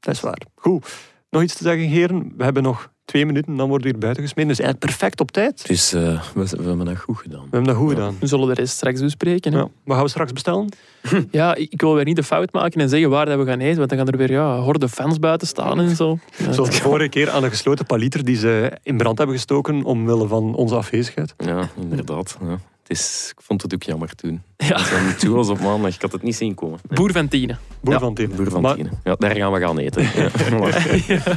Dat 0.00 0.14
is 0.14 0.20
waar. 0.20 0.40
Goed. 0.54 1.10
Nog 1.30 1.42
iets 1.42 1.56
te 1.56 1.62
zeggen, 1.62 1.88
heren? 1.88 2.32
We 2.36 2.44
hebben 2.44 2.62
nog 2.62 2.91
twee 3.12 3.26
minuten, 3.26 3.56
dan 3.56 3.68
worden 3.68 3.86
we 3.86 3.92
hier 3.92 4.00
buiten 4.02 4.22
gesmeten. 4.22 4.48
Dus 4.50 4.58
eigenlijk 4.60 4.86
perfect 4.92 5.20
op 5.20 5.30
tijd. 5.30 5.66
Dus 5.66 5.92
eh, 5.92 6.22
we, 6.34 6.44
we 6.56 6.62
hebben 6.68 6.84
dat 6.86 6.98
goed 6.98 7.16
gedaan. 7.18 7.40
We 7.40 7.48
hebben 7.56 7.64
dat 7.64 7.76
goed 7.76 7.90
Ja. 7.90 7.94
gedaan. 7.96 8.16
We 8.20 8.26
zullen 8.26 8.46
de 8.48 8.54
rest 8.54 8.74
straks 8.74 9.00
bespreken. 9.00 9.52
hè. 9.52 9.58
Ja. 9.58 9.68
Wat 9.84 9.94
gaan 9.94 10.04
we 10.04 10.10
straks 10.10 10.32
bestellen? 10.32 10.68
Ja, 11.30 11.54
ik 11.54 11.80
wil 11.80 11.94
weer 11.94 12.04
niet 12.04 12.16
de 12.16 12.22
fout 12.22 12.52
maken 12.52 12.80
en 12.80 12.88
zeggen 12.88 13.10
waar 13.10 13.26
dat 13.26 13.38
we 13.38 13.44
gaan 13.44 13.60
eten, 13.60 13.76
want 13.76 13.88
dan 13.88 13.98
gaan 13.98 14.08
er 14.08 14.16
weer 14.16 14.30
ja, 14.30 14.58
horde 14.58 14.88
fans 14.88 15.18
buiten 15.18 15.46
staan 15.46 15.80
en 15.80 15.96
zo. 15.96 16.18
Zoals 16.50 16.70
de 16.70 16.76
vorige 16.76 17.08
keer 17.08 17.30
aan 17.30 17.44
een 17.44 17.50
gesloten 17.50 17.86
paliter 17.86 18.24
die 18.24 18.36
ze 18.36 18.72
in 18.82 18.96
brand 18.96 19.18
hebben 19.18 19.36
gestoken 19.36 19.84
omwille 19.84 20.26
van 20.28 20.54
onze 20.54 20.74
afwezigheid. 20.74 21.34
Ja, 21.38 21.68
inderdaad. 21.80 22.36
Ja. 22.40 22.50
Het 22.82 22.90
is, 22.98 23.32
ik 23.36 23.42
vond 23.44 23.62
het 23.62 23.74
ook 23.74 23.82
jammer 23.82 24.14
toen. 24.14 24.42
Ja. 24.68 24.76
Het 24.80 25.18
toe 25.18 25.34
was 25.34 25.48
op 25.48 25.60
maandag, 25.60 25.94
ik 25.94 26.02
had 26.02 26.12
het 26.12 26.22
niet 26.22 26.36
zien 26.36 26.54
komen. 26.54 26.78
Nee. 26.88 26.98
Boer 26.98 27.12
van 27.12 27.28
Tiene. 27.28 27.56
Boer 27.80 27.92
Ja, 27.92 28.00
van 28.00 28.14
Tienen. 28.14 28.36
Boer 28.36 28.50
van 28.50 28.62
Maar, 28.62 28.74
Tienen. 28.74 29.00
Ja, 29.04 29.14
daar 29.18 29.36
gaan 29.36 29.52
we 29.52 29.60
gaan 29.60 29.78
eten. 29.78 30.02
Ja. 30.02 30.30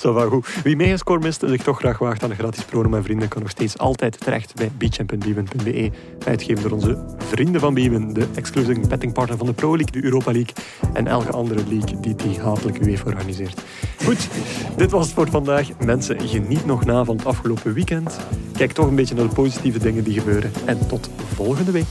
Zo 0.00 0.12
van 0.12 0.28
goed. 0.28 0.46
Wie 0.62 0.76
meegescoord 0.76 1.22
mist 1.22 1.42
en 1.42 1.48
zich 1.48 1.62
toch 1.62 1.78
graag 1.78 1.98
waagt 1.98 2.22
aan 2.22 2.30
een 2.30 2.36
gratis 2.36 2.64
promo 2.64 2.88
met 2.88 3.04
vrienden, 3.04 3.28
kan 3.28 3.42
nog 3.42 3.50
steeds 3.50 3.78
altijd 3.78 4.20
terecht 4.20 4.54
bij 4.54 4.70
beachchamp.biewen.be. 4.78 5.90
Uitgegeven 6.26 6.62
door 6.62 6.72
onze 6.72 7.04
vrienden 7.18 7.60
van 7.60 7.74
Biewen, 7.74 8.12
de 8.12 8.26
exclusive 8.34 8.80
bettingpartner 8.88 9.38
van 9.38 9.46
de 9.46 9.52
Pro 9.52 9.76
League, 9.76 10.00
de 10.00 10.04
Europa 10.04 10.32
League 10.32 10.54
en 10.92 11.06
elke 11.06 11.32
andere 11.32 11.62
league 11.68 12.00
die 12.00 12.14
die 12.14 12.40
hatelijke 12.40 12.88
UEFA 12.88 13.06
organiseert. 13.06 13.60
Goed, 14.04 14.28
dit 14.76 14.90
was 14.90 15.04
het 15.04 15.14
voor 15.14 15.30
vandaag. 15.30 15.68
Mensen, 15.78 16.20
geniet 16.20 16.66
nog 16.66 16.84
na 16.84 17.04
van 17.04 17.16
het 17.16 17.26
afgelopen 17.26 17.72
weekend. 17.74 18.18
Kijk 18.56 18.72
toch 18.72 18.86
een 18.86 18.94
beetje 18.94 19.14
naar 19.14 19.28
de 19.28 19.34
positieve 19.34 19.78
dingen 19.78 20.04
die 20.04 20.18
gebeuren. 20.18 20.52
En 20.64 20.86
tot 20.88 21.10
volgende 21.34 21.70
week. 21.70 21.86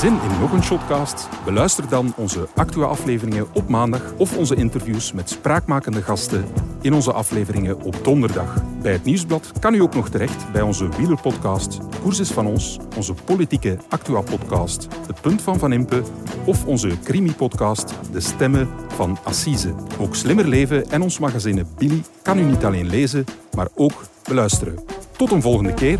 Zin 0.00 0.20
in 0.22 0.40
nog 0.40 0.52
een 0.52 0.62
shotcast? 0.62 1.28
Beluister 1.44 1.88
dan 1.88 2.12
onze 2.16 2.48
Actua-afleveringen 2.54 3.46
op 3.52 3.68
maandag 3.68 4.12
of 4.16 4.36
onze 4.36 4.54
interviews 4.54 5.12
met 5.12 5.30
spraakmakende 5.30 6.02
gasten 6.02 6.44
in 6.80 6.94
onze 6.94 7.12
afleveringen 7.12 7.80
op 7.82 7.96
donderdag. 8.02 8.62
Bij 8.82 8.92
het 8.92 9.04
Nieuwsblad 9.04 9.52
kan 9.58 9.74
u 9.74 9.80
ook 9.80 9.94
nog 9.94 10.08
terecht 10.08 10.52
bij 10.52 10.62
onze 10.62 10.88
wielerpodcast 10.96 11.78
Koers 12.02 12.18
is 12.18 12.30
van 12.30 12.46
ons, 12.46 12.78
onze 12.96 13.14
politieke 13.24 13.78
Actua-podcast 13.88 14.88
De 15.06 15.14
Punt 15.20 15.42
van 15.42 15.58
Van 15.58 15.72
Impe 15.72 16.02
of 16.44 16.66
onze 16.66 16.98
crimi-podcast 17.04 17.94
De 18.12 18.20
Stemmen 18.20 18.68
van 18.88 19.18
Assise. 19.22 19.74
Ook 19.98 20.14
Slimmer 20.14 20.48
Leven 20.48 20.90
en 20.90 21.02
ons 21.02 21.18
magazine 21.18 21.64
Billy 21.78 22.02
kan 22.22 22.38
u 22.38 22.42
niet 22.42 22.64
alleen 22.64 22.88
lezen, 22.88 23.24
maar 23.54 23.68
ook 23.74 24.04
beluisteren. 24.28 24.78
Tot 25.16 25.32
een 25.32 25.42
volgende 25.42 25.74
keer 25.74 25.98